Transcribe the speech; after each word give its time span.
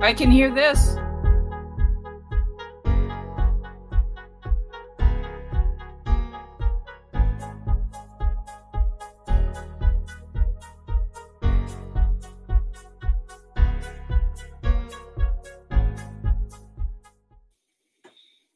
I 0.00 0.12
can 0.12 0.30
hear 0.30 0.54
this. 0.54 0.96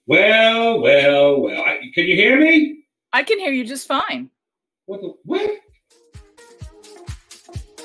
Well, 0.07 0.81
well, 0.81 1.41
well. 1.41 1.63
I, 1.63 1.79
can 1.95 2.07
you 2.07 2.17
hear 2.17 2.39
me? 2.39 2.85
I 3.13 3.23
can 3.23 3.39
hear 3.39 3.51
you 3.51 3.65
just 3.65 3.89
fine. 3.89 4.31
What 4.87 5.01
the 5.01 5.15
what? 5.25 5.51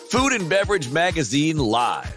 Food 0.09 0.33
and 0.33 0.49
Beverage 0.49 0.89
Magazine 0.91 1.57
Live, 1.57 2.16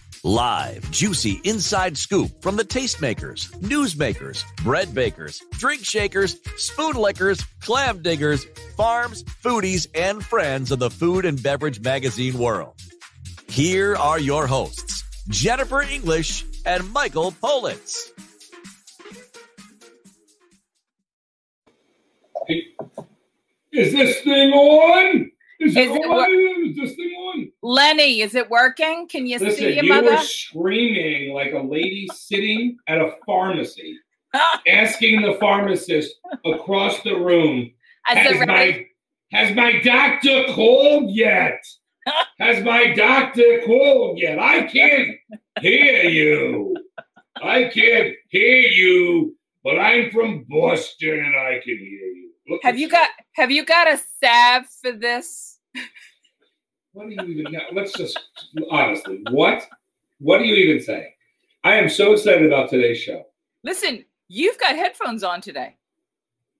Live, 0.23 0.91
juicy 0.91 1.41
inside 1.45 1.97
scoop 1.97 2.43
from 2.43 2.55
the 2.55 2.63
tastemakers, 2.63 3.49
newsmakers, 3.53 4.43
bread 4.57 4.93
bakers, 4.93 5.41
drink 5.53 5.83
shakers, 5.83 6.37
spoon 6.57 6.93
lickers, 6.93 7.43
clam 7.59 8.03
diggers, 8.03 8.45
farms, 8.77 9.23
foodies, 9.23 9.87
and 9.95 10.23
friends 10.23 10.71
of 10.71 10.77
the 10.77 10.91
food 10.91 11.25
and 11.25 11.41
beverage 11.41 11.81
magazine 11.81 12.37
world. 12.37 12.75
Here 13.49 13.95
are 13.95 14.19
your 14.19 14.45
hosts, 14.45 15.03
Jennifer 15.29 15.81
English 15.81 16.45
and 16.67 16.93
Michael 16.93 17.31
Politz. 17.31 18.11
Is 23.71 23.91
this 23.91 24.21
thing 24.21 24.51
on? 24.51 25.31
Is, 25.61 25.77
it, 25.77 25.91
Is 25.91 25.95
it 25.95 26.09
wor- 26.09 26.27
Is 26.27 26.75
this 26.75 26.95
thing 26.95 27.11
on? 27.11 27.51
Lenny, 27.61 28.21
is 28.21 28.33
it 28.33 28.49
working? 28.49 29.07
Can 29.07 29.27
you 29.27 29.37
Listen, 29.37 29.59
see 29.59 29.75
your 29.75 29.83
you 29.83 29.89
mother? 29.93 30.11
were 30.11 30.17
screaming 30.17 31.33
like 31.35 31.53
a 31.53 31.59
lady 31.59 32.07
sitting 32.15 32.77
at 32.87 32.97
a 32.99 33.13
pharmacy, 33.27 33.95
asking 34.67 35.21
the 35.21 35.35
pharmacist 35.39 36.15
across 36.45 36.99
the 37.03 37.13
room, 37.13 37.69
As 38.07 38.17
has 38.17 38.47
my, 38.47 38.87
has 39.31 39.55
my 39.55 39.79
doctor 39.81 40.45
called 40.53 41.11
yet? 41.11 41.63
Has 42.39 42.63
my 42.63 42.95
doctor 42.95 43.61
called 43.63 44.17
yet? 44.17 44.39
I 44.39 44.63
can't 44.63 45.15
hear 45.59 46.05
you. 46.05 46.75
I 47.43 47.65
can't 47.65 48.15
hear 48.29 48.57
you, 48.57 49.37
but 49.63 49.77
I'm 49.77 50.09
from 50.09 50.43
Boston 50.49 51.19
and 51.19 51.35
I 51.35 51.59
can 51.63 51.77
hear 51.77 51.77
you. 51.77 52.31
Look 52.49 52.61
have 52.63 52.79
you 52.79 52.89
got 52.89 53.09
have 53.35 53.51
you 53.51 53.63
got 53.63 53.87
a 53.87 53.99
salve 54.19 54.65
for 54.81 54.91
this? 54.93 55.50
What 56.93 57.07
do 57.09 57.15
you 57.15 57.21
even 57.39 57.51
know? 57.53 57.61
Let's 57.73 57.93
just 57.93 58.19
honestly, 58.69 59.21
what? 59.31 59.65
What 60.19 60.39
do 60.39 60.45
you 60.45 60.55
even 60.55 60.83
say? 60.83 61.13
I 61.63 61.75
am 61.75 61.87
so 61.89 62.13
excited 62.13 62.45
about 62.45 62.69
today's 62.69 62.97
show. 62.99 63.23
Listen, 63.63 64.03
you've 64.27 64.57
got 64.59 64.75
headphones 64.75 65.23
on 65.23 65.41
today. 65.41 65.77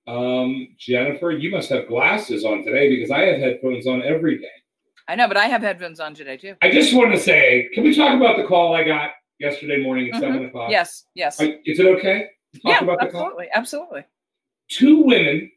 Um, 0.08 0.70
Jennifer, 0.78 1.32
you 1.32 1.52
must 1.52 1.70
have 1.70 1.88
glasses 1.88 2.46
on 2.46 2.64
today 2.64 2.96
because 2.96 3.12
I 3.12 3.22
have 3.26 3.40
headphones 3.40 3.88
on 3.88 4.02
every 4.04 4.38
day. 4.40 4.48
I 5.08 5.16
know, 5.16 5.28
but 5.28 5.38
I 5.38 5.46
have 5.48 5.62
headphones 5.62 6.00
on 6.00 6.14
today 6.14 6.38
too. 6.38 6.56
I 6.62 6.72
just 6.72 6.94
want 6.96 7.12
to 7.14 7.20
say, 7.20 7.70
can 7.74 7.84
we 7.84 7.94
talk 7.96 8.16
about 8.16 8.38
the 8.38 8.44
call 8.44 8.74
I 8.76 8.84
got 8.84 9.12
yesterday 9.40 9.82
morning 9.82 10.08
at 10.10 10.16
Mhm. 10.16 10.20
seven 10.20 10.46
o'clock? 10.46 10.72
Yes, 10.72 11.06
yes. 11.14 11.42
Are- 11.42 11.60
Is 11.66 11.80
it 11.80 11.86
okay? 11.86 12.30
to 12.54 12.60
Talk 12.62 12.72
yeah, 12.72 12.84
about 12.84 13.00
the 13.00 13.08
call. 13.08 13.22
absolutely, 13.24 13.48
absolutely. 13.54 14.04
Two 14.70 15.04
women, 15.04 15.52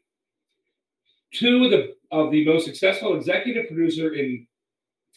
two 1.37 1.65
of 1.65 1.71
the 1.71 1.95
of 2.11 2.31
the 2.31 2.45
most 2.45 2.65
successful 2.65 3.15
executive 3.15 3.67
producer 3.67 4.13
in 4.13 4.47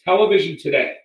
television 0.03 0.57
today. 0.57 0.95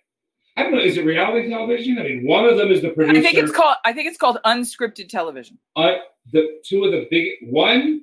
I 0.57 0.63
don't 0.63 0.71
know. 0.71 0.79
Is 0.79 0.97
it 0.97 1.05
reality 1.05 1.49
television? 1.49 1.99
I 1.99 2.03
mean, 2.03 2.25
one 2.25 2.45
of 2.45 2.57
them 2.57 2.71
is 2.71 2.81
the 2.81 2.89
producer. 2.89 3.17
I 3.19 3.21
think 3.21 3.37
it's 3.37 3.51
called 3.51 3.75
I 3.85 3.93
think 3.93 4.07
it's 4.07 4.17
called 4.17 4.37
unscripted 4.45 5.09
television. 5.09 5.57
uh, 5.75 5.95
the 6.31 6.59
two 6.65 6.83
of 6.85 6.91
the 6.91 7.07
big 7.11 7.33
one 7.43 8.01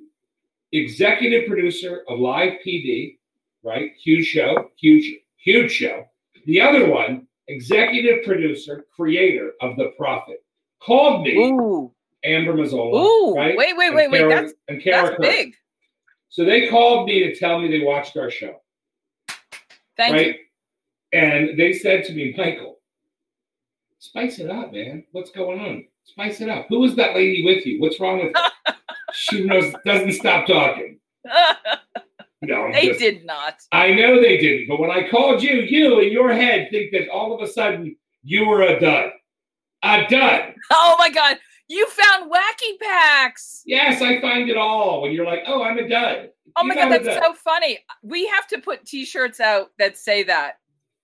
executive 0.71 1.47
producer 1.47 2.03
of 2.07 2.19
Live 2.19 2.53
PD, 2.65 3.17
right? 3.63 3.91
Huge 4.01 4.25
show, 4.25 4.69
huge, 4.77 5.19
huge 5.37 5.71
show. 5.71 6.05
The 6.45 6.61
other 6.61 6.89
one, 6.89 7.27
executive 7.47 8.23
producer, 8.25 8.85
creator 8.95 9.51
of 9.61 9.75
The 9.77 9.91
Prophet, 9.97 10.43
called 10.81 11.23
me 11.23 11.35
Ooh, 11.37 11.91
Amber 12.23 12.53
Mazzola. 12.53 12.95
ooh, 13.03 13.33
right? 13.35 13.57
wait, 13.57 13.75
wait, 13.77 13.87
And 13.87 13.95
wait, 13.95 14.11
wait. 14.11 14.29
That's 14.29 14.53
and 14.67 14.81
that's 14.85 15.09
Kurtz. 15.09 15.21
big. 15.21 15.55
So 16.33 16.43
they 16.45 16.67
called 16.67 17.05
me 17.07 17.19
to 17.19 17.35
tell 17.35 17.59
me 17.59 17.67
they 17.69 17.85
watched 17.85 18.17
our 18.17 18.31
show, 18.31 18.55
Thank 19.95 20.13
right? 20.13 20.27
you. 20.27 20.33
And 21.19 21.59
they 21.59 21.73
said 21.73 22.05
to 22.05 22.13
me, 22.13 22.33
Michael, 22.35 22.79
spice 23.99 24.39
it 24.39 24.49
up, 24.49 24.73
man. 24.73 25.03
What's 25.11 25.29
going 25.29 25.59
on? 25.59 25.85
Spice 26.05 26.41
it 26.41 26.49
up. 26.49 26.65
Who 26.69 26.79
was 26.79 26.95
that 26.95 27.13
lady 27.13 27.45
with 27.45 27.67
you? 27.67 27.79
What's 27.79 27.99
wrong 27.99 28.17
with 28.23 28.33
her? 28.35 28.73
she 29.13 29.43
knows, 29.45 29.75
doesn't 29.85 30.13
stop 30.13 30.47
talking. 30.47 30.99
No, 32.45 32.65
I'm 32.65 32.73
they 32.73 32.87
just- 32.87 32.99
did 32.99 33.25
not. 33.25 33.61
I 33.71 33.91
know 33.93 34.19
they 34.21 34.35
didn't, 34.37 34.67
but 34.67 34.77
when 34.77 34.91
I 34.91 35.07
called 35.09 35.41
you, 35.41 35.61
you 35.61 36.01
in 36.01 36.11
your 36.11 36.33
head 36.33 36.67
think 36.71 36.91
that 36.91 37.07
all 37.07 37.33
of 37.33 37.41
a 37.41 37.49
sudden 37.49 37.95
you 38.21 38.45
were 38.45 38.63
a 38.63 38.77
dud. 38.81 39.11
A 39.83 40.05
dud. 40.09 40.53
Oh 40.71 40.97
my 40.99 41.09
god, 41.09 41.37
you 41.67 41.87
found 41.89 42.31
wacky 42.31 42.79
packs. 42.81 43.63
Yes, 43.65 44.01
I 44.01 44.19
find 44.21 44.49
it 44.49 44.57
all 44.57 45.01
when 45.01 45.11
you're 45.11 45.25
like, 45.25 45.43
oh, 45.47 45.63
I'm 45.63 45.77
a 45.77 45.87
dud. 45.87 46.29
Oh 46.55 46.63
my 46.63 46.75
You're 46.75 46.89
god, 46.89 47.03
that's 47.05 47.25
so 47.25 47.33
funny. 47.33 47.79
We 48.03 48.27
have 48.27 48.47
to 48.47 48.59
put 48.59 48.85
t-shirts 48.85 49.39
out 49.39 49.71
that 49.79 49.97
say 49.97 50.23
that. 50.23 50.59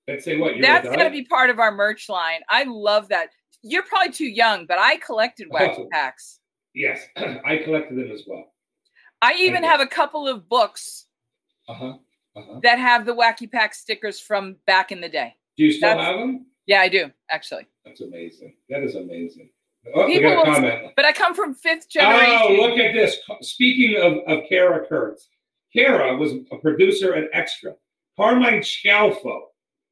Let's 0.08 0.25
say 0.25 0.38
what? 0.38 0.56
You're 0.56 0.62
That's 0.62 0.88
dud? 0.88 0.98
gonna 0.98 1.09
be 1.09 1.24
part 1.24 1.50
of 1.50 1.59
our 1.59 1.72
merch 1.72 2.09
line. 2.09 2.42
I 2.50 2.64
love 2.66 3.09
that. 3.09 3.30
You're 3.62 3.84
probably 3.84 4.12
too 4.12 4.28
young, 4.28 4.66
but 4.66 4.78
I 4.80 4.98
collected 4.98 5.50
wacky 5.50 5.80
Oh. 5.80 5.88
packs. 5.92 6.40
Yes, 6.75 7.02
I 7.18 7.58
collected 7.64 7.98
them 7.98 8.12
as 8.12 8.24
well. 8.28 8.53
I 9.22 9.34
even 9.40 9.64
have 9.64 9.80
a 9.81 9.88
couple 9.88 10.28
of 10.28 10.48
books 10.48 11.08
Uh 11.68 11.74
huh. 11.74 11.94
Uh 12.36 12.42
huh. 12.42 12.59
that 12.64 12.78
have 12.80 13.06
the 13.06 13.16
wacky 13.16 13.52
pack 13.52 13.74
stickers 13.74 14.19
from 14.19 14.56
back 14.68 14.92
in 14.92 15.02
the 15.02 15.09
day. 15.09 15.36
Do 15.58 15.64
you 15.66 15.72
still 15.72 15.90
That's- 15.90 16.06
have 16.06 16.19
them? 16.19 16.46
Yeah, 16.68 16.81
I 16.81 16.90
do 16.90 17.09
actually. 17.31 17.66
That's 17.86 18.02
amazing. 18.02 18.56
That 18.69 18.84
is 18.84 18.94
amazing. 18.96 19.50
Oh, 19.95 20.07
People 20.07 20.31
got 20.31 20.33
a 20.33 20.38
will- 20.38 20.55
comment. 20.55 20.94
But 20.95 21.05
I 21.05 21.11
come 21.13 21.33
from 21.33 21.53
fifth 21.53 21.85
oh, 21.88 22.00
generation. 22.00 22.41
Oh, 22.41 22.53
look 22.53 22.79
at 22.79 22.94
this. 22.94 23.17
Speaking 23.41 24.01
of, 24.01 24.17
of 24.27 24.44
Kara 24.50 24.85
Kurtz, 24.88 25.27
Kara 25.73 26.16
was 26.17 26.33
a 26.51 26.57
producer 26.57 27.13
at 27.13 27.29
Extra. 27.33 27.73
Carmine 28.17 28.61
Scalfo 28.61 29.41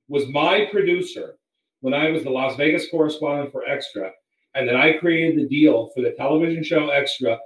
was 0.08 0.28
my 0.28 0.68
producer 0.72 1.38
when 1.82 1.94
I 1.94 2.10
was 2.10 2.24
the 2.24 2.30
Las 2.30 2.56
Vegas 2.58 2.90
correspondent 2.90 3.52
for 3.52 3.66
Extra. 3.66 4.12
And 4.56 4.68
then 4.68 4.76
I 4.76 4.98
created 4.98 5.38
the 5.38 5.48
deal 5.48 5.92
for 5.94 6.02
the 6.02 6.12
television 6.12 6.64
show 6.64 6.90
Extra 6.90 7.38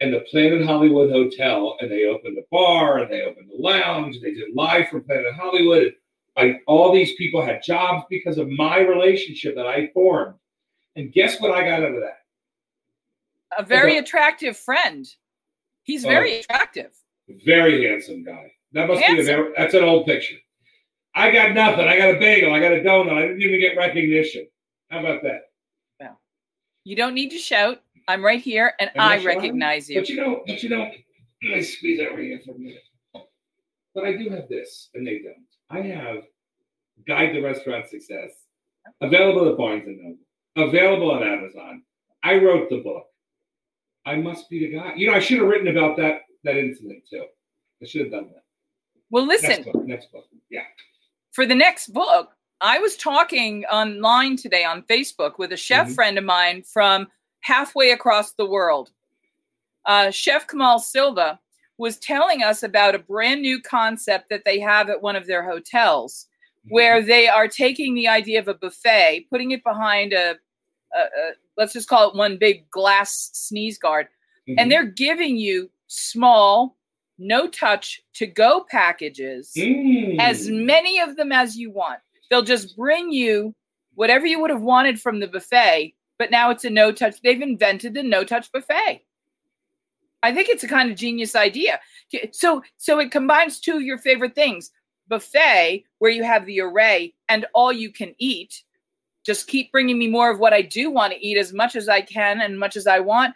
and 0.00 0.12
the 0.12 0.24
Planet 0.30 0.64
Hollywood 0.64 1.10
Hotel. 1.10 1.76
And 1.80 1.90
they 1.90 2.06
opened 2.06 2.36
the 2.36 2.46
bar 2.50 2.98
and 2.98 3.12
they 3.12 3.22
opened 3.22 3.50
the 3.50 3.62
lounge. 3.62 4.20
They 4.20 4.32
did 4.32 4.54
live 4.54 4.88
from 4.88 5.04
Planet 5.04 5.34
Hollywood. 5.34 5.92
I, 6.36 6.56
all 6.66 6.92
these 6.92 7.14
people 7.14 7.44
had 7.44 7.62
jobs 7.62 8.04
because 8.10 8.38
of 8.38 8.48
my 8.48 8.78
relationship 8.78 9.54
that 9.56 9.66
I 9.66 9.90
formed. 9.92 10.34
And 10.96 11.12
guess 11.12 11.40
what 11.40 11.50
I 11.50 11.62
got 11.64 11.82
out 11.82 11.94
of 11.94 12.00
that? 12.00 12.18
a 13.56 13.62
very 13.62 13.98
attractive 13.98 14.56
friend. 14.56 15.06
He's 15.84 16.04
Oh. 16.04 16.08
very 16.08 16.40
attractive. 16.40 16.90
Very 17.28 17.86
handsome 17.88 18.24
guy. 18.24 18.52
That 18.72 18.88
must 18.88 19.00
be 19.06 19.20
a 19.20 19.52
that's 19.56 19.74
an 19.74 19.84
old 19.84 20.06
picture. 20.06 20.36
I 21.14 21.30
got 21.30 21.54
nothing. 21.54 21.86
I 21.86 21.96
got 21.96 22.16
a 22.16 22.18
bagel. 22.18 22.52
I 22.52 22.58
got 22.58 22.72
a 22.72 22.80
donut. 22.80 23.12
I 23.12 23.28
didn't 23.28 23.42
even 23.42 23.60
get 23.60 23.76
recognition. 23.76 24.48
How 24.90 24.98
about 24.98 25.22
that? 25.22 25.52
Well, 26.00 26.20
you 26.82 26.96
don't 26.96 27.14
need 27.14 27.30
to 27.30 27.38
shout. 27.38 27.80
I'm 28.08 28.24
right 28.24 28.40
here 28.40 28.74
and 28.80 28.90
I'm 28.96 29.20
I 29.20 29.24
recognize 29.24 29.88
you. 29.88 30.00
But 30.00 30.08
you 30.08 30.16
know, 30.16 30.42
but 30.46 30.60
you 30.62 30.68
know, 30.70 30.90
me 31.42 31.62
squeeze 31.62 32.00
over 32.00 32.20
here 32.20 32.40
for 32.44 32.56
a 32.56 32.58
minute. 32.58 32.82
But 33.94 34.04
I 34.04 34.16
do 34.16 34.28
have 34.30 34.48
this, 34.48 34.90
and 34.94 35.06
they 35.06 35.20
don't. 35.20 35.46
I 35.70 35.80
have 35.82 36.24
Guide 37.06 37.32
to 37.34 37.40
Restaurant 37.40 37.88
Success, 37.88 38.32
available 39.00 39.48
at 39.48 39.56
Barnes 39.56 39.86
and 39.86 39.96
Noble, 40.02 40.18
available 40.56 41.10
on 41.10 41.22
Amazon. 41.22 41.82
I 42.22 42.36
wrote 42.38 42.68
the 42.70 42.78
book. 42.78 43.06
I 44.06 44.16
must 44.16 44.48
be 44.50 44.58
the 44.60 44.76
guy. 44.78 44.94
You 44.96 45.08
know, 45.10 45.14
I 45.16 45.18
should 45.18 45.38
have 45.38 45.48
written 45.48 45.68
about 45.68 45.96
that 45.98 46.22
that 46.44 46.56
incident 46.56 47.04
too. 47.08 47.24
I 47.82 47.86
should 47.86 48.02
have 48.02 48.10
done 48.10 48.28
that. 48.34 48.42
Well, 49.10 49.26
Next 49.26 49.42
listen, 49.48 49.64
book. 49.64 49.86
Next 49.86 50.12
book. 50.12 50.24
Yeah. 50.50 50.62
for 51.32 51.46
the 51.46 51.54
next 51.54 51.88
book, 51.92 52.30
I 52.60 52.78
was 52.78 52.96
talking 52.96 53.64
online 53.66 54.36
today 54.36 54.62
on 54.64 54.82
Facebook 54.82 55.38
with 55.38 55.52
a 55.52 55.56
chef 55.56 55.88
Mhm. 55.88 55.94
friend 55.94 56.18
of 56.18 56.24
mine 56.24 56.62
from 56.62 57.08
halfway 57.40 57.90
across 57.90 58.32
the 58.32 58.46
world. 58.46 58.90
Uh, 59.84 60.10
Chef 60.10 60.46
Kamal 60.46 60.78
Silva 60.78 61.40
was 61.76 61.98
telling 61.98 62.42
us 62.42 62.62
about 62.62 62.94
a 62.94 62.98
brand 63.00 63.42
new 63.42 63.60
concept 63.60 64.28
that 64.30 64.44
they 64.44 64.58
have 64.60 64.88
at 64.88 65.02
one 65.02 65.16
of 65.16 65.26
their 65.26 65.42
hotels 65.42 66.28
where 66.68 67.02
they 67.02 67.28
are 67.28 67.48
taking 67.48 67.94
the 67.94 68.08
idea 68.08 68.38
of 68.38 68.48
a 68.48 68.54
buffet, 68.54 69.26
putting 69.30 69.50
it 69.50 69.62
behind 69.64 70.12
a, 70.12 70.36
a, 70.94 70.98
a 70.98 71.32
let's 71.56 71.72
just 71.72 71.88
call 71.88 72.10
it 72.10 72.16
one 72.16 72.36
big 72.38 72.68
glass 72.70 73.30
sneeze 73.32 73.78
guard, 73.78 74.08
Mhm. 74.48 74.54
and 74.58 74.72
they're 74.72 74.84
giving 74.86 75.36
you 75.36 75.70
small, 75.86 76.76
no 77.18 77.46
touch 77.48 78.02
to 78.14 78.26
go 78.26 78.64
packages, 78.70 79.52
Mm. 79.56 80.18
as 80.20 80.48
many 80.48 80.98
of 81.00 81.16
them 81.16 81.32
as 81.32 81.56
you 81.56 81.70
want. 81.70 82.00
They'll 82.30 82.42
just 82.42 82.76
bring 82.76 83.12
you 83.12 83.54
whatever 83.94 84.26
you 84.26 84.40
would 84.40 84.50
have 84.50 84.62
wanted 84.62 85.00
from 85.00 85.20
the 85.20 85.28
buffet, 85.28 85.94
but 86.18 86.30
now 86.30 86.50
it's 86.50 86.64
a 86.64 86.70
no 86.70 86.90
touch. 86.92 87.20
They've 87.22 87.40
invented 87.40 87.94
the 87.94 88.02
no 88.02 88.24
touch 88.24 88.50
buffet. 88.50 89.04
I 90.22 90.32
think 90.32 90.48
it's 90.48 90.64
a 90.64 90.68
kind 90.68 90.90
of 90.90 90.96
genius 90.96 91.36
idea. 91.36 91.80
So 92.32 92.62
so 92.78 92.98
it 92.98 93.10
combines 93.12 93.60
two 93.60 93.76
of 93.76 93.82
your 93.82 93.98
favorite 93.98 94.34
things. 94.34 94.70
Buffet 95.08 95.84
where 95.98 96.10
you 96.10 96.24
have 96.24 96.46
the 96.46 96.60
array 96.60 97.14
and 97.28 97.46
all 97.54 97.72
you 97.72 97.90
can 97.92 98.14
eat. 98.18 98.62
Just 99.24 99.46
keep 99.46 99.72
bringing 99.72 99.98
me 99.98 100.06
more 100.08 100.30
of 100.30 100.38
what 100.38 100.52
I 100.52 100.62
do 100.62 100.90
want 100.90 101.12
to 101.12 101.26
eat 101.26 101.38
as 101.38 101.52
much 101.52 101.76
as 101.76 101.88
I 101.88 102.00
can 102.02 102.40
and 102.40 102.58
much 102.58 102.76
as 102.76 102.86
I 102.86 103.00
want. 103.00 103.34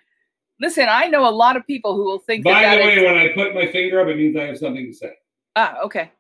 Listen, 0.61 0.87
I 0.91 1.07
know 1.07 1.27
a 1.29 1.31
lot 1.31 1.57
of 1.57 1.67
people 1.67 1.95
who 1.95 2.05
will 2.05 2.19
think 2.19 2.45
By 2.45 2.63
that, 2.63 2.75
the 2.75 2.79
that 2.83 2.87
way, 2.87 2.95
is- 2.97 3.05
when 3.05 3.17
I 3.17 3.29
put 3.29 3.55
my 3.55 3.67
finger 3.71 4.01
up, 4.01 4.09
it 4.09 4.17
means 4.17 4.37
I 4.37 4.45
have 4.45 4.59
something 4.59 4.87
to 4.87 4.93
say. 4.93 5.13
ah, 5.57 5.79
okay. 5.85 6.11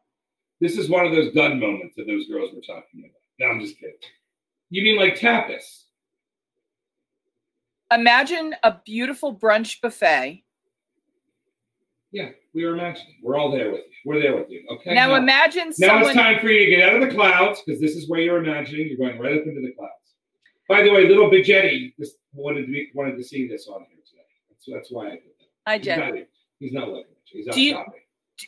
This 0.60 0.76
is 0.78 0.88
one 0.88 1.06
of 1.06 1.12
those 1.12 1.32
done 1.34 1.60
moments 1.60 1.94
that 1.96 2.06
those 2.06 2.26
girls 2.26 2.50
were 2.52 2.60
talking 2.60 3.00
about. 3.00 3.12
No, 3.38 3.46
I'm 3.46 3.60
just 3.60 3.78
kidding. 3.78 3.94
You 4.70 4.82
mean 4.82 4.96
like 4.96 5.16
tapas? 5.16 5.84
Imagine 7.92 8.54
a 8.62 8.76
beautiful 8.84 9.34
brunch 9.34 9.80
buffet. 9.80 10.44
Yeah, 12.10 12.30
we 12.54 12.64
are 12.64 12.72
imagining. 12.72 13.16
We're 13.22 13.36
all 13.36 13.50
there 13.50 13.70
with 13.70 13.82
you. 13.82 13.96
We're 14.04 14.20
there 14.20 14.36
with 14.36 14.48
you. 14.48 14.64
Okay. 14.70 14.94
Now 14.94 15.14
imagine 15.16 15.72
Now 15.78 15.88
someone 15.88 16.10
it's 16.10 16.14
time 16.14 16.38
for 16.40 16.48
you 16.48 16.64
to 16.64 16.70
get 16.70 16.88
out 16.88 17.00
of 17.00 17.08
the 17.08 17.14
clouds 17.14 17.62
because 17.64 17.80
this 17.80 17.96
is 17.96 18.08
where 18.08 18.20
you're 18.20 18.42
imagining. 18.42 18.88
You're 18.88 18.96
going 18.96 19.20
right 19.20 19.38
up 19.38 19.46
into 19.46 19.60
the 19.60 19.72
clouds. 19.72 19.92
By 20.68 20.82
the 20.82 20.90
way, 20.90 21.06
little 21.06 21.30
Bigetti 21.30 21.94
just 21.98 22.16
wanted 22.32 22.62
to 22.62 22.72
be, 22.72 22.90
wanted 22.94 23.16
to 23.16 23.24
see 23.24 23.46
this 23.46 23.68
on 23.68 23.86
here 23.90 23.98
today. 24.08 24.22
That's, 24.48 24.66
that's 24.70 24.90
why 24.90 25.06
I 25.06 25.10
did 25.10 25.22
that. 25.38 25.46
Hi, 25.66 25.76
not, 25.76 26.14
here. 26.14 26.26
he's 26.60 26.72
not 26.72 26.88
looking 26.88 27.12
at 27.12 27.34
you. 27.34 27.40
He's 27.40 27.48
out 27.48 27.54
Do 27.54 27.60
you- 27.60 27.84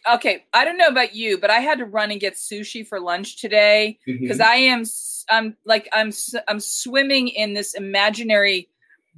Okay, 0.08 0.44
I 0.54 0.64
don't 0.64 0.78
know 0.78 0.86
about 0.86 1.16
you, 1.16 1.36
but 1.36 1.50
I 1.50 1.58
had 1.58 1.78
to 1.78 1.84
run 1.84 2.12
and 2.12 2.20
get 2.20 2.34
sushi 2.34 2.86
for 2.86 3.00
lunch 3.00 3.40
today 3.40 3.98
because 4.06 4.38
mm-hmm. 4.38 4.48
I 4.48 4.54
am 4.54 4.84
I'm 5.28 5.56
like 5.64 5.88
I'm 5.92 6.12
I'm 6.46 6.60
swimming 6.60 7.26
in 7.26 7.54
this 7.54 7.74
imaginary 7.74 8.68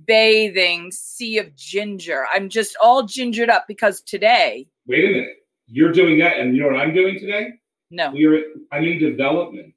bathing 0.06 0.90
sea 0.92 1.38
of 1.38 1.54
ginger. 1.56 2.24
I'm 2.34 2.48
just 2.48 2.76
all 2.82 3.02
gingered 3.04 3.50
up 3.50 3.66
because 3.68 4.00
today, 4.02 4.66
Wait 4.86 5.04
a 5.04 5.08
minute. 5.12 5.36
You're 5.68 5.92
doing 5.92 6.18
that, 6.18 6.38
and 6.38 6.54
you 6.56 6.62
know 6.62 6.68
what 6.68 6.80
I'm 6.80 6.92
doing 6.94 7.18
today? 7.18 7.50
no. 7.90 8.10
We 8.10 8.24
are. 8.26 8.40
I'm 8.72 8.84
in 8.84 8.98
development 8.98 9.74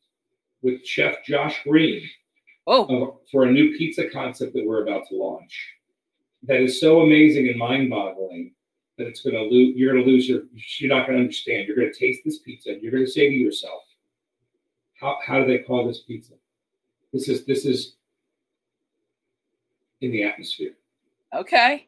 with 0.61 0.85
Chef 0.85 1.23
Josh 1.25 1.61
Green 1.63 2.01
Oh, 2.67 3.19
for 3.31 3.43
a 3.43 3.51
new 3.51 3.77
pizza 3.77 4.09
concept 4.09 4.53
that 4.53 4.65
we're 4.65 4.81
about 4.83 5.07
to 5.09 5.15
launch. 5.15 5.53
That 6.43 6.61
is 6.61 6.79
so 6.79 7.01
amazing 7.01 7.47
and 7.49 7.57
mind-boggling 7.59 8.53
that 8.97 9.05
it's 9.07 9.21
going 9.21 9.35
to 9.35 9.43
lose. 9.43 9.75
You're 9.75 9.93
going 9.93 10.03
to 10.05 10.09
lose 10.11 10.27
your. 10.27 10.43
You're 10.79 10.95
not 10.95 11.05
going 11.05 11.17
to 11.17 11.23
understand. 11.23 11.67
You're 11.67 11.75
going 11.77 11.91
to 11.93 11.99
taste 11.99 12.21
this 12.25 12.39
pizza. 12.39 12.71
and 12.71 12.81
You're 12.81 12.91
going 12.91 13.05
to 13.05 13.11
say 13.11 13.29
to 13.29 13.35
yourself, 13.35 13.83
"How 14.99 15.17
how 15.25 15.39
do 15.39 15.45
they 15.47 15.59
call 15.59 15.85
this 15.87 15.99
pizza? 15.99 16.33
This 17.13 17.29
is 17.29 17.45
this 17.45 17.65
is 17.65 17.95
in 20.05 20.11
the 20.11 20.23
atmosphere." 20.23 20.71
okay. 21.33 21.87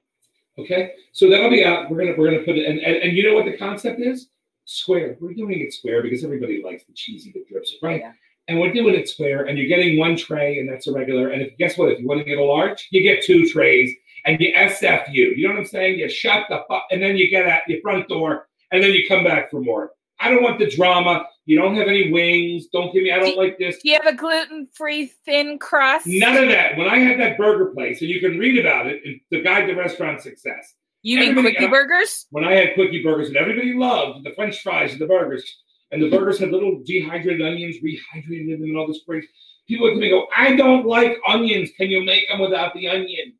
Okay, 0.60 0.94
so 1.12 1.30
that'll 1.30 1.52
be 1.52 1.64
out. 1.64 1.90
We're 1.90 2.00
gonna 2.00 2.16
we're 2.18 2.32
gonna 2.32 2.44
put 2.44 2.58
it, 2.58 2.66
and, 2.66 2.80
and 2.80 2.96
and 2.98 3.16
you 3.16 3.24
know 3.24 3.36
what 3.36 3.46
the 3.46 3.58
concept 3.58 4.00
is? 4.00 4.30
Square. 4.66 5.18
We're 5.22 5.34
doing 5.34 5.60
it 5.60 5.72
square 5.72 6.02
because 6.02 6.24
everybody 6.24 6.64
likes 6.64 6.84
the 6.84 6.94
cheesy 6.94 7.32
that 7.34 7.48
drips, 7.48 7.76
right? 7.82 8.02
Yeah. 8.02 8.14
And 8.48 8.60
we're 8.60 8.74
doing 8.74 8.96
it 8.96 9.08
square, 9.08 9.46
and 9.46 9.58
you're 9.58 9.68
getting 9.68 10.00
one 10.00 10.16
tray, 10.16 10.58
and 10.58 10.68
that's 10.68 10.88
a 10.88 10.92
regular. 10.92 11.30
And 11.30 11.44
if 11.44 11.56
guess 11.58 11.78
what? 11.78 11.92
If 11.92 12.00
you 12.00 12.08
want 12.08 12.20
to 12.22 12.24
get 12.24 12.40
a 12.40 12.44
large, 12.44 12.88
you 12.92 13.04
get 13.04 13.24
two 13.24 13.48
trays, 13.48 13.94
and 14.26 14.40
you 14.40 14.52
SFU. 14.56 15.38
You 15.38 15.48
know 15.48 15.54
what 15.54 15.60
I'm 15.60 15.66
saying? 15.66 16.00
You 16.00 16.10
shut 16.10 16.46
the 16.50 16.64
fuck, 16.68 16.86
and 16.90 17.04
then 17.04 17.18
you 17.18 17.30
get 17.30 17.46
at 17.46 17.68
your 17.68 17.80
front 17.82 18.08
door, 18.08 18.48
and 18.72 18.84
then 18.84 18.94
you 18.94 19.08
come 19.08 19.24
back 19.24 19.52
for 19.52 19.62
more. 19.62 19.92
I 20.20 20.32
don't 20.32 20.42
want 20.42 20.58
the 20.58 20.70
drama. 20.70 21.28
You 21.48 21.58
don't 21.58 21.76
have 21.78 21.88
any 21.88 22.12
wings. 22.12 22.68
Don't 22.74 22.94
give 22.94 23.04
me. 23.04 23.12
I 23.12 23.20
don't 23.20 23.38
like 23.38 23.58
this. 23.58 23.78
Do 23.82 23.90
you 23.90 23.96
have 23.96 24.06
a 24.06 24.16
gluten-free 24.16 25.14
thin 25.26 25.58
crust? 25.58 26.06
None 26.06 26.36
of 26.36 26.50
that. 26.50 26.78
When 26.78 26.90
I 26.90 26.98
had 27.00 27.18
that 27.22 27.38
burger 27.38 27.68
place, 27.68 28.02
and 28.02 28.10
you 28.10 28.20
can 28.20 28.38
read 28.38 28.60
about 28.60 28.88
it 28.88 29.02
the 29.32 29.42
guide 29.42 29.66
to 29.68 29.74
restaurant 29.74 30.22
success. 30.22 30.76
You 31.04 31.20
mean 31.20 31.30
Everybody- 31.30 31.56
quickie 31.56 31.72
burgers? 31.72 32.26
when 32.32 32.44
I 32.44 32.54
had 32.54 32.74
quickie 32.74 33.02
burgers 33.02 33.30
and 33.30 33.38
everybody 33.38 33.74
loved 33.74 34.26
the 34.26 34.32
French 34.32 34.62
fries 34.62 34.92
and 34.92 35.00
the 35.00 35.06
burgers, 35.08 35.44
and 35.92 36.04
the 36.04 36.10
burgers 36.10 36.38
had 36.38 36.52
little 36.52 36.84
dehydrated 36.86 37.42
onions, 37.42 37.78
rehydrated 37.78 38.42
in 38.42 38.50
them, 38.60 38.64
and 38.64 38.78
all 38.78 38.88
this 38.88 39.02
great. 39.08 39.24
People 39.70 39.86
would 39.86 39.94
come 39.94 40.04
and 40.04 40.12
go, 40.12 40.28
I 40.36 40.54
don't 40.58 40.86
like 40.86 41.18
onions. 41.26 41.70
Can 41.78 41.90
you 41.90 42.04
make 42.04 42.28
them 42.28 42.40
without 42.40 42.74
the 42.74 42.90
onions? 42.90 43.36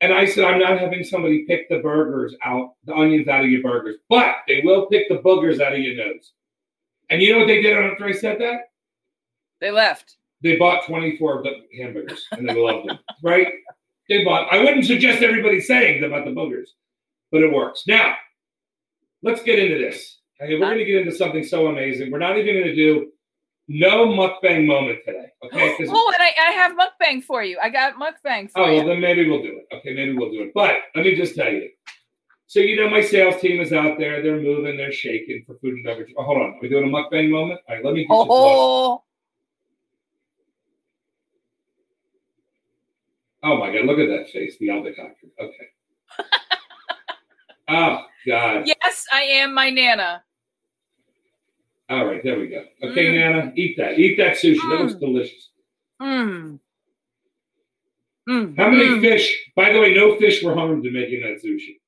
And 0.00 0.12
I 0.12 0.26
said, 0.26 0.44
I'm 0.44 0.58
not 0.58 0.80
having 0.80 1.04
somebody 1.04 1.44
pick 1.46 1.68
the 1.68 1.78
burgers 1.78 2.34
out, 2.44 2.74
the 2.84 2.94
onions 2.94 3.28
out 3.28 3.44
of 3.44 3.50
your 3.50 3.62
burgers, 3.62 3.96
but 4.08 4.34
they 4.48 4.62
will 4.64 4.86
pick 4.86 5.08
the 5.08 5.18
boogers 5.18 5.60
out 5.60 5.72
of 5.74 5.78
your 5.78 5.94
nose. 5.94 6.32
And 7.10 7.22
you 7.22 7.32
know 7.32 7.40
what 7.40 7.46
they 7.48 7.62
did 7.62 7.76
after 7.76 8.06
I 8.06 8.12
said 8.12 8.40
that? 8.40 8.60
They 9.60 9.70
left. 9.70 10.16
They 10.42 10.56
bought 10.56 10.86
24 10.86 11.38
of 11.38 11.44
the 11.44 11.50
hamburgers 11.78 12.26
and 12.32 12.48
they 12.48 12.54
loved 12.54 12.88
them, 12.88 12.98
right? 13.22 13.48
They 14.08 14.24
bought. 14.24 14.52
I 14.52 14.58
wouldn't 14.58 14.84
suggest 14.84 15.22
everybody 15.22 15.60
saying 15.60 16.04
about 16.04 16.24
the 16.24 16.32
boogers, 16.32 16.68
but 17.32 17.42
it 17.42 17.52
works. 17.52 17.84
Now, 17.86 18.14
let's 19.22 19.42
get 19.42 19.58
into 19.58 19.78
this. 19.78 20.18
Okay, 20.42 20.54
we're 20.54 20.66
going 20.66 20.78
to 20.78 20.84
get 20.84 21.00
into 21.02 21.14
something 21.14 21.44
so 21.44 21.68
amazing. 21.68 22.10
We're 22.10 22.18
not 22.18 22.36
even 22.36 22.54
going 22.54 22.66
to 22.66 22.74
do 22.74 23.10
no 23.68 24.06
mukbang 24.06 24.66
moment 24.66 24.98
today, 25.06 25.26
Okay. 25.44 25.76
Oh, 25.88 26.12
and 26.14 26.22
I, 26.22 26.32
I 26.48 26.50
have 26.52 26.72
mukbang 26.72 27.22
for 27.22 27.42
you. 27.42 27.58
I 27.62 27.70
got 27.70 27.94
mukbang 27.94 28.50
oh, 28.56 28.66
you. 28.66 28.76
well, 28.78 28.86
then 28.86 29.00
maybe 29.00 29.28
we'll 29.28 29.42
do 29.42 29.58
it. 29.58 29.74
Okay, 29.76 29.94
maybe 29.94 30.12
we'll 30.12 30.30
do 30.30 30.42
it. 30.42 30.52
But 30.54 30.76
let 30.94 31.04
me 31.04 31.14
just 31.14 31.34
tell 31.34 31.50
you. 31.50 31.70
So 32.46 32.60
you 32.60 32.76
know, 32.76 32.88
my 32.90 33.00
sales 33.00 33.40
team 33.40 33.60
is 33.60 33.72
out 33.72 33.98
there. 33.98 34.22
They're 34.22 34.40
moving. 34.40 34.76
They're 34.76 34.92
shaking 34.92 35.44
for 35.46 35.54
food 35.60 35.74
and 35.74 35.84
beverage. 35.84 36.12
Oh, 36.16 36.22
hold 36.24 36.38
on. 36.38 36.50
Are 36.54 36.58
we 36.60 36.68
doing 36.68 36.84
a 36.84 36.86
mukbang 36.88 37.30
moment? 37.30 37.60
All 37.68 37.74
right, 37.76 37.84
let 37.84 37.94
me. 37.94 38.06
Oh, 38.10 39.02
Oh 43.46 43.58
my 43.58 43.70
god, 43.74 43.84
look 43.84 43.98
at 43.98 44.08
that 44.08 44.30
face, 44.30 44.56
the 44.58 44.68
aldecoctor. 44.68 45.28
Okay. 45.38 45.68
oh 47.68 47.98
God. 48.26 48.66
yes, 48.66 49.04
I 49.12 49.22
am 49.22 49.52
my 49.52 49.68
nana. 49.68 50.22
All 51.90 52.06
right, 52.06 52.22
there 52.24 52.38
we 52.40 52.46
go. 52.48 52.64
Okay, 52.82 53.06
Mm. 53.06 53.18
Nana, 53.18 53.52
eat 53.56 53.76
that. 53.76 53.98
Eat 53.98 54.16
that 54.16 54.36
sushi. 54.38 54.56
That 54.70 54.80
looks 54.80 54.94
Mm. 54.94 55.00
delicious. 55.00 55.50
Mm. 56.00 56.58
Mm. 58.26 58.56
How 58.56 58.70
many 58.70 58.84
Mm. 58.86 59.00
fish? 59.02 59.50
By 59.54 59.70
the 59.74 59.80
way, 59.80 59.92
no 59.92 60.16
fish 60.16 60.42
were 60.42 60.54
harmed 60.54 60.86
in 60.86 60.94
making 60.94 61.20
that 61.20 61.42
sushi. 61.44 61.80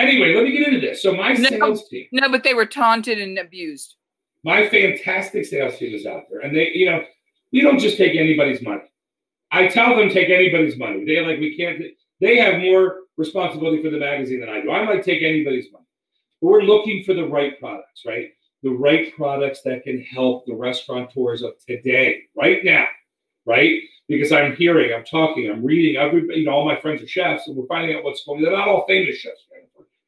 Anyway, 0.00 0.34
let 0.34 0.44
me 0.44 0.52
get 0.52 0.66
into 0.66 0.80
this. 0.80 1.02
So 1.02 1.12
my 1.14 1.34
No. 1.34 1.48
sales 1.48 1.88
team, 1.88 2.06
No, 2.12 2.28
but 2.30 2.42
they 2.42 2.54
were 2.54 2.64
taunted 2.66 3.18
and 3.20 3.38
abused. 3.38 3.96
my 4.44 4.66
fantastic 4.68 5.44
sales 5.44 5.76
team 5.78 5.94
is 5.94 6.06
out 6.06 6.24
there, 6.30 6.40
and 6.40 6.56
they, 6.56 6.70
you 6.72 6.86
know, 6.86 7.04
we 7.52 7.60
don't 7.60 7.78
just 7.78 7.98
take 7.98 8.16
anybody's 8.16 8.62
money. 8.62 8.82
I 9.50 9.66
tell 9.66 9.96
them 9.96 10.08
take 10.08 10.30
anybody's 10.30 10.78
money. 10.78 11.04
They 11.04 11.20
like 11.20 11.38
we 11.38 11.54
can't. 11.56 11.82
They 12.20 12.38
have 12.38 12.60
more 12.60 13.00
responsibility 13.18 13.82
for 13.82 13.90
the 13.90 13.98
magazine 13.98 14.40
than 14.40 14.48
I 14.48 14.60
do. 14.62 14.70
I 14.70 14.84
might 14.84 15.04
take 15.04 15.22
anybody's 15.22 15.70
money. 15.72 15.84
But 16.40 16.48
we're 16.48 16.62
looking 16.62 17.02
for 17.04 17.12
the 17.12 17.26
right 17.26 17.58
products, 17.60 18.04
right? 18.06 18.30
The 18.62 18.70
right 18.70 19.14
products 19.16 19.60
that 19.62 19.82
can 19.84 20.00
help 20.02 20.46
the 20.46 20.54
restaurateurs 20.54 21.42
of 21.42 21.52
today, 21.66 22.22
right 22.34 22.64
now, 22.64 22.86
right? 23.44 23.80
Because 24.08 24.32
I'm 24.32 24.54
hearing, 24.56 24.92
I'm 24.94 25.04
talking, 25.04 25.50
I'm 25.50 25.64
reading. 25.64 25.96
Everybody, 25.96 26.40
you 26.40 26.46
know, 26.46 26.52
all 26.52 26.64
my 26.64 26.80
friends 26.80 27.02
are 27.02 27.06
chefs, 27.08 27.46
and 27.48 27.56
we're 27.56 27.66
finding 27.66 27.96
out 27.96 28.04
what's 28.04 28.24
going. 28.24 28.40
They're 28.42 28.52
not 28.52 28.68
all 28.68 28.86
famous 28.86 29.16
chefs. 29.16 29.44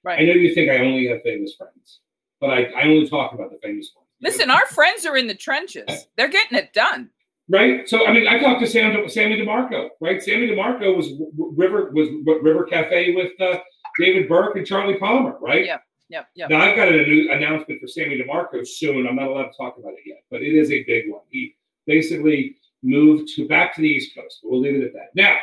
Right. 0.04 0.20
I 0.20 0.24
know 0.24 0.32
you 0.32 0.54
think 0.54 0.70
I 0.70 0.78
only 0.78 1.06
have 1.08 1.22
famous 1.22 1.54
friends, 1.56 2.00
but 2.40 2.50
I, 2.50 2.64
I 2.76 2.82
only 2.84 3.08
talk 3.08 3.32
about 3.32 3.50
the 3.50 3.58
famous 3.62 3.90
ones. 3.94 4.08
Listen, 4.20 4.50
our 4.50 4.66
friends 4.66 5.04
are 5.06 5.16
in 5.16 5.26
the 5.26 5.34
trenches. 5.34 6.06
They're 6.16 6.28
getting 6.28 6.58
it 6.58 6.72
done. 6.72 7.10
right? 7.48 7.88
So 7.88 8.06
I 8.06 8.12
mean, 8.12 8.26
I 8.28 8.38
talked 8.38 8.60
to 8.60 8.66
Sam, 8.66 9.08
Sammy 9.08 9.36
DeMarco, 9.36 9.88
right? 10.00 10.22
Sammy 10.22 10.48
DeMarco 10.48 10.96
was 10.96 11.08
River 11.56 11.90
was 11.92 12.08
w- 12.08 12.40
River 12.42 12.64
Cafe 12.64 13.14
with 13.14 13.32
uh, 13.40 13.58
David 13.98 14.28
Burke 14.28 14.56
and 14.56 14.66
Charlie 14.66 14.98
Palmer, 14.98 15.36
right? 15.40 15.64
Yeah. 15.66 15.78
Yep. 16.08 16.26
Yep. 16.34 16.50
Now 16.50 16.60
I've 16.60 16.76
got 16.76 16.88
an 16.88 17.02
new 17.08 17.32
announcement 17.32 17.80
for 17.80 17.86
Sammy 17.86 18.20
DeMarco 18.20 18.66
soon. 18.66 19.06
I'm 19.06 19.16
not 19.16 19.28
allowed 19.28 19.44
to 19.46 19.56
talk 19.56 19.78
about 19.78 19.92
it 19.94 20.00
yet, 20.04 20.18
but 20.30 20.42
it 20.42 20.54
is 20.54 20.70
a 20.70 20.82
big 20.84 21.10
one. 21.10 21.22
He 21.30 21.56
basically 21.86 22.56
moved 22.82 23.28
to 23.36 23.46
back 23.48 23.74
to 23.76 23.80
the 23.80 23.88
East 23.88 24.14
Coast. 24.14 24.40
But 24.42 24.50
we'll 24.50 24.60
leave 24.60 24.74
it 24.74 24.84
at 24.84 24.92
that. 24.92 25.08
Now, 25.14 25.36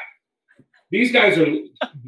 these 0.92 1.12
guys 1.12 1.38
are 1.38 1.48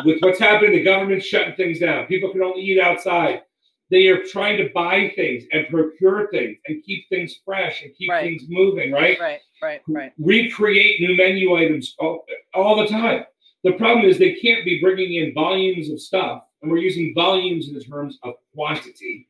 with 0.06 0.20
what's 0.22 0.40
happening. 0.40 0.72
The 0.72 0.84
government's 0.84 1.26
shutting 1.26 1.56
things 1.56 1.80
down. 1.80 2.08
People 2.08 2.32
can 2.32 2.42
only 2.42 2.62
eat 2.62 2.80
outside. 2.80 3.42
They 3.90 4.08
are 4.08 4.24
trying 4.24 4.58
to 4.58 4.70
buy 4.74 5.12
things 5.16 5.44
and 5.52 5.68
procure 5.68 6.30
things 6.32 6.58
and 6.66 6.84
keep 6.84 7.08
things 7.10 7.40
fresh 7.46 7.84
and 7.84 7.94
keep 7.96 8.10
Right. 8.10 8.24
things 8.24 8.46
moving, 8.48 8.92
right? 8.92 9.20
Right. 9.20 9.40
Right. 9.62 9.82
Right. 9.88 10.12
recreate 10.18 11.00
new 11.02 11.16
menu 11.16 11.56
items 11.56 11.96
all, 12.00 12.26
all 12.56 12.76
the 12.82 12.88
time. 12.88 13.26
The 13.64 13.74
problem 13.74 14.06
is 14.06 14.18
they 14.18 14.34
can't 14.36 14.66
be 14.66 14.80
bringing 14.82 15.16
in 15.16 15.34
volumes 15.36 15.92
of 15.92 16.02
stuff, 16.02 16.42
and 16.62 16.72
we're 16.72 16.80
using 16.80 17.14
volumes 17.14 17.68
in 17.68 17.76
the 17.76 17.84
terms 17.84 18.18
of 18.24 18.34
quantity. 18.56 19.30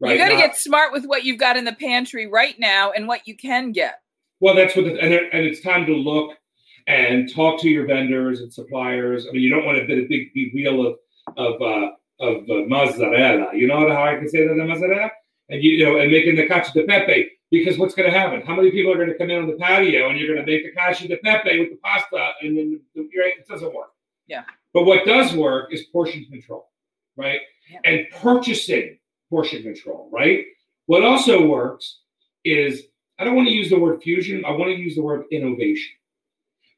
Right? 0.00 0.12
You 0.12 0.18
got 0.18 0.30
to 0.30 0.36
get 0.36 0.56
smart 0.56 0.92
with 0.92 1.04
what 1.04 1.24
you've 1.24 1.38
got 1.38 1.58
in 1.58 1.64
the 1.66 1.74
pantry 1.74 2.26
right 2.26 2.58
now 2.58 2.92
and 2.92 3.06
what 3.06 3.28
you 3.28 3.36
can 3.36 3.72
get. 3.72 4.00
Well, 4.40 4.54
that's 4.54 4.74
what, 4.74 4.86
the, 4.86 4.98
and, 4.98 5.12
and 5.12 5.44
it's 5.44 5.60
time 5.60 5.84
to 5.84 5.92
look 5.92 6.38
and 6.86 7.32
talk 7.32 7.60
to 7.60 7.68
your 7.68 7.86
vendors 7.86 8.40
and 8.40 8.52
suppliers. 8.52 9.26
I 9.28 9.32
mean, 9.32 9.42
you 9.42 9.50
don't 9.50 9.64
want 9.64 9.78
to 9.78 9.86
be 9.86 10.04
a 10.04 10.08
big, 10.08 10.32
big 10.34 10.54
wheel 10.54 10.86
of 10.86 10.96
of 11.36 11.60
uh, 11.62 11.90
of 12.20 12.48
uh, 12.50 12.66
mozzarella. 12.68 13.54
You 13.54 13.66
know 13.66 13.88
how 13.88 14.04
I 14.04 14.16
can 14.16 14.28
say 14.28 14.46
that 14.46 14.54
the 14.54 14.64
mozzarella, 14.64 15.10
and 15.48 15.62
you, 15.62 15.72
you 15.72 15.84
know, 15.84 15.98
and 15.98 16.10
making 16.10 16.36
the 16.36 16.46
cacio 16.46 16.72
de 16.72 16.84
pepe. 16.84 17.30
Because 17.50 17.78
what's 17.78 17.94
going 17.94 18.08
to 18.08 18.16
happen? 18.16 18.42
How 18.42 18.54
many 18.54 18.70
people 18.70 18.92
are 18.92 18.96
going 18.96 19.08
to 19.08 19.18
come 19.18 19.28
in 19.28 19.42
on 19.42 19.48
the 19.48 19.56
patio 19.56 20.08
and 20.08 20.16
you're 20.16 20.32
going 20.32 20.44
to 20.44 20.50
make 20.50 20.62
the 20.62 20.70
cacio 20.80 21.08
de 21.08 21.16
pepe 21.16 21.58
with 21.58 21.70
the 21.70 21.78
pasta, 21.82 22.30
and 22.42 22.56
then 22.56 22.80
it 22.94 23.48
doesn't 23.48 23.74
work. 23.74 23.90
Yeah. 24.28 24.44
But 24.72 24.84
what 24.84 25.04
does 25.04 25.34
work 25.34 25.72
is 25.72 25.82
portion 25.86 26.24
control, 26.26 26.70
right? 27.16 27.40
Yeah. 27.68 27.80
And 27.84 28.06
purchasing 28.20 28.98
portion 29.28 29.64
control, 29.64 30.08
right? 30.12 30.44
What 30.86 31.04
also 31.04 31.44
works 31.44 32.02
is 32.44 32.84
I 33.18 33.24
don't 33.24 33.34
want 33.34 33.48
to 33.48 33.54
use 33.54 33.68
the 33.68 33.78
word 33.78 34.00
fusion. 34.00 34.44
I 34.44 34.50
want 34.52 34.70
to 34.70 34.76
use 34.76 34.94
the 34.94 35.02
word 35.02 35.24
innovation 35.32 35.92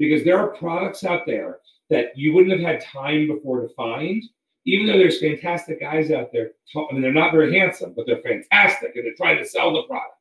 because 0.02 0.24
there 0.24 0.38
are 0.38 0.48
products 0.48 1.04
out 1.04 1.24
there 1.26 1.58
that 1.88 2.16
you 2.16 2.34
wouldn't 2.34 2.52
have 2.52 2.60
had 2.60 2.84
time 2.84 3.28
before 3.28 3.60
to 3.60 3.68
find. 3.74 4.22
Even 4.64 4.86
though 4.86 4.98
there's 4.98 5.20
fantastic 5.20 5.80
guys 5.80 6.10
out 6.10 6.30
there, 6.32 6.52
I 6.76 6.92
mean, 6.92 7.02
they're 7.02 7.12
not 7.12 7.32
very 7.32 7.56
handsome, 7.58 7.94
but 7.96 8.06
they're 8.06 8.22
fantastic 8.22 8.94
and 8.94 9.04
they're 9.04 9.14
trying 9.16 9.38
to 9.38 9.44
sell 9.44 9.72
the 9.72 9.82
product. 9.82 10.14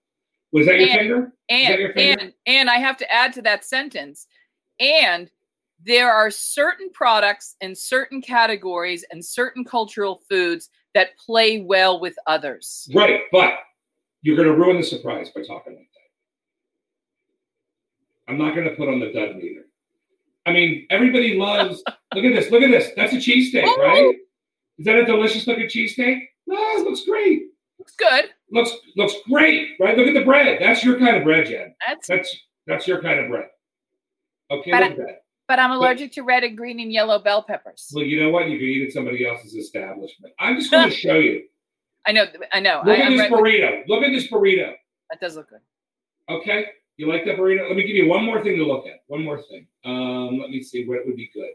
Was 0.51 0.65
that 0.65 0.79
your 0.79 0.89
and, 0.89 0.99
finger? 0.99 1.33
And, 1.49 1.79
your 1.79 1.93
finger? 1.93 2.21
and 2.21 2.33
and 2.45 2.69
I 2.69 2.77
have 2.77 2.97
to 2.97 3.11
add 3.11 3.33
to 3.33 3.41
that 3.43 3.63
sentence. 3.65 4.27
And 4.79 5.29
there 5.83 6.11
are 6.11 6.29
certain 6.29 6.89
products 6.91 7.55
and 7.61 7.77
certain 7.77 8.21
categories 8.21 9.05
and 9.11 9.23
certain 9.23 9.63
cultural 9.63 10.21
foods 10.29 10.69
that 10.93 11.17
play 11.17 11.61
well 11.61 11.99
with 11.99 12.15
others. 12.27 12.89
Right, 12.93 13.21
but 13.31 13.53
you're 14.21 14.35
going 14.35 14.47
to 14.47 14.55
ruin 14.55 14.77
the 14.77 14.83
surprise 14.83 15.29
by 15.29 15.41
talking 15.41 15.73
like 15.73 15.87
that. 18.27 18.31
I'm 18.31 18.37
not 18.37 18.55
going 18.55 18.67
to 18.67 18.75
put 18.75 18.89
on 18.89 18.99
the 18.99 19.11
dud 19.11 19.35
meter. 19.37 19.65
I 20.45 20.53
mean, 20.53 20.87
everybody 20.89 21.37
loves. 21.37 21.83
look 22.15 22.25
at 22.25 22.33
this. 22.33 22.51
Look 22.51 22.63
at 22.63 22.71
this. 22.71 22.89
That's 22.95 23.13
a 23.13 23.17
cheesesteak, 23.17 23.63
oh. 23.65 23.81
right? 23.81 24.15
Is 24.79 24.85
that 24.85 24.95
a 24.95 25.05
delicious 25.05 25.45
looking 25.47 25.67
cheesesteak? 25.67 26.21
No, 26.47 26.57
it 26.57 26.83
looks 26.83 27.05
great. 27.05 27.43
Looks 27.79 27.95
good. 27.95 28.25
Looks 28.51 28.71
looks 28.95 29.13
great, 29.29 29.69
right? 29.79 29.97
Look 29.97 30.07
at 30.07 30.13
the 30.13 30.25
bread. 30.25 30.59
That's 30.61 30.83
your 30.83 30.99
kind 30.99 31.17
of 31.17 31.23
bread, 31.23 31.47
Jen. 31.47 31.73
That's 31.87 32.07
that's 32.07 32.37
that's 32.67 32.87
your 32.87 33.01
kind 33.01 33.19
of 33.19 33.29
bread. 33.29 33.47
Okay, 34.51 34.71
but 34.71 34.83
I. 34.83 34.95
But 35.47 35.59
I'm 35.59 35.71
allergic 35.71 36.11
but, 36.11 36.15
to 36.15 36.21
red 36.21 36.45
and 36.45 36.55
green 36.55 36.79
and 36.79 36.93
yellow 36.93 37.19
bell 37.19 37.43
peppers. 37.43 37.91
Well, 37.93 38.05
you 38.05 38.23
know 38.23 38.29
what? 38.29 38.47
You 38.47 38.57
can 38.57 38.67
eat 38.67 38.87
at 38.87 38.93
somebody 38.93 39.27
else's 39.27 39.53
establishment. 39.53 40.33
I'm 40.39 40.55
just 40.55 40.71
going 40.71 40.89
to 40.89 40.95
show 40.95 41.15
you. 41.15 41.43
I 42.07 42.13
know. 42.13 42.25
I 42.53 42.61
know. 42.61 42.81
Look 42.85 42.97
I, 42.97 43.01
at 43.01 43.09
this 43.09 43.19
right 43.19 43.31
burrito. 43.31 43.77
With... 43.79 43.89
Look 43.89 44.03
at 44.03 44.11
this 44.11 44.31
burrito. 44.31 44.73
That 45.09 45.19
does 45.19 45.35
look 45.35 45.49
good. 45.49 45.59
Okay. 46.29 46.67
You 47.01 47.07
like 47.07 47.25
that 47.25 47.35
burrito? 47.35 47.67
Let 47.67 47.75
me 47.75 47.81
give 47.81 47.95
you 47.95 48.07
one 48.07 48.23
more 48.23 48.43
thing 48.43 48.57
to 48.57 48.63
look 48.63 48.85
at. 48.85 48.99
One 49.07 49.23
more 49.23 49.41
thing. 49.41 49.65
Um, 49.83 50.37
let 50.39 50.51
me 50.51 50.61
see 50.61 50.85
what 50.85 50.99
would 51.07 51.15
be 51.15 51.31
good. 51.33 51.49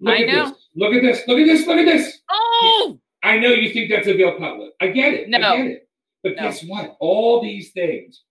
Look 0.00 0.18
I 0.18 0.22
at 0.24 0.26
know. 0.26 0.48
This. 0.48 0.68
Look 0.74 0.92
at 0.92 1.02
this. 1.02 1.22
Look 1.28 1.38
at 1.38 1.46
this. 1.46 1.66
Look 1.68 1.76
at 1.76 1.84
this. 1.84 2.18
Oh. 2.28 2.98
I 3.22 3.38
know 3.38 3.50
you 3.50 3.72
think 3.72 3.90
that's 3.90 4.08
a 4.08 4.14
veal 4.14 4.36
cutlet. 4.36 4.72
I 4.80 4.88
get 4.88 5.14
it. 5.14 5.28
No. 5.28 5.38
I 5.38 5.56
get 5.56 5.66
it. 5.68 5.88
But 6.24 6.34
no. 6.34 6.42
guess 6.42 6.64
what? 6.64 6.96
All 6.98 7.40
these 7.40 7.70
things, 7.70 8.24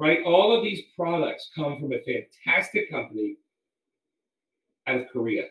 right? 0.00 0.18
All 0.26 0.56
of 0.56 0.64
these 0.64 0.82
products 0.96 1.52
come 1.54 1.78
from 1.78 1.92
a 1.92 2.00
fantastic 2.02 2.90
company 2.90 3.36
out 4.88 5.02
of 5.02 5.06
Korea. 5.12 5.44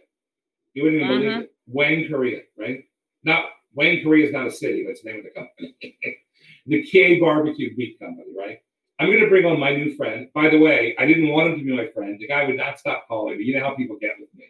You 0.74 0.84
wouldn't 0.84 1.02
even 1.02 1.14
mm-hmm. 1.14 1.28
believe 1.28 1.44
it. 1.44 1.54
Wang 1.68 2.08
Korea, 2.10 2.42
right? 2.58 2.84
Not 3.24 3.46
Wang 3.74 4.04
Korea 4.04 4.28
is 4.28 4.34
not 4.34 4.48
a 4.48 4.52
city, 4.52 4.84
that's 4.86 5.02
the 5.02 5.12
name 5.12 5.20
of 5.20 5.24
the 5.24 5.40
company. 5.40 5.78
the 6.66 6.84
K 6.84 7.22
Barbecue 7.22 7.74
Meat 7.78 7.98
Company, 8.02 8.34
right? 8.38 8.60
I'm 9.00 9.08
going 9.08 9.22
to 9.22 9.30
bring 9.30 9.46
on 9.46 9.60
my 9.60 9.74
new 9.74 9.96
friend. 9.96 10.28
By 10.34 10.50
the 10.50 10.60
way, 10.60 10.94
I 11.00 11.06
didn't 11.06 11.30
want 11.30 11.54
him 11.54 11.60
to 11.60 11.64
be 11.64 11.76
my 11.76 11.88
friend. 11.88 12.20
The 12.20 12.28
guy 12.28 12.44
would 12.44 12.58
not 12.58 12.78
stop 12.78 13.08
calling 13.08 13.38
me. 13.38 13.46
You 13.46 13.58
know 13.58 13.66
how 13.66 13.74
people 13.74 13.96
get 13.96 14.12
with 14.20 14.30
me, 14.36 14.46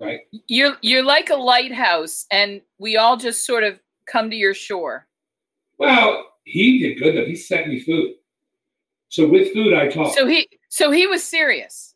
right? 0.00 0.20
You're 0.48 0.76
you're 0.80 1.04
like 1.04 1.30
a 1.30 1.36
lighthouse, 1.36 2.26
and 2.32 2.60
we 2.78 2.96
all 2.96 3.16
just 3.16 3.46
sort 3.46 3.62
of 3.62 3.78
come 4.06 4.28
to 4.30 4.36
your 4.36 4.54
shore. 4.54 5.06
Well, 5.78 6.24
he 6.44 6.80
did 6.80 6.98
good 6.98 7.16
though. 7.16 7.26
He 7.26 7.36
sent 7.36 7.68
me 7.68 7.80
food. 7.80 8.14
So 9.08 9.28
with 9.28 9.52
food, 9.52 9.72
I 9.72 9.88
talk. 9.88 10.14
So 10.14 10.26
he 10.26 10.48
so 10.68 10.90
he 10.90 11.06
was 11.06 11.22
serious. 11.22 11.94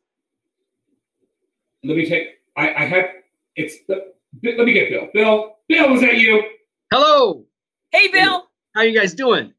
Let 1.83 1.97
me 1.97 2.09
take. 2.09 2.29
I, 2.57 2.75
I 2.75 2.85
had. 2.85 3.11
It's 3.57 3.85
the. 3.89 4.13
Let 4.45 4.59
me 4.59 4.73
get 4.73 4.91
Bill. 4.91 5.09
Bill. 5.13 5.57
Bill, 5.69 5.91
was 5.91 6.01
that 6.03 6.19
you? 6.19 6.43
Hello. 6.93 7.45
Hey, 7.91 8.09
Bill. 8.09 8.49
How 8.75 8.83
you 8.83 8.99
guys 8.99 9.15
doing? 9.15 9.53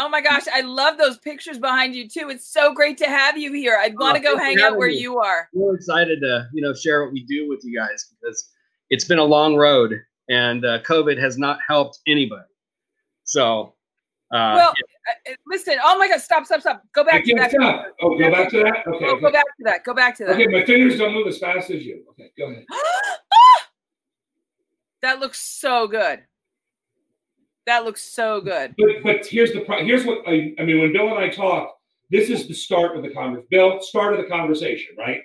Oh 0.00 0.08
my 0.08 0.20
gosh, 0.20 0.44
I 0.52 0.60
love 0.60 0.96
those 0.96 1.18
pictures 1.18 1.58
behind 1.58 1.96
you 1.96 2.08
too. 2.08 2.28
It's 2.30 2.46
so 2.46 2.72
great 2.72 2.98
to 2.98 3.06
have 3.06 3.36
you 3.36 3.52
here. 3.52 3.78
I'd 3.80 3.98
want 3.98 4.16
to 4.16 4.28
oh, 4.28 4.34
go 4.34 4.38
hang 4.38 4.60
out 4.60 4.76
where 4.76 4.88
me. 4.88 4.98
you 4.98 5.18
are. 5.18 5.48
We're 5.52 5.74
excited 5.74 6.20
to, 6.20 6.46
you 6.52 6.62
know, 6.62 6.72
share 6.72 7.02
what 7.02 7.12
we 7.12 7.24
do 7.24 7.48
with 7.48 7.64
you 7.64 7.76
guys 7.76 8.14
because 8.20 8.48
it's 8.90 9.04
been 9.04 9.18
a 9.18 9.24
long 9.24 9.56
road 9.56 9.94
and 10.28 10.64
uh, 10.64 10.82
COVID 10.82 11.18
has 11.18 11.36
not 11.36 11.58
helped 11.66 11.98
anybody. 12.06 12.44
So, 13.24 13.74
uh, 14.32 14.54
well, 14.56 14.72
yeah. 14.76 15.32
Uh, 15.32 15.36
listen. 15.46 15.76
Oh 15.82 15.98
my 15.98 16.08
God! 16.08 16.20
Stop! 16.20 16.46
Stop! 16.46 16.60
Stop! 16.60 16.82
Go 16.94 17.02
back 17.02 17.24
to 17.24 17.34
that. 17.34 17.50
Stop. 17.50 17.86
Oh, 18.02 18.18
go 18.18 18.30
back 18.30 18.50
to 18.50 18.58
that. 18.58 18.86
Okay. 18.86 19.06
Oh, 19.06 19.12
okay. 19.12 19.20
Go 19.20 19.32
back 19.32 19.44
to 19.44 19.64
that. 19.64 19.84
Go 19.84 19.94
back 19.94 20.16
to 20.16 20.24
that. 20.26 20.34
Okay, 20.34 20.46
my 20.46 20.64
fingers 20.64 20.98
don't 20.98 21.14
move 21.14 21.26
as 21.26 21.38
fast 21.38 21.70
as 21.70 21.84
you. 21.84 22.04
Okay, 22.10 22.30
go 22.38 22.50
ahead. 22.50 22.64
that 25.02 25.18
looks 25.18 25.40
so 25.40 25.88
good. 25.88 26.20
That 27.68 27.84
looks 27.84 28.00
so 28.00 28.40
good. 28.40 28.74
But 28.78 29.02
but 29.02 29.26
here's 29.26 29.52
the 29.52 29.60
pro- 29.60 29.84
here's 29.84 30.06
what 30.06 30.26
I, 30.26 30.54
I 30.58 30.64
mean. 30.64 30.80
When 30.80 30.90
Bill 30.90 31.08
and 31.08 31.18
I 31.18 31.28
talk, 31.28 31.76
this 32.08 32.30
is 32.30 32.48
the 32.48 32.54
start 32.54 32.96
of 32.96 33.02
the 33.02 33.10
conversation. 33.10 33.46
Bill, 33.50 33.82
start 33.82 34.14
of 34.14 34.22
the 34.22 34.26
conversation, 34.26 34.96
right? 34.96 35.20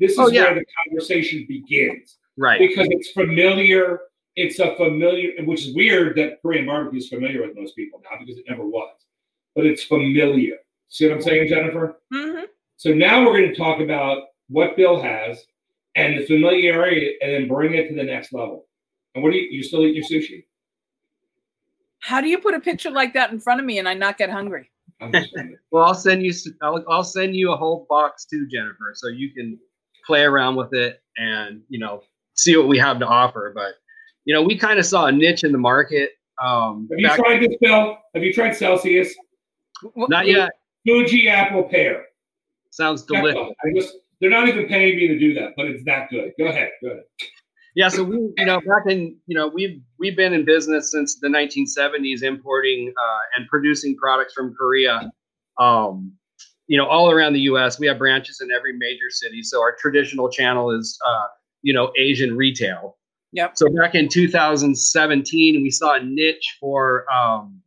This 0.00 0.10
is 0.14 0.18
oh, 0.18 0.26
yeah. 0.26 0.42
where 0.42 0.54
the 0.56 0.64
conversation 0.88 1.46
begins, 1.48 2.18
right? 2.36 2.58
Because 2.58 2.88
it's 2.90 3.12
familiar. 3.12 4.00
It's 4.34 4.58
a 4.58 4.74
familiar, 4.74 5.30
which 5.44 5.68
is 5.68 5.74
weird 5.76 6.16
that 6.16 6.42
Korean 6.42 6.66
barbecue 6.66 6.98
is 6.98 7.08
familiar 7.08 7.42
with 7.42 7.54
most 7.54 7.76
people 7.76 8.02
now 8.02 8.18
because 8.18 8.38
it 8.38 8.44
never 8.48 8.66
was, 8.66 8.96
but 9.54 9.64
it's 9.64 9.84
familiar. 9.84 10.56
See 10.88 11.06
what 11.06 11.14
I'm 11.14 11.22
saying, 11.22 11.46
Jennifer? 11.46 12.00
Mm-hmm. 12.12 12.46
So 12.76 12.92
now 12.92 13.24
we're 13.24 13.38
going 13.38 13.50
to 13.50 13.56
talk 13.56 13.78
about 13.78 14.24
what 14.48 14.76
Bill 14.76 15.00
has 15.00 15.44
and 15.94 16.18
the 16.18 16.26
familiarity, 16.26 17.18
and 17.22 17.32
then 17.32 17.46
bring 17.46 17.74
it 17.74 17.88
to 17.88 17.94
the 17.94 18.02
next 18.02 18.32
level. 18.32 18.66
And 19.14 19.22
what 19.22 19.30
do 19.30 19.38
you? 19.38 19.48
You 19.48 19.62
still 19.62 19.86
eat 19.86 19.94
your 19.94 20.02
sushi? 20.02 20.46
How 22.04 22.20
do 22.20 22.28
you 22.28 22.36
put 22.36 22.52
a 22.52 22.60
picture 22.60 22.90
like 22.90 23.14
that 23.14 23.32
in 23.32 23.40
front 23.40 23.60
of 23.60 23.66
me 23.66 23.78
and 23.78 23.88
I 23.88 23.94
not 23.94 24.18
get 24.18 24.28
hungry? 24.28 24.70
well, 25.70 25.84
I'll 25.84 25.94
send 25.94 26.22
you. 26.22 26.34
I'll, 26.60 26.84
I'll 26.86 27.02
send 27.02 27.34
you 27.34 27.50
a 27.52 27.56
whole 27.56 27.86
box 27.88 28.26
too, 28.26 28.46
Jennifer, 28.46 28.92
so 28.94 29.08
you 29.08 29.30
can 29.30 29.58
play 30.06 30.22
around 30.22 30.56
with 30.56 30.74
it 30.74 31.00
and 31.16 31.62
you 31.70 31.78
know 31.78 32.02
see 32.34 32.58
what 32.58 32.68
we 32.68 32.78
have 32.78 32.98
to 32.98 33.06
offer. 33.06 33.52
But 33.54 33.72
you 34.26 34.34
know, 34.34 34.42
we 34.42 34.58
kind 34.58 34.78
of 34.78 34.84
saw 34.84 35.06
a 35.06 35.12
niche 35.12 35.44
in 35.44 35.52
the 35.52 35.58
market. 35.58 36.10
Um, 36.42 36.88
have 36.90 36.98
you 36.98 37.08
tried 37.08 37.40
this, 37.40 37.56
Bill? 37.58 37.96
Have 38.14 38.22
you 38.22 38.34
tried 38.34 38.54
Celsius? 38.54 39.14
Not 39.96 40.26
yet. 40.26 40.50
Fuji 40.86 41.28
apple 41.28 41.64
pear. 41.64 42.04
Sounds 42.70 43.02
delicious. 43.04 43.40
I 43.64 43.72
just, 43.74 43.94
they're 44.20 44.28
not 44.28 44.46
even 44.48 44.66
paying 44.66 44.96
me 44.96 45.08
to 45.08 45.18
do 45.18 45.32
that, 45.34 45.54
but 45.56 45.66
it's 45.66 45.84
that 45.84 46.10
good. 46.10 46.32
Go 46.38 46.46
ahead. 46.46 46.70
Go 46.82 46.90
ahead. 46.90 47.04
Yeah, 47.74 47.88
so 47.88 48.04
we, 48.04 48.16
you 48.36 48.44
know, 48.44 48.60
back 48.60 48.84
in, 48.88 49.16
you 49.26 49.36
know, 49.36 49.48
we've 49.48 49.80
we've 49.98 50.16
been 50.16 50.32
in 50.32 50.44
business 50.44 50.92
since 50.92 51.18
the 51.18 51.26
1970s, 51.28 52.22
importing 52.22 52.92
uh, 52.96 53.18
and 53.36 53.48
producing 53.48 53.96
products 53.96 54.32
from 54.32 54.54
Korea. 54.54 55.10
Um, 55.58 56.12
you 56.66 56.78
know, 56.78 56.86
all 56.86 57.10
around 57.10 57.34
the 57.34 57.40
U.S. 57.40 57.78
We 57.78 57.86
have 57.88 57.98
branches 57.98 58.40
in 58.40 58.50
every 58.50 58.76
major 58.76 59.10
city. 59.10 59.42
So 59.42 59.60
our 59.60 59.76
traditional 59.78 60.30
channel 60.30 60.70
is, 60.70 60.98
uh, 61.06 61.26
you 61.62 61.74
know, 61.74 61.92
Asian 61.98 62.36
retail. 62.36 62.96
Yep. 63.32 63.52
So 63.56 63.66
back 63.76 63.94
in 63.94 64.08
2017, 64.08 65.62
we 65.62 65.70
saw 65.70 65.96
a 65.96 66.02
niche 66.02 66.56
for, 66.60 67.04
um, 67.12 67.60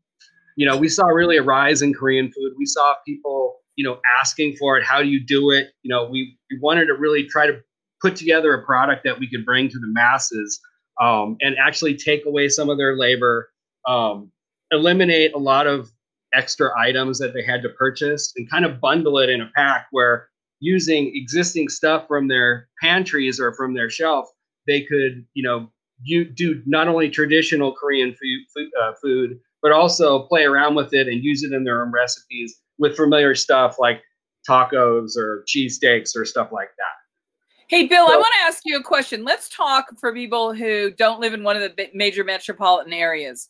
you 0.55 0.65
know, 0.65 0.77
we 0.77 0.87
saw 0.87 1.05
really 1.07 1.37
a 1.37 1.43
rise 1.43 1.81
in 1.81 1.93
Korean 1.93 2.31
food. 2.31 2.53
We 2.57 2.65
saw 2.65 2.95
people, 3.05 3.57
you 3.75 3.83
know, 3.83 3.99
asking 4.19 4.55
for 4.55 4.77
it. 4.77 4.83
How 4.83 5.01
do 5.01 5.07
you 5.09 5.23
do 5.23 5.51
it? 5.51 5.71
You 5.83 5.89
know, 5.89 6.09
we 6.09 6.37
we 6.49 6.57
wanted 6.59 6.85
to 6.85 6.93
really 6.93 7.25
try 7.25 7.45
to 7.47 7.59
put 8.01 8.15
together 8.15 8.53
a 8.53 8.65
product 8.65 9.03
that 9.03 9.19
we 9.19 9.29
could 9.29 9.45
bring 9.45 9.69
to 9.69 9.79
the 9.79 9.87
masses 9.87 10.59
um, 11.01 11.37
and 11.41 11.55
actually 11.57 11.95
take 11.95 12.25
away 12.25 12.49
some 12.49 12.69
of 12.69 12.77
their 12.77 12.97
labor, 12.97 13.49
um, 13.87 14.31
eliminate 14.71 15.33
a 15.33 15.37
lot 15.37 15.67
of 15.67 15.91
extra 16.33 16.69
items 16.77 17.17
that 17.19 17.33
they 17.33 17.43
had 17.43 17.61
to 17.61 17.69
purchase, 17.69 18.33
and 18.35 18.49
kind 18.49 18.65
of 18.65 18.81
bundle 18.81 19.17
it 19.17 19.29
in 19.29 19.41
a 19.41 19.49
pack 19.55 19.87
where 19.91 20.27
using 20.59 21.11
existing 21.15 21.69
stuff 21.69 22.07
from 22.07 22.27
their 22.27 22.67
pantries 22.81 23.39
or 23.39 23.53
from 23.53 23.73
their 23.73 23.89
shelf, 23.89 24.27
they 24.65 24.81
could, 24.81 25.25
you 25.33 25.43
know, 25.43 25.71
you 26.03 26.25
do 26.25 26.61
not 26.65 26.87
only 26.87 27.09
traditional 27.09 27.73
Korean 27.73 28.13
food, 28.13 28.69
uh, 28.81 28.93
food, 29.01 29.39
but 29.61 29.71
also 29.71 30.23
play 30.23 30.43
around 30.43 30.75
with 30.75 30.93
it 30.93 31.07
and 31.07 31.23
use 31.23 31.43
it 31.43 31.53
in 31.53 31.63
their 31.63 31.83
own 31.83 31.91
recipes 31.91 32.55
with 32.77 32.95
familiar 32.95 33.33
stuff 33.33 33.77
like 33.79 34.03
tacos 34.47 35.17
or 35.17 35.43
cheesesteaks 35.47 36.15
or 36.15 36.25
stuff 36.25 36.51
like 36.51 36.69
that. 36.77 37.06
Hey, 37.69 37.85
Bill, 37.85 38.07
I 38.07 38.15
want 38.15 38.33
to 38.39 38.45
ask 38.47 38.61
you 38.63 38.77
a 38.77 38.83
question. 38.83 39.25
Let's 39.25 39.49
talk 39.49 39.87
for 39.99 40.13
people 40.13 40.53
who 40.53 40.89
don't 40.91 41.19
live 41.19 41.33
in 41.33 41.43
one 41.43 41.57
of 41.57 41.61
the 41.61 41.89
major 41.93 42.23
metropolitan 42.23 42.93
areas. 42.93 43.49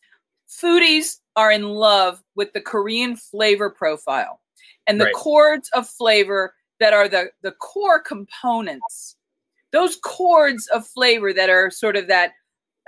Foodies 0.50 1.20
are 1.36 1.52
in 1.52 1.64
love 1.64 2.24
with 2.36 2.52
the 2.54 2.62
Korean 2.62 3.16
flavor 3.16 3.70
profile 3.70 4.42
and 4.88 5.00
the 5.00 5.06
Right. 5.06 5.14
chords 5.14 5.70
of 5.76 5.88
flavor 5.88 6.56
that 6.80 6.94
are 6.94 7.08
the, 7.08 7.30
the 7.44 7.52
core 7.52 8.00
components. 8.00 9.18
Those 9.72 9.98
chords 9.98 10.68
of 10.74 10.88
flavor 10.88 11.32
that 11.32 11.52
are 11.52 11.70
sort 11.70 11.96
of 11.96 12.08
that 12.08 12.32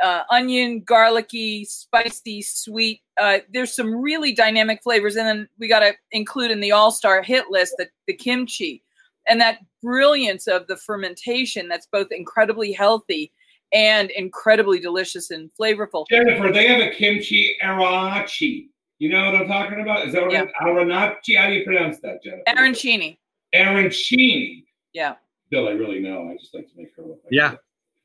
uh, 0.02 0.24
onion, 0.32 0.80
garlicky, 0.80 1.64
spicy, 1.66 2.42
sweet. 2.42 3.02
Uh, 3.22 3.40
there's 3.54 3.76
some 3.76 3.94
really 3.94 4.34
dynamic 4.34 4.82
flavors. 4.82 5.16
And 5.16 5.28
then 5.28 5.50
we 5.60 5.68
got 5.68 5.82
to 5.82 5.94
include 6.12 6.50
in 6.50 6.60
the 6.60 6.72
all 6.72 6.90
star 6.90 7.22
hit 7.22 7.52
list 7.52 7.76
the, 7.78 7.88
the 8.08 8.14
kimchi 8.14 8.82
and 9.28 9.40
that 9.42 9.60
brilliance 9.82 10.48
of 10.48 10.68
the 10.68 10.78
fermentation 10.78 11.68
that's 11.68 11.88
both 11.92 12.08
incredibly 12.12 12.72
healthy 12.72 13.32
and 13.74 14.10
incredibly 14.12 14.80
delicious 14.80 15.32
and 15.32 15.50
flavorful. 15.60 16.06
Jennifer, 16.10 16.52
they 16.52 16.68
have 16.68 16.82
a 16.82 16.90
kimchi 16.90 17.56
arachi. 17.64 18.68
You 18.98 19.10
know 19.10 19.26
what 19.32 19.36
I'm 19.42 19.48
talking 19.48 19.80
about? 19.82 20.08
Is 20.08 20.14
that 20.14 20.24
what 20.24 20.32
Yeah. 20.32 20.44
it 20.44 20.52
Aranachi? 20.62 21.38
How 21.38 21.48
do 21.48 21.54
you 21.54 21.64
pronounce 21.64 22.00
that, 22.02 22.22
Jennifer? 22.24 22.44
Arancini. 22.48 23.18
Arancini. 23.56 24.64
Yeah. 24.94 25.16
Bill, 25.52 25.68
I 25.68 25.72
really 25.72 26.00
know. 26.00 26.30
I 26.30 26.36
just 26.38 26.54
like 26.54 26.68
to 26.68 26.74
make 26.76 26.96
her 26.96 27.04
look 27.04 27.20
like 27.24 27.32
Yeah. 27.32 27.52
that. 27.52 27.60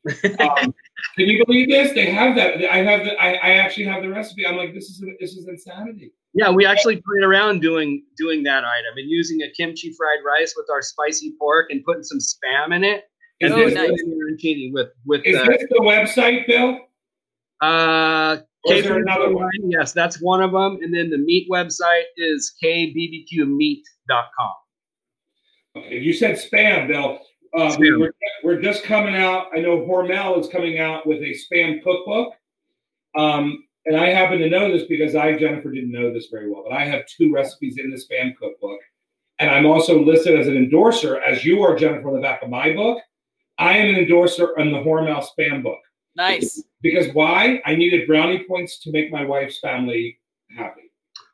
Um, 0.07 0.75
can 1.17 1.27
you 1.29 1.45
believe 1.47 1.69
this? 1.69 1.93
They 1.93 2.07
have 2.11 2.37
that. 2.37 2.65
I 2.71 2.79
have 2.79 3.05
the. 3.05 3.15
I, 3.21 3.33
I 3.35 3.51
actually 3.55 3.85
have 3.87 4.03
the 4.03 4.09
recipe. 4.11 4.47
I'm 4.47 4.57
like, 4.57 4.75
this 4.75 4.85
is 4.85 5.05
this 5.21 5.33
is 5.35 5.47
insanity. 5.49 6.13
Yeah, 6.35 6.51
we 6.51 6.67
actually 6.67 6.97
played 6.97 7.23
around 7.23 7.61
doing 7.61 8.05
doing 8.17 8.43
that 8.45 8.65
item 8.65 8.97
and 8.97 9.09
using 9.09 9.41
a 9.43 9.51
kimchi 9.57 9.93
fried 9.97 10.19
rice 10.27 10.55
with 10.57 10.67
our 10.71 10.83
spicy 10.83 11.35
pork 11.39 11.67
and 11.71 11.85
putting 11.85 12.03
some 12.03 12.19
spam 12.19 12.75
in 12.75 12.83
it. 12.85 13.05
Is 13.41 13.53
And 13.53 13.61
this 13.61 13.75
then 13.75 13.91
nice. 13.91 14.03
arancini 14.03 14.73
with 14.73 14.89
with 15.07 15.23
is 15.25 15.37
the 15.39 15.45
this 15.45 15.65
the 15.71 15.81
website, 15.81 16.47
Bill? 16.47 16.79
uh 17.61 18.39
is 18.67 18.85
there 18.85 18.99
another 18.99 19.35
one? 19.35 19.51
Yes, 19.65 19.93
that's 19.93 20.21
one 20.23 20.43
of 20.43 20.53
them. 20.53 20.79
And 20.83 20.95
then 20.95 21.11
the 21.11 21.19
meat 21.19 21.49
website 21.51 22.05
is 22.17 22.53
kbbqmeat.com. 22.65 24.53
Okay, 25.77 25.99
you 25.99 26.13
said 26.15 26.37
spam, 26.37 26.89
Bill. 26.89 27.19
Uh, 27.57 27.77
we- 27.79 27.97
We're, 27.97 28.13
we're 28.43 28.61
just 28.61 28.83
coming 28.85 29.15
out. 29.17 29.47
I 29.55 29.61
know 29.61 29.79
Hormel 29.79 30.39
is 30.41 30.49
coming 30.49 30.79
out 30.79 31.07
with 31.07 31.23
a 31.23 31.35
spam 31.35 31.83
cookbook. 31.83 32.35
Um, 33.17 33.65
and 33.87 33.97
I 33.97 34.09
happen 34.11 34.39
to 34.39 34.49
know 34.49 34.73
this 34.73 34.87
because 34.89 35.15
I, 35.15 35.37
Jennifer, 35.37 35.71
didn't 35.71 35.93
know 35.93 36.13
this 36.13 36.29
very 36.31 36.51
well, 36.51 36.65
but 36.69 36.73
I 36.77 36.85
have 36.85 37.07
two 37.07 37.33
recipes 37.33 37.79
in 37.79 37.91
the 37.91 37.97
spam 37.97 38.35
cookbook. 38.37 38.81
And 39.39 39.51
I'm 39.51 39.67
also 39.67 40.03
listed 40.03 40.39
as 40.39 40.47
an 40.47 40.57
endorser, 40.57 41.21
as 41.21 41.45
you 41.45 41.63
are, 41.63 41.77
Jennifer, 41.77 42.09
on 42.09 42.15
the 42.15 42.21
back 42.21 42.43
of 42.43 42.51
my 42.51 42.73
book. 42.73 42.99
I 43.59 43.77
am 43.77 43.89
an 43.95 43.97
endorser 44.01 44.59
on 44.59 44.73
the 44.73 44.79
Hormel 44.79 45.25
spam 45.25 45.63
book. 45.63 45.79
Nice. 46.17 46.63
Because 46.83 47.13
why? 47.15 47.61
I 47.67 47.75
needed 47.75 48.07
brownie 48.07 48.45
points 48.49 48.79
to 48.81 48.93
make 48.93 49.11
my 49.11 49.25
wife's 49.25 49.59
family 49.59 50.19
happy. 50.57 50.84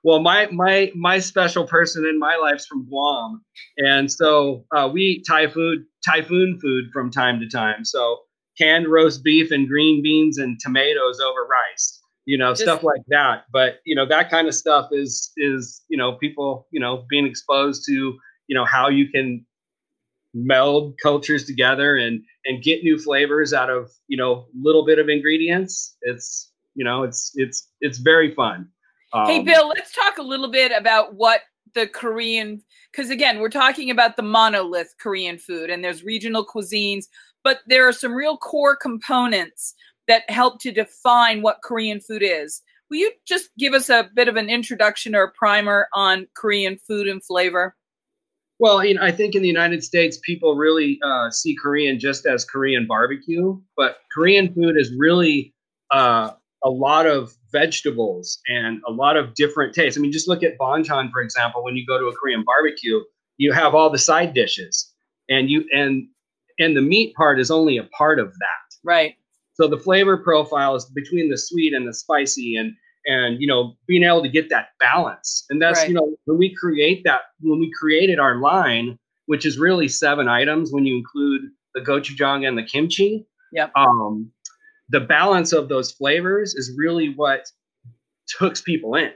Well, 0.02 0.20
my 0.20 0.46
my 0.50 0.90
my 0.94 1.18
special 1.18 1.66
person 1.66 2.06
in 2.06 2.18
my 2.18 2.36
life's 2.36 2.66
from 2.66 2.86
Guam, 2.88 3.44
and 3.76 4.10
so 4.10 4.64
uh, 4.74 4.88
we 4.92 5.02
eat 5.02 5.24
Thai 5.28 5.48
food, 5.48 5.84
typhoon 6.04 6.58
food 6.60 6.86
from 6.92 7.10
time 7.10 7.38
to 7.40 7.48
time. 7.48 7.84
So 7.84 8.20
canned 8.58 8.88
roast 8.88 9.22
beef 9.22 9.50
and 9.50 9.68
green 9.68 10.02
beans 10.02 10.38
and 10.38 10.58
tomatoes 10.60 11.20
over 11.20 11.42
rice, 11.42 12.00
you 12.24 12.38
know, 12.38 12.52
Just- 12.52 12.62
stuff 12.62 12.82
like 12.82 13.02
that. 13.08 13.44
But 13.52 13.80
you 13.84 13.94
know, 13.94 14.06
that 14.06 14.30
kind 14.30 14.48
of 14.48 14.54
stuff 14.54 14.88
is 14.92 15.32
is 15.36 15.82
you 15.88 15.98
know 15.98 16.12
people 16.14 16.66
you 16.70 16.80
know 16.80 17.04
being 17.10 17.26
exposed 17.26 17.84
to 17.86 17.92
you 18.46 18.54
know 18.56 18.64
how 18.64 18.88
you 18.88 19.08
can 19.08 19.44
meld 20.32 20.94
cultures 21.02 21.44
together 21.44 21.96
and 21.96 22.22
and 22.44 22.62
get 22.62 22.82
new 22.84 22.96
flavors 22.98 23.52
out 23.52 23.68
of 23.68 23.90
you 24.08 24.16
know 24.16 24.46
little 24.58 24.84
bit 24.86 24.98
of 24.98 25.08
ingredients. 25.08 25.96
It's 26.02 26.50
you 26.74 26.84
know 26.84 27.02
it's 27.02 27.32
it's 27.34 27.68
it's 27.80 27.98
very 27.98 28.34
fun. 28.34 28.68
Hey, 29.12 29.38
Um, 29.38 29.44
Bill, 29.44 29.68
let's 29.68 29.92
talk 29.92 30.18
a 30.18 30.22
little 30.22 30.50
bit 30.50 30.72
about 30.72 31.14
what 31.14 31.42
the 31.74 31.86
Korean, 31.86 32.62
because 32.90 33.10
again, 33.10 33.38
we're 33.38 33.48
talking 33.48 33.90
about 33.90 34.16
the 34.16 34.22
monolith 34.22 34.94
Korean 35.00 35.38
food, 35.38 35.70
and 35.70 35.84
there's 35.84 36.02
regional 36.02 36.46
cuisines, 36.46 37.04
but 37.44 37.60
there 37.66 37.86
are 37.86 37.92
some 37.92 38.12
real 38.12 38.36
core 38.36 38.76
components 38.76 39.74
that 40.08 40.28
help 40.28 40.60
to 40.60 40.72
define 40.72 41.42
what 41.42 41.62
Korean 41.62 42.00
food 42.00 42.22
is. 42.24 42.62
Will 42.90 42.98
you 42.98 43.12
just 43.26 43.50
give 43.56 43.72
us 43.72 43.88
a 43.88 44.10
bit 44.14 44.26
of 44.26 44.36
an 44.36 44.50
introduction 44.50 45.14
or 45.14 45.22
a 45.22 45.32
primer 45.32 45.86
on 45.94 46.26
Korean 46.34 46.76
food 46.76 47.06
and 47.06 47.24
flavor? 47.24 47.76
Well, 48.58 48.84
you 48.84 48.94
know, 48.94 49.02
I 49.02 49.12
think 49.12 49.34
in 49.34 49.42
the 49.42 49.48
United 49.48 49.82
States, 49.84 50.18
people 50.22 50.54
really 50.54 50.98
uh, 51.02 51.30
see 51.30 51.54
Korean 51.54 51.98
just 51.98 52.26
as 52.26 52.44
Korean 52.44 52.86
barbecue, 52.86 53.58
but 53.76 53.98
Korean 54.12 54.52
food 54.52 54.76
is 54.76 54.92
really 54.98 55.54
uh, 55.90 56.32
a 56.64 56.70
lot 56.70 57.06
of 57.06 57.32
vegetables 57.52 58.38
and 58.48 58.80
a 58.86 58.92
lot 58.92 59.16
of 59.16 59.34
different 59.34 59.74
tastes. 59.74 59.98
I 59.98 60.00
mean, 60.02 60.12
just 60.12 60.28
look 60.28 60.42
at 60.42 60.58
banchan, 60.58 61.10
for 61.10 61.20
example. 61.22 61.64
When 61.64 61.76
you 61.76 61.86
go 61.86 61.98
to 61.98 62.06
a 62.06 62.14
Korean 62.14 62.44
barbecue, 62.44 63.00
you 63.38 63.52
have 63.52 63.74
all 63.74 63.90
the 63.90 63.98
side 63.98 64.34
dishes, 64.34 64.92
and 65.28 65.48
you 65.50 65.64
and 65.72 66.06
and 66.58 66.76
the 66.76 66.82
meat 66.82 67.14
part 67.14 67.40
is 67.40 67.50
only 67.50 67.78
a 67.78 67.84
part 67.84 68.18
of 68.18 68.32
that. 68.32 68.76
Right. 68.84 69.14
So 69.54 69.68
the 69.68 69.78
flavor 69.78 70.16
profile 70.16 70.74
is 70.74 70.84
between 70.86 71.30
the 71.30 71.38
sweet 71.38 71.72
and 71.74 71.86
the 71.88 71.94
spicy, 71.94 72.56
and 72.56 72.74
and 73.06 73.40
you 73.40 73.46
know 73.46 73.74
being 73.86 74.02
able 74.04 74.22
to 74.22 74.28
get 74.28 74.50
that 74.50 74.68
balance. 74.78 75.46
And 75.50 75.60
that's 75.60 75.80
Right. 75.80 75.88
you 75.88 75.94
know 75.94 76.14
when 76.26 76.38
we 76.38 76.54
create 76.54 77.02
that 77.04 77.22
when 77.40 77.58
we 77.58 77.70
created 77.72 78.18
our 78.18 78.36
line, 78.36 78.98
which 79.26 79.46
is 79.46 79.58
really 79.58 79.88
seven 79.88 80.28
items 80.28 80.72
when 80.72 80.84
you 80.84 80.96
include 80.96 81.42
the 81.74 81.80
gochujang 81.80 82.46
and 82.46 82.58
the 82.58 82.62
kimchi. 82.62 83.26
Yep. 83.52 83.72
Um, 83.76 84.30
the 84.90 85.00
balance 85.00 85.52
of 85.52 85.68
those 85.68 85.92
flavors 85.92 86.54
is 86.54 86.74
really 86.76 87.14
what 87.14 87.50
hooks 88.38 88.60
people 88.60 88.94
in. 88.94 89.12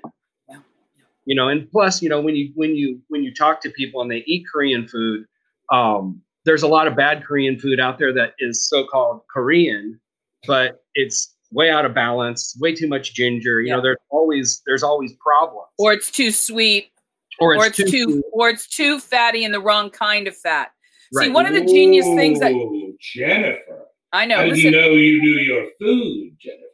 You 1.27 1.35
know, 1.35 1.49
and 1.49 1.71
plus, 1.71 2.03
you 2.03 2.09
know, 2.09 2.21
when 2.21 2.37
you 2.37 2.53
when 2.55 2.77
you 2.77 3.01
when 3.09 3.23
you 3.23 3.33
talk 3.35 3.63
to 3.63 3.71
people 3.71 4.03
and 4.03 4.11
they 4.11 4.23
eat 4.27 4.45
Korean 4.53 4.87
food, 4.87 5.25
um, 5.73 6.21
there's 6.45 6.63
a 6.63 6.69
lot 6.69 6.87
of 6.87 6.97
bad 6.97 7.25
Korean 7.25 7.59
food 7.59 7.81
out 7.81 7.99
there 7.99 8.13
that 8.13 8.35
is 8.39 8.69
so-called 8.69 9.23
Korean, 9.33 9.99
but 10.47 10.85
it's 10.95 11.35
way 11.51 11.71
out 11.71 11.87
of 11.87 11.95
balance, 11.95 12.55
way 12.61 12.75
too 12.75 12.89
much 12.89 13.15
ginger. 13.15 13.63
You 13.63 13.69
Yeah. 13.69 13.77
know, 13.77 13.83
there's 13.83 13.97
always 14.11 14.61
there's 14.67 14.83
always 14.83 15.15
problems. 15.15 15.69
Or 15.79 15.95
it's 15.95 16.11
too 16.11 16.31
sweet, 16.31 16.91
or 17.39 17.57
or 17.57 17.67
it's 17.67 17.77
too, 17.79 18.23
or 18.33 18.51
it's 18.51 18.69
too 18.69 19.01
fatty 19.01 19.45
and 19.45 19.55
the 19.55 19.61
wrong 19.61 19.89
kind 19.89 20.29
of 20.29 20.37
fat. 20.37 20.73
See, 21.15 21.31
one 21.31 21.47
of 21.47 21.55
the 21.55 21.65
genius 21.65 22.07
things 22.15 22.41
that 22.41 22.53
Jennifer. 23.01 23.84
I 24.15 24.27
know. 24.27 24.37
How 24.37 24.43
did 24.45 24.51
listen, 24.51 24.65
you 24.67 24.71
know 24.71 24.91
you 24.91 25.21
knew 25.21 25.39
your 25.41 25.67
food, 25.81 26.37
Jennifer? 26.39 26.69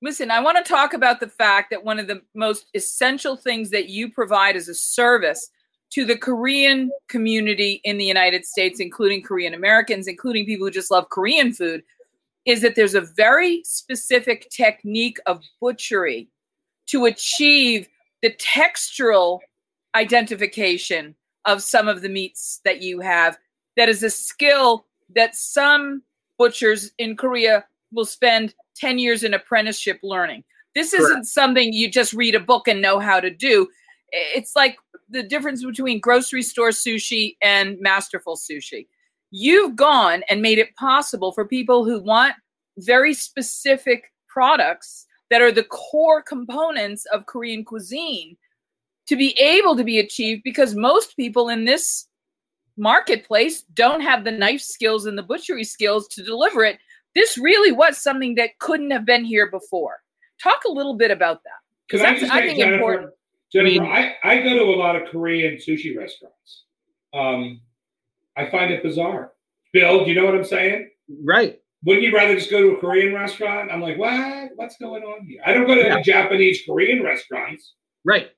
Listen, 0.00 0.30
I 0.30 0.38
want 0.38 0.64
to 0.64 0.72
talk 0.72 0.94
about 0.94 1.18
the 1.18 1.28
fact 1.28 1.70
that 1.70 1.82
one 1.82 1.98
of 1.98 2.06
the 2.06 2.22
most 2.34 2.66
essential 2.74 3.36
things 3.36 3.70
that 3.70 3.88
you 3.88 4.10
provide 4.10 4.54
as 4.54 4.68
a 4.68 4.74
service 4.74 5.50
to 5.90 6.04
the 6.04 6.16
Korean 6.16 6.92
community 7.08 7.80
in 7.82 7.98
the 7.98 8.04
United 8.04 8.44
States, 8.44 8.78
including 8.78 9.22
Korean 9.22 9.54
Americans, 9.54 10.06
including 10.06 10.46
people 10.46 10.66
who 10.66 10.70
just 10.70 10.90
love 10.90 11.08
Korean 11.08 11.52
food, 11.52 11.82
is 12.44 12.62
that 12.62 12.76
there's 12.76 12.94
a 12.94 13.00
very 13.00 13.62
specific 13.64 14.48
technique 14.50 15.18
of 15.26 15.42
butchery 15.60 16.28
to 16.86 17.06
achieve 17.06 17.88
the 18.22 18.34
textural 18.34 19.40
identification 19.96 21.16
of 21.44 21.60
some 21.60 21.88
of 21.88 22.02
the 22.02 22.08
meats 22.08 22.60
that 22.64 22.82
you 22.82 23.00
have. 23.00 23.36
That 23.76 23.88
is 23.88 24.04
a 24.04 24.10
skill 24.10 24.86
that 25.16 25.34
some 25.34 26.02
butchers 26.38 26.92
in 26.98 27.16
Korea 27.16 27.64
will 27.92 28.04
spend 28.04 28.54
10 28.76 28.98
years 28.98 29.22
in 29.22 29.34
apprenticeship 29.34 30.00
learning. 30.02 30.44
This 30.74 30.90
Correct. 30.90 31.04
isn't 31.04 31.24
something 31.24 31.72
you 31.72 31.90
just 31.90 32.12
read 32.12 32.34
a 32.34 32.40
book 32.40 32.68
and 32.68 32.82
know 32.82 32.98
how 32.98 33.20
to 33.20 33.30
do. 33.30 33.68
It's 34.10 34.56
like 34.56 34.76
the 35.08 35.22
difference 35.22 35.64
between 35.64 36.00
grocery 36.00 36.42
store 36.42 36.70
sushi 36.70 37.36
and 37.42 37.78
masterful 37.80 38.36
sushi. 38.36 38.88
You've 39.30 39.76
gone 39.76 40.22
and 40.28 40.42
made 40.42 40.58
it 40.58 40.74
possible 40.76 41.32
for 41.32 41.44
people 41.44 41.84
who 41.84 42.00
want 42.00 42.34
very 42.78 43.14
specific 43.14 44.12
products 44.28 45.06
that 45.30 45.42
are 45.42 45.52
the 45.52 45.64
core 45.64 46.22
components 46.22 47.06
of 47.12 47.26
Korean 47.26 47.64
cuisine 47.64 48.36
to 49.06 49.16
be 49.16 49.32
able 49.38 49.76
to 49.76 49.84
be 49.84 49.98
achieved 49.98 50.42
because 50.44 50.74
most 50.74 51.16
people 51.16 51.48
in 51.48 51.64
this 51.64 52.08
marketplace 52.76 53.62
don't 53.74 54.00
have 54.00 54.24
the 54.24 54.30
knife 54.30 54.60
skills 54.60 55.06
and 55.06 55.16
the 55.16 55.22
butchery 55.22 55.64
skills 55.64 56.08
to 56.08 56.22
deliver 56.22 56.64
it. 56.64 56.78
This 57.14 57.38
really 57.38 57.72
was 57.72 57.98
something 57.98 58.34
that 58.36 58.58
couldn't 58.58 58.90
have 58.90 59.04
been 59.04 59.24
here 59.24 59.50
before. 59.50 59.98
Talk 60.42 60.64
a 60.64 60.70
little 60.72 60.94
bit 60.94 61.10
about 61.10 61.42
that. 61.44 61.50
because 61.86 62.00
That's- 62.00 62.30
I 62.30 62.38
I 62.38 62.42
think 62.46 62.58
Jennifer, 62.58 62.74
important. 62.74 63.10
Jennifer, 63.52 63.82
I 63.84 63.86
mean- 63.86 63.92
I, 64.24 64.38
I 64.38 64.42
go 64.42 64.54
to 64.58 64.64
a 64.64 64.76
lot 64.76 64.96
of 64.96 65.08
Korean 65.10 65.56
sushi 65.56 65.96
restaurants. 65.96 66.64
Um, 67.12 67.60
I 68.36 68.46
find 68.50 68.72
it 68.72 68.82
bizarre. 68.82 69.32
Bill, 69.72 70.04
do 70.04 70.10
you 70.10 70.16
know 70.20 70.24
what 70.26 70.34
I'm 70.34 70.44
saying? 70.44 70.90
right. 71.24 71.60
Wouldn't 71.86 72.02
you 72.02 72.14
rather 72.16 72.34
just 72.34 72.50
go 72.50 72.62
to 72.62 72.70
a 72.70 72.80
Korean 72.80 73.12
restaurant? 73.12 73.70
I'm 73.70 73.82
like, 73.82 73.98
what? 73.98 74.52
What's 74.56 74.78
going 74.78 75.02
on 75.02 75.26
here? 75.26 75.42
I 75.44 75.52
don't 75.52 75.66
go 75.66 75.74
to 75.74 75.82
Yeah. 75.82 76.00
Japanese 76.00 76.62
Korean 76.64 77.02
restaurants. 77.02 77.74
Right. 78.06 78.30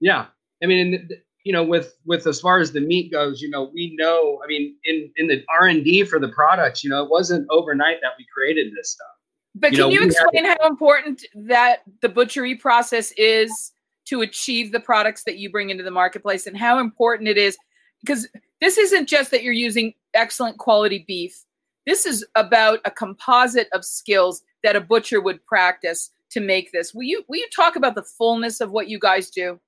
Yeah. 0.00 0.26
I 0.62 0.66
mean, 0.66 1.08
th- 1.08 1.20
you 1.44 1.52
know, 1.52 1.64
with 1.64 1.94
with 2.04 2.26
as 2.26 2.40
far 2.40 2.58
as 2.58 2.72
the 2.72 2.80
meat 2.80 3.10
goes, 3.10 3.40
you 3.40 3.48
know, 3.48 3.70
we 3.72 3.94
know. 3.96 4.40
I 4.44 4.46
mean, 4.46 4.76
in 4.84 5.10
in 5.16 5.26
the 5.26 5.44
R 5.48 5.66
and 5.66 5.84
D 5.84 6.04
for 6.04 6.18
the 6.18 6.28
products, 6.28 6.84
you 6.84 6.90
know, 6.90 7.02
it 7.02 7.10
wasn't 7.10 7.46
overnight 7.50 7.98
that 8.02 8.12
we 8.18 8.26
created 8.32 8.72
this 8.76 8.92
stuff. 8.92 9.06
But 9.54 9.72
You 9.72 9.78
can 9.78 9.86
know, 9.86 9.94
you 9.94 10.06
explain 10.06 10.44
how 10.44 10.68
important 10.68 11.24
that 11.34 11.82
the 12.02 12.08
butchery 12.08 12.54
process 12.54 13.12
is 13.12 13.72
to 14.06 14.22
achieve 14.22 14.72
the 14.72 14.80
products 14.80 15.24
that 15.24 15.38
you 15.38 15.50
bring 15.50 15.70
into 15.70 15.84
the 15.84 15.90
marketplace 15.90 16.46
and 16.46 16.56
how 16.56 16.78
important 16.78 17.28
it 17.28 17.38
is? 17.38 17.56
Because 18.00 18.28
this 18.60 18.78
isn't 18.78 19.08
just 19.08 19.30
that 19.30 19.42
you're 19.42 19.52
using 19.52 19.94
excellent 20.14 20.58
quality 20.58 21.04
beef. 21.06 21.44
This 21.86 22.06
is 22.06 22.24
about 22.34 22.80
a 22.84 22.90
composite 22.90 23.68
of 23.72 23.84
skills 23.84 24.42
that 24.62 24.76
a 24.76 24.80
butcher 24.80 25.20
would 25.20 25.44
practice 25.46 26.10
to 26.30 26.40
make 26.40 26.70
this. 26.70 26.94
Will 26.94 27.02
you 27.02 27.24
will 27.28 27.38
you 27.38 27.48
talk 27.54 27.76
about 27.76 27.94
the 27.94 28.02
fullness 28.02 28.60
of 28.60 28.70
what 28.70 28.88
you 28.88 28.98
guys 28.98 29.30
do? 29.30 29.58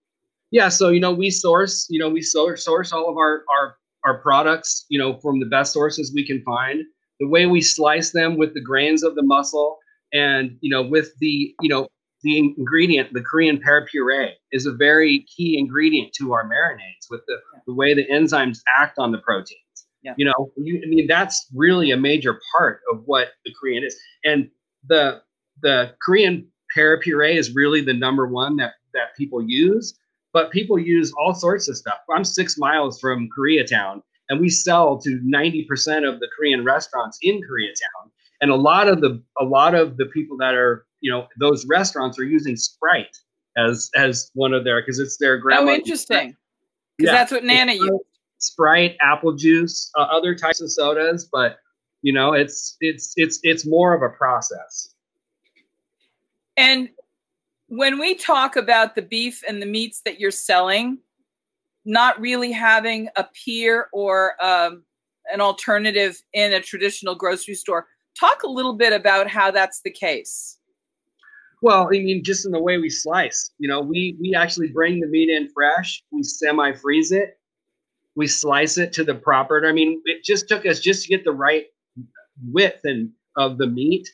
Yeah, 0.52 0.68
so 0.68 0.90
you 0.90 1.00
know, 1.00 1.12
we 1.12 1.30
source, 1.30 1.86
you 1.88 1.98
know, 1.98 2.10
we 2.10 2.20
source 2.20 2.68
all 2.92 3.08
of 3.10 3.16
our 3.16 3.42
our 3.50 3.76
our 4.04 4.18
products, 4.18 4.84
you 4.90 4.98
know, 4.98 5.18
from 5.20 5.40
the 5.40 5.46
best 5.46 5.72
sources 5.72 6.12
we 6.14 6.26
can 6.26 6.42
find. 6.42 6.84
The 7.20 7.28
way 7.28 7.46
we 7.46 7.60
slice 7.62 8.12
them 8.12 8.36
with 8.36 8.52
the 8.54 8.60
grains 8.60 9.02
of 9.02 9.14
the 9.14 9.22
muscle, 9.22 9.78
and 10.12 10.56
you 10.60 10.70
know, 10.70 10.82
with 10.82 11.10
the 11.20 11.54
you 11.62 11.68
know 11.70 11.88
the 12.22 12.38
ingredient, 12.38 13.14
the 13.14 13.22
Korean 13.22 13.60
pear 13.60 13.86
puree, 13.90 14.34
is 14.52 14.66
a 14.66 14.72
very 14.72 15.24
key 15.34 15.58
ingredient 15.58 16.12
to 16.18 16.34
our 16.34 16.44
marinades. 16.44 17.06
With 17.10 17.22
the 17.26 17.38
the 17.66 17.72
way 17.74 17.94
the 17.94 18.06
enzymes 18.08 18.58
act 18.78 18.98
on 18.98 19.10
the 19.10 19.18
proteins. 19.18 19.58
Yeah. 20.02 20.14
You 20.18 20.26
know, 20.26 20.52
you, 20.56 20.82
I 20.84 20.88
mean, 20.88 21.06
that's 21.06 21.46
really 21.54 21.92
a 21.92 21.96
major 21.96 22.38
part 22.56 22.80
of 22.92 23.02
what 23.06 23.28
the 23.46 23.54
Korean 23.58 23.84
is, 23.84 23.96
and 24.22 24.50
the 24.86 25.22
the 25.62 25.94
Korean 26.04 26.46
pear 26.74 27.00
puree 27.00 27.38
is 27.38 27.54
really 27.54 27.80
the 27.80 27.94
number 27.94 28.26
one 28.26 28.56
that 28.56 28.72
that 28.92 29.16
people 29.16 29.42
use 29.42 29.94
but 30.32 30.50
people 30.50 30.78
use 30.78 31.12
all 31.18 31.34
sorts 31.34 31.68
of 31.68 31.76
stuff. 31.76 31.98
I'm 32.14 32.24
six 32.24 32.56
miles 32.58 33.00
from 33.00 33.28
Koreatown, 33.36 34.02
and 34.28 34.40
we 34.40 34.48
sell 34.48 34.98
to 34.98 35.20
90% 35.24 36.08
of 36.08 36.20
the 36.20 36.28
Korean 36.36 36.64
restaurants 36.64 37.18
in 37.22 37.36
Koreatown. 37.36 38.10
And 38.40 38.50
a 38.50 38.56
lot 38.56 38.88
of 38.88 39.00
the 39.00 39.22
a 39.38 39.44
lot 39.44 39.74
of 39.74 39.96
the 39.96 40.06
people 40.06 40.36
that 40.38 40.54
are 40.54 40.84
you 41.00 41.12
know 41.12 41.28
those 41.38 41.64
restaurants 41.66 42.18
are 42.18 42.24
using 42.24 42.56
Sprite 42.56 43.16
as 43.56 43.90
as 43.94 44.30
one 44.34 44.52
of 44.52 44.64
their 44.64 44.80
because 44.80 44.98
it's 44.98 45.16
their 45.18 45.38
grandma. 45.38 45.70
Oh, 45.70 45.74
interesting. 45.74 46.36
Because 46.96 47.12
Yeah. 47.12 47.18
that's 47.18 47.32
what 47.32 47.44
Nana 47.44 47.72
used. 47.72 48.04
Sprite, 48.38 48.96
apple 49.00 49.32
juice, 49.34 49.90
uh, 49.96 50.02
other 50.02 50.34
types 50.34 50.60
of 50.60 50.70
sodas, 50.72 51.28
but 51.30 51.58
you 52.02 52.12
know 52.12 52.32
it's 52.32 52.76
it's 52.80 53.14
it's 53.16 53.38
it's 53.44 53.64
more 53.64 53.94
of 53.94 54.02
a 54.02 54.08
process. 54.08 54.94
And 56.56 56.88
when 57.72 57.98
we 57.98 58.14
talk 58.14 58.56
about 58.56 58.94
the 58.94 59.00
beef 59.00 59.42
and 59.48 59.62
the 59.62 59.66
meats 59.66 60.02
that 60.04 60.20
you're 60.20 60.30
selling, 60.30 60.98
not 61.86 62.20
really 62.20 62.52
having 62.52 63.08
a 63.16 63.24
peer 63.24 63.88
or 63.94 64.34
um, 64.44 64.82
an 65.32 65.40
alternative 65.40 66.22
in 66.34 66.52
a 66.52 66.60
traditional 66.60 67.14
grocery 67.14 67.54
store, 67.54 67.86
talk 68.20 68.42
a 68.42 68.46
little 68.46 68.74
bit 68.74 68.92
about 68.92 69.26
how 69.26 69.50
that's 69.50 69.80
the 69.80 69.90
case. 69.90 70.58
Well, 71.62 71.86
I 71.86 71.92
mean, 71.92 72.22
just 72.22 72.44
in 72.44 72.52
the 72.52 72.60
way 72.60 72.76
we 72.76 72.90
slice, 72.90 73.52
you 73.56 73.68
know, 73.68 73.80
we 73.80 74.18
we 74.20 74.34
actually 74.34 74.68
bring 74.68 75.00
the 75.00 75.06
meat 75.06 75.30
in 75.30 75.48
fresh. 75.48 76.02
We 76.10 76.24
semi 76.24 76.74
freeze 76.74 77.10
it. 77.10 77.38
We 78.16 78.26
slice 78.26 78.76
it 78.76 78.92
to 78.94 79.04
the 79.04 79.14
proper. 79.14 79.66
I 79.66 79.72
mean, 79.72 80.02
it 80.04 80.24
just 80.24 80.46
took 80.46 80.66
us 80.66 80.78
just 80.78 81.04
to 81.04 81.08
get 81.08 81.24
the 81.24 81.32
right 81.32 81.64
width 82.50 82.80
and 82.84 83.12
of 83.38 83.56
the 83.56 83.66
meat. 83.66 84.06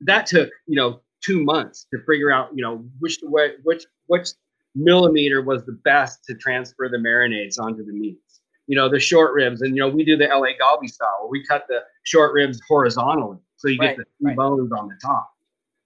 That 0.00 0.26
took 0.26 0.50
you 0.66 0.74
know 0.74 1.00
two 1.24 1.42
months 1.44 1.86
to 1.92 2.00
figure 2.06 2.30
out 2.30 2.50
you 2.54 2.62
know 2.62 2.84
which 2.98 3.18
way 3.22 3.52
which 3.62 3.84
which 4.06 4.28
millimeter 4.74 5.42
was 5.42 5.64
the 5.64 5.78
best 5.84 6.24
to 6.24 6.34
transfer 6.34 6.88
the 6.88 6.96
marinades 6.96 7.58
onto 7.58 7.84
the 7.84 7.92
meats. 7.92 8.40
You 8.68 8.76
know, 8.76 8.88
the 8.88 9.00
short 9.00 9.34
ribs, 9.34 9.60
and 9.60 9.76
you 9.76 9.82
know, 9.82 9.88
we 9.88 10.04
do 10.04 10.16
the 10.16 10.26
LA 10.26 10.52
Galbi 10.60 10.88
style 10.88 11.18
where 11.20 11.30
we 11.30 11.44
cut 11.44 11.66
the 11.68 11.80
short 12.04 12.32
ribs 12.32 12.60
horizontally, 12.68 13.38
so 13.56 13.68
you 13.68 13.78
Right, 13.78 13.96
get 13.96 13.98
the 13.98 14.04
three 14.20 14.28
right. 14.30 14.36
bones 14.36 14.70
on 14.72 14.88
the 14.88 14.94
top 15.02 15.32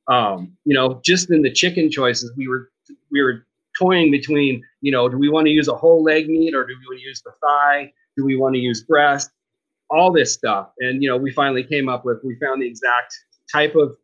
um, 0.09 0.57
you 0.64 0.75
know, 0.75 1.01
just 1.05 1.31
in 1.31 1.42
the 1.42 1.51
chicken 1.51 1.90
choices, 1.90 2.33
we 2.37 2.49
were 2.49 2.70
we 3.11 3.22
were 3.22 3.46
toying 3.79 4.11
between, 4.11 4.62
you 4.81 4.92
know, 4.92 5.09
do 5.09 5.18
we 5.18 5.29
want 5.29 5.46
to 5.46 5.51
use 5.51 5.68
a 5.68 5.75
whole 5.75 6.03
leg 6.03 6.29
meat 6.29 6.55
or 6.55 6.64
do 6.64 6.75
we 6.79 6.87
want 6.87 7.01
to 7.01 7.05
use 7.05 7.22
the 7.22 7.33
thigh? 7.42 7.92
Do 8.16 8.25
we 8.25 8.37
want 8.37 8.55
to 8.55 8.61
use 8.61 8.83
breast? 8.83 9.31
All 9.90 10.11
this 10.12 10.33
stuff, 10.33 10.70
and 10.81 11.03
you 11.03 11.09
know, 11.09 11.16
we 11.16 11.31
finally 11.31 11.62
came 11.62 11.88
up 11.88 12.05
with 12.05 12.18
we 12.25 12.37
found 12.40 12.61
the 12.62 12.66
exact 12.66 13.14
type 13.53 13.77
of 13.77 13.96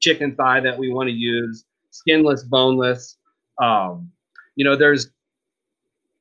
chicken 0.00 0.34
thigh 0.36 0.60
that 0.60 0.78
we 0.78 0.92
want 0.92 1.08
to 1.08 1.14
use, 1.14 1.64
skinless, 1.90 2.42
boneless. 2.44 3.16
Um, 3.60 4.10
you 4.56 4.64
know, 4.64 4.76
there's 4.76 5.10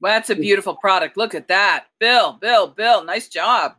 Well, 0.01 0.13
that's 0.13 0.29
a 0.29 0.35
beautiful 0.35 0.75
product. 0.75 1.17
Look 1.17 1.33
at 1.35 1.47
that. 1.47 1.85
Bill, 1.99 2.33
Bill, 2.33 2.67
Bill, 2.67 3.03
nice 3.03 3.27
job. 3.29 3.75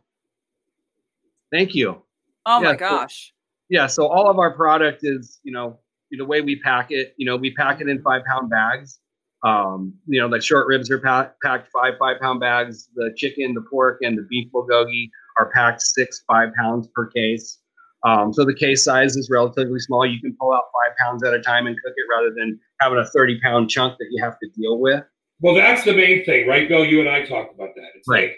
thank 1.51 1.75
you. 1.75 2.01
Oh 2.45 2.59
my 2.61 2.71
Yeah, 2.71 2.73
so- 2.73 2.77
gosh. 2.79 3.33
yeah 3.69 3.87
so 3.87 4.07
all 4.07 4.29
of 4.29 4.39
our 4.39 4.51
product 4.55 5.01
is 5.03 5.39
you 5.43 5.51
know 5.51 5.77
the 6.11 6.25
way 6.25 6.41
we 6.41 6.55
pack 6.59 6.87
it 6.91 7.13
you 7.17 7.25
know 7.25 7.35
we 7.35 7.53
pack 7.53 7.81
it 7.81 7.87
in 7.89 8.01
five 8.01 8.23
pound 8.25 8.49
bags 8.49 8.99
um, 9.43 9.93
you 10.07 10.19
know 10.19 10.27
the 10.29 10.41
short 10.41 10.65
ribs 10.67 10.89
are 10.89 10.99
pa- 10.99 11.31
packed 11.43 11.69
five 11.71 11.93
five 11.99 12.19
pound 12.19 12.39
bags 12.39 12.89
the 12.95 13.13
chicken 13.15 13.53
the 13.53 13.61
pork 13.69 13.99
and 14.01 14.17
the 14.17 14.25
beef 14.29 14.49
bulgogi 14.51 15.09
are 15.37 15.51
packed 15.53 15.81
six 15.81 16.23
five 16.27 16.49
pounds 16.59 16.87
per 16.95 17.05
case 17.07 17.59
um, 18.03 18.33
so 18.33 18.45
the 18.45 18.53
case 18.53 18.83
size 18.83 19.15
is 19.17 19.29
relatively 19.29 19.79
small 19.79 20.05
you 20.05 20.19
can 20.21 20.35
pull 20.39 20.53
out 20.53 20.63
five 20.73 20.95
pounds 20.97 21.23
at 21.23 21.33
a 21.33 21.41
time 21.41 21.67
and 21.67 21.75
cook 21.83 21.93
it 21.95 22.05
rather 22.09 22.33
than 22.35 22.59
having 22.79 22.97
a 22.99 23.05
30 23.05 23.39
pound 23.41 23.69
chunk 23.69 23.97
that 23.99 24.07
you 24.11 24.23
have 24.23 24.37
to 24.39 24.49
deal 24.57 24.79
with 24.79 25.03
Well, 25.41 25.55
that's 25.55 25.83
the 25.83 25.93
main 25.95 26.23
thing, 26.25 26.47
right, 26.47 26.67
Bill? 26.67 26.85
You 26.85 26.99
and 27.01 27.09
I 27.09 27.25
talked 27.25 27.53
about 27.55 27.69
that. 27.75 27.87
It's 27.95 28.07
Right. 28.07 28.29
like 28.29 28.37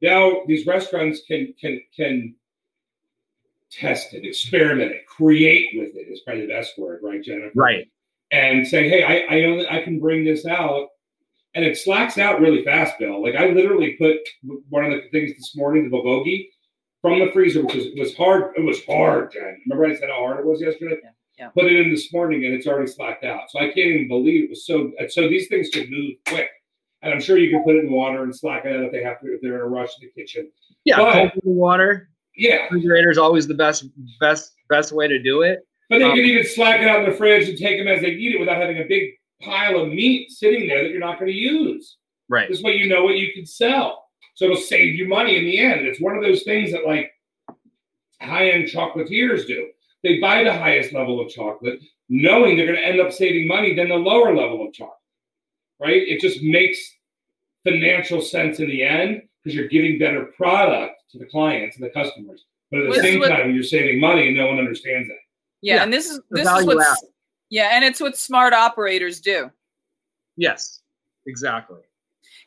now 0.00 0.42
these 0.46 0.66
restaurants 0.66 1.22
can 1.26 1.54
can 1.60 1.80
can 1.96 2.34
test 3.70 4.14
it, 4.14 4.24
experiment 4.24 4.92
it, 4.92 5.06
create 5.06 5.68
with 5.74 5.94
it 5.94 6.08
is 6.10 6.20
probably 6.20 6.46
the 6.46 6.52
best 6.52 6.78
word, 6.78 7.00
right, 7.02 7.22
Jennifer? 7.22 7.50
right 7.54 7.86
And 8.30 8.66
say, 8.66 8.88
hey, 8.88 9.02
I, 9.02 9.34
I 9.36 9.40
know 9.42 9.58
that 9.58 9.72
I 9.72 9.82
can 9.82 9.98
bring 10.00 10.24
this 10.24 10.46
out. 10.46 10.88
And 11.54 11.64
it 11.64 11.76
slacks 11.76 12.18
out 12.18 12.40
really 12.40 12.62
fast, 12.64 12.98
Bill. 12.98 13.22
Like 13.22 13.34
I 13.34 13.48
literally 13.48 13.96
put 13.98 14.16
one 14.68 14.84
of 14.84 14.92
the 14.92 15.08
things 15.10 15.32
this 15.36 15.54
morning, 15.56 15.84
the 15.90 15.96
bulgogi, 15.96 16.48
from 17.02 17.18
the 17.20 17.30
freezer, 17.32 17.64
which 17.64 17.74
was, 17.74 17.86
was 17.96 18.16
hard. 18.16 18.54
It 18.56 18.62
was 18.62 18.84
hard, 18.84 19.32
Jen. 19.32 19.60
Remember 19.66 19.86
I 19.86 19.98
said 19.98 20.08
how 20.08 20.16
hard 20.16 20.40
it 20.40 20.46
was 20.46 20.60
yesterday? 20.60 20.96
Yeah, 21.02 21.10
yeah. 21.38 21.48
Put 21.50 21.66
it 21.66 21.76
in 21.78 21.90
this 21.90 22.12
morning 22.12 22.44
and 22.44 22.54
it's 22.54 22.66
already 22.66 22.90
slacked 22.90 23.24
out. 23.24 23.50
So 23.50 23.58
I 23.60 23.66
can't 23.66 23.78
even 23.78 24.08
believe 24.08 24.44
it 24.44 24.50
was 24.50 24.66
so. 24.66 24.90
and 24.98 25.10
So 25.10 25.28
these 25.28 25.48
things 25.48 25.68
can 25.70 25.88
move 25.90 26.14
quick, 26.26 26.48
and 27.02 27.12
I'm 27.12 27.20
sure 27.20 27.38
you 27.38 27.50
can 27.50 27.62
put 27.64 27.76
it 27.76 27.84
in 27.84 27.92
water 27.92 28.22
and 28.24 28.34
slack 28.34 28.64
it 28.64 28.74
out 28.74 28.82
if 28.84 28.92
they 28.92 29.02
have 29.02 29.20
to 29.20 29.26
if 29.34 29.40
they're 29.40 29.56
in 29.56 29.60
a 29.60 29.66
rush 29.68 29.90
in 30.00 30.08
the 30.08 30.20
kitchen. 30.20 30.50
yeah 30.84 30.96
But- 30.98 31.12
cold 31.32 31.40
water 31.44 32.10
Yeah, 32.36 32.64
refrigerator 32.64 33.10
is 33.10 33.18
always 33.18 33.46
the 33.46 33.54
best 33.54 33.84
best 34.20 34.54
best 34.68 34.92
way 34.92 35.08
to 35.08 35.18
do 35.22 35.42
it 35.42 35.60
but 35.90 35.98
they 35.98 36.04
Um, 36.04 36.14
can 36.16 36.24
even 36.26 36.44
slack 36.44 36.80
it 36.82 36.86
out 36.88 37.02
in 37.02 37.10
the 37.10 37.16
fridge 37.16 37.48
and 37.48 37.56
take 37.56 37.78
them 37.78 37.88
as 37.88 38.02
they 38.02 38.14
need 38.14 38.34
it 38.34 38.40
without 38.40 38.60
having 38.60 38.78
a 38.78 38.84
big 38.84 39.12
pile 39.40 39.80
of 39.80 39.88
meat 39.88 40.30
sitting 40.30 40.68
there 40.68 40.82
that 40.82 40.90
you're 40.90 41.00
not 41.00 41.18
going 41.18 41.30
to 41.30 41.36
use. 41.36 41.96
right 42.28 42.48
This 42.50 42.60
way, 42.62 42.74
you 42.76 42.88
know 42.88 43.04
what 43.04 43.14
you 43.16 43.32
can 43.32 43.46
sell. 43.46 44.07
So 44.34 44.44
it'll 44.44 44.56
save 44.56 44.94
you 44.94 45.08
money 45.08 45.36
in 45.36 45.44
the 45.44 45.58
end. 45.58 45.86
It's 45.86 46.00
one 46.00 46.16
of 46.16 46.22
those 46.22 46.42
things 46.44 46.70
that 46.72 46.86
like 46.86 47.12
high-end 48.20 48.64
chocolatiers 48.68 49.46
do. 49.46 49.68
They 50.02 50.18
buy 50.20 50.44
the 50.44 50.52
highest 50.52 50.92
level 50.92 51.20
of 51.20 51.28
chocolate, 51.28 51.80
knowing 52.08 52.56
they're 52.56 52.66
going 52.66 52.78
to 52.78 52.86
end 52.86 53.00
up 53.00 53.12
saving 53.12 53.48
money 53.48 53.74
than 53.74 53.88
the 53.88 53.96
lower 53.96 54.34
level 54.34 54.66
of 54.66 54.72
chocolate. 54.72 54.94
Right? 55.80 56.02
It 56.06 56.20
just 56.20 56.42
makes 56.42 56.78
financial 57.64 58.20
sense 58.20 58.60
in 58.60 58.68
the 58.68 58.82
end 58.82 59.22
because 59.42 59.56
you're 59.56 59.68
giving 59.68 59.98
better 59.98 60.26
product 60.36 60.94
to 61.12 61.18
the 61.18 61.26
clients 61.26 61.76
and 61.76 61.84
the 61.84 61.90
customers. 61.90 62.44
But 62.70 62.80
at 62.80 62.86
the 62.86 62.92
this 62.92 63.02
same 63.02 63.18
what- 63.20 63.28
time, 63.28 63.54
you're 63.54 63.62
saving 63.62 64.00
money, 64.00 64.28
and 64.28 64.36
no 64.36 64.46
one 64.46 64.58
understands 64.58 65.08
that. 65.08 65.16
Yeah, 65.62 65.76
Yeah, 65.76 65.82
and 65.84 65.92
this 65.92 66.08
is 66.08 66.20
this 66.30 66.48
is 66.48 66.66
what 66.66 66.86
yeah, 67.50 67.70
and 67.72 67.84
it's 67.84 68.00
what 68.00 68.16
smart 68.16 68.52
operators 68.52 69.20
do. 69.20 69.50
yes 70.36 70.82
exactly 71.26 71.80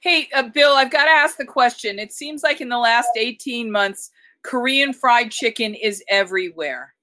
Hey, 0.01 0.29
uh, 0.33 0.49
Bill, 0.49 0.73
I've 0.73 0.89
got 0.89 1.05
to 1.05 1.11
ask 1.11 1.37
the 1.37 1.45
question. 1.45 1.99
It 1.99 2.11
seems 2.11 2.41
like 2.41 2.59
in 2.59 2.69
the 2.69 2.79
last 2.79 3.09
18 3.15 3.71
months, 3.71 4.09
Korean 4.43 4.93
fried 4.93 5.31
chicken 5.31 5.75
is 5.75 6.03
everywhere. 6.09 6.95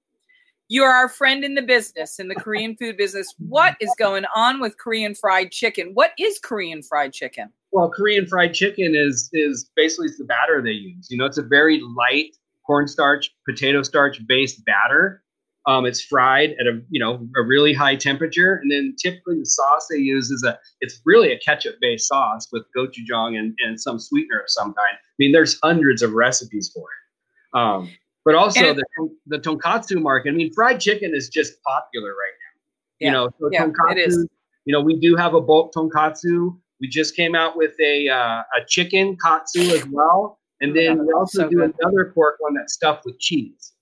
You're 0.66 0.90
our 0.90 1.08
friend 1.08 1.44
in 1.44 1.54
the 1.54 1.62
business, 1.62 2.18
in 2.18 2.26
the 2.26 2.34
Korean 2.34 2.76
food 2.76 2.96
business. 2.96 3.32
What 3.38 3.76
is 3.80 3.94
going 3.98 4.24
on 4.34 4.60
with 4.60 4.76
Korean 4.78 5.14
fried 5.14 5.52
chicken? 5.52 5.92
What 5.94 6.10
is 6.18 6.40
Korean 6.40 6.82
fried 6.82 7.12
chicken? 7.12 7.52
Well, 7.70 7.88
Korean 7.88 8.26
fried 8.26 8.52
chicken 8.52 8.96
is 8.96 9.30
is 9.32 9.70
basically 9.76 10.08
it's 10.08 10.18
the 10.18 10.24
batter 10.24 10.60
they 10.60 10.72
use. 10.72 11.06
You 11.08 11.18
know, 11.18 11.24
it's 11.24 11.38
a 11.38 11.42
very 11.42 11.80
light 11.96 12.36
cornstarch, 12.66 13.30
potato 13.48 13.82
starch 13.84 14.20
based 14.26 14.64
batter. 14.64 15.22
Um, 15.68 15.84
it's 15.86 16.00
fried 16.00 16.54
at 16.58 16.66
a 16.66 16.80
you 16.88 16.98
know 16.98 17.12
a 17.36 17.42
really 17.42 17.72
high 17.74 17.94
temperature, 17.94 18.54
and 18.62 18.70
then 18.72 18.96
typically 19.00 19.38
the 19.38 19.46
sauce 19.46 19.86
they 19.90 19.98
use 19.98 20.30
is 20.30 20.42
a 20.42 20.58
it's 20.80 21.00
really 21.04 21.30
a 21.30 21.38
ketchup 21.38 21.76
based 21.80 22.08
sauce 22.08 22.48
with 22.50 22.64
gochujang 22.76 23.38
and, 23.38 23.54
and 23.64 23.78
some 23.80 23.98
sweetener 23.98 24.38
of 24.40 24.48
some 24.48 24.68
kind. 24.72 24.96
I 24.96 25.14
mean, 25.18 25.32
there's 25.32 25.58
hundreds 25.62 26.00
of 26.02 26.12
recipes 26.14 26.70
for 26.74 26.86
it. 26.96 27.58
Um, 27.58 27.90
but 28.24 28.34
also 28.34 28.70
And- 28.70 28.78
the 28.78 29.08
the 29.26 29.38
tonkatsu 29.38 30.00
market. 30.00 30.30
I 30.30 30.32
mean, 30.32 30.52
fried 30.54 30.80
chicken 30.80 31.12
is 31.14 31.28
just 31.28 31.62
popular 31.62 32.10
right 32.10 32.36
now. 32.42 32.54
Yeah, 33.00 33.06
You 33.06 33.12
know, 33.12 33.30
so 33.38 33.48
yeah, 33.52 33.66
tonkatsu. 33.66 34.06
is. 34.08 34.26
You 34.64 34.72
know, 34.72 34.80
we 34.82 34.98
do 34.98 35.16
have 35.16 35.32
a 35.34 35.40
bulk 35.40 35.72
tonkatsu 35.74 36.58
We 36.80 36.88
just 36.88 37.16
came 37.16 37.34
out 37.34 37.56
with 37.56 37.74
a 37.80 38.08
uh, 38.08 38.42
a 38.58 38.64
chicken 38.66 39.16
katsu 39.22 39.60
as 39.76 39.84
well, 39.86 40.38
and 40.62 40.74
then 40.76 41.04
we 41.06 41.12
also 41.12 41.42
So 41.42 41.48
do 41.50 41.56
good. 41.56 41.74
another 41.80 42.12
pork 42.14 42.36
one 42.40 42.54
that's 42.54 42.72
stuffed 42.74 43.04
with 43.04 43.18
cheese. 43.18 43.72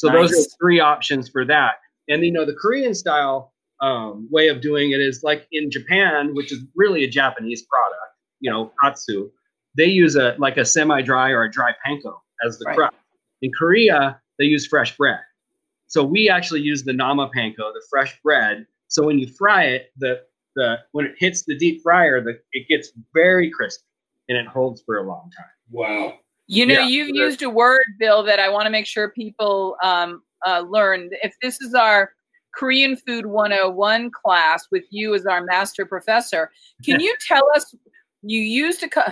So 0.00 0.08
Nice. 0.08 0.30
those 0.30 0.46
are 0.46 0.48
three 0.58 0.80
options 0.80 1.28
for 1.28 1.44
that. 1.44 1.74
And 2.08 2.24
you 2.24 2.32
know, 2.32 2.46
the 2.46 2.54
Korean 2.54 2.94
style 2.94 3.52
um, 3.82 4.26
way 4.30 4.48
of 4.48 4.62
doing 4.62 4.92
it 4.92 5.00
is 5.00 5.22
like 5.22 5.46
in 5.52 5.70
Japan, 5.70 6.34
which 6.34 6.50
is 6.50 6.60
really 6.74 7.04
a 7.04 7.10
Japanese 7.10 7.62
product. 7.66 8.00
You 8.40 8.50
know, 8.50 8.72
katsu. 8.82 9.30
They 9.76 9.84
use 9.84 10.16
a 10.16 10.36
like 10.38 10.56
a 10.56 10.64
semi-dry 10.64 11.32
or 11.32 11.42
a 11.44 11.50
dry 11.50 11.72
panko 11.86 12.14
as 12.46 12.58
the 12.58 12.64
Right. 12.68 12.76
crust. 12.76 12.96
In 13.42 13.50
Korea, 13.58 14.18
they 14.38 14.46
use 14.46 14.66
fresh 14.66 14.96
bread. 14.96 15.20
So 15.86 16.02
we 16.02 16.30
actually 16.30 16.62
use 16.62 16.82
the 16.82 16.94
nama 16.94 17.28
panko, 17.36 17.56
the 17.74 17.84
fresh 17.90 18.18
bread. 18.22 18.66
So 18.88 19.04
when 19.04 19.18
you 19.18 19.26
fry 19.28 19.64
it, 19.64 19.92
the 19.98 20.22
the 20.56 20.78
when 20.92 21.04
it 21.04 21.12
hits 21.18 21.44
the 21.44 21.58
deep 21.58 21.82
fryer, 21.82 22.22
the 22.22 22.40
it 22.52 22.66
gets 22.68 22.90
very 23.12 23.50
crispy 23.50 23.84
and 24.30 24.38
it 24.38 24.46
holds 24.46 24.82
for 24.86 24.96
a 24.96 25.02
long 25.06 25.30
time. 25.36 25.54
Wow. 25.70 26.14
You 26.50 26.66
know, 26.66 26.74
Yeah, 26.74 26.86
you've 26.86 27.08
sure. 27.08 27.16
used 27.16 27.42
a 27.42 27.48
word, 27.48 27.84
Bill, 28.00 28.24
that 28.24 28.40
I 28.40 28.48
want 28.48 28.64
to 28.66 28.70
make 28.70 28.84
sure 28.86 29.10
people 29.10 29.76
um, 29.84 30.20
uh, 30.44 30.64
learn. 30.68 31.08
If 31.22 31.32
this 31.40 31.60
is 31.60 31.74
our 31.74 32.10
Korean 32.56 32.96
Food 32.96 33.26
101 33.26 34.10
class 34.10 34.66
with 34.72 34.82
you 34.90 35.14
as 35.14 35.26
our 35.26 35.44
master 35.44 35.86
professor, 35.86 36.50
can 36.84 36.98
you 37.04 37.14
tell 37.28 37.44
us 37.54 37.72
you 38.22 38.40
used 38.40 38.82
a 38.82 38.88
co- 38.88 39.02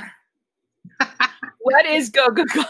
what 1.60 1.86
is 1.86 2.10
go 2.10 2.28
go 2.30 2.44
go? 2.52 2.64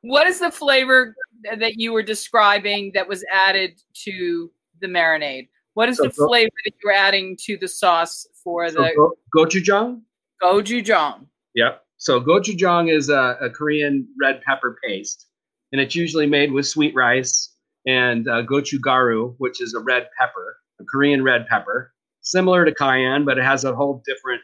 What 0.00 0.26
is 0.26 0.40
the 0.40 0.50
flavor 0.50 1.14
that 1.58 1.74
you 1.76 1.92
were 1.92 2.02
describing 2.02 2.92
that 2.94 3.06
was 3.06 3.22
added 3.30 3.78
to 4.04 4.50
the 4.80 4.86
marinade? 4.86 5.48
What 5.74 5.90
is 5.90 5.98
So 5.98 6.04
the 6.04 6.08
go- 6.16 6.28
flavor 6.28 6.50
that 6.64 6.72
you're 6.82 6.94
adding 6.94 7.36
to 7.44 7.58
the 7.58 7.68
sauce 7.68 8.26
for 8.42 8.70
So 8.70 8.82
the 8.82 8.90
go, 8.96 9.12
gochujang. 9.36 10.00
gochujang? 10.42 11.26
Yep. 11.54 11.83
So 11.98 12.20
gochujang 12.20 12.92
is 12.94 13.08
a, 13.08 13.36
a 13.40 13.50
Korean 13.50 14.06
red 14.20 14.42
pepper 14.42 14.78
paste, 14.84 15.26
and 15.72 15.80
it's 15.80 15.94
usually 15.94 16.26
made 16.26 16.52
with 16.52 16.66
sweet 16.66 16.94
rice 16.94 17.50
and 17.86 18.28
uh, 18.28 18.42
gochugaru, 18.42 19.34
which 19.38 19.60
is 19.60 19.74
a 19.74 19.80
red 19.80 20.08
pepper, 20.18 20.58
a 20.80 20.84
Korean 20.84 21.22
red 21.22 21.46
pepper, 21.48 21.92
similar 22.20 22.64
to 22.64 22.74
cayenne, 22.74 23.24
but 23.24 23.38
it 23.38 23.44
has 23.44 23.64
a 23.64 23.74
whole 23.74 24.02
different. 24.06 24.40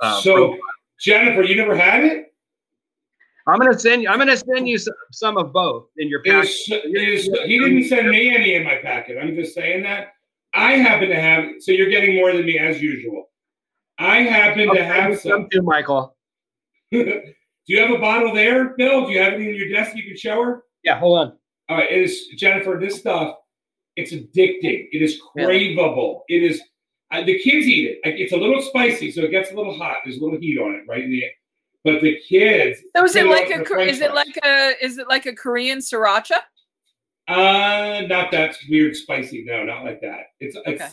Uh, 0.00 0.20
so, 0.20 0.34
profile. 0.34 0.58
Jennifer, 1.00 1.42
you 1.42 1.56
never 1.56 1.76
had 1.76 2.04
it? 2.04 2.32
I'm 3.46 3.58
gonna 3.58 3.78
send 3.78 4.02
you. 4.02 4.08
I'm 4.08 4.18
gonna 4.18 4.36
send 4.36 4.68
you 4.68 4.78
some, 4.78 4.94
some 5.10 5.36
of 5.36 5.52
both 5.52 5.88
in 5.96 6.08
your 6.08 6.20
It 6.24 6.30
pack. 6.30 6.44
is, 6.44 6.64
it 6.70 7.08
is, 7.08 7.24
he 7.24 7.58
didn't 7.58 7.84
send 7.88 8.08
me 8.08 8.34
any 8.34 8.54
in 8.54 8.62
my 8.62 8.76
packet. 8.76 9.18
I'm 9.20 9.34
just 9.34 9.54
saying 9.54 9.82
that. 9.82 10.12
I 10.54 10.72
happen 10.72 11.08
to 11.08 11.20
have, 11.20 11.44
so 11.60 11.72
you're 11.72 11.88
getting 11.88 12.14
more 12.16 12.32
than 12.32 12.44
me 12.44 12.58
as 12.58 12.80
usual. 12.80 13.30
I 13.98 14.18
happen 14.18 14.68
I'll 14.68 14.74
to 14.76 14.84
have 14.84 15.18
some. 15.18 15.48
too, 15.50 15.62
Michael. 15.62 16.14
Do 17.66 17.72
you 17.74 17.80
have 17.80 17.90
a 17.90 17.98
bottle 17.98 18.34
there, 18.34 18.74
Bill? 18.76 19.06
Do 19.06 19.12
you 19.12 19.20
have 19.22 19.34
anything 19.34 19.54
in 19.54 19.60
your 19.60 19.68
desk 19.70 19.96
you 19.96 20.02
can 20.02 20.16
show 20.16 20.42
her? 20.44 20.64
Yeah, 20.84 20.98
hold 20.98 21.18
on. 21.18 21.38
All 21.68 21.76
right, 21.78 21.90
it 21.90 22.02
is 22.02 22.26
Jennifer. 22.36 22.76
This 22.80 22.98
stuff, 22.98 23.36
it's 23.96 24.12
addicting. 24.12 24.88
It 24.92 25.00
is 25.02 25.20
Really? 25.34 25.74
craveable. 25.76 26.20
It 26.28 26.42
is. 26.42 26.60
Uh, 27.10 27.22
the 27.24 27.38
kids 27.38 27.66
eat 27.66 27.88
it. 27.90 27.98
Like, 28.04 28.18
It's 28.18 28.32
a 28.32 28.36
little 28.36 28.60
spicy, 28.62 29.10
so 29.12 29.22
it 29.22 29.30
gets 29.30 29.52
a 29.52 29.54
little 29.54 29.76
hot. 29.76 29.98
There's 30.04 30.16
a 30.18 30.24
little 30.24 30.38
heat 30.40 30.58
on 30.58 30.74
it, 30.74 30.82
right? 30.88 31.04
In 31.04 31.10
the, 31.10 31.24
but 31.84 32.00
the 32.02 32.18
kids. 32.28 32.80
So 32.96 33.04
is 33.04 33.14
it 33.16 33.26
like 33.26 33.50
a? 33.50 33.62
Is 33.80 34.00
it 34.00 34.12
like 34.14 34.36
a 34.44 34.72
is 34.84 34.98
it 34.98 35.08
like 35.08 35.26
a 35.26 35.34
Korean 35.34 35.78
sriracha? 35.78 36.38
Uh, 37.28 38.02
not 38.08 38.30
that 38.32 38.56
weird 38.68 38.96
spicy. 38.96 39.44
No, 39.44 39.62
not 39.64 39.84
like 39.84 40.00
that. 40.00 40.26
It's 40.40 40.56
it's 40.56 40.82
Okay. 40.82 40.88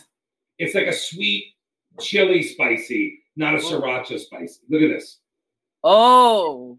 it's 0.58 0.74
like 0.74 0.86
a 0.86 0.92
sweet 0.92 1.52
chili 2.00 2.42
spicy, 2.42 3.20
not 3.36 3.54
a 3.54 3.58
Oh. 3.58 3.60
sriracha 3.60 4.18
spicy. 4.20 4.60
Look 4.70 4.82
at 4.82 4.88
this. 4.88 5.18
Oh, 5.82 6.78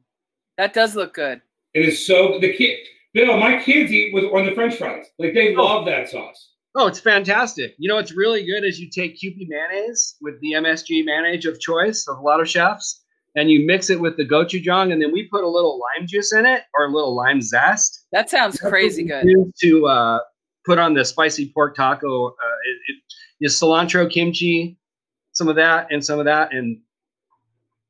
that 0.58 0.74
does 0.74 0.96
look 0.96 1.14
good. 1.14 1.42
It 1.74 1.86
is 1.86 2.06
so 2.06 2.38
the 2.40 2.54
kid. 2.54 2.78
Bill, 3.14 3.38
my 3.38 3.62
kids 3.62 3.92
eat 3.92 4.14
with 4.14 4.26
on 4.26 4.46
the 4.46 4.54
French 4.54 4.76
fries. 4.76 5.06
Like 5.20 5.34
they 5.34 5.56
Oh. 5.56 5.64
love 5.64 5.86
that 5.86 6.10
sauce. 6.10 6.50
Oh, 6.76 6.88
it's 6.88 7.00
fantastic. 7.00 7.76
You 7.78 7.90
know, 7.90 7.96
what's 7.96 8.14
really 8.14 8.46
good 8.46 8.64
is 8.64 8.80
you 8.80 8.90
take 8.90 9.18
Kewpie 9.18 9.48
mayonnaise 9.50 10.16
with 10.22 10.40
the 10.40 10.54
MSG 10.54 11.04
mayonnaise 11.04 11.46
of 11.46 11.60
choice 11.60 12.08
of 12.08 12.18
a 12.18 12.22
lot 12.22 12.40
of 12.40 12.48
chefs, 12.48 13.04
and 13.36 13.52
you 13.52 13.66
mix 13.66 13.90
it 13.90 14.00
with 14.00 14.16
the 14.16 14.26
gochujang, 14.26 14.94
and 14.94 15.02
then 15.02 15.12
we 15.12 15.28
put 15.28 15.44
a 15.44 15.48
little 15.50 15.78
lime 15.80 16.08
juice 16.08 16.32
in 16.32 16.46
it 16.46 16.64
or 16.78 16.86
a 16.86 16.90
little 16.92 17.14
lime 17.16 17.42
zest. 17.42 18.06
That 18.14 18.30
sounds 18.30 18.58
That's 18.58 18.70
crazy 18.70 19.04
good. 19.04 19.26
To 19.62 19.88
uh, 19.88 20.20
put 20.66 20.80
on 20.80 20.94
the 20.94 21.04
spicy 21.04 21.52
pork 21.54 21.76
taco, 21.76 22.28
uh, 22.28 22.30
it, 22.30 22.78
it, 22.88 23.46
is 23.46 23.60
cilantro, 23.60 24.10
kimchi, 24.10 24.78
some 25.34 25.50
of 25.50 25.58
that, 25.58 25.88
and 25.92 26.04
some 26.06 26.20
of 26.20 26.26
that, 26.26 26.54
and 26.54 26.80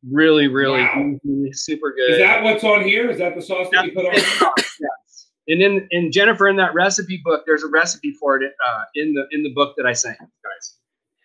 really, 0.09 0.47
really 0.47 0.81
Wow. 0.81 1.17
easy, 1.25 1.53
super 1.53 1.93
good. 1.93 2.11
Is 2.11 2.17
that 2.19 2.43
what's 2.43 2.63
on 2.63 2.83
here? 2.83 3.09
Is 3.09 3.17
that 3.19 3.35
the 3.35 3.41
sauce 3.41 3.67
that 3.71 3.85
you 3.85 3.91
put 3.93 4.05
on? 4.05 4.13
yes. 4.13 5.27
And 5.47 5.61
then, 5.61 5.87
and 5.91 6.11
Jennifer, 6.13 6.47
in 6.47 6.55
that 6.57 6.73
recipe 6.73 7.21
book, 7.23 7.43
there's 7.45 7.63
a 7.63 7.67
recipe 7.67 8.11
for 8.13 8.41
it 8.41 8.53
uh, 8.65 8.83
in 8.95 9.13
the 9.13 9.27
in 9.31 9.43
the 9.43 9.53
book 9.53 9.75
that 9.77 9.85
I 9.85 9.93
sent 9.93 10.17
you 10.19 10.27
guys. 10.43 10.75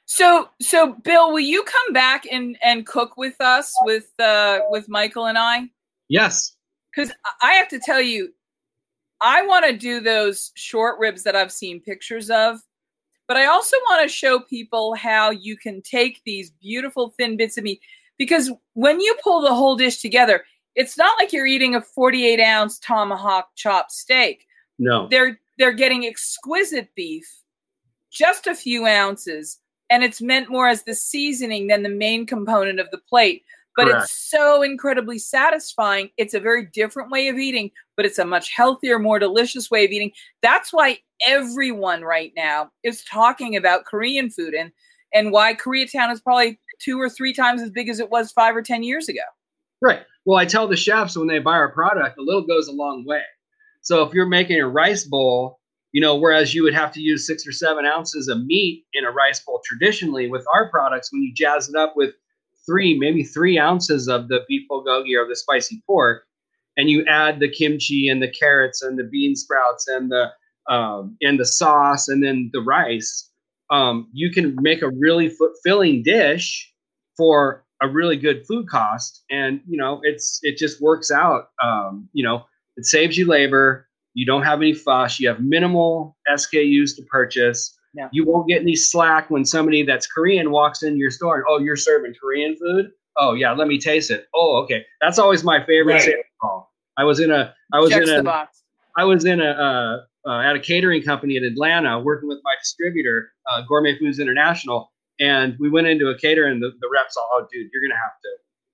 So 0.06 0.48
so 0.60 0.94
Bill, 1.04 1.32
will 1.32 1.40
you 1.40 1.62
come 1.64 1.92
back 1.92 2.24
and 2.30 2.56
and 2.62 2.86
cook 2.86 3.16
with 3.16 3.40
us 3.40 3.74
with 3.82 4.08
uh 4.18 4.60
with 4.70 4.88
Michael 4.88 5.26
and 5.26 5.36
I? 5.36 5.68
Yes. 6.08 6.54
Because 6.94 7.12
I 7.42 7.52
have 7.52 7.68
to 7.68 7.78
tell 7.78 8.00
you, 8.00 8.32
I 9.20 9.44
want 9.46 9.66
to 9.66 9.76
do 9.76 10.00
those 10.00 10.52
short 10.54 10.98
ribs 10.98 11.22
that 11.24 11.36
I've 11.36 11.52
seen 11.52 11.80
pictures 11.80 12.30
of, 12.30 12.58
but 13.28 13.36
I 13.36 13.46
also 13.46 13.76
want 13.90 14.02
to 14.02 14.08
show 14.08 14.38
people 14.40 14.94
how 14.94 15.30
you 15.30 15.56
can 15.58 15.82
take 15.82 16.22
these 16.24 16.52
beautiful 16.52 17.10
thin 17.18 17.36
bits 17.36 17.58
of 17.58 17.64
meat. 17.64 17.80
Because 18.18 18.50
when 18.74 19.00
you 19.00 19.14
pull 19.22 19.40
the 19.40 19.54
whole 19.54 19.76
dish 19.76 20.00
together, 20.00 20.44
it's 20.74 20.98
not 20.98 21.16
like 21.18 21.32
you're 21.32 21.46
eating 21.46 21.74
a 21.74 21.80
48 21.80 22.40
ounce 22.40 22.78
tomahawk 22.78 23.48
chopped 23.56 23.92
steak. 23.92 24.46
No. 24.78 25.08
They're 25.08 25.40
they're 25.58 25.72
getting 25.72 26.04
exquisite 26.04 26.94
beef, 26.94 27.26
just 28.10 28.46
a 28.46 28.54
few 28.54 28.86
ounces, 28.86 29.58
and 29.88 30.04
it's 30.04 30.20
meant 30.20 30.50
more 30.50 30.68
as 30.68 30.82
the 30.82 30.94
seasoning 30.94 31.66
than 31.68 31.82
the 31.82 31.88
main 31.88 32.26
component 32.26 32.78
of 32.78 32.90
the 32.90 32.98
plate. 32.98 33.42
But 33.74 33.88
Correct. 33.88 34.04
it's 34.04 34.30
so 34.30 34.62
incredibly 34.62 35.18
satisfying. 35.18 36.10
It's 36.16 36.34
a 36.34 36.40
very 36.40 36.66
different 36.66 37.10
way 37.10 37.28
of 37.28 37.36
eating, 37.36 37.70
but 37.94 38.06
it's 38.06 38.18
a 38.18 38.24
much 38.24 38.50
healthier, 38.54 38.98
more 38.98 39.18
delicious 39.18 39.70
way 39.70 39.84
of 39.84 39.90
eating. 39.90 40.12
That's 40.40 40.72
why 40.72 40.98
everyone 41.26 42.02
right 42.02 42.32
now 42.36 42.70
is 42.82 43.04
talking 43.04 43.56
about 43.56 43.84
Korean 43.84 44.30
food 44.30 44.54
and 44.54 44.72
and 45.14 45.32
why 45.32 45.54
Koreatown 45.54 46.12
is 46.12 46.20
probably 46.20 46.58
two 46.78 47.00
or 47.00 47.08
three 47.08 47.32
times 47.32 47.62
as 47.62 47.70
big 47.70 47.88
as 47.88 48.00
it 48.00 48.10
was 48.10 48.32
five 48.32 48.56
or 48.56 48.62
ten 48.62 48.82
years 48.82 49.08
ago. 49.08 49.20
Right. 49.80 50.02
Well, 50.24 50.38
I 50.38 50.44
tell 50.44 50.66
the 50.66 50.76
chefs 50.76 51.16
when 51.16 51.28
they 51.28 51.38
buy 51.38 51.52
our 51.52 51.70
product, 51.70 52.18
a 52.18 52.22
little 52.22 52.46
goes 52.46 52.68
a 52.68 52.72
long 52.72 53.04
way. 53.06 53.22
So 53.82 54.02
if 54.02 54.12
you're 54.12 54.26
making 54.26 54.60
a 54.60 54.68
rice 54.68 55.04
bowl, 55.04 55.60
you 55.92 56.00
know, 56.00 56.16
whereas 56.16 56.54
you 56.54 56.62
would 56.62 56.74
have 56.74 56.92
to 56.92 57.00
use 57.00 57.26
six 57.26 57.46
or 57.46 57.52
seven 57.52 57.86
ounces 57.86 58.28
of 58.28 58.44
meat 58.44 58.84
in 58.92 59.04
a 59.04 59.10
rice 59.10 59.40
bowl 59.40 59.62
traditionally, 59.64 60.28
with 60.28 60.44
our 60.52 60.68
products, 60.68 61.12
when 61.12 61.22
you 61.22 61.32
jazz 61.34 61.68
it 61.68 61.76
up 61.76 61.94
with 61.96 62.14
three, 62.66 62.98
maybe 62.98 63.22
three 63.22 63.58
ounces 63.58 64.08
of 64.08 64.28
the 64.28 64.40
beef 64.48 64.66
bulgogi 64.70 65.16
or 65.16 65.28
the 65.28 65.36
spicy 65.36 65.82
pork, 65.86 66.24
and 66.76 66.90
you 66.90 67.04
add 67.06 67.38
the 67.38 67.48
kimchi 67.48 68.08
and 68.08 68.20
the 68.20 68.28
carrots 68.28 68.82
and 68.82 68.98
the 68.98 69.04
bean 69.04 69.36
sprouts 69.36 69.86
and 69.88 70.10
the 70.10 70.32
um, 70.68 71.16
and 71.22 71.38
the 71.38 71.46
sauce 71.46 72.08
and 72.08 72.24
then 72.24 72.50
the 72.52 72.60
rice, 72.60 73.30
um, 73.70 74.08
you 74.12 74.30
can 74.30 74.56
make 74.60 74.82
a 74.82 74.90
really 74.90 75.28
fulfilling 75.28 76.02
dish 76.02 76.72
for 77.16 77.64
a 77.82 77.88
really 77.88 78.16
good 78.16 78.46
food 78.46 78.68
cost. 78.68 79.24
And 79.30 79.60
you 79.66 79.76
know 79.76 80.00
it's 80.02 80.40
it 80.42 80.56
just 80.56 80.80
works 80.80 81.10
out. 81.10 81.48
Um, 81.62 82.08
you 82.12 82.24
know 82.24 82.44
it 82.76 82.86
saves 82.86 83.16
you 83.16 83.26
labor. 83.26 83.88
You 84.14 84.24
don't 84.24 84.42
have 84.42 84.60
any 84.60 84.72
fuss. 84.72 85.20
You 85.20 85.28
have 85.28 85.40
minimal 85.40 86.16
skus 86.30 86.96
to 86.96 87.02
purchase. 87.10 87.72
Yeah. 87.94 88.08
you 88.12 88.26
won't 88.26 88.46
get 88.46 88.60
any 88.60 88.76
slack 88.76 89.30
when 89.30 89.46
somebody 89.46 89.82
that's 89.82 90.06
korean 90.06 90.50
walks 90.50 90.82
into 90.82 90.98
your 90.98 91.10
store 91.10 91.36
and 91.36 91.44
oh 91.48 91.58
you're 91.58 91.76
serving 91.76 92.12
korean 92.20 92.54
food? 92.56 92.90
Oh 93.16 93.32
yeah 93.32 93.52
let 93.52 93.68
me 93.68 93.78
taste 93.78 94.10
it. 94.10 94.26
Oh 94.34 94.56
okay. 94.64 94.84
That's 95.00 95.18
always 95.18 95.42
my 95.44 95.64
favorite 95.64 95.94
Right. 95.94 96.14
call. 96.40 96.70
I 96.98 97.04
was 97.04 97.20
in 97.20 97.30
a 97.30 97.54
i 97.72 97.78
was 97.80 97.90
Checks 97.90 98.08
in 98.10 98.16
a 98.20 98.22
box. 98.22 98.62
I 98.98 99.04
was 99.04 99.24
in 99.24 99.40
a 99.40 100.06
uh, 100.26 100.40
at 100.40 100.56
a 100.56 100.60
catering 100.60 101.02
company 101.02 101.36
in 101.36 101.44
Atlanta 101.44 102.00
working 102.00 102.28
with 102.28 102.38
my 102.44 102.54
distributor, 102.60 103.32
uh, 103.50 103.62
Gourmet 103.62 103.98
Foods 103.98 104.18
International, 104.18 104.92
and 105.20 105.56
we 105.58 105.70
went 105.70 105.86
into 105.86 106.08
a 106.08 106.18
caterer 106.18 106.46
and 106.46 106.62
the, 106.62 106.72
the 106.80 106.88
reps 106.92 107.16
all, 107.16 107.28
oh, 107.32 107.46
dude, 107.52 107.68
you're 107.72 107.82
gonna 107.82 108.00
have 108.00 108.20
to 108.22 108.28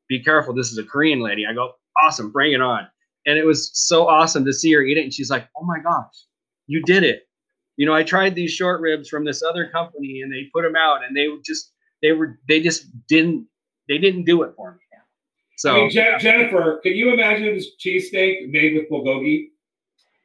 be 0.08 0.22
careful. 0.22 0.54
This 0.54 0.72
is 0.72 0.78
a 0.78 0.84
Korean 0.84 1.20
lady. 1.20 1.46
I 1.46 1.52
go, 1.52 1.72
awesome, 2.02 2.30
bring 2.30 2.52
it 2.52 2.60
on. 2.60 2.86
And 3.26 3.38
it 3.38 3.46
was 3.46 3.70
so 3.74 4.08
awesome 4.08 4.44
to 4.44 4.52
see 4.52 4.72
her 4.72 4.82
eat 4.82 4.98
it. 4.98 5.04
And 5.04 5.14
she's 5.14 5.30
like, 5.30 5.48
oh 5.56 5.64
my 5.64 5.78
gosh, 5.78 6.26
you 6.66 6.82
did 6.82 7.04
it. 7.04 7.22
You 7.76 7.86
know, 7.86 7.94
I 7.94 8.02
tried 8.02 8.34
these 8.34 8.50
short 8.52 8.80
ribs 8.80 9.08
from 9.08 9.24
this 9.24 9.42
other 9.42 9.68
company 9.70 10.20
and 10.22 10.32
they 10.32 10.50
put 10.52 10.62
them 10.62 10.74
out 10.76 11.04
and 11.04 11.16
they 11.16 11.28
just, 11.44 11.72
they 12.02 12.12
were, 12.12 12.38
they 12.48 12.60
just 12.60 12.86
didn't, 13.08 13.46
they 13.88 13.98
didn't 13.98 14.24
do 14.24 14.42
it 14.42 14.52
for 14.56 14.72
me. 14.72 14.78
So 15.62 15.70
I 15.70 15.74
mean, 15.76 15.90
Je- 15.90 16.16
Jennifer, 16.18 16.80
can 16.82 16.96
you 16.96 17.12
imagine 17.12 17.54
this 17.54 17.68
cheesesteak 17.78 18.50
made 18.50 18.74
with 18.74 18.90
bulgogi? 18.90 19.50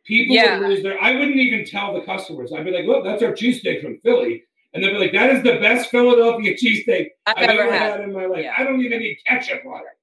People 0.08 0.36
Yeah. 0.36 0.60
would 0.60 0.70
lose 0.70 0.84
their. 0.84 1.00
I 1.02 1.13
wouldn't 1.15 1.36
even 1.38 1.65
tell 1.65 1.93
the 1.93 2.02
customers. 2.02 2.54
I'd 2.54 2.63
be 2.65 2.72
like, 2.72 2.86
"Look, 2.86 3.04
that's 3.04 3.22
our 3.22 3.34
cheesesteak 3.34 3.82
from 3.82 4.00
Philly," 4.00 4.43
and 4.74 4.84
they'd 4.84 4.91
be 4.93 4.98
like, 5.00 5.12
"That 5.12 5.30
is 5.32 5.43
the 5.43 5.60
best 5.60 5.89
Philadelphia 5.91 6.56
cheesesteak 6.56 7.08
I've 7.26 7.38
I've, 7.38 7.50
ever 7.50 7.62
ever 7.63 7.72
had. 7.74 7.91
had 7.91 8.00
in 8.02 8.13
my 8.13 8.26
life. 8.26 8.43
Yeah. 8.43 8.54
I 8.58 8.63
don't 8.63 8.82
even 8.82 9.00
need 9.00 9.17
ketchup 9.28 9.65
on 9.65 9.80
it." 9.82 9.98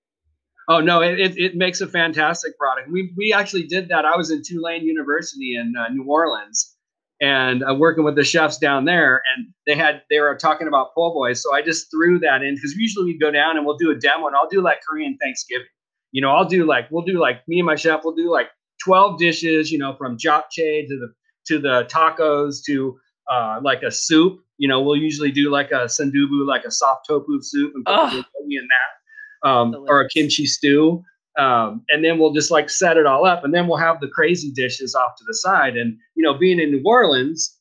Oh 0.69 0.81
no, 0.81 1.03
it, 1.03 1.19
it, 1.21 1.37
it 1.37 1.55
makes 1.57 1.81
a 1.81 1.87
fantastic 1.89 2.57
product. 2.59 2.91
We 2.91 3.13
we 3.17 3.33
actually 3.33 3.65
did 3.65 3.89
that. 3.89 4.05
I 4.05 4.17
was 4.17 4.31
in 4.31 4.43
Tulane 4.43 4.85
University 4.85 5.57
in 5.57 5.75
uh, 5.79 5.89
New 5.89 6.05
Orleans, 6.05 6.75
and 7.21 7.63
uh, 7.63 7.75
working 7.75 8.05
with 8.05 8.15
the 8.17 8.25
chefs 8.25 8.59
down 8.59 8.85
there, 8.85 9.23
and 9.35 9.47
they 9.67 9.75
had 9.75 10.03
they 10.11 10.21
were 10.21 10.37
talking 10.37 10.67
about 10.69 10.95
po' 10.95 11.13
boys. 11.15 11.43
So 11.43 11.55
I 11.55 11.63
just 11.63 11.91
threw 11.91 12.19
that 12.21 12.43
in 12.43 12.55
because 12.55 12.75
usually 12.77 13.07
we 13.07 13.19
go 13.19 13.31
down 13.31 13.57
and 13.57 13.65
we'll 13.67 13.77
do 13.79 13.91
a 13.91 13.95
demo, 13.95 14.27
and 14.27 14.37
I'll 14.37 14.49
do 14.49 14.61
like 14.63 14.79
Korean 14.87 15.17
Thanksgiving. 15.21 15.67
You 16.13 16.23
know, 16.23 16.31
I'll 16.31 16.45
do 16.47 16.65
like 16.65 16.91
we'll 16.91 17.05
do 17.05 17.19
like 17.19 17.47
me 17.49 17.59
and 17.61 17.67
my 17.67 17.77
chef 17.77 18.05
will 18.05 18.15
do 18.15 18.31
like 18.31 18.49
twelve 18.85 19.19
dishes. 19.19 19.73
You 19.73 19.79
know, 19.79 19.95
from 19.97 20.19
japchae 20.19 20.87
to 20.87 20.99
the 20.99 21.13
to 21.47 21.59
the 21.59 21.85
tacos 21.91 22.63
to 22.67 22.99
uh, 23.31 23.61
like 23.63 23.83
a 23.83 23.91
soup. 23.91 24.41
You 24.59 24.69
know, 24.69 24.81
we'll 24.81 24.97
usually 24.97 25.33
do 25.33 25.51
like 25.51 25.71
a 25.71 25.87
sundubu, 25.87 26.47
like 26.47 26.65
a 26.65 26.71
soft 26.71 27.07
tofu 27.09 27.41
soup, 27.43 27.73
and 27.75 27.85
put 27.85 28.11
the 28.11 28.25
in 28.57 28.69
that, 28.69 29.49
um, 29.49 29.75
or 29.89 30.01
a 30.01 30.09
kimchi 30.09 30.47
stew. 30.47 31.03
Um, 31.37 31.83
and 31.89 32.05
then 32.05 32.19
we'll 32.19 32.33
just 32.33 32.53
like 32.53 32.71
set 32.71 32.97
it 32.97 33.07
all 33.07 33.27
up, 33.27 33.43
and 33.43 33.53
then 33.53 33.67
we'll 33.67 33.79
have 33.79 34.01
the 34.01 34.09
crazy 34.09 34.53
dishes 34.53 34.95
off 34.95 35.17
to 35.19 35.25
the 35.27 35.35
side. 35.35 35.77
And 35.77 35.97
you 36.15 36.23
know, 36.23 36.35
being 36.35 36.61
in 36.61 36.71
New 36.71 36.83
Orleans, 36.85 37.59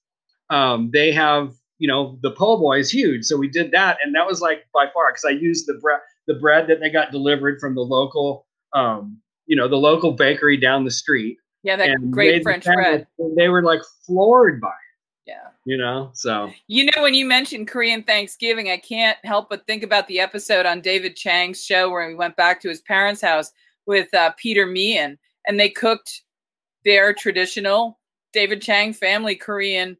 um, 0.49 0.91
they 0.93 1.11
have 1.11 1.53
you 1.79 1.87
know 1.87 2.19
the 2.21 2.31
po' 2.31 2.57
boy 2.57 2.79
is 2.79 2.91
huge, 2.91 3.25
so 3.25 3.37
we 3.37 3.47
did 3.47 3.71
that, 3.71 3.97
and 4.03 4.13
that 4.13 4.27
was 4.27 4.41
like 4.41 4.65
by 4.73 4.85
far 4.93 5.11
because 5.11 5.25
I 5.25 5.31
used 5.31 5.65
the 5.65 5.79
bread 5.81 6.01
the 6.27 6.35
bread 6.35 6.67
that 6.67 6.79
they 6.79 6.91
got 6.91 7.11
delivered 7.11 7.59
from 7.59 7.73
the 7.73 7.81
local 7.81 8.45
um, 8.73 9.19
you 9.45 9.55
know 9.55 9.67
the 9.67 9.75
local 9.77 10.11
bakery 10.13 10.57
down 10.57 10.83
the 10.85 10.91
street. 10.91 11.37
Yeah, 11.63 11.75
that 11.77 12.11
great 12.11 12.43
French 12.43 12.65
bread. 12.65 13.07
and 13.19 13.37
They 13.37 13.47
were 13.49 13.63
like 13.63 13.81
floored 14.05 14.59
by 14.59 14.67
it, 14.67 15.29
Yeah. 15.31 15.47
you 15.65 15.77
know. 15.77 16.11
So 16.13 16.51
You 16.67 16.85
know, 16.85 17.01
when 17.03 17.13
you 17.13 17.25
mentioned 17.25 17.67
Korean 17.69 18.03
Thanksgiving, 18.03 18.69
I 18.69 18.77
can't 18.77 19.17
help 19.23 19.49
but 19.49 19.65
think 19.65 19.81
about 19.83 20.07
the 20.07 20.19
episode 20.19 20.65
on 20.65 20.81
David 20.81 21.15
Chang's 21.15 21.63
show 21.63 21.89
where 21.89 22.07
we 22.07 22.15
went 22.15 22.35
back 22.35 22.59
to 22.61 22.69
his 22.69 22.81
parents' 22.81 23.21
house 23.21 23.51
with 23.85 24.13
uh, 24.13 24.31
Peter 24.37 24.65
Meehan, 24.65 25.17
and 25.47 25.57
they 25.59 25.69
cooked 25.69 26.23
their 26.83 27.13
traditional 27.13 27.97
David 28.33 28.61
Chang 28.61 28.91
family 28.91 29.35
Korean 29.35 29.95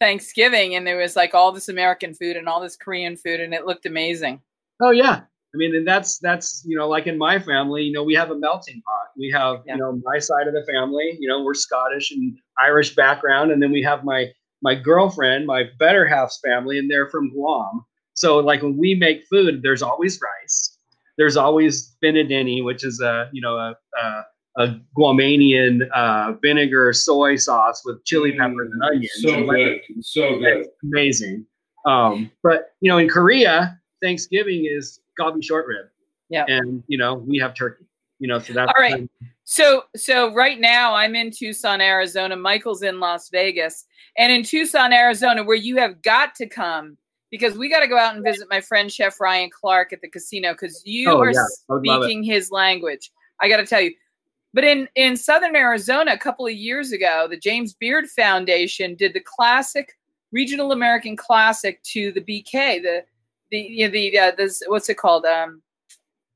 Thanksgiving, 0.00 0.74
and 0.74 0.84
there 0.86 0.96
was 0.96 1.14
like 1.14 1.32
all 1.34 1.52
this 1.52 1.68
American 1.68 2.12
food 2.14 2.36
and 2.36 2.48
all 2.48 2.60
this 2.60 2.76
Korean 2.76 3.16
food, 3.16 3.38
and 3.40 3.54
it 3.54 3.66
looked 3.66 3.86
amazing. 3.86 4.40
Oh 4.82 4.90
yeah. 4.90 5.20
I 5.54 5.56
mean, 5.56 5.74
and 5.76 5.86
that's 5.86 6.18
that's 6.18 6.64
you 6.66 6.76
know, 6.76 6.88
like 6.88 7.06
in 7.06 7.16
my 7.16 7.38
family, 7.38 7.84
you 7.84 7.92
know, 7.92 8.02
we 8.02 8.14
have 8.14 8.30
a 8.30 8.36
melting 8.36 8.82
pot. 8.84 9.08
We 9.16 9.30
have 9.30 9.62
Yeah. 9.66 9.74
you 9.74 9.80
know 9.80 10.00
my 10.04 10.18
side 10.18 10.48
of 10.48 10.54
the 10.54 10.64
family. 10.70 11.16
You 11.20 11.28
know, 11.28 11.42
we're 11.44 11.54
Scottish 11.54 12.10
and 12.10 12.36
Irish 12.58 12.94
background, 12.96 13.52
and 13.52 13.62
then 13.62 13.70
we 13.70 13.82
have 13.82 14.04
my 14.04 14.26
my 14.62 14.74
girlfriend, 14.74 15.46
my 15.46 15.64
better 15.78 16.06
half's 16.06 16.40
family, 16.44 16.78
and 16.78 16.90
they're 16.90 17.08
from 17.10 17.30
Guam. 17.30 17.84
So 18.14 18.38
like 18.38 18.62
when 18.62 18.76
we 18.76 18.94
make 18.94 19.24
food, 19.30 19.62
there's 19.62 19.82
always 19.82 20.20
rice. 20.20 20.76
There's 21.18 21.36
always 21.36 21.94
finadene, 22.02 22.64
which 22.64 22.84
is 22.84 23.00
a 23.00 23.28
you 23.32 23.40
know 23.40 23.56
a 23.56 23.76
a, 24.02 24.24
a 24.64 24.80
Guamanian 24.98 25.88
uh, 25.94 26.32
vinegar 26.42 26.92
soy 26.92 27.36
sauce 27.36 27.82
with 27.84 28.04
chili 28.04 28.32
peppers 28.32 28.70
and 28.72 28.82
Mm, 28.82 28.86
onions. 28.88 29.12
So 29.22 29.34
and 29.34 29.46
like- 29.46 29.56
good, 29.86 30.04
so 30.04 30.38
good. 30.38 30.66
amazing. 30.82 31.46
Um, 31.86 32.30
but 32.42 32.70
you 32.80 32.88
know, 32.90 32.98
in 32.98 33.08
Korea, 33.08 33.78
Thanksgiving 34.02 34.66
is 34.68 34.98
galbi 35.20 35.42
short 35.42 35.66
rib. 35.66 35.86
Yeah. 36.30 36.44
And 36.48 36.82
you 36.86 36.98
know, 36.98 37.14
we 37.14 37.38
have 37.38 37.54
turkey. 37.54 37.84
You 38.20 38.28
know, 38.28 38.38
so 38.38 38.52
that's 38.52 38.72
All 38.74 38.80
right. 38.82 39.08
So 39.44 39.82
so 39.96 40.32
right 40.32 40.58
now 40.58 40.94
I'm 40.94 41.14
in 41.14 41.30
Tucson, 41.30 41.80
Arizona. 41.80 42.36
Michael's 42.36 42.82
in 42.82 43.00
Las 43.00 43.28
Vegas. 43.30 43.84
And 44.16 44.32
in 44.32 44.42
Tucson, 44.44 44.92
Arizona, 44.92 45.42
where 45.42 45.56
you 45.56 45.76
have 45.78 46.00
got 46.02 46.34
to 46.36 46.46
come 46.46 46.96
because 47.30 47.58
we 47.58 47.68
got 47.68 47.80
to 47.80 47.88
go 47.88 47.98
out 47.98 48.14
and 48.14 48.24
visit 48.24 48.46
my 48.48 48.60
friend 48.60 48.90
Chef 48.90 49.20
Ryan 49.20 49.50
Clark 49.50 49.92
at 49.92 50.00
the 50.00 50.08
casino 50.08 50.52
because 50.52 50.80
you 50.86 51.10
Oh, 51.10 51.18
are 51.20 51.32
yeah. 51.32 51.40
I 51.68 51.74
would 51.74 51.86
love 51.86 52.02
it. 52.02 52.04
speaking 52.04 52.22
his 52.22 52.50
language. 52.52 53.10
I 53.40 53.48
got 53.48 53.56
to 53.56 53.66
tell 53.66 53.80
you. 53.80 53.92
But 54.54 54.62
in 54.64 54.88
in 54.94 55.16
Southern 55.16 55.56
Arizona, 55.56 56.12
a 56.12 56.18
couple 56.18 56.46
of 56.46 56.52
years 56.52 56.92
ago, 56.92 57.26
the 57.28 57.36
James 57.36 57.74
Beard 57.74 58.08
Foundation 58.08 58.94
did 58.94 59.12
the 59.12 59.20
classic 59.20 59.92
regional 60.30 60.70
American 60.72 61.16
classic 61.16 61.82
to 61.82 62.12
the 62.12 62.20
BK, 62.20 62.80
the 62.82 63.04
the 63.54 63.60
you 63.60 63.86
know, 63.86 63.92
the 63.92 64.18
uh, 64.18 64.32
this 64.36 64.62
what's 64.66 64.88
it 64.88 64.98
called? 64.98 65.24
Um, 65.24 65.62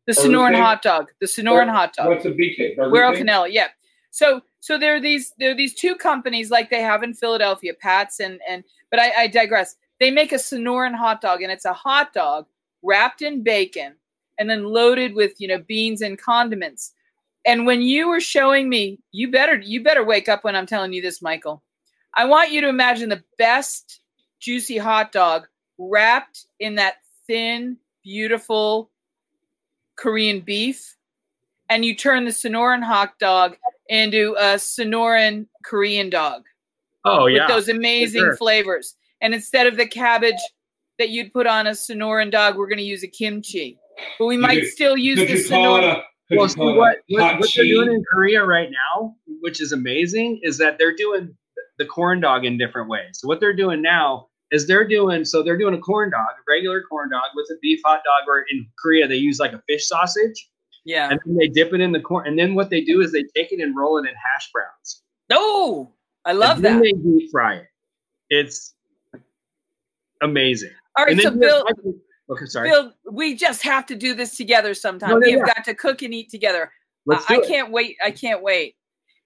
the 0.06 0.12
Sonoran 0.12 0.58
hot 0.58 0.82
dog. 0.82 1.10
The 1.20 1.26
Sonoran 1.26 1.68
hot 1.68 1.92
dog. 1.94 2.08
What's 2.08 2.24
a 2.24 2.30
BK? 2.30 2.56
King? 2.56 2.76
Canela, 2.76 3.48
yeah. 3.50 3.68
So 4.10 4.40
so 4.60 4.78
there 4.78 4.94
are 4.94 5.00
these 5.00 5.34
there 5.38 5.50
are 5.50 5.56
these 5.56 5.74
two 5.74 5.96
companies 5.96 6.50
like 6.50 6.70
they 6.70 6.80
have 6.82 7.02
in 7.02 7.12
Philadelphia, 7.14 7.74
Pat's 7.74 8.20
and 8.20 8.40
and 8.48 8.64
but 8.90 9.00
I, 9.00 9.22
I 9.22 9.26
digress. 9.26 9.76
They 10.00 10.10
make 10.10 10.32
a 10.32 10.36
Sonoran 10.36 10.94
hot 10.94 11.20
dog 11.20 11.42
and 11.42 11.50
it's 11.50 11.64
a 11.64 11.72
hot 11.72 12.12
dog 12.12 12.46
wrapped 12.82 13.20
in 13.20 13.42
bacon 13.42 13.96
and 14.38 14.48
then 14.48 14.64
loaded 14.64 15.14
with 15.14 15.40
you 15.40 15.48
know 15.48 15.58
beans 15.58 16.00
and 16.00 16.18
condiments. 16.18 16.92
And 17.44 17.66
when 17.66 17.82
you 17.82 18.08
were 18.08 18.20
showing 18.20 18.68
me, 18.68 19.00
you 19.12 19.30
better 19.30 19.56
you 19.56 19.82
better 19.82 20.04
wake 20.04 20.28
up 20.28 20.44
when 20.44 20.56
I'm 20.56 20.66
telling 20.66 20.92
you 20.92 21.02
this, 21.02 21.20
Michael. 21.20 21.62
I 22.16 22.24
want 22.24 22.50
you 22.50 22.60
to 22.62 22.68
imagine 22.68 23.10
the 23.10 23.22
best 23.36 24.00
juicy 24.40 24.78
hot 24.78 25.12
dog 25.12 25.46
wrapped 25.78 26.46
in 26.58 26.74
that 26.76 26.96
thin, 27.28 27.76
beautiful 28.02 28.90
Korean 29.96 30.40
beef, 30.40 30.96
and 31.68 31.84
you 31.84 31.94
turn 31.94 32.24
the 32.24 32.30
Sonoran 32.30 32.82
hot 32.82 33.18
dog 33.18 33.56
into 33.88 34.34
a 34.38 34.54
Sonoran 34.56 35.46
Korean 35.64 36.10
dog 36.10 36.44
Oh 37.04 37.26
yeah. 37.26 37.42
with 37.42 37.48
those 37.48 37.68
amazing 37.68 38.20
sure. 38.22 38.36
flavors. 38.36 38.96
And 39.20 39.34
instead 39.34 39.66
of 39.66 39.76
the 39.76 39.86
cabbage 39.86 40.34
that 40.98 41.10
you'd 41.10 41.32
put 41.32 41.46
on 41.46 41.66
a 41.66 41.70
Sonoran 41.70 42.30
dog, 42.30 42.56
we're 42.56 42.68
going 42.68 42.78
to 42.78 42.84
use 42.84 43.02
a 43.02 43.08
kimchi. 43.08 43.78
But 44.18 44.26
we 44.26 44.36
might 44.36 44.60
could- 44.60 44.68
still 44.70 44.96
use 44.96 45.18
the 45.18 45.26
you 45.26 45.48
call 45.48 45.76
it 45.76 45.80
Sonoran. 45.82 46.02
well, 46.30 46.48
see 46.48 46.60
what, 46.60 46.76
what, 47.08 47.38
what 47.40 47.50
they're 47.54 47.64
doing 47.64 47.88
in 47.92 48.04
Korea 48.12 48.44
right 48.44 48.68
now, 48.70 49.14
which 49.40 49.60
is 49.60 49.72
amazing, 49.72 50.40
is 50.42 50.58
that 50.58 50.76
they're 50.78 50.94
doing 50.96 51.34
the 51.78 51.86
corn 51.86 52.20
dog 52.20 52.44
in 52.44 52.58
different 52.58 52.88
ways. 52.88 53.10
So 53.20 53.28
what 53.28 53.40
they're 53.40 53.56
doing 53.56 53.80
now 53.82 54.28
is 54.50 54.66
they're 54.66 54.86
doing 54.86 55.24
so 55.24 55.42
they're 55.42 55.58
doing 55.58 55.74
a 55.74 55.78
corn 55.78 56.10
dog, 56.10 56.26
a 56.30 56.42
regular 56.48 56.82
corn 56.82 57.10
dog 57.10 57.24
with 57.34 57.46
a 57.50 57.58
beef 57.60 57.80
hot 57.84 58.00
dog, 58.04 58.28
or 58.28 58.44
in 58.50 58.66
Korea 58.78 59.06
they 59.06 59.16
use 59.16 59.38
like 59.38 59.52
a 59.52 59.62
fish 59.68 59.86
sausage, 59.86 60.48
Yeah. 60.84 61.10
and 61.10 61.20
then 61.24 61.36
they 61.36 61.48
dip 61.48 61.72
it 61.72 61.80
in 61.80 61.92
the 61.92 62.00
corn, 62.00 62.26
and 62.26 62.38
then 62.38 62.54
what 62.54 62.70
they 62.70 62.80
do 62.82 63.00
is 63.00 63.12
they 63.12 63.24
take 63.34 63.52
it 63.52 63.60
and 63.60 63.76
roll 63.76 63.98
it 63.98 64.08
in 64.08 64.14
hash 64.14 64.50
browns. 64.52 65.02
Oh, 65.30 65.92
I 66.24 66.32
love 66.32 66.62
that. 66.62 66.82
they 66.82 66.92
deep 66.92 67.30
fry 67.30 67.56
it. 67.56 67.66
It's 68.30 68.74
amazing. 70.22 70.70
All 70.96 71.04
right, 71.04 71.20
so 71.20 71.30
Bill, 71.30 71.64
oh, 71.84 71.94
okay, 72.34 72.46
sorry. 72.46 72.70
Bill, 72.70 72.92
we 73.10 73.34
just 73.36 73.62
have 73.62 73.86
to 73.86 73.94
do 73.94 74.14
this 74.14 74.36
together 74.36 74.74
sometime. 74.74 75.10
No, 75.10 75.18
no, 75.18 75.26
we 75.26 75.32
have 75.32 75.42
yeah. 75.46 75.54
got 75.54 75.64
to 75.64 75.74
cook 75.74 76.02
and 76.02 76.12
eat 76.12 76.30
together. 76.30 76.72
I, 77.10 77.16
do 77.16 77.24
I 77.28 77.36
it. 77.38 77.48
can't 77.48 77.70
wait. 77.70 77.96
I 78.04 78.10
can't 78.10 78.42
wait. 78.42 78.74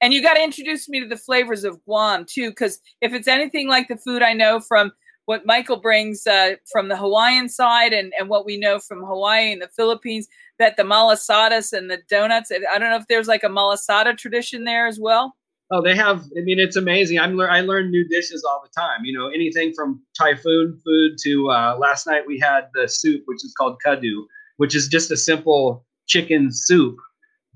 And 0.00 0.12
you 0.12 0.20
got 0.20 0.34
to 0.34 0.42
introduce 0.42 0.88
me 0.88 1.00
to 1.00 1.08
the 1.08 1.16
flavors 1.16 1.64
of 1.64 1.82
Guam 1.84 2.26
too, 2.28 2.50
because 2.50 2.80
if 3.00 3.12
it's 3.12 3.28
anything 3.28 3.68
like 3.68 3.88
the 3.88 3.96
food 3.96 4.22
I 4.22 4.32
know 4.34 4.60
from 4.60 4.92
what 5.26 5.46
Michael 5.46 5.76
brings 5.76 6.26
uh, 6.26 6.56
from 6.70 6.88
the 6.88 6.96
Hawaiian 6.96 7.48
side 7.48 7.92
and, 7.92 8.12
and 8.18 8.28
what 8.28 8.44
we 8.44 8.56
know 8.56 8.78
from 8.78 9.04
Hawaii 9.04 9.52
and 9.52 9.62
the 9.62 9.68
Philippines, 9.68 10.28
that 10.58 10.76
the 10.76 10.82
malasadas 10.82 11.72
and 11.72 11.90
the 11.90 11.98
donuts. 12.08 12.50
I 12.50 12.78
don't 12.78 12.90
know 12.90 12.96
if 12.96 13.08
there's 13.08 13.28
like 13.28 13.44
a 13.44 13.48
malasada 13.48 14.16
tradition 14.16 14.64
there 14.64 14.86
as 14.86 14.98
well. 15.00 15.34
Oh, 15.70 15.80
they 15.80 15.96
have. 15.96 16.24
I 16.36 16.42
mean, 16.42 16.58
it's 16.58 16.76
amazing. 16.76 17.18
I'm 17.18 17.40
I 17.40 17.60
learn 17.60 17.90
new 17.90 18.06
dishes 18.06 18.44
all 18.44 18.62
the 18.62 18.80
time. 18.80 19.04
You 19.04 19.18
know, 19.18 19.28
anything 19.28 19.72
from 19.74 20.02
typhoon 20.18 20.78
food 20.84 21.16
to 21.24 21.50
uh, 21.50 21.76
last 21.78 22.06
night 22.06 22.24
we 22.26 22.38
had 22.38 22.68
the 22.74 22.86
soup, 22.86 23.22
which 23.24 23.42
is 23.42 23.54
called 23.56 23.78
kadu, 23.84 24.24
which 24.58 24.74
is 24.74 24.86
just 24.86 25.10
a 25.10 25.16
simple 25.16 25.86
chicken 26.06 26.50
soup. 26.52 26.96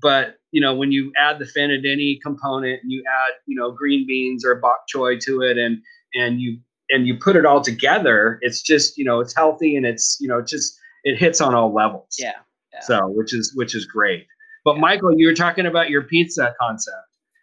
But 0.01 0.37
you 0.51 0.61
know, 0.61 0.73
when 0.73 0.91
you 0.91 1.11
add 1.19 1.37
the 1.37 1.45
finadene 1.45 2.19
component 2.23 2.81
and 2.81 2.91
you 2.91 3.03
add, 3.07 3.33
you 3.45 3.55
know, 3.55 3.71
green 3.71 4.07
beans 4.07 4.43
or 4.43 4.55
bok 4.55 4.79
choy 4.91 5.19
to 5.19 5.41
it, 5.43 5.59
and 5.59 5.77
and 6.15 6.41
you 6.41 6.57
and 6.89 7.07
you 7.07 7.15
put 7.17 7.35
it 7.35 7.45
all 7.45 7.61
together, 7.61 8.39
it's 8.41 8.61
just 8.61 8.97
you 8.97 9.03
know, 9.05 9.19
it's 9.19 9.35
healthy 9.35 9.75
and 9.75 9.85
it's 9.85 10.17
you 10.21 10.27
know, 10.27 10.41
just 10.41 10.77
it 11.03 11.17
hits 11.17 11.41
on 11.41 11.53
all 11.55 11.73
levels. 11.73 12.15
Yeah. 12.19 12.31
yeah. 12.73 12.79
So, 12.81 13.07
which 13.07 13.33
is 13.33 13.53
which 13.55 13.75
is 13.75 13.85
great. 13.85 14.25
But 14.65 14.77
Michael, 14.79 15.17
you 15.17 15.27
were 15.27 15.33
talking 15.33 15.65
about 15.65 15.89
your 15.89 16.03
pizza 16.03 16.53
concept. 16.59 16.97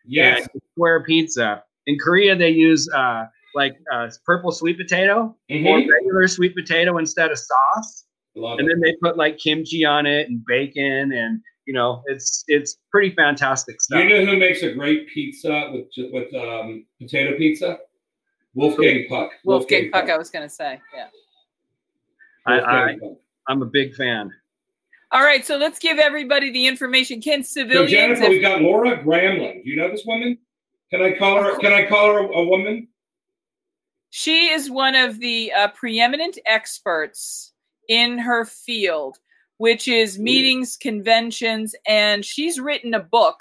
Yes. 0.06 0.46
and 0.52 0.62
square 0.74 1.02
pizza. 1.02 1.62
In 1.86 1.98
Korea, 1.98 2.36
they 2.36 2.50
use 2.50 2.86
uh, 2.94 3.24
like 3.54 3.74
uh, 3.92 4.10
purple 4.26 4.52
sweet 4.52 4.76
potato 4.76 5.34
or 5.50 5.56
Mhm. 5.56 5.88
regular 5.90 6.28
sweet 6.28 6.54
potato 6.54 6.98
instead 6.98 7.30
of 7.30 7.38
sauce, 7.38 8.04
Love 8.34 8.58
and 8.58 8.68
it. 8.68 8.72
then 8.72 8.80
they 8.80 8.94
put 9.00 9.16
like 9.16 9.38
kimchi 9.38 9.84
on 9.84 10.04
it 10.06 10.28
and 10.28 10.44
bacon, 10.46 11.12
and 11.12 11.40
you 11.66 11.72
know 11.72 12.02
it's 12.06 12.44
it's 12.48 12.76
pretty 12.90 13.14
fantastic 13.14 13.80
stuff. 13.80 14.02
You 14.02 14.08
know 14.10 14.26
who 14.26 14.36
makes 14.38 14.62
a 14.62 14.72
great 14.74 15.08
pizza 15.08 15.70
with 15.72 15.90
ju- 15.92 16.10
with 16.12 16.34
um, 16.34 16.84
potato 17.00 17.36
pizza? 17.38 17.78
Wolfgang 18.54 19.06
Puck. 19.08 19.30
Wolfgang 19.44 19.90
Puck, 19.90 20.08
I 20.10 20.16
was 20.16 20.30
going 20.30 20.48
to 20.48 20.54
say. 20.54 20.80
Yeah. 20.94 21.06
I, 22.46 22.60
I, 22.60 22.96
I'm 23.48 23.62
a 23.62 23.66
big 23.66 23.94
fan. 23.94 24.30
All 25.12 25.22
right, 25.22 25.44
so 25.46 25.56
let's 25.56 25.78
give 25.78 25.98
everybody 25.98 26.50
the 26.50 26.66
information. 26.66 27.20
Can 27.20 27.42
So 27.44 27.60
civilians? 27.62 27.90
Jennifer, 27.90 28.24
if- 28.24 28.28
we 28.30 28.40
got 28.40 28.60
Laura 28.60 29.02
Gramling. 29.02 29.62
Do 29.64 29.70
you 29.70 29.76
know 29.76 29.90
this 29.90 30.04
woman? 30.04 30.38
Can 30.90 31.02
I 31.02 31.16
call 31.16 31.42
her? 31.42 31.56
Can 31.58 31.72
I 31.72 31.86
call 31.86 32.12
her 32.12 32.18
a, 32.20 32.26
a 32.26 32.44
woman? 32.44 32.88
She 34.10 34.48
is 34.48 34.70
one 34.70 34.94
of 34.94 35.18
the 35.18 35.52
uh, 35.52 35.68
preeminent 35.68 36.38
experts 36.46 37.52
in 37.88 38.18
her 38.18 38.44
field, 38.44 39.18
which 39.56 39.88
is 39.88 40.18
meetings, 40.18 40.76
conventions, 40.76 41.74
and 41.86 42.24
she's 42.24 42.60
written 42.60 42.94
a 42.94 43.00
book 43.00 43.36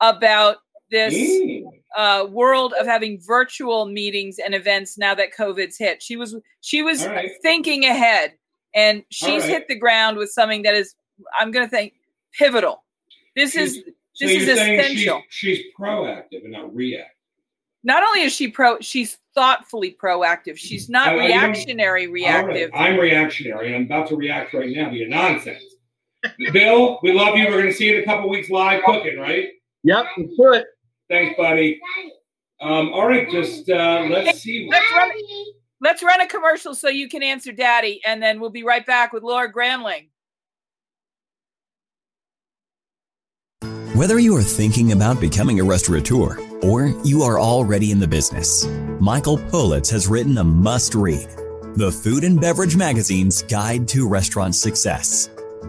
about 0.00 0.56
this 0.90 1.14
Mm. 1.14 1.64
Uh, 1.96 2.26
world 2.30 2.74
of 2.80 2.86
having 2.86 3.20
virtual 3.20 3.86
meetings 3.86 4.38
and 4.38 4.54
events 4.54 4.96
now 4.98 5.14
that 5.14 5.28
COVID's 5.36 5.76
hit. 5.78 6.02
She 6.02 6.16
was 6.16 6.36
she 6.60 6.82
was 6.82 7.02
All 7.04 7.10
right. 7.10 7.30
thinking 7.42 7.84
ahead, 7.84 8.32
and 8.74 9.02
she's 9.10 9.42
right. 9.42 9.50
hit 9.50 9.68
the 9.68 9.74
ground 9.76 10.16
with 10.16 10.30
something 10.30 10.62
that 10.62 10.74
is 10.74 10.94
I'm 11.38 11.50
going 11.50 11.66
to 11.66 11.70
think 11.70 11.94
pivotal. 12.38 12.82
This 13.36 13.54
is 13.56 13.74
She's- 13.74 13.86
this 14.20 14.30
so 14.30 14.52
is 14.52 14.58
essential. 14.58 15.22
She's, 15.30 15.58
she's 15.58 15.66
proactive 15.78 16.42
and 16.44 16.52
not 16.52 16.74
reactive. 16.74 17.08
Not 17.84 18.02
only 18.04 18.20
is 18.22 18.32
she 18.32 18.48
pro, 18.48 18.78
she's 18.80 19.18
thoughtfully 19.34 19.96
proactive. 20.00 20.56
She's 20.56 20.88
not 20.90 21.08
I- 21.08 21.12
I 21.12 21.26
reactionary 21.26 22.06
All 22.06 22.12
reactive. 22.12 22.70
right, 22.72 22.90
I'm 22.92 22.98
reactionary. 23.00 23.74
I'm 23.74 23.82
about 23.84 24.08
to 24.08 24.16
react 24.16 24.52
right 24.54 24.68
now 24.76 24.90
to 24.90 24.94
your 24.96 25.08
nonsense. 25.08 25.62
Bill, 26.52 27.00
we 27.02 27.12
love 27.12 27.36
you. 27.36 27.46
We're 27.46 27.62
going 27.62 27.66
to 27.66 27.72
see 27.72 27.86
you 27.88 27.96
in 27.96 28.02
a 28.02 28.04
couple 28.04 28.28
weeks 28.28 28.48
live 28.50 28.82
cooking, 28.84 29.18
right? 29.18 29.48
Yep, 29.84 30.04
let's 30.16 30.30
do 30.36 30.52
it. 30.52 30.66
Thanks, 31.12 31.36
buddy. 31.36 31.78
Um, 32.62 32.90
all 32.94 33.06
right, 33.06 33.30
just 33.30 33.68
uh, 33.68 34.06
let's 34.08 34.40
see. 34.40 34.66
Let's 34.70 34.90
run, 34.92 35.10
let's 35.82 36.02
run 36.02 36.22
a 36.22 36.26
commercial 36.26 36.74
so 36.74 36.88
you 36.88 37.06
can 37.06 37.22
answer 37.22 37.52
Daddy, 37.52 38.00
and 38.06 38.22
then 38.22 38.40
we'll 38.40 38.48
be 38.48 38.62
right 38.64 38.86
back 38.86 39.12
with 39.12 39.22
Laura 39.22 39.52
Gramling. 39.52 40.08
Whether 43.94 44.18
you 44.18 44.34
are 44.38 44.42
thinking 44.42 44.92
about 44.92 45.20
becoming 45.20 45.60
a 45.60 45.64
restaurateur 45.64 46.38
or 46.62 46.86
you 47.04 47.22
are 47.22 47.38
already 47.38 47.90
in 47.90 48.00
the 48.00 48.08
business, 48.08 48.64
Michael 48.98 49.36
Politz 49.36 49.90
has 49.90 50.08
written 50.08 50.38
a 50.38 50.44
must 50.44 50.94
read 50.94 51.28
The 51.76 51.92
Food 51.92 52.24
and 52.24 52.40
Beverage 52.40 52.74
Magazine's 52.74 53.42
Guide 53.42 53.86
to 53.88 54.08
Restaurant 54.08 54.54
Success. 54.54 55.28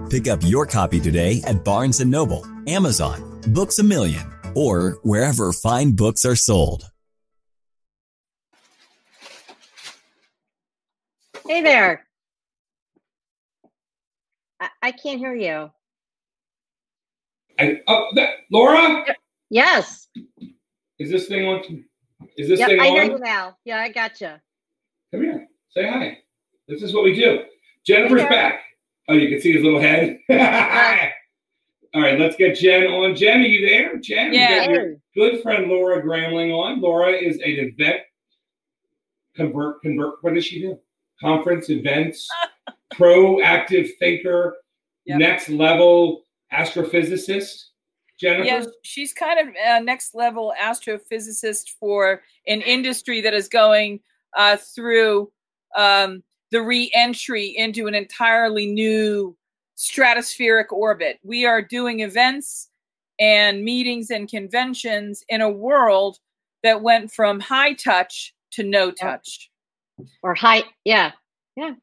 Pick 0.10 0.30
up 0.30 0.40
your 0.42 0.66
copy 0.66 1.02
today 1.02 1.42
at 1.46 1.66
Barnes 1.66 2.00
& 2.00 2.06
Noble, 2.06 2.46
Amazon, 2.66 3.42
Books 3.50 3.80
a 3.80 3.84
Million, 3.84 4.33
or 4.56 5.00
wherever 5.04 5.52
fine 5.54 5.96
books 5.96 6.26
are 6.26 6.36
sold. 6.36 6.90
Hey 11.48 11.62
there. 11.62 12.06
I, 14.60 14.70
I 14.82 14.92
can't 14.92 15.20
hear 15.20 15.36
you. 15.36 15.70
I, 17.60 17.82
oh, 17.88 18.08
that, 18.16 18.30
Laura, 18.52 19.06
Yes. 19.50 20.08
is 20.98 21.12
this 21.12 21.28
thing 21.28 21.46
on? 21.46 21.84
Is 22.38 22.48
this 22.48 22.60
Yep, 22.60 22.70
thing 22.70 22.80
I 22.80 22.90
hear 22.90 23.04
you 23.04 23.14
on? 23.16 23.22
now. 23.22 23.58
Yeah, 23.66 23.78
I 23.80 23.90
got 23.90 24.12
gotcha. 24.12 24.42
Come 25.14 25.22
here. 25.24 25.48
Say 25.70 25.88
hi. 25.88 26.18
This 26.68 26.82
is 26.82 26.94
what 26.94 27.04
we 27.04 27.14
do. 27.14 27.44
Jennifer's 27.86 28.22
Hey 28.22 28.30
back. 28.30 28.62
Oh, 29.10 29.14
you 29.14 29.30
can 29.30 29.42
see 29.42 29.52
his 29.54 29.64
little 29.64 29.82
head. 29.82 30.18
All 31.94 32.02
right, 32.02 32.20
let's 32.20 32.36
get 32.36 32.56
Jen 32.58 32.86
on. 32.86 33.16
Jen, 33.16 33.42
are 33.42 33.46
you 33.46 33.68
there? 33.68 33.98
Jen, 33.98 34.34
Yeah. 34.34 34.66
got 34.66 34.74
your 34.74 34.96
good 35.16 35.42
friend 35.44 35.68
Laura 35.68 36.02
Gramling 36.02 36.52
on. 36.52 36.82
Laura 36.82 37.12
is 37.12 37.36
an 37.38 37.44
event 37.46 38.02
convert 39.36 39.82
convert. 39.82 40.16
What 40.24 40.34
does 40.34 40.46
she 40.46 40.60
do? 40.62 40.80
Conference 41.22 41.70
events, 41.70 42.28
proactive 42.94 43.90
thinker, 44.00 44.56
Yep. 45.06 45.20
next 45.20 45.50
level 45.50 46.26
astrophysicist. 46.52 47.66
Jennifer. 48.20 48.46
Yes, 48.46 48.68
she's 48.84 49.12
kind 49.14 49.40
of 49.40 49.54
a 49.66 49.82
next 49.82 50.16
level 50.16 50.54
astrophysicist 50.62 51.72
for 51.80 52.22
an 52.48 52.62
industry 52.62 53.22
that 53.22 53.34
is 53.34 53.50
going 53.50 54.00
uh, 54.38 54.56
through 54.58 55.32
um, 55.76 56.24
the 56.52 56.62
re-entry 56.62 57.48
into 57.58 57.88
an 57.88 57.96
entirely 57.96 58.68
new 58.68 59.36
stratospheric 59.78 60.72
orbit. 60.72 61.20
We 61.24 61.46
are 61.46 61.62
doing 61.62 62.02
events 62.02 62.70
and 63.20 63.64
meetings 63.64 64.10
and 64.10 64.30
conventions 64.30 65.24
in 65.30 65.42
a 65.42 65.50
world 65.50 66.20
that 66.64 66.82
went 66.82 67.12
from 67.12 67.40
high 67.40 67.74
touch 67.74 68.34
to 68.52 68.64
no 68.64 68.92
touch. 68.92 69.50
Or 70.22 70.34
high, 70.34 70.64
Yeah. 70.86 71.12
Yeah. 71.56 71.74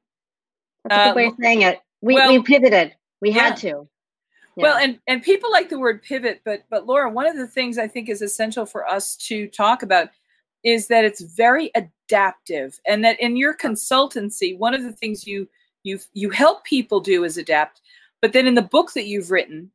That's 0.84 0.94
a 0.94 1.00
Uh, 1.00 1.04
good 1.08 1.16
way 1.16 1.26
of 1.26 1.34
saying 1.40 1.62
it. 1.62 1.80
We, 2.00 2.14
well, 2.14 2.32
we 2.32 2.42
pivoted. 2.42 2.94
We 3.20 3.30
yeah. 3.30 3.50
had 3.50 3.56
to. 3.58 3.88
Well, 4.56 4.76
and 4.76 4.98
and 5.06 5.22
people 5.22 5.50
like 5.50 5.70
the 5.70 5.78
word 5.78 6.02
pivot, 6.02 6.42
but 6.44 6.64
but 6.68 6.86
Laura, 6.86 7.08
one 7.10 7.26
of 7.26 7.36
the 7.36 7.46
things 7.46 7.78
I 7.78 7.86
think 7.88 8.08
is 8.08 8.20
essential 8.20 8.66
for 8.66 8.86
us 8.86 9.16
to 9.28 9.46
talk 9.48 9.82
about 9.82 10.08
is 10.64 10.88
that 10.88 11.04
it's 11.04 11.22
very 11.22 11.70
adaptive, 11.74 12.78
and 12.86 13.02
that 13.04 13.18
in 13.20 13.36
your 13.36 13.56
consultancy, 13.56 14.58
one 14.58 14.74
of 14.74 14.82
the 14.82 14.92
things 14.92 15.26
you 15.26 15.48
you 15.82 15.98
you 16.12 16.30
help 16.30 16.64
people 16.64 17.00
do 17.00 17.24
is 17.24 17.36
adapt. 17.36 17.80
But 18.22 18.32
then 18.32 18.46
in 18.46 18.54
the 18.54 18.62
book 18.62 18.92
that 18.92 19.06
you've 19.06 19.30
written, 19.30 19.70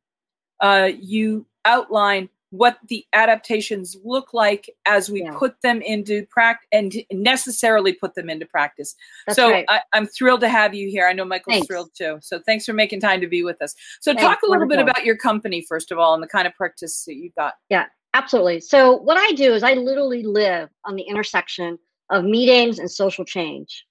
uh, 0.60 0.90
you 1.00 1.46
outline 1.64 2.28
what 2.50 2.78
the 2.88 3.04
adaptations 3.12 3.96
look 4.04 4.32
like 4.32 4.70
as 4.86 5.10
we 5.10 5.22
Yeah. 5.22 5.34
put 5.36 5.60
them 5.62 5.82
into 5.82 6.24
practice 6.26 6.68
and 6.72 6.94
necessarily 7.10 7.92
put 7.92 8.14
them 8.14 8.30
into 8.30 8.46
practice. 8.46 8.94
That's 9.26 9.36
so 9.36 9.50
right. 9.50 9.64
I, 9.68 9.80
I'm 9.92 10.06
thrilled 10.06 10.40
to 10.42 10.48
have 10.48 10.72
you 10.72 10.88
here. 10.88 11.08
I 11.08 11.12
know 11.12 11.24
Michael's 11.24 11.54
Thanks. 11.54 11.66
thrilled 11.66 11.90
too. 11.94 12.18
So 12.22 12.38
thanks 12.38 12.64
for 12.64 12.72
making 12.72 13.00
time 13.00 13.20
to 13.20 13.26
be 13.26 13.42
with 13.42 13.60
us. 13.60 13.74
So 14.00 14.12
Thanks. 14.12 14.22
talk 14.22 14.42
a 14.42 14.50
little 14.50 14.68
bit 14.68 14.78
about 14.78 15.04
your 15.04 15.16
company 15.16 15.60
first 15.60 15.90
of 15.90 15.98
all 15.98 16.14
and 16.14 16.22
the 16.22 16.28
kind 16.28 16.46
of 16.46 16.54
practice 16.54 17.04
that 17.04 17.16
you've 17.16 17.34
got. 17.34 17.54
Yeah, 17.68 17.86
absolutely. 18.14 18.60
So 18.60 18.92
what 18.96 19.16
I 19.16 19.32
do 19.32 19.52
is 19.52 19.64
I 19.64 19.74
literally 19.74 20.22
live 20.22 20.70
on 20.84 20.94
the 20.94 21.02
intersection 21.02 21.78
of 22.10 22.24
meetings 22.24 22.78
and 22.78 22.88
social 22.88 23.24
change. 23.24 23.85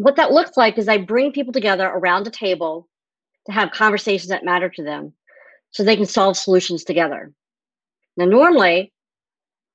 What 0.00 0.16
that 0.16 0.32
looks 0.32 0.56
like 0.56 0.78
is 0.78 0.88
I 0.88 0.96
bring 0.96 1.30
people 1.30 1.52
together 1.52 1.86
around 1.86 2.26
a 2.26 2.30
table 2.30 2.88
to 3.44 3.52
have 3.52 3.70
conversations 3.70 4.30
that 4.30 4.46
matter 4.46 4.70
to 4.70 4.82
them 4.82 5.12
so 5.72 5.84
they 5.84 5.94
can 5.94 6.06
solve 6.06 6.38
solutions 6.38 6.84
together. 6.84 7.34
Now, 8.16 8.24
normally, 8.24 8.94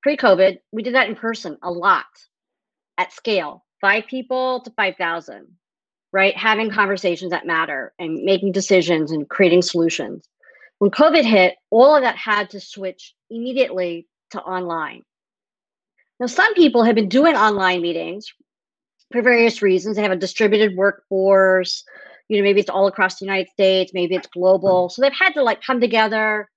pre 0.02 0.16
COVID, 0.16 0.58
we 0.72 0.82
did 0.82 0.96
that 0.96 1.08
in 1.08 1.14
person 1.14 1.56
a 1.62 1.70
lot 1.70 2.06
at 2.98 3.12
scale, 3.12 3.64
five 3.80 4.08
people 4.08 4.62
to 4.62 4.70
5,000, 4.72 5.46
right? 6.12 6.36
Having 6.36 6.72
conversations 6.72 7.30
that 7.30 7.46
matter 7.46 7.92
and 8.00 8.24
making 8.24 8.50
decisions 8.50 9.12
and 9.12 9.28
creating 9.28 9.62
solutions. 9.62 10.28
When 10.80 10.90
COVID 10.90 11.22
hit, 11.22 11.54
all 11.70 11.94
of 11.94 12.02
that 12.02 12.16
had 12.16 12.50
to 12.50 12.58
switch 12.58 13.14
immediately 13.30 14.08
to 14.32 14.40
online. 14.42 15.04
Now, 16.18 16.26
some 16.26 16.52
people 16.54 16.82
have 16.82 16.96
been 16.96 17.08
doing 17.08 17.36
online 17.36 17.80
meetings 17.80 18.26
for 19.12 19.22
various 19.22 19.62
reasons. 19.62 19.96
They 19.96 20.02
have 20.02 20.12
a 20.12 20.16
distributed 20.16 20.76
workforce. 20.76 21.84
You 22.28 22.38
know, 22.38 22.42
maybe 22.42 22.60
it's 22.60 22.70
all 22.70 22.88
across 22.88 23.18
the 23.18 23.24
United 23.24 23.50
States, 23.50 23.92
maybe 23.94 24.16
it's 24.16 24.26
global. 24.26 24.88
So 24.88 25.00
they've 25.00 25.12
had 25.12 25.32
to 25.34 25.42
like 25.42 25.62
come 25.62 25.80
together, 25.80 26.48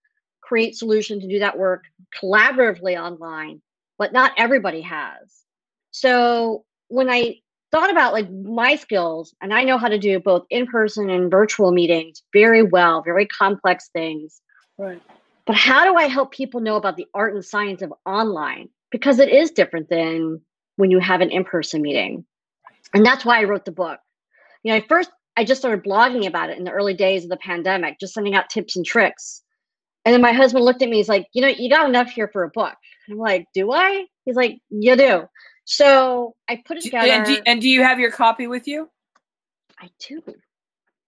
create 0.41 0.75
solutions 0.75 1.21
to 1.21 1.29
do 1.29 1.39
that 1.39 1.59
work 1.59 1.83
collaboratively 2.19 2.99
online, 2.99 3.61
but 3.99 4.11
not 4.11 4.31
everybody 4.35 4.81
has. 4.81 5.43
So 5.91 6.65
when 6.87 7.07
I 7.07 7.35
thought 7.71 7.91
about 7.91 8.13
like 8.13 8.31
my 8.31 8.75
skills, 8.75 9.35
and 9.41 9.53
I 9.53 9.63
know 9.63 9.77
how 9.77 9.89
to 9.89 9.99
do 9.99 10.19
both 10.19 10.45
in 10.49 10.65
person 10.65 11.09
and 11.09 11.29
virtual 11.29 11.71
meetings 11.71 12.23
very 12.33 12.63
well, 12.63 13.03
very 13.03 13.27
complex 13.27 13.89
things. 13.93 14.41
Right. 14.77 15.01
But 15.45 15.55
how 15.55 15.83
do 15.83 15.95
I 15.95 16.07
help 16.07 16.31
people 16.31 16.61
know 16.61 16.77
about 16.77 16.97
the 16.97 17.05
art 17.13 17.35
and 17.35 17.45
science 17.45 17.81
of 17.81 17.93
online? 18.05 18.69
Because 18.91 19.19
it 19.19 19.29
is 19.29 19.51
different 19.51 19.89
than 19.89 20.41
when 20.77 20.89
you 20.89 20.99
have 20.99 21.21
an 21.21 21.29
in 21.29 21.43
person 21.43 21.81
meeting. 21.81 22.25
And 22.93 23.05
that's 23.05 23.25
why 23.25 23.39
I 23.39 23.43
wrote 23.43 23.65
the 23.65 23.71
book. 23.71 23.99
You 24.63 24.71
know, 24.71 24.77
I 24.77 24.85
first, 24.87 25.09
I 25.37 25.43
just 25.43 25.61
started 25.61 25.83
blogging 25.83 26.27
about 26.27 26.49
it 26.49 26.57
in 26.57 26.63
the 26.63 26.71
early 26.71 26.93
days 26.93 27.23
of 27.23 27.29
the 27.29 27.37
pandemic, 27.37 27.99
just 27.99 28.13
sending 28.13 28.35
out 28.35 28.49
tips 28.49 28.75
and 28.75 28.85
tricks. 28.85 29.43
And 30.05 30.13
then 30.13 30.21
my 30.21 30.31
husband 30.33 30.65
looked 30.65 30.81
at 30.81 30.89
me, 30.89 30.97
he's 30.97 31.09
like, 31.09 31.27
you 31.33 31.41
know, 31.41 31.47
you 31.47 31.69
got 31.69 31.87
enough 31.87 32.09
here 32.09 32.29
for 32.31 32.43
a 32.43 32.49
book. 32.49 32.75
I'm 33.09 33.17
like, 33.17 33.45
do 33.53 33.71
I? 33.71 34.05
He's 34.25 34.35
like, 34.35 34.59
you 34.69 34.95
do. 34.95 35.27
So 35.65 36.35
I 36.47 36.61
put 36.65 36.77
it 36.77 36.83
Do- 36.83 36.89
together. 36.89 37.11
and, 37.11 37.25
do, 37.25 37.37
and 37.45 37.61
do 37.61 37.69
you 37.69 37.83
have 37.83 37.99
your 37.99 38.11
copy 38.11 38.47
with 38.47 38.67
you? 38.67 38.89
I 39.79 39.89
do. 39.99 40.21
Here 40.25 40.35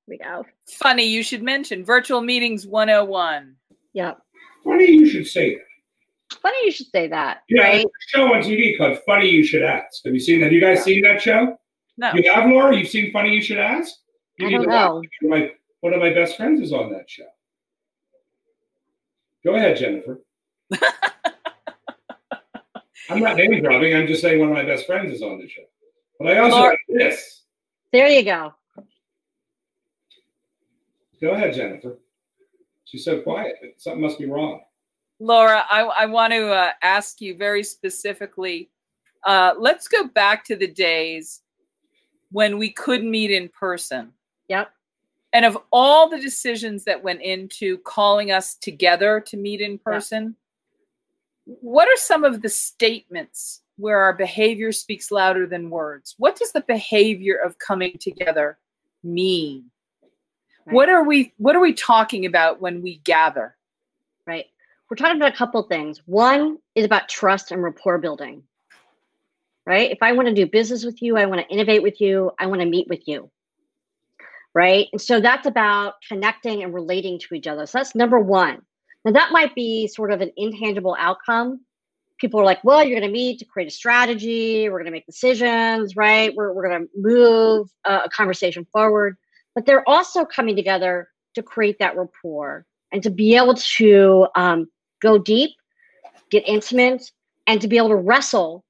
we 0.07 0.17
go. 0.17 0.45
Funny, 0.69 1.05
you 1.05 1.23
should 1.23 1.41
mention 1.41 1.83
Virtual 1.83 2.21
Meetings 2.21 2.67
101. 2.67 3.55
Yep. 3.93 4.19
Funny 4.63 4.91
you 4.91 5.09
should 5.09 5.27
say 5.27 5.55
that. 5.55 6.37
Funny 6.41 6.57
you 6.65 6.71
should 6.71 6.87
say 6.87 7.07
that. 7.07 7.39
Yeah, 7.49 7.63
right? 7.63 7.85
a 7.85 7.89
show 8.07 8.33
on 8.33 8.41
TV 8.41 8.77
called 8.77 8.97
Funny 9.05 9.27
You 9.29 9.43
Should 9.43 9.63
Ask. 9.63 10.05
Have 10.05 10.13
you 10.13 10.19
seen 10.19 10.39
that? 10.39 10.45
Have 10.45 10.53
you 10.53 10.61
guys 10.61 10.83
seen 10.83 11.01
that 11.03 11.21
show? 11.21 11.57
No. 11.97 12.13
You 12.13 12.31
have, 12.31 12.49
Laura? 12.49 12.75
You've 12.75 12.87
seen 12.89 13.11
Funny 13.11 13.33
You 13.33 13.41
Should 13.41 13.59
Ask? 13.59 13.95
You 14.37 14.47
I 14.47 14.51
don't 14.51 14.67
know. 14.67 15.01
My, 15.21 15.51
one 15.81 15.93
of 15.93 15.99
my 15.99 16.13
best 16.13 16.37
friends 16.37 16.61
is 16.61 16.71
on 16.73 16.91
that 16.93 17.09
show. 17.09 17.27
Go 19.43 19.55
ahead, 19.55 19.77
Jennifer. 19.77 20.21
I'm 23.09 23.19
not 23.19 23.35
name 23.35 23.61
dropping. 23.61 23.95
I'm 23.95 24.07
just 24.07 24.21
saying 24.21 24.39
one 24.39 24.49
of 24.49 24.55
my 24.55 24.63
best 24.63 24.85
friends 24.85 25.13
is 25.13 25.21
on 25.21 25.37
the 25.39 25.49
show. 25.49 25.63
But 26.19 26.29
I 26.29 26.37
also 26.39 26.55
Laura- 26.55 26.77
this. 26.87 27.43
There 27.91 28.07
you 28.07 28.23
go. 28.23 28.53
Go 31.19 31.31
ahead, 31.31 31.53
Jennifer. 31.53 31.97
She's 32.85 33.03
so 33.03 33.21
quiet. 33.21 33.55
Something 33.77 34.01
must 34.01 34.17
be 34.17 34.25
wrong. 34.27 34.61
Laura, 35.19 35.65
I, 35.69 35.81
I 35.81 36.05
want 36.05 36.33
to 36.33 36.47
uh, 36.51 36.71
ask 36.81 37.21
you 37.21 37.35
very 37.37 37.63
specifically 37.63 38.69
Uh, 39.25 39.53
let's 39.59 39.87
go 39.87 40.07
back 40.07 40.43
to 40.45 40.55
the 40.55 40.67
days 40.67 41.41
when 42.31 42.57
we 42.57 42.71
could 42.71 43.03
meet 43.03 43.31
in 43.31 43.49
person. 43.49 44.11
Yep. 44.47 44.71
And 45.33 45.45
of 45.45 45.57
all 45.71 46.09
the 46.09 46.19
decisions 46.19 46.83
that 46.85 47.03
went 47.03 47.21
into 47.21 47.77
calling 47.79 48.31
us 48.31 48.55
together 48.55 49.21
to 49.27 49.37
meet 49.37 49.61
in 49.61 49.77
person, 49.77 50.35
yep. 51.45 51.57
what 51.61 51.87
are 51.87 51.97
some 51.97 52.23
of 52.23 52.41
the 52.41 52.49
statements 52.49 53.61
where 53.77 53.99
our 53.99 54.13
behavior 54.13 54.71
speaks 54.71 55.11
louder 55.11 55.47
than 55.47 55.69
words? 55.69 56.15
What 56.17 56.35
does 56.35 56.51
the 56.51 56.61
behavior 56.61 57.35
of 57.35 57.59
coming 57.59 57.97
together 57.99 58.57
mean? 59.03 59.65
Right. 60.65 60.75
What 60.75 60.89
are 60.89 61.03
we 61.03 61.33
what 61.37 61.55
are 61.55 61.61
we 61.61 61.73
talking 61.73 62.25
about 62.25 62.61
when 62.61 62.81
we 62.81 62.97
gather? 62.99 63.55
Right. 64.27 64.45
We're 64.89 64.97
talking 64.97 65.15
about 65.15 65.33
a 65.33 65.37
couple 65.37 65.63
things. 65.63 66.01
One 66.05 66.57
is 66.75 66.85
about 66.85 67.07
trust 67.09 67.51
and 67.51 67.63
rapport 67.63 67.97
building. 67.97 68.43
Right? 69.65 69.91
If 69.91 69.99
I 70.01 70.13
want 70.13 70.27
to 70.27 70.33
do 70.33 70.45
business 70.47 70.83
with 70.83 71.01
you, 71.01 71.17
I 71.17 71.25
want 71.25 71.41
to 71.41 71.53
innovate 71.53 71.83
with 71.83 72.01
you, 72.01 72.31
I 72.39 72.47
want 72.47 72.61
to 72.61 72.67
meet 72.67 72.87
with 72.89 73.07
you. 73.07 73.29
Right? 74.53 74.87
And 74.91 75.01
so 75.01 75.21
that's 75.21 75.47
about 75.47 75.93
connecting 76.07 76.63
and 76.63 76.73
relating 76.73 77.19
to 77.19 77.35
each 77.35 77.47
other. 77.47 77.65
So 77.65 77.77
that's 77.77 77.95
number 77.95 78.19
1. 78.19 78.61
Now 79.05 79.11
that 79.11 79.31
might 79.31 79.55
be 79.55 79.87
sort 79.87 80.11
of 80.11 80.21
an 80.21 80.31
intangible 80.35 80.95
outcome. 80.99 81.61
People 82.19 82.39
are 82.39 82.45
like, 82.45 82.63
well, 82.63 82.83
you're 82.83 82.99
going 82.99 83.09
to 83.09 83.13
meet 83.13 83.39
to 83.39 83.45
create 83.45 83.67
a 83.67 83.71
strategy. 83.71 84.69
We're 84.69 84.77
going 84.77 84.85
to 84.85 84.91
make 84.91 85.05
decisions, 85.05 85.95
right? 85.95 86.33
We're, 86.35 86.53
we're 86.53 86.67
going 86.67 86.81
to 86.81 86.87
move 86.95 87.69
a 87.85 88.09
conversation 88.09 88.65
forward 88.71 89.17
but 89.55 89.65
they're 89.65 89.87
also 89.87 90.25
coming 90.25 90.55
together 90.55 91.09
to 91.35 91.43
create 91.43 91.77
that 91.79 91.97
rapport 91.97 92.65
and 92.91 93.03
to 93.03 93.09
be 93.09 93.35
able 93.35 93.55
to 93.55 94.27
um, 94.35 94.67
go 95.01 95.17
deep, 95.17 95.51
get 96.29 96.47
intimate, 96.47 97.03
and 97.47 97.61
to 97.61 97.67
be 97.67 97.77
able 97.77 97.89
to 97.89 97.95
wrestle 97.95 98.63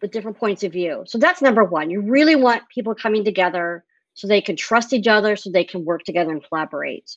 with 0.00 0.12
different 0.12 0.38
points 0.38 0.62
of 0.62 0.72
view. 0.72 1.04
So 1.06 1.18
that's 1.18 1.42
number 1.42 1.64
one. 1.64 1.90
You 1.90 2.00
really 2.00 2.36
want 2.36 2.62
people 2.68 2.94
coming 2.94 3.24
together 3.24 3.84
so 4.14 4.28
they 4.28 4.40
can 4.40 4.56
trust 4.56 4.92
each 4.92 5.08
other, 5.08 5.34
so 5.34 5.50
they 5.50 5.64
can 5.64 5.84
work 5.84 6.04
together 6.04 6.30
and 6.30 6.44
collaborate. 6.46 7.16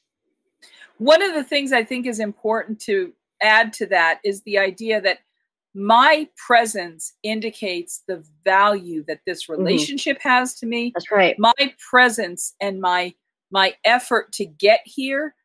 One 0.97 1.21
of 1.21 1.35
the 1.35 1.43
things 1.43 1.71
I 1.71 1.83
think 1.83 2.07
is 2.07 2.19
important 2.19 2.79
to 2.81 3.13
add 3.41 3.71
to 3.73 3.85
that 3.87 4.19
is 4.23 4.41
the 4.41 4.57
idea 4.57 4.99
that 5.01 5.19
my 5.77 6.27
presence 6.35 7.13
indicates 7.21 8.03
the 8.07 8.23
value 8.43 9.03
that 9.07 9.19
this 9.27 9.43
mm-hmm. 9.43 9.61
relationship 9.61 10.17
mm-hmm. 10.17 10.29
has 10.29 10.55
to 10.55 10.65
me 10.65 10.91
that's 10.95 11.11
right 11.11 11.35
my 11.37 11.53
presence 11.91 12.55
and 12.59 12.81
my 12.81 13.13
my 13.51 13.75
effort 13.85 14.31
to 14.31 14.43
get 14.43 14.79
here 14.85 15.35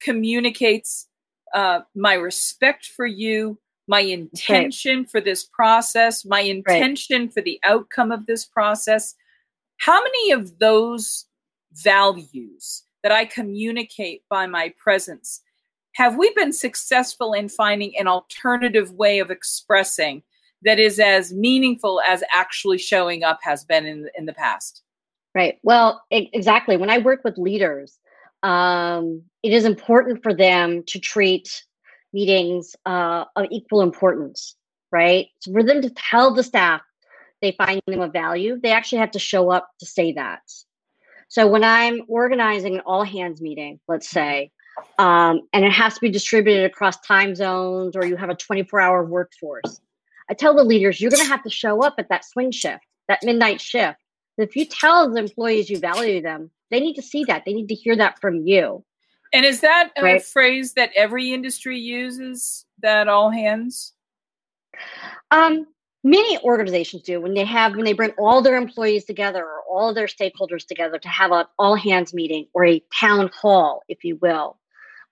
communicates 0.00 1.08
uh, 1.54 1.80
my 1.94 2.14
respect 2.14 2.86
for 2.86 3.04
you 3.04 3.58
my 3.88 4.00
intention 4.00 4.98
right. 4.98 5.10
for 5.10 5.20
this 5.20 5.44
process 5.44 6.24
my 6.24 6.40
intention 6.40 7.22
right. 7.22 7.34
for 7.34 7.42
the 7.42 7.60
outcome 7.64 8.12
of 8.12 8.26
this 8.26 8.44
process 8.44 9.14
how 9.78 10.00
many 10.02 10.30
of 10.32 10.58
those 10.58 11.26
values 11.72 12.84
that 13.02 13.12
i 13.12 13.24
communicate 13.24 14.22
by 14.28 14.46
my 14.46 14.72
presence 14.78 15.40
have 15.94 16.16
we 16.16 16.32
been 16.34 16.52
successful 16.52 17.34
in 17.34 17.48
finding 17.48 17.92
an 17.98 18.06
alternative 18.06 18.92
way 18.92 19.18
of 19.18 19.30
expressing 19.30 20.22
that 20.64 20.78
is 20.78 20.98
as 20.98 21.32
meaningful 21.32 22.00
as 22.08 22.22
actually 22.34 22.78
showing 22.78 23.24
up 23.24 23.40
has 23.42 23.64
been 23.64 23.84
in, 23.84 24.08
in 24.16 24.26
the 24.26 24.32
past? 24.32 24.82
Right. 25.34 25.58
Well, 25.62 26.02
exactly. 26.10 26.76
When 26.76 26.90
I 26.90 26.98
work 26.98 27.24
with 27.24 27.38
leaders, 27.38 27.98
um, 28.42 29.22
it 29.42 29.52
is 29.52 29.64
important 29.64 30.22
for 30.22 30.34
them 30.34 30.82
to 30.84 30.98
treat 30.98 31.64
meetings 32.12 32.76
uh, 32.86 33.24
of 33.36 33.46
equal 33.50 33.82
importance, 33.82 34.56
right? 34.90 35.28
So 35.40 35.52
for 35.52 35.62
them 35.62 35.82
to 35.82 35.90
tell 35.90 36.34
the 36.34 36.42
staff 36.42 36.82
they 37.40 37.52
find 37.52 37.80
them 37.86 38.00
of 38.00 38.12
value, 38.12 38.58
they 38.62 38.70
actually 38.70 38.98
have 38.98 39.10
to 39.12 39.18
show 39.18 39.50
up 39.50 39.68
to 39.80 39.86
say 39.86 40.12
that. 40.12 40.42
So 41.28 41.46
when 41.46 41.64
I'm 41.64 42.02
organizing 42.08 42.74
an 42.74 42.82
all 42.86 43.04
hands 43.04 43.40
meeting, 43.40 43.80
let's 43.88 44.08
say, 44.08 44.50
um, 44.98 45.40
and 45.52 45.64
it 45.64 45.72
has 45.72 45.94
to 45.94 46.00
be 46.00 46.10
distributed 46.10 46.64
across 46.64 47.00
time 47.00 47.34
zones 47.34 47.96
or 47.96 48.04
you 48.04 48.16
have 48.16 48.30
a 48.30 48.34
24 48.34 48.80
hour 48.80 49.04
workforce. 49.04 49.80
I 50.30 50.34
tell 50.34 50.54
the 50.54 50.64
leaders, 50.64 51.00
you're 51.00 51.10
going 51.10 51.22
to 51.22 51.28
have 51.28 51.42
to 51.42 51.50
show 51.50 51.82
up 51.82 51.94
at 51.98 52.08
that 52.08 52.24
swing 52.24 52.52
shift, 52.52 52.84
that 53.08 53.22
midnight 53.22 53.60
shift. 53.60 53.98
If 54.38 54.56
you 54.56 54.64
tell 54.64 55.10
the 55.10 55.18
employees 55.18 55.68
you 55.68 55.78
value 55.78 56.22
them, 56.22 56.50
they 56.70 56.80
need 56.80 56.94
to 56.94 57.02
see 57.02 57.24
that. 57.24 57.44
They 57.44 57.52
need 57.52 57.68
to 57.68 57.74
hear 57.74 57.96
that 57.96 58.20
from 58.20 58.46
you. 58.46 58.84
And 59.32 59.46
is 59.46 59.60
that 59.60 59.90
a 59.96 60.02
right? 60.02 60.22
phrase 60.22 60.74
that 60.74 60.90
every 60.94 61.32
industry 61.32 61.78
uses, 61.78 62.66
that 62.80 63.08
all 63.08 63.30
hands? 63.30 63.94
Um, 65.30 65.66
many 66.04 66.38
organizations 66.40 67.02
do 67.02 67.20
when 67.20 67.34
they 67.34 67.44
have 67.44 67.74
when 67.74 67.84
they 67.84 67.92
bring 67.92 68.10
all 68.18 68.42
their 68.42 68.56
employees 68.56 69.04
together 69.04 69.44
or 69.44 69.62
all 69.70 69.94
their 69.94 70.06
stakeholders 70.06 70.66
together 70.66 70.98
to 70.98 71.08
have 71.08 71.32
an 71.32 71.46
all 71.58 71.76
hands 71.76 72.12
meeting 72.12 72.46
or 72.52 72.64
a 72.66 72.82
town 72.98 73.30
hall, 73.32 73.82
if 73.88 74.04
you 74.04 74.16
will. 74.16 74.58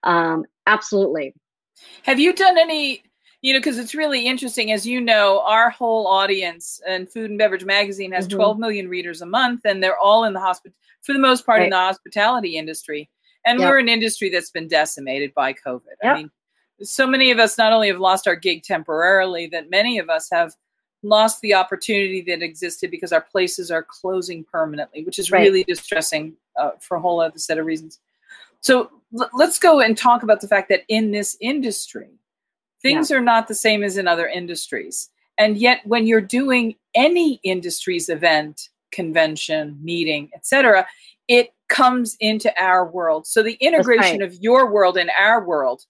Um, 0.03 0.45
absolutely. 0.67 1.33
Have 2.03 2.19
you 2.19 2.33
done 2.33 2.57
any? 2.57 3.03
You 3.43 3.53
know, 3.53 3.59
because 3.59 3.79
it's 3.79 3.95
really 3.95 4.27
interesting. 4.27 4.71
As 4.71 4.85
you 4.85 5.01
know, 5.01 5.41
our 5.47 5.71
whole 5.71 6.05
audience 6.05 6.79
and 6.87 7.11
Food 7.11 7.31
and 7.31 7.39
Beverage 7.39 7.65
Magazine 7.65 8.11
has 8.11 8.27
mm-hmm. 8.27 8.37
12 8.37 8.59
million 8.59 8.87
readers 8.87 9.23
a 9.23 9.25
month, 9.25 9.61
and 9.65 9.81
they're 9.81 9.97
all 9.97 10.25
in 10.25 10.33
the 10.33 10.39
hospital 10.39 10.75
for 11.01 11.13
the 11.13 11.19
most 11.19 11.43
part 11.43 11.57
right. 11.57 11.63
in 11.63 11.69
the 11.71 11.75
hospitality 11.75 12.55
industry. 12.55 13.09
And 13.45 13.59
yep. 13.59 13.69
we're 13.69 13.79
an 13.79 13.89
industry 13.89 14.29
that's 14.29 14.51
been 14.51 14.67
decimated 14.67 15.33
by 15.33 15.53
COVID. 15.53 15.81
Yep. 16.03 16.15
I 16.15 16.17
mean, 16.17 16.31
so 16.81 17.07
many 17.07 17.31
of 17.31 17.39
us 17.39 17.57
not 17.57 17.73
only 17.73 17.87
have 17.87 17.99
lost 17.99 18.27
our 18.27 18.35
gig 18.35 18.63
temporarily, 18.63 19.47
that 19.47 19.69
many 19.69 19.99
of 19.99 20.09
us 20.09 20.29
have 20.31 20.53
lost 21.03 21.41
the 21.41 21.53
opportunity 21.53 22.21
that 22.21 22.43
existed 22.43 22.91
because 22.91 23.11
our 23.11 23.21
places 23.21 23.71
are 23.71 23.83
closing 23.83 24.43
permanently, 24.43 25.03
which 25.03 25.19
is 25.19 25.31
right. 25.31 25.41
really 25.41 25.63
distressing 25.63 26.33
uh, 26.59 26.71
for 26.79 26.97
a 26.97 27.01
whole 27.01 27.19
other 27.19 27.39
set 27.39 27.57
of 27.57 27.65
reasons. 27.65 27.99
So 28.61 28.91
l- 29.19 29.29
let's 29.33 29.57
go 29.57 29.79
and 29.79 29.97
talk 29.97 30.23
about 30.23 30.41
the 30.41 30.47
fact 30.47 30.69
that 30.69 30.83
in 30.87 31.11
this 31.11 31.35
industry, 31.41 32.09
things 32.81 33.09
yeah. 33.09 33.17
are 33.17 33.21
not 33.21 33.47
the 33.47 33.55
same 33.55 33.83
as 33.83 33.97
in 33.97 34.07
other 34.07 34.27
industries. 34.27 35.09
And 35.37 35.57
yet, 35.57 35.81
when 35.85 36.05
you're 36.05 36.21
doing 36.21 36.75
any 36.93 37.39
industry's 37.43 38.09
event, 38.09 38.69
convention, 38.91 39.79
meeting, 39.81 40.29
etc., 40.35 40.85
it 41.27 41.49
comes 41.69 42.17
into 42.19 42.51
our 42.61 42.89
world. 42.89 43.25
So 43.27 43.43
the 43.43 43.57
integration 43.61 44.19
right. 44.19 44.27
of 44.27 44.35
your 44.35 44.71
world 44.71 44.97
and 44.97 45.09
our 45.17 45.45
world 45.45 45.83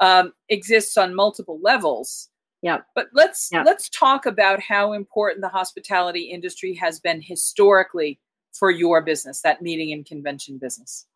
um, 0.00 0.32
exists 0.48 0.96
on 0.96 1.14
multiple 1.14 1.58
levels. 1.62 2.28
Yeah. 2.62 2.78
But 2.94 3.08
let's 3.12 3.48
yeah. 3.52 3.62
let's 3.62 3.88
talk 3.88 4.26
about 4.26 4.60
how 4.60 4.92
important 4.92 5.40
the 5.40 5.48
hospitality 5.48 6.22
industry 6.22 6.74
has 6.74 7.00
been 7.00 7.20
historically 7.22 8.18
for 8.52 8.70
your 8.70 9.02
business, 9.02 9.42
that 9.42 9.62
meeting 9.62 9.92
and 9.92 10.04
convention 10.04 10.58
business. 10.58 11.06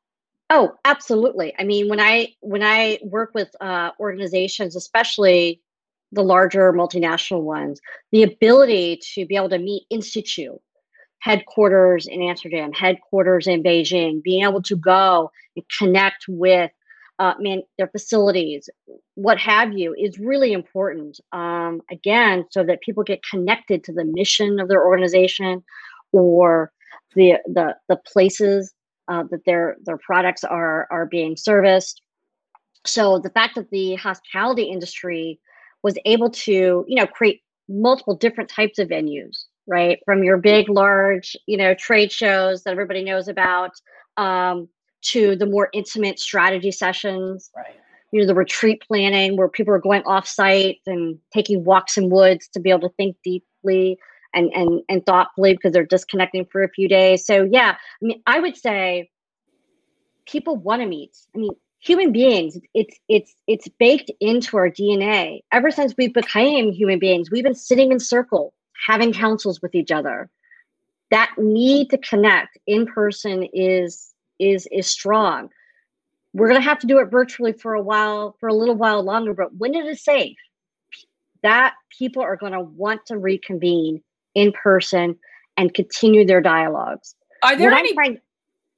Oh, 0.51 0.75
absolutely. 0.85 1.55
I 1.59 1.65
mean, 1.65 1.89
when 1.89 2.01
I 2.01 2.35
when 2.41 2.63
I 2.63 2.99
work 3.03 3.33
with 3.35 3.51
uh, 3.61 3.91
organizations, 4.01 4.77
especially 4.77 5.63
the 6.13 6.23
larger 6.23 6.73
multinational 6.73 7.43
ones, 7.43 7.81
the 8.11 8.25
ability 8.25 9.01
to 9.15 9.25
be 9.27 9.37
able 9.37 9.49
to 9.51 9.59
meet 9.59 9.85
institute 9.91 10.61
headquarters 11.21 12.07
in 12.07 12.23
Amsterdam, 12.23 12.73
headquarters 12.73 13.47
in 13.47 13.63
Beijing, 13.63 14.23
being 14.23 14.45
able 14.45 14.63
to 14.63 14.77
go 14.77 15.31
and 15.57 15.65
connect 15.79 16.25
with 16.29 16.71
uh, 17.19 17.35
man, 17.39 17.63
their 17.77 17.89
facilities, 17.89 18.71
what 19.15 19.37
have 19.39 19.75
you, 19.75 19.95
is 19.99 20.19
really 20.19 20.55
important. 20.55 21.21
Um, 21.33 21.83
again, 21.91 22.47
so 22.51 22.65
that 22.65 22.81
people 22.81 23.03
get 23.03 23.21
connected 23.23 23.85
to 23.85 23.93
the 23.93 24.07
mission 24.07 24.59
of 24.59 24.69
their 24.69 24.85
organization 24.85 25.63
or 26.13 26.73
the 27.15 27.35
the 27.47 27.77
the 27.91 27.97
places 27.97 28.73
uh, 29.09 29.25
that 29.31 29.45
their 29.45 29.77
their 29.85 29.99
products 29.99 30.45
are 30.45 30.89
are 30.91 31.05
being 31.05 31.37
serviced. 31.37 32.01
So 32.87 33.19
the 33.19 33.31
fact 33.31 33.55
that 33.57 33.69
the 33.69 33.97
hospitality 33.97 34.63
industry 34.63 35.39
was 35.83 35.99
able 36.07 36.31
to, 36.31 36.87
you 36.89 36.97
know, 36.97 37.07
create 37.07 37.43
multiple 37.69 38.17
different 38.17 38.49
types 38.49 38.79
of 38.79 38.89
venues, 38.89 39.45
right? 39.71 40.01
From 40.05 40.23
your 40.23 40.37
big, 40.37 40.69
large, 40.69 41.37
you 41.47 41.57
know, 41.57 41.75
trade 41.75 42.13
shows 42.13 42.65
that 42.65 42.73
everybody 42.73 43.03
knows 43.03 43.29
about, 43.29 43.71
um, 44.17 44.69
to 45.03 45.37
the 45.37 45.47
more 45.47 45.71
intimate 45.73 46.19
strategy 46.19 46.73
sessions. 46.73 47.51
Right. 47.57 47.77
You 48.13 48.21
know, 48.21 48.27
the 48.27 48.35
retreat 48.35 48.83
planning 48.87 49.37
where 49.37 49.49
people 49.49 49.73
are 49.73 49.79
going 49.79 50.03
off 50.03 50.27
site 50.27 50.81
and 50.87 51.19
taking 51.33 51.65
walks 51.65 51.97
in 51.97 52.11
woods 52.11 52.49
to 52.49 52.61
be 52.61 52.71
able 52.71 52.89
to 52.89 52.95
think 52.97 53.17
deeply 53.25 53.99
and 54.35 54.51
and 54.53 54.83
and 54.89 55.07
thoughtfully 55.07 55.55
because 55.55 55.73
they're 55.73 55.87
disconnecting 55.87 56.47
for 56.51 56.63
a 56.63 56.69
few 56.69 56.89
days. 56.89 57.25
So 57.25 57.49
yeah, 57.51 57.77
I 57.77 58.05
mean, 58.05 58.21
I 58.27 58.41
would 58.41 58.57
say 58.57 59.11
people 60.27 60.57
want 60.57 60.83
to 60.83 60.87
meet. 60.87 61.17
I 61.35 61.39
mean, 61.39 61.53
human 61.81 62.13
beings, 62.13 62.59
it's 62.75 62.97
it's 63.09 63.35
it's 63.47 63.69
baked 63.79 64.11
into 64.21 64.57
our 64.57 64.71
DNA. 64.71 65.41
Ever 65.53 65.71
since 65.71 65.95
we 65.97 66.09
became 66.09 66.73
human 66.73 66.99
beings, 66.99 67.31
we've 67.31 67.45
been 67.45 67.55
sitting 67.55 67.93
in 67.93 68.01
circle, 68.01 68.53
having 68.87 69.13
councils 69.13 69.61
with 69.63 69.75
each 69.75 69.91
other. 69.91 70.31
That 71.11 71.33
need 71.39 71.91
to 71.91 71.99
connect 71.99 72.59
in 72.67 72.87
person 72.87 73.49
is 73.53 74.15
is 74.39 74.67
is 74.71 74.87
strong. 74.87 75.49
We're 76.33 76.49
going 76.49 76.61
to 76.61 76.69
have 76.69 76.79
to 76.81 76.87
do 76.87 76.99
it 76.99 77.07
virtually 77.11 77.53
for 77.53 77.75
a 77.75 77.83
while, 77.83 78.37
for 78.39 78.49
a 78.49 78.55
little 78.55 78.77
while 78.77 79.03
longer, 79.03 79.35
but 79.35 79.55
when 79.57 79.75
it 79.75 79.85
is 79.87 80.05
safe, 80.05 80.37
that 81.43 81.75
people 81.99 82.23
are 82.23 82.37
going 82.37 82.53
to 82.53 82.61
want 82.61 83.05
to 83.07 83.19
reconvene 83.19 84.01
in 84.37 84.53
person 84.53 85.17
and 85.57 85.75
continue 85.75 86.25
their 86.25 86.41
dialogues. 86.41 87.17
Are 87.43 87.57
there 87.57 87.71
What 87.71 87.81
any 87.81 87.95
trying- 87.95 88.21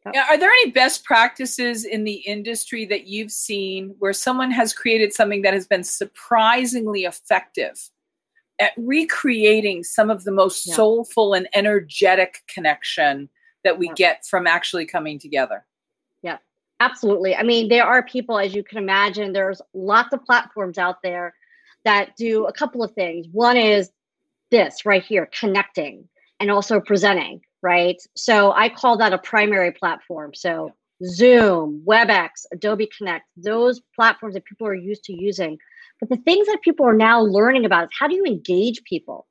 oh. 0.07 0.11
Yeah, 0.15 0.27
Are 0.31 0.39
there 0.39 0.51
any 0.51 0.71
best 0.71 1.05
practices 1.05 1.85
in 1.85 2.05
the 2.05 2.15
industry 2.15 2.87
that 2.87 3.07
you've 3.07 3.33
seen 3.33 3.95
where 3.99 4.15
someone 4.15 4.51
has 4.51 4.73
created 4.73 5.13
something 5.13 5.43
that 5.43 5.53
has 5.53 5.67
been 5.67 5.85
surprisingly 5.85 7.05
effective 7.05 7.91
at 8.63 8.73
recreating 8.77 9.83
some 9.83 10.09
of 10.09 10.23
the 10.23 10.31
most 10.31 10.67
Yeah. 10.67 10.75
soulful 10.77 11.35
and 11.35 11.49
energetic 11.53 12.43
connection 12.47 13.29
that 13.65 13.77
we 13.77 13.89
Yeah. 13.89 13.95
get 13.95 14.27
from 14.27 14.47
actually 14.47 14.87
coming 14.87 15.19
together? 15.19 15.67
Yeah, 16.23 16.39
absolutely. 16.79 17.35
I 17.35 17.43
mean, 17.43 17.69
there 17.69 17.85
are 17.85 18.05
people, 18.05 18.39
as 18.39 18.55
you 18.55 18.63
can 18.63 18.79
imagine, 18.79 19.33
there's 19.33 19.61
lots 19.75 20.13
of 20.13 20.25
platforms 20.25 20.79
out 20.79 21.03
there 21.03 21.35
that 21.85 22.15
do 22.17 22.47
a 22.47 22.53
couple 22.53 22.85
of 22.85 22.93
things. 22.93 23.27
One 23.33 23.57
is 23.57 23.91
this 24.53 24.87
right 24.87 25.03
here, 25.03 25.29
connecting 25.39 26.09
and 26.39 26.49
also 26.49 26.81
presenting, 26.81 27.41
right? 27.63 28.01
So 28.15 28.53
I 28.53 28.69
call 28.69 28.97
that 28.99 29.13
a 29.13 29.19
primary 29.19 29.73
platform. 29.73 30.35
So 30.35 30.73
Zoom, 31.05 31.83
WebEx, 31.85 32.47
Adobe 32.53 32.89
Connect, 32.97 33.27
those 33.37 33.81
platforms 33.97 34.35
that 34.35 34.45
people 34.45 34.69
are 34.69 34.75
used 34.75 35.03
to 35.05 35.13
using. 35.13 35.59
But 36.03 36.09
the 36.09 36.17
things 36.25 36.49
that 36.49 36.59
people 36.63 36.85
are 36.85 36.97
now 36.97 37.21
learning 37.23 37.65
about 37.65 37.85
is 37.85 37.91
how 37.97 38.09
do 38.09 38.17
you 38.17 38.25
engage 38.25 38.83
people 38.83 39.29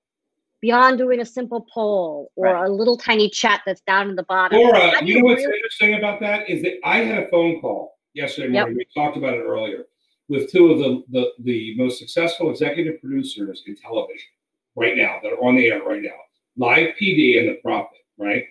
beyond 0.62 0.98
doing 0.98 1.20
a 1.20 1.26
simple 1.26 1.68
poll 1.74 2.32
or 2.38 2.46
Right. 2.46 2.66
a 2.66 2.72
little 2.72 2.96
tiny 2.96 3.30
chat 3.30 3.62
that's 3.66 3.82
down 3.82 4.10
in 4.10 4.16
the 4.16 4.24
bottom. 4.24 4.58
Laura, 4.58 4.90
How 4.92 5.02
do 5.02 5.06
you 5.08 5.20
know 5.20 5.26
what's 5.26 5.44
really- 5.44 5.58
interesting 5.58 5.96
about 5.96 6.22
that 6.22 6.50
is 6.50 6.62
that 6.62 6.76
I 6.86 7.00
had 7.00 7.24
a 7.24 7.28
phone 7.28 7.60
call 7.60 7.98
yesterday 8.14 8.54
Yep. 8.54 8.62
morning. 8.68 8.78
We 8.78 8.86
talked 8.96 9.18
about 9.18 9.34
it 9.34 9.42
earlier 9.42 9.86
with 10.30 10.50
two 10.50 10.72
of 10.72 10.80
the, 10.80 11.04
the 11.10 11.34
the 11.40 11.76
most 11.76 12.00
successful 12.00 12.50
executive 12.50 13.02
producers 13.02 13.64
in 13.68 13.76
television 13.76 14.30
right 14.78 14.96
now 14.96 15.20
that 15.22 15.34
are 15.34 15.44
on 15.44 15.56
the 15.58 15.68
air 15.68 15.84
right 15.84 16.02
now. 16.02 16.20
Live 16.56 16.96
PD 16.96 17.38
and 17.38 17.50
The 17.50 17.56
Profit, 17.56 18.00
right? 18.18 18.46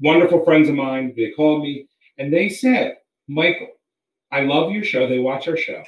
Wonderful 0.00 0.44
friends 0.44 0.68
of 0.68 0.76
mine. 0.76 1.14
They 1.16 1.30
called 1.32 1.62
me 1.64 1.88
and 2.16 2.32
they 2.32 2.48
said, 2.48 2.98
Michael, 3.26 3.72
I 4.30 4.42
love 4.42 4.70
your 4.70 4.84
show. 4.84 5.08
They 5.08 5.18
watch 5.18 5.48
our 5.48 5.56
show. 5.56 5.82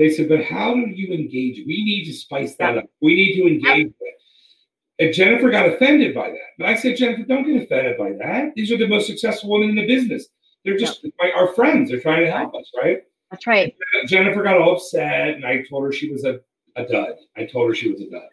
They 0.00 0.08
said, 0.08 0.30
but 0.30 0.42
how 0.42 0.72
do 0.72 0.80
you 0.80 1.12
engage? 1.12 1.58
We 1.66 1.84
need 1.84 2.06
to 2.06 2.14
spice 2.14 2.54
that 2.56 2.78
up. 2.78 2.86
We 3.02 3.14
need 3.14 3.34
to 3.34 3.46
engage 3.46 3.88
with 3.88 3.94
it. 4.00 4.14
And 5.04 5.12
Jennifer 5.14 5.50
got 5.50 5.68
offended 5.68 6.14
by 6.14 6.30
that. 6.30 6.38
But 6.58 6.68
I 6.68 6.76
said, 6.76 6.96
Jennifer, 6.96 7.22
don't 7.24 7.46
get 7.46 7.62
offended 7.62 7.98
by 7.98 8.12
that. 8.12 8.54
These 8.56 8.72
are 8.72 8.78
the 8.78 8.88
most 8.88 9.06
successful 9.06 9.50
women 9.50 9.68
in 9.68 9.74
the 9.74 9.86
business. 9.86 10.28
They're 10.64 10.78
just 10.78 11.04
my, 11.18 11.30
our 11.36 11.52
friends. 11.52 11.90
They're 11.90 12.00
trying 12.00 12.24
to 12.24 12.32
help 12.32 12.54
us, 12.54 12.70
right? 12.82 13.02
That's 13.30 13.46
right. 13.46 13.74
Jennifer 14.06 14.42
got 14.42 14.56
all 14.56 14.76
upset, 14.76 15.34
and 15.34 15.44
I 15.44 15.64
told 15.68 15.84
her 15.84 15.92
she 15.92 16.10
was 16.10 16.24
a, 16.24 16.40
a 16.76 16.86
dud. 16.86 17.16
I 17.36 17.44
told 17.44 17.68
her 17.68 17.74
she 17.74 17.92
was 17.92 18.00
a 18.00 18.08
dud, 18.08 18.28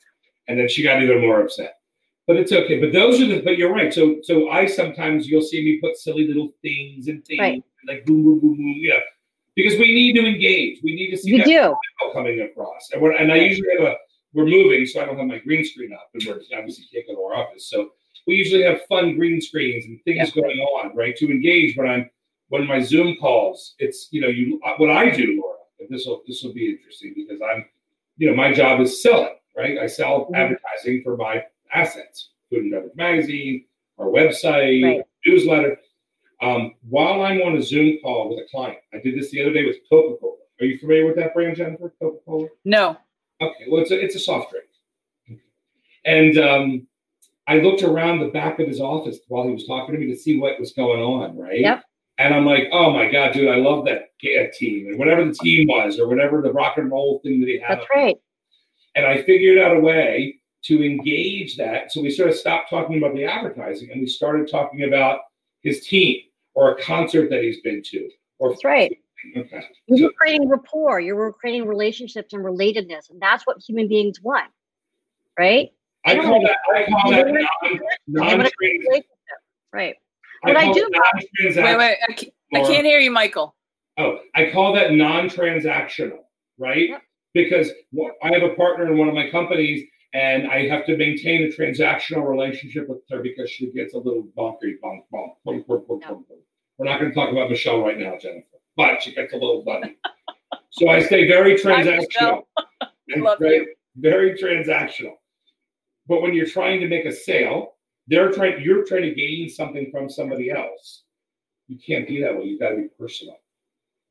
and 0.47 0.57
then 0.57 0.69
she 0.69 0.83
got 0.83 1.03
even 1.03 1.19
more 1.19 1.41
upset. 1.41 1.79
But 2.27 2.37
it's 2.37 2.53
okay. 2.53 2.79
But 2.79 2.93
those 2.93 3.19
are 3.21 3.27
the. 3.27 3.41
But 3.41 3.57
you're 3.57 3.73
right. 3.73 3.93
So 3.93 4.19
so 4.23 4.49
I 4.49 4.67
sometimes 4.67 5.27
you'll 5.27 5.41
see 5.41 5.63
me 5.65 5.81
put 5.81 5.97
silly 5.97 6.27
little 6.27 6.53
things 6.61 7.09
and 7.09 7.25
things 7.25 7.39
Right. 7.39 7.63
like 7.87 8.05
boom 8.05 8.23
boom 8.23 8.39
boom 8.39 8.55
boom. 8.55 8.75
Yeah, 8.77 8.99
because 9.57 9.77
we 9.77 9.93
need 9.93 10.13
to 10.13 10.25
engage. 10.25 10.79
We 10.83 10.95
need 10.95 11.11
to 11.11 11.17
see 11.17 11.31
You 11.31 11.37
that 11.39 11.47
do. 11.47 11.75
coming 12.13 12.39
across. 12.39 12.89
And, 12.93 13.03
and 13.03 13.31
I 13.31 13.35
usually 13.35 13.67
have 13.77 13.87
a. 13.87 13.95
We're 14.33 14.45
moving, 14.45 14.85
so 14.85 15.01
I 15.01 15.05
don't 15.05 15.17
have 15.17 15.25
my 15.27 15.39
green 15.39 15.65
screen 15.65 15.91
up, 15.93 16.09
and 16.13 16.23
we're 16.25 16.39
obviously 16.57 16.85
can't 16.93 17.07
go 17.07 17.15
to 17.15 17.21
our 17.23 17.35
office. 17.35 17.69
So 17.69 17.89
we 18.27 18.35
usually 18.35 18.61
have 18.63 18.81
fun 18.87 19.15
green 19.15 19.41
screens 19.41 19.85
and 19.85 19.99
things 20.03 20.31
Yeah. 20.35 20.41
going 20.43 20.59
on, 20.59 20.95
right, 20.95 21.15
to 21.17 21.25
engage. 21.31 21.75
When 21.75 21.87
I'm 21.87 22.09
when 22.49 22.67
my 22.67 22.79
Zoom 22.81 23.15
calls, 23.19 23.75
it's 23.79 24.09
you 24.11 24.21
know 24.21 24.27
you 24.27 24.59
what 24.77 24.89
I 24.91 25.09
do, 25.09 25.41
Laura. 25.41 25.57
And 25.79 25.89
this 25.89 26.05
will 26.05 26.21
this 26.27 26.43
will 26.43 26.53
be 26.53 26.69
interesting 26.69 27.13
because 27.15 27.41
I'm, 27.41 27.65
you 28.17 28.29
know, 28.29 28.35
my 28.35 28.53
job 28.53 28.79
is 28.81 29.01
selling, 29.01 29.35
right? 29.55 29.77
I 29.79 29.87
sell 29.87 30.27
Mhm. 30.31 30.35
advertising 30.35 31.01
for 31.03 31.17
my 31.17 31.43
assets, 31.73 32.29
Food 32.49 32.63
and 32.63 32.71
Beverage 32.71 32.95
Magazine, 32.95 33.65
our 33.97 34.07
website, 34.07 34.83
Right. 34.83 35.01
newsletter. 35.25 35.79
Um, 36.41 36.73
while 36.87 37.21
I'm 37.21 37.41
on 37.41 37.57
a 37.57 37.61
Zoom 37.61 37.97
call 38.01 38.29
with 38.29 38.39
a 38.39 38.47
client, 38.49 38.77
I 38.93 38.99
did 38.99 39.17
this 39.17 39.31
the 39.31 39.41
other 39.41 39.53
day 39.53 39.65
with 39.65 39.77
Coca 39.89 40.19
Cola. 40.19 40.35
Are 40.59 40.65
you 40.65 40.77
familiar 40.77 41.05
with 41.05 41.15
that 41.17 41.33
brand, 41.33 41.55
Jennifer? 41.55 41.93
Coca 41.99 42.17
Cola. 42.25 42.47
No. 42.65 42.97
Okay, 43.41 43.65
well, 43.69 43.81
it's 43.81 43.91
a, 43.91 44.03
it's 44.03 44.15
a 44.15 44.19
soft 44.19 44.51
drink. 44.51 44.65
And 46.05 46.37
um, 46.37 46.87
I 47.47 47.59
looked 47.59 47.83
around 47.83 48.19
the 48.19 48.27
back 48.27 48.59
of 48.59 48.67
his 48.67 48.79
office 48.79 49.19
while 49.27 49.45
he 49.45 49.53
was 49.53 49.65
talking 49.65 49.93
to 49.93 49.99
me 49.99 50.07
to 50.07 50.17
see 50.17 50.39
what 50.39 50.59
was 50.59 50.73
going 50.73 51.01
on, 51.01 51.37
right? 51.37 51.59
Yep. 51.59 51.83
And 52.19 52.33
I'm 52.33 52.45
like, 52.45 52.63
oh 52.71 52.91
my 52.91 53.11
God, 53.11 53.33
dude, 53.33 53.49
I 53.49 53.57
love 53.57 53.85
that 53.85 54.09
uh, 54.23 54.51
team. 54.53 54.87
And 54.87 54.97
whatever 54.97 55.23
the 55.23 55.33
team 55.33 55.67
was, 55.67 55.99
or 55.99 56.07
whatever 56.07 56.41
the 56.41 56.51
rock 56.51 56.77
and 56.77 56.89
roll 56.89 57.19
thing 57.23 57.39
that 57.41 57.47
he 57.47 57.59
had. 57.59 57.79
That's 57.79 57.89
right. 57.93 58.17
And 58.95 59.05
I 59.05 59.21
figured 59.23 59.59
out 59.59 59.77
a 59.77 59.79
way 59.79 60.39
to 60.63 60.83
engage 60.83 61.57
that. 61.57 61.91
So 61.91 62.01
we 62.01 62.09
sort 62.09 62.29
of 62.29 62.35
stopped 62.35 62.69
talking 62.69 62.97
about 62.97 63.13
the 63.13 63.25
advertising 63.25 63.91
and 63.91 64.01
we 64.01 64.07
started 64.07 64.49
talking 64.49 64.83
about 64.83 65.19
his 65.67 65.85
team 65.85 66.21
or 66.53 66.71
a 66.71 66.81
concert 66.81 67.29
that 67.29 67.43
he's 67.43 67.61
been 67.61 67.81
to. 67.83 68.09
Or 68.39 68.51
That's 68.51 68.63
right. 68.63 68.97
Okay. 69.35 69.63
You're 69.87 70.11
creating 70.13 70.47
rapport. 70.47 70.99
You're 70.99 71.33
creating 71.33 71.67
relationships 71.67 72.33
and 72.33 72.43
relatedness, 72.45 73.09
and 73.09 73.21
that's 73.21 73.45
what 73.45 73.57
human 73.59 73.87
beings 73.87 74.21
want, 74.21 74.49
right? 75.37 75.71
I 76.05 76.13
Yeah. 76.13 76.21
call 76.23 76.41
that 76.41 76.57
I 76.73 76.85
call 76.85 77.11
that 77.11 77.27
non 77.27 77.47
They 77.63 77.79
non 78.07 78.41
a 78.41 78.51
relationship, 78.59 79.07
right? 79.73 79.95
I 80.43 80.47
What 80.47 80.57
I 80.57 80.63
call 80.65 80.73
do 80.75 80.89
Wait, 81.41 81.57
wait. 81.57 81.97
I 82.07 82.13
can't, 82.13 82.33
I 82.55 82.61
can't 82.61 82.85
hear 82.85 82.99
you, 82.99 83.11
Michael. 83.11 83.55
Oh, 83.97 84.19
I 84.35 84.51
call 84.51 84.73
that 84.73 84.93
non-transactional, 84.93 86.19
right? 86.59 86.89
Yep. 86.89 87.01
Because 87.33 87.71
I 88.23 88.31
have 88.31 88.43
a 88.43 88.53
partner 88.53 88.91
in 88.91 88.97
one 88.97 89.09
of 89.09 89.15
my 89.15 89.29
companies, 89.31 89.87
and 90.13 90.47
I 90.47 90.67
have 90.67 90.85
to 90.85 90.97
maintain 90.97 91.43
a 91.43 91.47
transactional 91.47 92.27
relationship 92.27 92.87
with 92.87 92.99
her 93.09 93.21
because 93.21 93.49
she 93.49 93.71
gets 93.71 93.93
a 93.93 93.97
little 93.97 94.27
bonky, 94.37 94.75
bonk, 94.83 95.01
bonk, 95.13 95.33
bonk, 95.45 95.65
bonk, 95.65 95.85
bonk, 95.85 95.87
bonk, 95.87 96.01
bonk. 96.01 96.23
We're 96.77 96.85
not 96.85 96.99
going 96.99 97.11
to 97.11 97.15
talk 97.15 97.31
about 97.31 97.49
Michelle 97.49 97.81
right 97.81 97.97
now, 97.97 98.17
Jennifer, 98.19 98.57
but 98.75 99.01
she 99.01 99.13
gets 99.13 99.33
a 99.33 99.37
little 99.37 99.63
bunny. 99.63 99.97
so 100.69 100.89
I 100.89 101.01
stay 101.01 101.27
very 101.27 101.55
transactional. 101.59 102.43
Love 103.17 103.39
very, 103.39 103.57
you. 103.57 103.75
very 103.95 104.37
transactional. 104.37 105.15
But 106.07 106.21
when 106.21 106.33
you're 106.33 106.45
trying 106.45 106.79
to 106.81 106.87
make 106.87 107.05
a 107.05 107.11
sale, 107.11 107.73
they're 108.07 108.31
trying. 108.31 108.61
You're 108.61 108.85
trying 108.85 109.03
to 109.03 109.13
gain 109.13 109.49
something 109.49 109.89
from 109.91 110.09
somebody 110.09 110.51
else. 110.51 111.03
You 111.67 111.77
can't 111.85 112.07
be 112.07 112.21
that 112.21 112.37
way. 112.37 112.45
You 112.45 112.59
got 112.59 112.69
to 112.69 112.75
be 112.77 112.87
personal. 112.99 113.37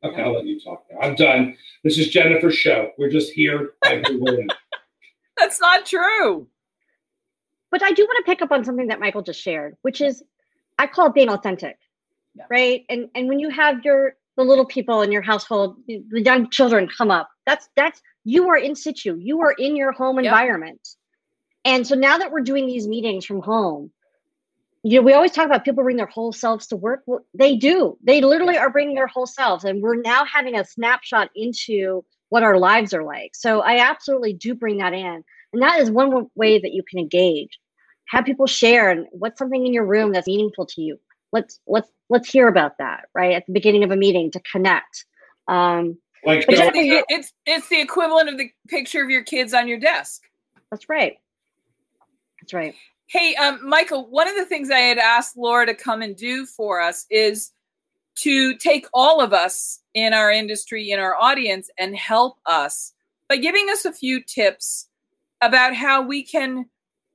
Okay, 0.05 0.21
I'll 0.21 0.35
let 0.35 0.45
you 0.45 0.61
talk 0.61 0.85
now. 0.91 1.01
I'm 1.01 1.15
done. 1.15 1.57
This 1.83 1.99
is 1.99 2.09
Jennifer's 2.09 2.55
show. 2.55 2.91
We're 2.99 3.11
just 3.11 3.33
here 3.33 3.73
by 3.83 3.97
her. 3.97 4.47
That's 5.37 5.61
not 5.61 5.87
true. 5.87 6.49
But 7.71 7.83
I 7.83 7.93
do 7.93 8.05
want 8.05 8.25
to 8.25 8.31
pick 8.31 8.43
up 8.43 8.53
on 8.53 8.65
something 8.65 8.89
that 8.89 9.01
Michael 9.01 9.23
just 9.23 9.41
shared, 9.41 9.77
which 9.83 10.01
is 10.01 10.23
I 10.79 10.87
call 10.87 11.07
it 11.09 11.15
being 11.15 11.29
authentic, 11.29 11.77
Yeah. 12.35 12.45
right? 12.51 12.85
And 12.89 13.09
and 13.15 13.29
when 13.29 13.39
you 13.39 13.51
have 13.51 13.85
your 13.85 14.15
the 14.37 14.45
little 14.45 14.67
people 14.67 15.03
in 15.03 15.11
your 15.13 15.23
household, 15.23 15.77
the 15.87 16.03
young 16.23 16.51
children 16.51 16.89
come 16.89 17.11
up, 17.11 17.29
that's 17.47 17.69
that's 17.77 18.01
you 18.25 18.49
are 18.49 18.57
in 18.57 18.75
situ, 18.75 19.17
you 19.19 19.41
are 19.43 19.53
in 19.53 19.77
your 19.77 19.93
home 19.93 20.17
Yep. 20.17 20.27
environment. 20.27 20.89
And 21.65 21.87
so 21.87 21.95
now 21.97 22.19
that 22.19 22.31
we're 22.31 22.43
doing 22.43 22.67
these 22.67 22.87
meetings 22.87 23.25
from 23.27 23.41
home, 23.43 23.91
you 24.85 25.01
know, 25.01 25.05
we 25.05 25.15
always 25.15 25.33
talk 25.33 25.47
about 25.47 25.65
people 25.65 25.83
bring 25.83 25.97
their 25.97 26.07
whole 26.07 26.33
selves 26.33 26.69
to 26.69 26.77
work. 26.77 27.03
Well, 27.07 27.27
they 27.35 27.57
do. 27.57 27.99
They 28.05 28.21
literally 28.21 28.57
are 28.57 28.71
bringing 28.71 28.95
their 28.95 29.09
whole 29.09 29.27
selves, 29.27 29.65
and 29.65 29.83
we're 29.83 30.01
now 30.01 30.25
having 30.25 30.57
a 30.57 30.65
snapshot 30.65 31.31
into 31.35 32.05
what 32.29 32.43
our 32.43 32.59
lives 32.59 32.93
are 32.93 33.05
like. 33.05 33.35
So 33.35 33.61
I 33.61 33.79
absolutely 33.79 34.33
do 34.33 34.55
bring 34.55 34.79
that 34.79 34.93
in, 34.93 35.23
and 35.53 35.63
that 35.63 35.81
is 35.81 35.91
one 35.91 36.29
way 36.35 36.59
that 36.59 36.73
you 36.73 36.83
can 36.89 36.99
engage. 36.99 37.59
Have 38.09 38.25
people 38.25 38.47
share 38.47 38.91
and 38.91 39.07
what's 39.13 39.39
something 39.39 39.67
in 39.67 39.73
your 39.73 39.85
room 39.87 40.13
that's 40.13 40.27
meaningful 40.27 40.67
to 40.67 40.81
you. 40.83 40.99
Let's 41.33 41.59
let's 41.67 41.91
let's 42.09 42.29
hear 42.31 42.47
about 42.49 42.79
that 42.79 43.07
right 43.15 43.33
at 43.35 43.47
the 43.47 43.53
beginning 43.53 43.83
of 43.85 43.91
a 43.91 43.97
meeting 43.97 44.31
to 44.33 44.41
connect. 44.51 45.05
Um, 45.49 45.99
Like 46.25 46.47
But 46.47 46.57
showing- 46.57 46.73
Jennifer, 46.75 47.05
It's 47.09 47.33
it's 47.47 47.69
the 47.69 47.81
equivalent 47.81 48.29
of 48.29 48.39
the 48.39 48.51
picture 48.69 49.03
of 49.03 49.11
your 49.11 49.25
kids 49.25 49.53
on 49.55 49.67
your 49.69 49.79
desk. 49.79 50.23
that's 50.71 50.89
right. 50.89 51.17
That's 52.41 52.55
right. 52.55 52.75
Hey, 53.09 53.35
um, 53.37 53.61
Michael, 53.69 54.09
one 54.11 54.29
of 54.29 54.35
the 54.35 54.45
things 54.45 54.71
I 54.71 54.79
had 54.81 54.99
asked 54.99 55.37
Laura 55.37 55.67
to 55.67 55.75
come 55.75 56.03
and 56.03 56.17
do 56.17 56.45
for 56.47 56.81
us 56.81 57.07
is 57.11 57.51
to 58.17 58.57
take 58.57 58.87
all 58.95 59.21
of 59.21 59.33
us 59.33 59.81
in 59.95 60.13
our 60.13 60.31
industry, 60.31 60.91
in 60.91 60.99
our 60.99 61.17
audience, 61.17 61.71
and 61.79 61.97
help 61.97 62.39
us 62.47 62.93
by 63.29 63.37
giving 63.37 63.69
us 63.71 63.85
a 63.85 63.93
few 63.93 64.23
tips 64.23 64.89
about 65.43 65.75
how 65.75 66.03
we 66.03 66.23
can 66.23 66.67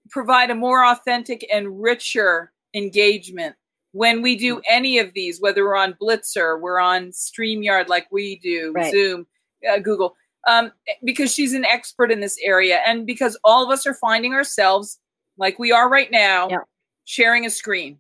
provide 0.09 0.49
a 0.49 0.55
more 0.55 0.85
authentic 0.85 1.47
and 1.51 1.81
richer 1.81 2.51
engagement 2.73 3.55
when 3.93 4.21
we 4.21 4.37
do 4.37 4.61
any 4.69 4.99
of 4.99 5.13
these, 5.13 5.41
whether 5.41 5.65
we're 5.65 5.75
on 5.75 5.95
Blitzer, 6.01 6.59
we're 6.59 6.79
on 6.79 7.07
StreamYard 7.09 7.87
like 7.89 8.07
we 8.11 8.37
do, 8.39 8.71
Right. 8.73 8.91
Zoom, 8.91 9.27
uh, 9.69 9.79
Google, 9.79 10.15
um, 10.47 10.71
because 11.03 11.33
she's 11.33 11.53
an 11.53 11.65
expert 11.65 12.11
in 12.11 12.19
this 12.21 12.37
area, 12.41 12.79
and 12.85 13.05
because 13.05 13.37
all 13.43 13.63
of 13.63 13.69
us 13.69 13.85
are 13.85 13.93
finding 13.93 14.33
ourselves 14.33 14.99
like 15.37 15.59
we 15.59 15.71
are 15.71 15.89
right 15.89 16.09
now, 16.11 16.49
Yeah. 16.49 16.57
sharing 17.05 17.45
a 17.45 17.49
screen. 17.49 17.99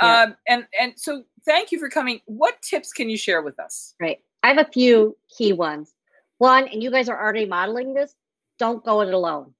Yeah. 0.00 0.22
Um, 0.22 0.36
and 0.46 0.66
and 0.78 0.92
so, 0.96 1.24
thank 1.48 1.72
you 1.72 1.78
for 1.78 1.88
coming. 1.88 2.20
What 2.26 2.60
tips 2.62 2.92
can 2.92 3.08
you 3.08 3.16
share 3.16 3.42
with 3.42 3.58
us? 3.58 3.94
Right. 3.98 4.18
I 4.42 4.48
have 4.48 4.58
a 4.58 4.70
few 4.70 5.16
key 5.36 5.52
ones. 5.52 5.94
One, 6.36 6.68
and 6.68 6.82
you 6.82 6.90
guys 6.90 7.08
are 7.08 7.20
already 7.20 7.46
modeling 7.46 7.94
this, 7.94 8.14
don't 8.58 8.84
go 8.84 9.00
it 9.00 9.12
alone. 9.12 9.54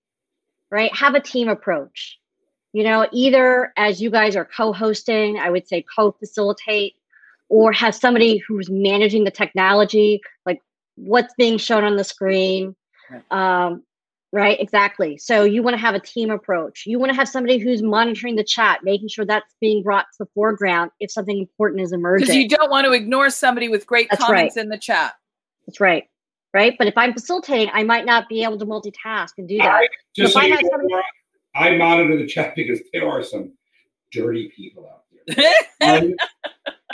Right? 0.71 0.95
Have 0.95 1.15
a 1.15 1.21
team 1.21 1.49
approach. 1.49 2.19
You 2.75 2.85
know, 2.85 3.09
either 3.13 3.73
as 3.79 4.03
you 4.03 4.11
guys 4.11 4.37
are 4.37 4.45
co-hosting, 4.45 5.39
I 5.39 5.49
would 5.49 5.67
say 5.67 5.85
co-facilitate, 5.97 6.95
or 7.49 7.73
have 7.73 7.95
somebody 7.95 8.37
who's 8.37 8.69
managing 8.69 9.25
the 9.25 9.31
technology, 9.31 10.21
like 10.45 10.61
what's 10.97 11.33
being 11.39 11.57
shown 11.57 11.83
on 11.83 11.97
the 11.97 12.05
screen. 12.05 12.77
Um, 13.31 13.83
right, 14.33 14.59
exactly. 14.61 15.19
So 15.19 15.45
you 15.45 15.63
want 15.63 15.75
to 15.75 15.81
have 15.81 15.95
a 15.95 16.01
team 16.01 16.31
approach. 16.31 16.85
You 16.87 16.99
want 16.99 17.11
to 17.11 17.17
have 17.17 17.29
somebody 17.29 17.59
who's 17.59 17.83
monitoring 17.83 18.37
the 18.37 18.45
chat, 18.45 18.81
making 18.83 19.09
sure 19.09 19.25
that's 19.25 19.55
being 19.61 19.83
brought 19.83 20.07
to 20.13 20.25
the 20.25 20.27
foreground 20.35 20.91
if 21.01 21.11
something 21.11 21.39
important 21.39 21.83
is 21.83 21.93
emerging. 21.93 22.27
Because 22.27 22.37
you 22.37 22.49
don't 22.49 22.71
want 22.71 22.87
to 22.87 22.93
ignore 22.93 23.31
somebody 23.31 23.69
with 23.69 23.87
great 23.87 24.09
That's 24.11 24.25
comments 24.25 24.57
right. 24.57 24.63
in 24.65 24.69
the 24.71 24.79
chat. 24.79 25.15
That's 25.67 25.81
right. 25.81 26.05
Right. 26.55 26.75
But 26.79 26.87
if 26.87 26.95
I'm 26.97 27.13
facilitating, 27.13 27.71
I 27.75 27.83
might 27.85 28.07
not 28.07 28.29
be 28.29 28.43
able 28.43 28.59
to 28.59 28.65
multitask 28.67 29.33
and 29.39 29.47
do 29.49 29.59
that. 29.59 29.67
I, 29.67 29.89
just 30.17 30.29
If 30.29 30.33
so 30.33 30.41
I 30.41 30.45
you 30.45 30.51
know, 30.63 30.69
somebody- 30.71 30.95
I 31.55 31.77
monitor 31.77 32.17
the 32.17 32.27
chat 32.27 32.55
because 32.55 32.81
there 32.93 33.09
are 33.09 33.23
some 33.23 33.53
dirty 34.13 34.51
people 34.57 34.87
out 34.87 35.03
there. 35.11 35.55
Um, 35.81 36.15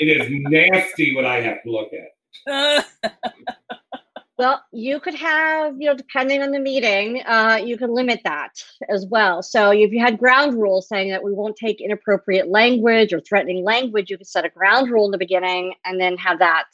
it 0.01 0.07
is 0.07 0.27
nasty 0.51 1.15
what 1.15 1.25
I 1.25 1.41
have 1.41 1.63
to 1.63 1.71
look 1.71 1.91
at. 1.93 2.87
Well, 4.37 4.65
you 4.73 4.99
could 4.99 5.15
have, 5.15 5.75
you 5.79 5.89
know, 5.89 5.97
depending 5.97 6.43
on 6.43 6.51
the 6.51 6.59
meeting, 6.59 7.23
uh, 7.25 7.61
you 7.65 7.79
can 7.79 7.95
limit 7.95 8.21
that 8.25 8.51
as 8.89 9.07
well. 9.07 9.43
So 9.43 9.71
if 9.71 9.93
you 9.93 10.01
had 10.01 10.19
ground 10.19 10.55
rules 10.61 10.89
saying 10.89 11.11
that 11.11 11.23
we 11.23 11.33
won't 11.33 11.57
take 11.57 11.81
inappropriate 11.81 12.49
language 12.49 13.13
or 13.13 13.21
threatening 13.21 13.63
language, 13.65 14.11
you 14.11 14.19
could 14.19 14.27
set 14.27 14.45
a 14.45 14.49
ground 14.49 14.91
rule 14.91 15.05
in 15.05 15.13
the 15.13 15.19
beginning 15.19 15.75
and 15.85 16.01
then 16.01 16.17
have 16.17 16.41
that 16.41 16.65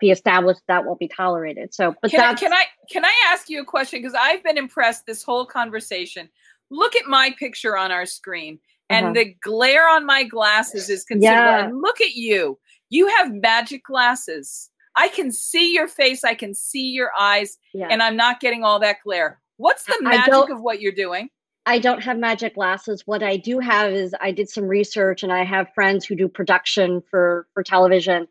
be 0.00 0.10
established 0.10 0.60
that 0.68 0.84
won't 0.86 0.98
be 0.98 1.08
tolerated. 1.08 1.74
So, 1.74 1.94
but 2.00 2.10
can, 2.10 2.20
I, 2.20 2.34
can 2.34 2.52
I 2.52 2.64
can 2.90 3.04
I 3.04 3.12
ask 3.28 3.48
you 3.50 3.60
a 3.60 3.64
question? 3.64 4.00
Because 4.00 4.16
I've 4.18 4.42
been 4.42 4.58
impressed 4.58 5.04
this 5.06 5.22
whole 5.22 5.44
conversation. 5.46 6.28
Look 6.70 6.96
at 6.96 7.06
my 7.06 7.34
picture 7.38 7.76
on 7.76 7.92
our 7.92 8.06
screen, 8.06 8.58
and 8.90 9.06
Uh-huh. 9.06 9.12
the 9.14 9.34
glare 9.42 9.88
on 9.88 10.04
my 10.04 10.24
glasses 10.24 10.88
is 10.90 11.04
considerable. 11.04 11.50
Yeah. 11.50 11.64
And 11.66 11.80
look 11.80 12.00
at 12.00 12.14
you. 12.14 12.58
You 12.88 13.08
have 13.08 13.32
magic 13.32 13.84
glasses. 13.84 14.70
I 14.96 15.08
can 15.08 15.30
see 15.30 15.74
your 15.74 15.88
face. 15.88 16.24
I 16.24 16.34
can 16.34 16.54
see 16.54 16.88
your 16.88 17.10
eyes, 17.18 17.58
yeah. 17.74 17.88
and 17.90 18.02
I'm 18.02 18.16
not 18.16 18.40
getting 18.40 18.64
all 18.64 18.80
that 18.80 18.96
glare. 19.04 19.40
What's 19.58 19.84
the 19.84 19.98
magic 20.02 20.50
of 20.50 20.60
what 20.60 20.80
you're 20.80 20.92
doing? 20.92 21.28
I 21.66 21.78
don't 21.78 22.02
have 22.02 22.16
magic 22.16 22.54
glasses. 22.54 23.02
What 23.06 23.22
I 23.22 23.36
do 23.36 23.58
have 23.58 23.92
is 23.92 24.14
I 24.20 24.30
did 24.30 24.48
some 24.48 24.64
research 24.64 25.22
and 25.22 25.32
I 25.32 25.44
have 25.44 25.74
friends 25.74 26.06
who 26.06 26.14
do 26.14 26.28
production 26.28 27.02
for 27.10 27.48
for 27.52 27.62
television. 27.62 28.28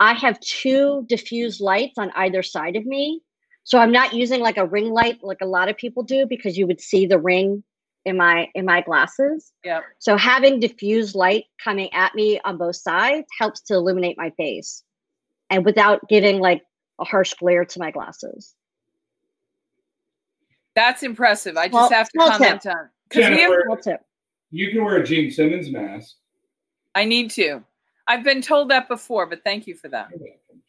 I 0.00 0.14
have 0.14 0.40
two 0.40 1.04
diffused 1.08 1.60
lights 1.60 1.98
on 1.98 2.10
either 2.16 2.42
side 2.42 2.76
of 2.76 2.86
me. 2.86 3.20
So 3.64 3.78
I'm 3.78 3.92
not 3.92 4.14
using 4.14 4.40
like 4.40 4.56
a 4.56 4.66
ring 4.66 4.90
light 4.90 5.18
like 5.22 5.42
a 5.42 5.46
lot 5.46 5.68
of 5.68 5.76
people 5.76 6.02
do 6.02 6.26
because 6.26 6.56
you 6.56 6.66
would 6.66 6.80
see 6.80 7.06
the 7.06 7.18
ring 7.18 7.62
in 8.06 8.16
my 8.16 8.48
in 8.54 8.64
my 8.64 8.80
glasses. 8.80 9.52
Yeah. 9.62 9.80
So 9.98 10.16
having 10.16 10.58
diffused 10.58 11.14
light 11.14 11.44
coming 11.62 11.92
at 11.92 12.14
me 12.14 12.40
on 12.44 12.56
both 12.56 12.76
sides 12.76 13.26
helps 13.38 13.60
to 13.62 13.74
illuminate 13.74 14.16
my 14.16 14.30
face 14.30 14.82
and 15.50 15.64
without 15.64 16.08
giving 16.08 16.38
like 16.38 16.62
a 16.98 17.04
harsh 17.04 17.34
glare 17.34 17.64
to 17.64 17.78
my 17.78 17.90
glasses. 17.90 18.54
That's 20.76 21.02
impressive. 21.02 21.56
I 21.56 21.66
just 21.66 21.74
Well, 21.74 21.90
have 21.90 22.08
to 22.08 22.18
well, 22.18 22.38
comment 22.38 22.66
on 22.66 22.88
because 23.08 23.28
we 23.30 23.38
have, 23.40 23.50
Jennifer, 23.50 23.64
Well 23.68 23.76
tip. 23.78 24.00
you 24.50 24.70
can 24.70 24.84
wear 24.84 24.96
a 24.96 25.04
Gene 25.04 25.30
Simmons 25.30 25.70
mask. 25.70 26.14
I 26.94 27.04
need 27.04 27.30
to. 27.32 27.62
I've 28.06 28.24
been 28.24 28.42
told 28.42 28.70
that 28.70 28.88
before, 28.88 29.26
but 29.26 29.44
thank 29.44 29.66
you 29.66 29.74
for 29.74 29.88
that. 29.88 30.08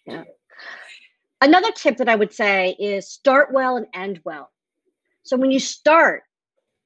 Yeah. 0.05 0.23
Another 1.41 1.71
tip 1.71 1.97
that 1.97 2.09
I 2.09 2.15
would 2.15 2.33
say 2.33 2.75
is 2.79 3.09
start 3.09 3.51
well 3.51 3.77
and 3.77 3.87
end 3.93 4.21
well. 4.23 4.51
So 5.23 5.37
when 5.37 5.51
you 5.51 5.59
start, 5.59 6.23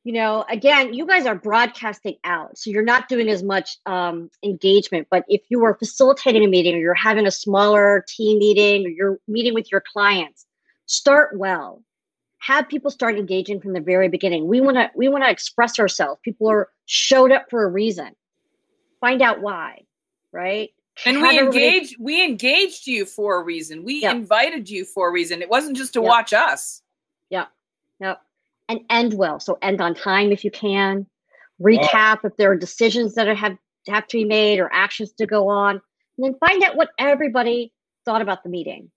you 0.06 0.14
know, 0.14 0.46
again, 0.50 0.94
you 0.94 1.08
guys 1.08 1.26
are 1.26 1.34
broadcasting 1.34 2.18
out, 2.24 2.60
so 2.60 2.70
you're 2.70 2.84
not 2.84 3.10
doing 3.10 3.28
as 3.28 3.42
much 3.42 3.80
um, 3.88 4.30
engagement. 4.44 5.08
But 5.10 5.26
if 5.28 5.42
you 5.50 5.66
are 5.66 5.74
facilitating 5.74 6.46
a 6.46 6.48
meeting 6.48 6.76
or 6.76 6.78
you're 6.78 6.94
having 6.94 7.26
a 7.26 7.32
smaller 7.32 8.06
team 8.08 8.38
meeting 8.38 8.86
or 8.86 8.90
you're 8.90 9.20
meeting 9.28 9.56
with 9.56 9.72
your 9.72 9.82
clients, 9.82 10.46
start 10.86 11.36
well. 11.38 11.84
Have 12.38 12.70
people 12.70 12.92
start 12.92 13.18
engaging 13.18 13.60
from 13.60 13.74
the 13.74 13.82
very 13.82 14.08
beginning. 14.08 14.48
We 14.48 14.62
want 14.62 14.78
to 14.78 14.92
we 14.96 15.10
want 15.10 15.24
to 15.24 15.30
express 15.32 15.80
ourselves. 15.80 16.22
People 16.24 16.52
are 16.52 16.70
showed 16.86 17.32
up 17.32 17.50
for 17.50 17.64
a 17.64 17.68
reason. 17.68 18.12
Find 19.02 19.24
out 19.24 19.42
why, 19.42 19.86
right? 20.32 20.70
And 21.08 21.18
Have 21.18 21.32
we 21.32 21.40
engaged 21.40 21.96
we 22.00 22.24
engaged 22.24 22.86
you 22.86 23.06
for 23.06 23.42
a 23.42 23.44
reason. 23.44 23.84
We 23.84 24.04
Yeah. 24.04 24.12
invited 24.12 24.70
you 24.70 24.86
for 24.86 25.08
a 25.08 25.12
reason. 25.12 25.42
It 25.42 25.50
wasn't 25.50 25.78
just 25.78 25.94
to 25.94 26.02
Yeah. 26.02 26.10
watch 26.10 26.32
us. 26.32 26.84
Yeah 27.32 27.48
Yep. 28.00 28.22
And 28.68 28.80
end 28.90 29.14
well. 29.14 29.40
So 29.40 29.58
end 29.62 29.80
on 29.80 29.94
time 29.94 30.32
if 30.32 30.44
you 30.44 30.52
can. 30.52 31.06
Recap 31.62 32.26
if 32.26 32.36
there 32.38 32.52
are 32.52 32.56
decisions 32.56 33.14
that 33.16 33.28
have 33.38 33.58
have 33.88 34.08
to 34.08 34.18
be 34.18 34.26
made 34.26 34.60
or 34.60 34.70
actions 34.74 35.12
to 35.14 35.26
go 35.26 35.48
on. 35.48 35.80
And 36.18 36.26
then 36.26 36.36
find 36.40 36.64
out 36.64 36.76
what 36.76 36.90
everybody 36.98 37.72
thought 38.06 38.22
about 38.22 38.44
the 38.44 38.50
meeting. 38.50 38.90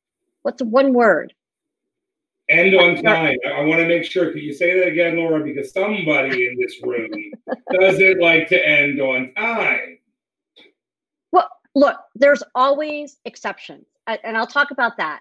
What's 0.43 0.62
one 0.62 0.95
word? 0.95 1.35
End 2.49 2.75
on 2.75 3.03
time. 3.03 3.37
I, 3.45 3.51
I 3.51 3.64
want 3.64 3.81
to 3.83 3.87
make 3.87 4.05
sure. 4.05 4.33
Could 4.33 4.43
you 4.43 4.55
say 4.55 4.79
that 4.79 4.89
again, 4.89 5.16
Laura? 5.16 5.45
Because 5.45 5.71
somebody 5.71 6.47
in 6.47 6.57
this 6.59 6.77
room 6.83 7.11
doesn't 7.79 8.21
like 8.21 8.49
to 8.49 8.66
end 8.66 9.01
on 9.03 9.35
time. 9.35 9.99
Well, 11.31 11.51
look, 11.75 11.97
there's 12.14 12.43
always 12.55 13.19
exceptions. 13.27 13.85
And 14.07 14.39
I'll 14.39 14.47
talk 14.47 14.71
about 14.71 14.97
that. 14.97 15.21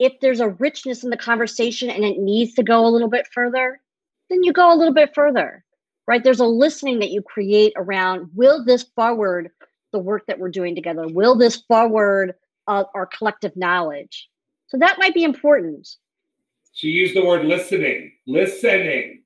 If 0.00 0.14
there's 0.20 0.40
a 0.40 0.48
richness 0.48 1.04
in 1.04 1.10
the 1.10 1.16
conversation 1.16 1.88
and 1.88 2.04
it 2.04 2.18
needs 2.18 2.54
to 2.54 2.64
go 2.64 2.84
a 2.84 2.90
little 2.90 3.08
bit 3.08 3.28
further, 3.32 3.80
then 4.30 4.42
you 4.42 4.52
go 4.52 4.72
a 4.72 4.76
little 4.76 4.94
bit 4.94 5.14
further, 5.14 5.64
right? 6.06 6.22
There's 6.22 6.40
a 6.40 6.46
listening 6.46 7.00
that 7.00 7.10
you 7.10 7.22
create 7.22 7.72
around 7.76 8.30
will 8.34 8.64
this 8.64 8.84
forward 8.94 9.50
the 9.92 9.98
work 9.98 10.26
that 10.26 10.38
we're 10.38 10.50
doing 10.50 10.74
together? 10.74 11.06
Will 11.06 11.36
this 11.36 11.62
forward 11.68 12.34
uh, 12.66 12.84
our 12.94 13.06
collective 13.06 13.56
knowledge? 13.56 14.28
So 14.66 14.78
that 14.78 14.98
might 14.98 15.14
be 15.14 15.24
important. 15.24 15.88
She 16.72 16.88
used 16.88 17.14
the 17.14 17.24
word 17.24 17.46
listening. 17.46 18.12
Listening. 18.26 19.22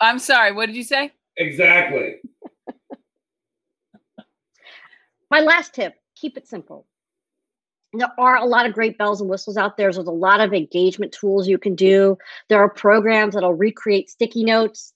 I'm 0.00 0.18
sorry, 0.18 0.52
what 0.52 0.66
did 0.66 0.74
you 0.74 0.82
say? 0.82 1.12
Exactly. 1.36 2.16
My 5.30 5.40
last 5.40 5.74
tip 5.74 5.94
keep 6.16 6.36
it 6.36 6.48
simple. 6.48 6.86
There 7.92 8.08
are 8.18 8.36
a 8.36 8.44
lot 8.44 8.66
of 8.66 8.72
great 8.72 8.98
bells 8.98 9.20
and 9.20 9.28
whistles 9.28 9.56
out 9.56 9.76
there. 9.76 9.92
There's 9.92 10.06
a 10.06 10.12
lot 10.12 10.40
of 10.40 10.52
engagement 10.54 11.12
tools 11.12 11.48
you 11.48 11.58
can 11.58 11.74
do. 11.74 12.16
There 12.48 12.60
are 12.60 12.68
programs 12.68 13.34
that'll 13.34 13.54
recreate 13.54 14.10
sticky 14.10 14.44
notes, 14.44 14.92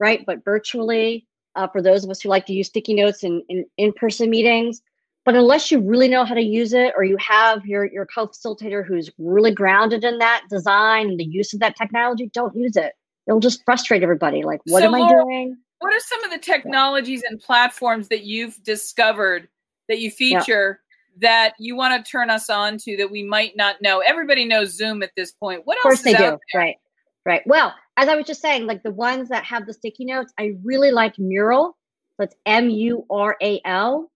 right? 0.00 0.24
But 0.24 0.44
virtually, 0.44 1.26
uh, 1.54 1.68
for 1.68 1.82
those 1.82 2.04
of 2.04 2.10
us 2.10 2.20
who 2.20 2.28
like 2.28 2.46
to 2.46 2.54
use 2.54 2.68
sticky 2.68 2.94
notes 2.94 3.22
in, 3.22 3.42
in 3.48 3.66
in-person 3.76 4.30
meetings. 4.30 4.80
But 5.24 5.36
unless 5.36 5.70
you 5.70 5.78
really 5.78 6.08
know 6.08 6.24
how 6.24 6.34
to 6.34 6.42
use 6.42 6.72
it, 6.72 6.94
or 6.96 7.04
you 7.04 7.16
have 7.18 7.64
your 7.64 7.84
your 7.84 8.06
co-facilitator 8.06 8.84
who's 8.84 9.10
really 9.18 9.52
grounded 9.52 10.02
in 10.02 10.18
that 10.18 10.42
design 10.50 11.10
and 11.10 11.20
the 11.20 11.24
use 11.24 11.52
of 11.54 11.60
that 11.60 11.76
technology, 11.76 12.30
don't 12.34 12.56
use 12.56 12.76
it. 12.76 12.94
It'll 13.28 13.38
just 13.38 13.62
frustrate 13.64 14.02
everybody. 14.02 14.42
Like, 14.42 14.60
what 14.64 14.80
So, 14.80 14.86
am 14.86 14.94
I 14.94 14.98
Laura, 14.98 15.22
doing? 15.22 15.56
What 15.78 15.94
are 15.94 16.00
some 16.00 16.24
of 16.24 16.32
the 16.32 16.38
technologies 16.38 17.22
and 17.28 17.38
platforms 17.38 18.08
that 18.08 18.24
you've 18.24 18.60
discovered 18.64 19.48
that 19.88 20.00
you 20.00 20.10
feature 20.10 20.80
that 21.20 21.54
you 21.58 21.76
want 21.76 22.04
to 22.04 22.10
turn 22.10 22.30
us 22.30 22.48
on 22.50 22.78
to 22.78 22.96
that 22.96 23.10
we 23.10 23.22
might 23.22 23.56
not 23.56 23.76
know? 23.80 24.00
Everybody 24.00 24.44
knows 24.44 24.76
Zoom 24.76 25.02
at 25.02 25.10
this 25.16 25.32
point. 25.32 25.62
What 25.64 25.76
else? 25.78 25.84
Of 25.84 25.88
course 25.88 26.02
they 26.02 26.14
do. 26.14 26.24
out 26.24 26.40
Right. 26.54 26.76
Right. 27.24 27.42
Well, 27.46 27.72
as 27.96 28.08
I 28.08 28.16
was 28.16 28.26
just 28.26 28.42
saying, 28.42 28.66
like 28.66 28.82
the 28.82 28.90
ones 28.90 29.28
that 29.28 29.44
have 29.44 29.66
the 29.66 29.72
sticky 29.72 30.06
notes, 30.06 30.32
I 30.38 30.54
really 30.64 30.90
like 30.90 31.18
Mural. 31.18 31.76
That's 32.18 32.34
M 32.46 32.68
U 32.68 33.06
R 33.10 33.36
A 33.40 33.60
L. 33.64 34.10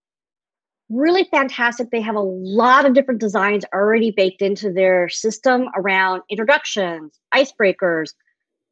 Really 0.88 1.24
fantastic. 1.24 1.90
They 1.90 2.00
have 2.00 2.14
a 2.14 2.20
lot 2.20 2.84
of 2.84 2.94
different 2.94 3.20
designs 3.20 3.64
already 3.74 4.12
baked 4.12 4.42
into 4.42 4.72
their 4.72 5.08
system 5.08 5.68
around 5.76 6.22
introductions, 6.30 7.18
icebreakers, 7.34 8.12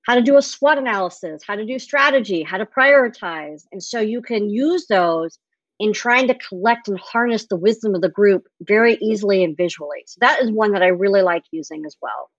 how 0.03 0.15
to 0.15 0.23
do 0.23 0.37
a 0.37 0.43
SWOT 0.43 0.79
analysis, 0.79 1.43
how 1.45 1.57
to 1.57 1.65
do 1.65 1.79
strategy, 1.79 2.43
how 2.43 2.59
to 2.59 2.67
prioritize. 2.67 3.65
And 3.73 3.83
so 3.83 4.01
you 4.01 4.23
can 4.23 4.49
use 4.49 4.87
those 4.87 5.39
in 5.85 5.93
trying 5.93 6.27
to 6.27 6.35
collect 6.37 6.89
and 6.89 6.99
harness 6.99 7.47
the 7.47 7.57
wisdom 7.57 7.95
of 7.95 8.01
the 8.01 8.09
group 8.09 8.49
very 8.63 8.95
easily 9.03 9.45
and 9.45 9.55
visually. 9.55 10.03
So 10.07 10.17
that 10.23 10.41
is 10.41 10.51
one 10.51 10.73
that 10.73 10.83
I 10.83 10.87
really 10.87 11.21
like 11.21 11.45
using 11.51 11.85
as 11.85 11.95
well. 12.01 12.31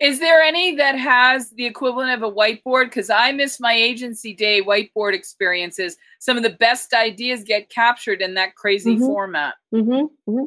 Is 0.00 0.20
there 0.20 0.40
any 0.40 0.76
that 0.76 0.96
has 0.96 1.50
the 1.50 1.66
equivalent 1.66 2.12
of 2.12 2.22
a 2.22 2.32
whiteboard? 2.32 2.84
Because 2.84 3.10
I 3.10 3.32
miss 3.32 3.58
my 3.58 3.72
agency 3.72 4.34
day 4.34 4.62
whiteboard 4.62 5.14
experiences. 5.14 5.96
Some 6.20 6.36
of 6.36 6.44
the 6.44 6.50
best 6.50 6.94
ideas 6.94 7.42
get 7.42 7.70
captured 7.70 8.22
in 8.22 8.34
that 8.34 8.54
crazy 8.54 8.94
Mhm. 8.94 9.06
format. 9.06 9.54
Mm-hmm, 9.74 10.30
hmm 10.30 10.44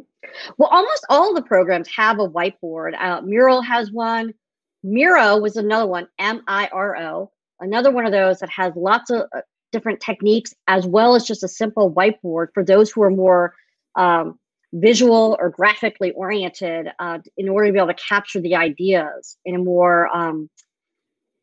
Well, 0.58 0.70
almost 0.70 1.06
all 1.10 1.34
the 1.34 1.42
programs 1.42 1.90
have 1.90 2.20
a 2.20 2.30
whiteboard. 2.30 2.94
Uh, 2.98 3.22
Mural 3.22 3.62
has 3.62 3.92
one. 3.92 4.34
Miro 4.84 5.38
was 5.38 5.58
another 5.58 5.88
one, 5.88 6.08
M 6.20 6.42
I 6.48 6.70
R 6.72 6.96
O, 6.96 7.32
another 7.60 7.92
one 7.92 8.06
of 8.06 8.14
those 8.14 8.40
that 8.40 8.50
has 8.50 8.74
lots 8.78 9.10
of 9.10 9.24
uh, 9.36 9.42
different 9.72 10.00
techniques 10.00 10.54
as 10.68 10.86
well 10.86 11.16
as 11.16 11.24
just 11.26 11.44
a 11.44 11.48
simple 11.48 11.92
whiteboard 11.92 12.48
for 12.54 12.64
those 12.64 12.92
who 12.92 13.02
are 13.02 13.12
more 13.12 13.54
um, 13.96 14.40
visual 14.74 15.38
or 15.40 15.50
graphically 15.50 16.12
oriented 16.12 16.90
uh, 17.00 17.20
in 17.38 17.50
order 17.50 17.68
to 17.68 17.74
be 17.74 17.80
able 17.80 17.88
to 17.88 17.94
capture 17.94 18.40
the 18.40 18.56
ideas 18.56 19.38
in 19.46 19.56
a 19.56 19.60
more 19.60 20.08
um, 20.16 20.50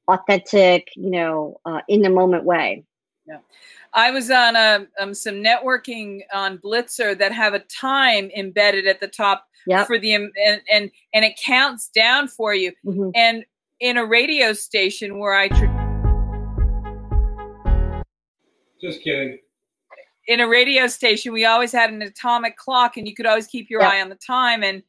authentic, 0.09 0.89
you 0.95 1.11
know, 1.11 1.61
uh, 1.65 1.81
in 1.89 2.03
the 2.03 2.11
moment 2.11 2.45
way. 2.45 2.85
Yeah. 3.27 3.39
I 3.93 4.11
was 4.11 4.31
on 4.31 4.55
a, 4.55 4.87
um, 5.01 5.15
some 5.15 5.37
networking 5.37 6.21
on 6.33 6.59
Blitzer 6.59 7.19
that 7.19 7.33
have 7.33 7.55
a 7.55 7.61
time 7.61 8.31
embedded 8.37 8.87
at 8.87 9.01
the 9.01 9.09
top 9.09 9.47
Yep. 9.69 9.89
for 9.89 9.99
the 9.99 10.15
and 10.15 10.31
and 10.73 10.93
and 11.13 11.25
it 11.25 11.37
counts 11.45 11.89
down 11.89 12.29
for 12.29 12.55
you. 12.55 12.73
Mhm. 12.85 13.11
And 13.17 13.45
in 13.81 13.97
a 13.97 14.07
radio 14.07 14.53
station 14.53 15.19
where 15.19 15.35
I 15.35 15.49
tr- 15.49 15.86
Just 18.81 19.03
kidding. 19.03 19.39
in 20.29 20.41
a 20.41 20.49
radio 20.49 20.87
station 20.89 21.33
we 21.33 21.45
always 21.45 21.71
had 21.71 21.91
an 21.93 22.03
atomic 22.03 22.57
clock 22.57 22.97
and 22.97 23.07
you 23.07 23.15
could 23.15 23.27
always 23.27 23.47
keep 23.47 23.71
your 23.71 23.83
Yeah. 23.83 23.91
eye 23.91 24.01
on 24.01 24.09
the 24.09 24.17
time 24.17 24.63
and 24.65 24.83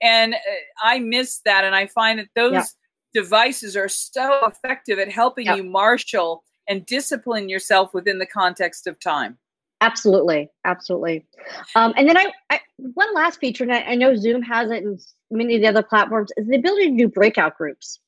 and 0.00 0.34
uh, 0.34 0.38
I 0.82 0.98
miss 1.00 1.40
that 1.44 1.64
and 1.64 1.74
I 1.74 1.86
find 1.86 2.18
that 2.20 2.28
those 2.34 2.52
Yeah. 2.52 2.64
devices 3.12 3.76
are 3.76 3.88
so 3.88 4.46
effective 4.46 4.98
at 4.98 5.10
helping 5.10 5.46
Yeah. 5.46 5.56
you 5.56 5.64
marshal 5.64 6.44
and 6.68 6.86
discipline 6.86 7.48
yourself 7.48 7.92
within 7.92 8.18
the 8.18 8.26
context 8.26 8.86
of 8.86 8.98
time. 9.00 9.36
Absolutely, 9.80 10.48
absolutely. 10.64 11.26
Um, 11.74 11.92
and 11.96 12.08
then 12.08 12.16
I, 12.16 12.32
I 12.50 12.60
one 12.78 13.12
last 13.14 13.38
feature, 13.38 13.64
and 13.64 13.72
I, 13.72 13.80
I 13.82 13.94
know 13.96 14.14
Zoom 14.14 14.40
has 14.42 14.70
it 14.70 14.82
and 14.84 14.98
many 15.30 15.56
of 15.56 15.60
the 15.60 15.66
other 15.68 15.82
platforms, 15.82 16.32
is 16.36 16.46
the 16.46 16.56
ability 16.56 16.90
to 16.92 16.96
do 16.96 17.08
breakout 17.08 17.58
groups. 17.58 17.98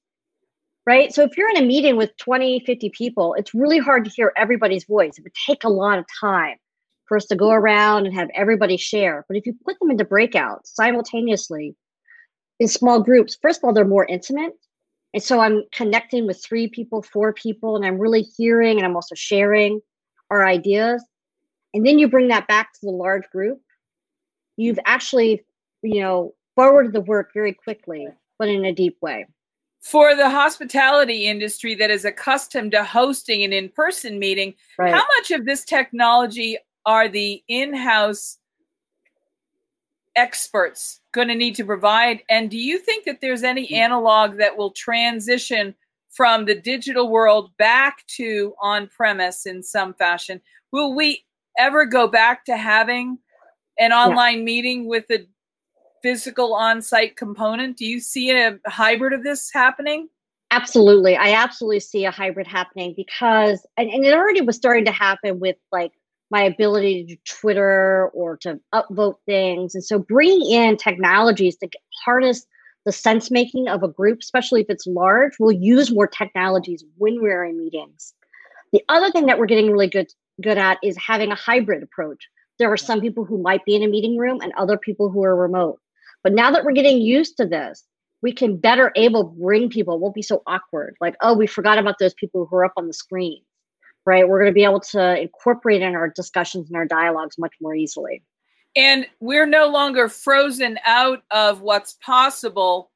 Right. 0.86 1.12
So 1.12 1.24
if 1.24 1.36
you're 1.36 1.50
in 1.50 1.56
a 1.56 1.66
meeting 1.66 1.96
with 1.96 2.16
20, 2.18 2.60
50 2.60 2.90
people, 2.90 3.34
it's 3.34 3.54
really 3.54 3.78
hard 3.78 4.04
to 4.04 4.10
hear 4.10 4.32
everybody's 4.36 4.84
voice. 4.84 5.18
It 5.18 5.24
would 5.24 5.34
take 5.46 5.64
a 5.64 5.68
lot 5.68 5.98
of 5.98 6.04
time 6.20 6.56
for 7.06 7.16
us 7.16 7.26
to 7.26 7.36
go 7.36 7.50
around 7.50 8.06
and 8.06 8.14
have 8.14 8.28
everybody 8.34 8.76
share. 8.76 9.24
But 9.28 9.36
if 9.36 9.46
you 9.46 9.54
put 9.64 9.78
them 9.80 9.90
into 9.90 10.04
breakouts 10.04 10.66
simultaneously 10.66 11.74
in 12.60 12.68
small 12.68 13.02
groups, 13.02 13.36
first 13.42 13.60
of 13.60 13.64
all, 13.64 13.72
they're 13.72 13.84
more 13.84 14.06
intimate. 14.06 14.52
And 15.12 15.22
so 15.22 15.40
I'm 15.40 15.64
connecting 15.72 16.26
with 16.26 16.44
three 16.44 16.68
people, 16.68 17.02
four 17.02 17.32
people, 17.32 17.74
and 17.74 17.84
I'm 17.84 17.98
really 17.98 18.22
hearing 18.36 18.76
and 18.76 18.86
I'm 18.86 18.94
also 18.94 19.14
sharing 19.16 19.80
our 20.30 20.46
ideas 20.46 21.04
and 21.74 21.84
then 21.86 21.98
you 21.98 22.08
bring 22.08 22.28
that 22.28 22.48
back 22.48 22.72
to 22.72 22.80
the 22.82 22.90
large 22.90 23.28
group 23.30 23.60
you've 24.56 24.78
actually 24.86 25.44
you 25.82 26.00
know 26.00 26.34
forwarded 26.54 26.92
the 26.92 27.00
work 27.00 27.30
very 27.34 27.52
quickly 27.52 28.06
but 28.38 28.48
in 28.48 28.64
a 28.64 28.72
deep 28.72 28.96
way 29.00 29.26
For 29.80 30.16
the 30.16 30.28
hospitality 30.28 31.26
industry 31.26 31.74
that 31.76 31.90
is 31.90 32.04
accustomed 32.04 32.72
to 32.72 32.82
hosting 32.82 33.44
an 33.44 33.52
in-person 33.52 34.18
meeting, 34.18 34.54
right. 34.78 34.92
how 34.92 35.04
much 35.18 35.30
of 35.30 35.44
this 35.44 35.64
technology 35.64 36.58
are 36.84 37.08
the 37.08 37.42
in-house 37.48 38.38
experts 40.16 41.00
going 41.12 41.28
to 41.28 41.34
need 41.34 41.54
to 41.56 41.64
provide? 41.64 42.22
And 42.28 42.50
do 42.50 42.58
you 42.58 42.78
think 42.78 43.04
that 43.04 43.20
there's 43.20 43.44
any 43.44 43.66
hmm. 43.66 43.74
analog 43.74 44.38
that 44.38 44.56
will 44.56 44.70
transition 44.70 45.74
from 46.10 46.46
the 46.46 46.54
digital 46.54 47.10
world 47.10 47.50
back 47.58 48.04
to 48.06 48.54
on-premise 48.60 49.46
in 49.46 49.62
some 49.62 49.94
fashion? 49.94 50.40
Will 50.72 50.94
we 50.94 51.24
ever 51.58 51.84
go 51.84 52.08
back 52.08 52.44
to 52.46 52.56
having 52.56 53.18
an 53.78 53.92
online 53.92 54.44
meeting 54.44 54.88
with 54.88 55.04
a 55.10 55.26
physical 56.02 56.54
on-site 56.54 57.16
component? 57.16 57.76
Do 57.76 57.86
you 57.86 58.00
see 58.00 58.30
a 58.30 58.58
hybrid 58.66 59.12
of 59.12 59.22
this 59.22 59.50
happening? 59.52 60.08
Absolutely. 60.50 61.16
I 61.16 61.32
absolutely 61.32 61.80
see 61.80 62.04
a 62.04 62.10
hybrid 62.10 62.46
happening 62.46 62.94
because 62.96 63.66
and, 63.76 63.90
and 63.90 64.04
it 64.04 64.14
already 64.14 64.40
was 64.40 64.56
starting 64.56 64.84
to 64.84 64.92
happen 64.92 65.40
with 65.40 65.56
like 65.72 65.92
my 66.30 66.42
ability 66.42 67.04
to 67.06 67.16
twitter 67.24 68.08
or 68.14 68.36
to 68.38 68.60
upvote 68.72 69.16
things. 69.26 69.74
And 69.74 69.84
so 69.84 69.98
bringing 69.98 70.48
in 70.50 70.76
technologies 70.76 71.56
to 71.56 71.68
harness 72.04 72.46
the 72.84 72.92
sense 72.92 73.30
making 73.32 73.66
of 73.66 73.82
a 73.82 73.88
group 73.88 74.20
especially 74.20 74.60
if 74.60 74.70
it's 74.70 74.86
large 74.86 75.32
we'll 75.40 75.50
use 75.50 75.90
more 75.90 76.06
technologies 76.06 76.84
when 76.96 77.20
we're 77.20 77.44
in 77.44 77.58
meetings. 77.58 78.14
The 78.72 78.82
other 78.88 79.10
thing 79.10 79.26
that 79.26 79.38
we're 79.38 79.46
getting 79.46 79.70
really 79.70 79.88
good 79.88 80.12
good 80.42 80.58
at 80.58 80.78
is 80.82 80.96
having 80.96 81.32
a 81.32 81.36
hybrid 81.36 81.82
approach. 81.82 82.28
There 82.60 82.70
are 82.70 82.76
some 82.76 83.00
people 83.00 83.24
who 83.24 83.42
might 83.42 83.64
be 83.64 83.74
in 83.74 83.82
a 83.82 83.88
meeting 83.88 84.16
room 84.16 84.40
and 84.40 84.52
other 84.56 84.78
people 84.78 85.10
who 85.10 85.24
are 85.24 85.34
remote 85.34 85.80
but 86.26 86.32
now 86.32 86.50
that 86.50 86.64
we're 86.64 86.72
getting 86.72 87.00
used 87.00 87.36
to 87.36 87.46
this 87.46 87.84
we 88.20 88.32
can 88.32 88.56
better 88.56 88.90
able 88.96 89.22
bring 89.22 89.70
people 89.70 89.94
it 89.94 90.00
won't 90.00 90.12
be 90.12 90.22
so 90.22 90.42
awkward 90.48 90.96
like 91.00 91.14
oh 91.20 91.32
we 91.32 91.46
forgot 91.46 91.78
about 91.78 91.94
those 92.00 92.14
people 92.14 92.44
who 92.50 92.56
are 92.56 92.64
up 92.64 92.72
on 92.76 92.88
the 92.88 92.92
screen 92.92 93.40
right 94.06 94.28
we're 94.28 94.40
going 94.40 94.50
to 94.50 94.54
be 94.54 94.64
able 94.64 94.80
to 94.80 95.20
incorporate 95.20 95.82
in 95.82 95.94
our 95.94 96.08
discussions 96.10 96.66
and 96.68 96.76
our 96.76 96.84
dialogues 96.84 97.38
much 97.38 97.54
more 97.60 97.76
easily 97.76 98.24
and 98.74 99.06
we're 99.20 99.46
no 99.46 99.68
longer 99.68 100.08
frozen 100.08 100.80
out 100.84 101.22
of 101.30 101.60
what's 101.60 101.92
possible 102.04 102.90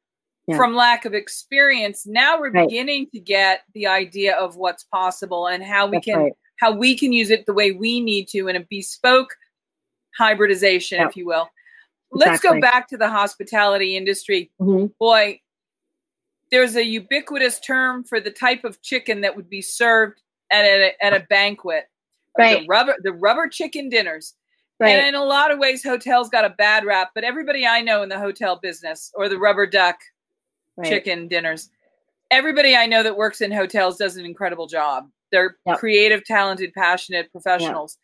Yeah. 0.48 0.56
from 0.56 0.74
lack 0.74 1.04
of 1.04 1.14
experience 1.14 2.08
now 2.08 2.36
we're 2.40 2.50
Right. 2.50 2.68
beginning 2.68 3.10
to 3.14 3.20
get 3.20 3.60
the 3.74 3.86
idea 3.86 4.34
of 4.36 4.56
what's 4.56 4.82
possible 4.82 5.46
and 5.46 5.62
how 5.62 5.86
we 5.86 5.98
That's 5.98 6.04
can 6.06 6.18
right. 6.18 6.32
how 6.56 6.72
we 6.72 6.98
can 6.98 7.12
use 7.12 7.30
it 7.30 7.46
the 7.46 7.54
way 7.54 7.70
we 7.70 8.00
need 8.00 8.26
to 8.30 8.48
in 8.48 8.56
a 8.56 8.66
bespoke 8.68 9.32
hybridization 10.18 10.98
Yeah. 10.98 11.06
if 11.06 11.16
you 11.16 11.26
will 11.26 11.48
let's 12.12 12.40
go 12.40 12.60
back 12.60 12.88
to 12.88 12.96
the 12.96 13.08
hospitality 13.08 13.96
industry 13.96 14.50
Mhm. 14.60 14.92
boy 14.98 15.40
there's 16.50 16.74
a 16.76 16.84
ubiquitous 16.84 17.60
term 17.60 18.02
for 18.02 18.18
the 18.20 18.30
type 18.30 18.64
of 18.64 18.82
chicken 18.82 19.20
that 19.20 19.34
would 19.36 19.48
be 19.48 19.62
served 19.62 20.20
at 20.50 20.64
a, 20.64 21.04
at 21.04 21.12
a 21.14 21.20
banquet 21.30 21.88
Right. 22.38 22.60
the 22.60 22.66
rubber 22.68 22.96
the 23.02 23.12
rubber 23.12 23.48
chicken 23.48 23.88
dinners 23.88 24.34
right 24.78 24.90
and 24.90 25.06
in 25.08 25.14
a 25.14 25.24
lot 25.24 25.50
of 25.50 25.58
ways, 25.58 25.82
hotels 25.82 26.28
got 26.30 26.44
a 26.44 26.50
bad 26.50 26.84
rap, 26.84 27.10
but 27.14 27.22
everybody 27.24 27.66
I 27.66 27.82
know 27.82 28.02
in 28.02 28.08
the 28.08 28.18
hotel 28.18 28.56
business 28.56 29.12
or 29.14 29.28
the 29.28 29.38
rubber 29.38 29.66
duck 29.66 29.98
right. 30.76 30.88
chicken 30.88 31.28
dinners, 31.28 31.68
everybody 32.30 32.74
I 32.76 32.86
know 32.86 33.02
that 33.02 33.16
works 33.16 33.40
in 33.42 33.52
hotels 33.52 33.98
does 33.98 34.16
an 34.16 34.24
incredible 34.24 34.66
job. 34.66 35.10
They're 35.30 35.56
Yep. 35.66 35.78
creative, 35.78 36.24
talented, 36.24 36.72
passionate 36.72 37.30
professionals. 37.30 37.98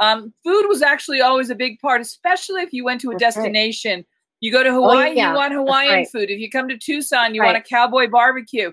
Um, 0.00 0.32
food 0.44 0.66
was 0.66 0.82
actually 0.82 1.20
always 1.20 1.50
a 1.50 1.54
big 1.54 1.78
part, 1.80 2.00
especially 2.00 2.62
if 2.62 2.72
you 2.72 2.84
went 2.84 3.00
to 3.02 3.10
a 3.10 3.12
That's 3.12 3.36
right. 3.36 3.42
destination. 3.44 4.04
You 4.40 4.50
go 4.50 4.62
to 4.64 4.72
Hawaii, 4.72 5.14
yeah. 5.14 5.30
you 5.30 5.36
want 5.36 5.52
Hawaiian 5.52 5.92
right. 5.92 6.08
food. 6.08 6.30
If 6.30 6.40
you 6.40 6.48
come 6.50 6.68
to 6.68 6.78
Tucson, 6.78 7.34
you 7.34 7.42
Right. 7.42 7.48
want 7.48 7.58
a 7.58 7.68
cowboy 7.68 8.08
barbecue. 8.08 8.72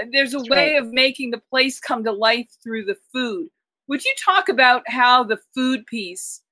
Uh, 0.00 0.04
There's 0.12 0.34
a 0.34 0.38
That's 0.38 0.50
way 0.50 0.74
right. 0.74 0.82
of 0.82 0.92
making 0.92 1.32
the 1.32 1.42
place 1.50 1.80
come 1.80 2.04
to 2.04 2.12
life 2.12 2.48
through 2.62 2.84
the 2.84 2.96
food. 3.12 3.48
Would 3.88 4.04
you 4.04 4.14
talk 4.24 4.48
about 4.48 4.82
how 4.86 5.24
the 5.24 5.40
food 5.54 5.84
piece 5.86 6.42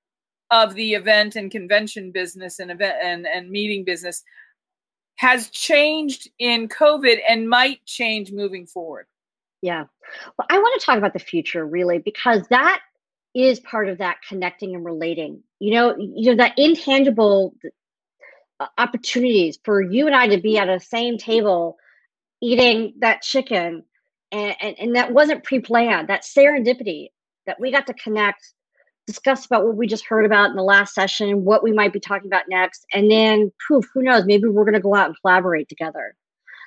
of 0.50 0.74
the 0.74 0.94
event 0.94 1.36
and 1.36 1.50
convention 1.50 2.10
business 2.10 2.58
and 2.58 2.70
event 2.72 2.96
and, 3.02 3.26
and 3.26 3.50
meeting 3.50 3.84
business 3.84 4.24
has 5.16 5.48
changed 5.50 6.28
in 6.38 6.68
COVID 6.68 7.18
and 7.28 7.48
might 7.48 7.84
change 7.84 8.32
moving 8.32 8.66
forward? 8.66 9.06
Yeah. 9.62 9.84
Well, 10.38 10.46
I 10.50 10.58
want 10.58 10.80
to 10.80 10.84
talk 10.84 10.98
about 10.98 11.12
the 11.12 11.18
future 11.18 11.66
really 11.66 11.98
because 11.98 12.46
that 12.48 12.80
is 13.36 13.60
part 13.60 13.88
of 13.88 13.98
that 13.98 14.16
connecting 14.26 14.74
and 14.74 14.84
relating. 14.84 15.42
You 15.58 15.74
know, 15.74 15.96
you 15.98 16.30
know 16.30 16.36
that 16.36 16.54
intangible 16.56 17.54
uh, 18.58 18.66
opportunities 18.78 19.58
for 19.64 19.80
you 19.80 20.06
and 20.06 20.16
I 20.16 20.28
to 20.28 20.40
be 20.40 20.58
at 20.58 20.68
a 20.68 20.80
same 20.80 21.18
table 21.18 21.76
eating 22.40 22.94
that 23.00 23.22
chicken 23.22 23.84
and, 24.32 24.56
and, 24.60 24.76
and 24.78 24.96
that 24.96 25.12
wasn't 25.12 25.44
pre-planned, 25.44 26.08
that 26.08 26.22
serendipity 26.22 27.08
that 27.46 27.60
we 27.60 27.70
got 27.70 27.86
to 27.86 27.94
connect, 27.94 28.52
discuss 29.06 29.46
about 29.46 29.64
what 29.64 29.76
we 29.76 29.86
just 29.86 30.06
heard 30.06 30.24
about 30.24 30.50
in 30.50 30.56
the 30.56 30.62
last 30.62 30.94
session, 30.94 31.44
what 31.44 31.62
we 31.62 31.72
might 31.72 31.92
be 31.92 32.00
talking 32.00 32.28
about 32.28 32.44
next, 32.48 32.84
and 32.92 33.10
then 33.10 33.52
poof, 33.68 33.84
who 33.94 34.02
knows, 34.02 34.24
maybe 34.24 34.48
we're 34.48 34.64
gonna 34.64 34.80
go 34.80 34.94
out 34.94 35.06
and 35.06 35.16
collaborate 35.20 35.68
together. 35.68 36.14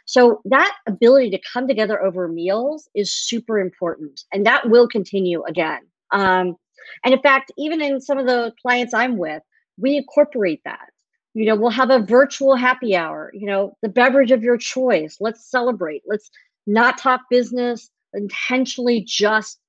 So 0.05 0.41
that 0.45 0.75
ability 0.87 1.31
to 1.31 1.41
come 1.53 1.67
together 1.67 2.01
over 2.01 2.27
meals 2.27 2.89
is 2.95 3.13
super 3.13 3.59
important, 3.59 4.21
and 4.31 4.45
that 4.45 4.69
will 4.69 4.87
continue 4.87 5.43
again. 5.43 5.81
Um, 6.11 6.55
and 7.03 7.13
in 7.13 7.21
fact, 7.21 7.51
even 7.57 7.81
in 7.81 8.01
some 8.01 8.17
of 8.17 8.25
the 8.25 8.53
clients 8.61 8.93
I'm 8.93 9.17
with, 9.17 9.41
we 9.77 9.97
incorporate 9.97 10.61
that. 10.65 10.89
You 11.33 11.45
know, 11.45 11.55
we'll 11.55 11.69
have 11.69 11.91
a 11.91 11.99
virtual 11.99 12.55
happy 12.55 12.95
hour. 12.95 13.31
You 13.33 13.45
know, 13.47 13.77
the 13.81 13.89
beverage 13.89 14.31
of 14.31 14.43
your 14.43 14.57
choice. 14.57 15.17
Let's 15.19 15.49
celebrate. 15.49 16.01
Let's 16.07 16.29
not 16.67 16.97
talk 16.97 17.21
business. 17.29 17.89
Intentionally, 18.13 19.01
just 19.07 19.59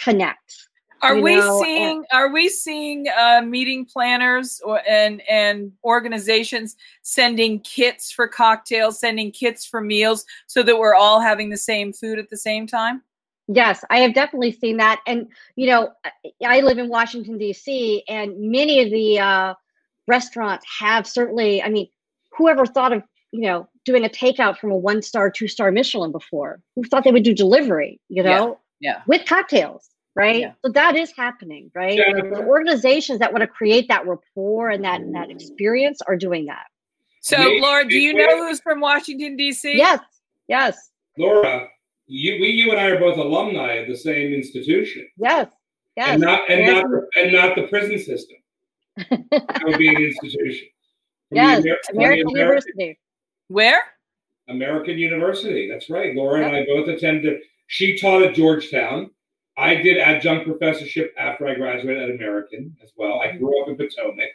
connect. 0.00 0.54
Are 1.00 1.16
You 1.16 1.22
we 1.22 1.36
know, 1.36 1.58
and- 1.58 1.64
seeing 1.64 2.04
are 2.12 2.32
we 2.32 2.48
seeing 2.48 3.06
uh, 3.16 3.42
meeting 3.42 3.84
planners 3.84 4.60
or 4.64 4.80
and 4.88 5.20
and 5.28 5.70
organizations 5.84 6.76
sending 7.02 7.60
kits 7.60 8.10
for 8.10 8.26
cocktails, 8.26 8.98
sending 8.98 9.30
kits 9.30 9.64
for 9.64 9.80
meals 9.80 10.24
so 10.48 10.62
that 10.64 10.76
we're 10.78 10.94
all 10.96 11.20
having 11.20 11.50
the 11.50 11.56
same 11.56 11.92
food 11.92 12.18
at 12.18 12.30
the 12.30 12.36
same 12.36 12.66
time? 12.66 13.02
Yes, 13.48 13.82
I 13.88 14.00
have 14.00 14.14
definitely 14.14 14.52
seen 14.52 14.76
that. 14.76 15.00
And, 15.06 15.28
you 15.56 15.66
know, 15.66 15.90
I- 16.04 16.10
I 16.44 16.60
live 16.60 16.78
in 16.78 16.88
Washington, 16.88 17.38
D.C., 17.38 18.04
and 18.06 18.38
many 18.38 18.82
of 18.82 18.90
the 18.90 19.18
uh, 19.18 19.54
restaurants 20.06 20.66
have 20.78 21.06
certainly, 21.06 21.62
I 21.62 21.70
mean, 21.70 21.88
whoever 22.36 22.66
thought 22.66 22.92
of, 22.92 23.02
you 23.32 23.40
know, 23.40 23.68
doing 23.84 24.04
a 24.04 24.08
takeout 24.08 24.58
from 24.58 24.70
a 24.70 24.76
one 24.76 25.00
star, 25.00 25.30
two 25.30 25.48
star 25.48 25.72
Michelin 25.72 26.12
before? 26.12 26.60
Who 26.76 26.84
thought 26.84 27.04
they 27.04 27.10
would 27.10 27.22
do 27.22 27.34
delivery, 27.34 28.00
you 28.08 28.22
know, 28.22 28.58
yeah. 28.80 29.02
with 29.06 29.24
cocktails, 29.24 29.88
right? 30.14 30.40
Yeah. 30.40 30.52
So 30.64 30.72
that 30.72 30.94
is 30.94 31.10
happening, 31.16 31.70
right? 31.74 31.96
Yeah. 31.96 32.12
The, 32.14 32.28
the 32.28 32.44
organizations 32.44 33.18
that 33.20 33.32
want 33.32 33.42
to 33.42 33.48
create 33.48 33.88
that 33.88 34.06
rapport 34.06 34.68
and 34.68 34.84
that, 34.84 35.00
that 35.12 35.30
experience 35.30 36.00
are 36.06 36.16
doing 36.16 36.46
that. 36.46 36.66
So, 37.22 37.36
Laura, 37.60 37.86
do 37.88 37.98
you 37.98 38.12
know 38.12 38.46
who's 38.46 38.60
from 38.60 38.80
Washington 38.80 39.36
D.C.? 39.36 39.76
Yes, 39.76 40.00
yes. 40.48 40.90
Laura, 41.16 41.68
You, 42.08 42.40
we, 42.40 42.48
you 42.48 42.70
and 42.70 42.80
I 42.80 42.86
are 42.86 42.98
both 42.98 43.18
alumni 43.18 43.74
of 43.74 43.88
the 43.88 43.96
same 43.96 44.32
institution, 44.32 45.06
Yes. 45.18 45.48
Yes. 45.96 46.08
and 46.10 46.20
not 46.22 46.50
and 46.50 46.66
not 46.66 46.84
and 47.16 47.32
not 47.32 47.54
the 47.56 47.64
prison 47.68 47.98
system. 47.98 48.36
That 49.30 49.62
would 49.64 49.78
be 49.78 49.88
an 49.88 49.96
institution. 50.02 50.68
From 51.28 51.36
yes. 51.36 51.58
Amer- 51.64 51.76
American 51.92 51.96
American- 51.98 52.28
University. 52.30 52.98
Where? 53.48 53.82
American 54.48 54.98
University. 54.98 55.68
That's 55.70 55.90
right. 55.90 56.14
Laura 56.14 56.44
and 56.46 56.56
I 56.56 56.64
both 56.64 56.88
attended. 56.88 57.40
She 57.66 57.98
taught 57.98 58.22
at 58.22 58.34
Georgetown. 58.34 59.10
I 59.58 59.74
did 59.74 59.98
adjunct 59.98 60.46
professorship 60.46 61.12
after 61.18 61.46
I 61.48 61.54
graduated 61.54 62.04
at 62.04 62.10
American 62.14 62.74
as 62.82 62.92
well. 62.96 63.20
I 63.20 63.32
grew 63.36 63.60
up 63.62 63.68
in 63.68 63.76
Potomac. 63.76 64.30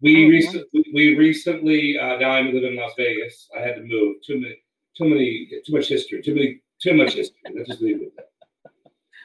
We 0.00 0.26
Oh, 0.26 0.28
recently, 0.28 0.84
we 0.94 1.16
recently, 1.16 1.98
uh, 1.98 2.18
now 2.18 2.30
I 2.32 2.42
live 2.42 2.62
in 2.64 2.76
Las 2.76 2.92
Vegas. 2.96 3.48
I 3.56 3.60
had 3.60 3.76
to 3.76 3.82
move. 3.82 4.16
Too 4.26 4.40
many, 4.40 4.56
too 4.96 5.04
many, 5.06 5.48
too 5.64 5.72
much 5.72 5.88
history. 5.88 6.22
Too 6.22 6.34
many, 6.34 6.60
too 6.82 6.94
much 6.94 7.14
history. 7.14 7.36
Let's 7.54 7.68
just 7.68 7.80
leave 7.82 8.02
it. 8.02 8.12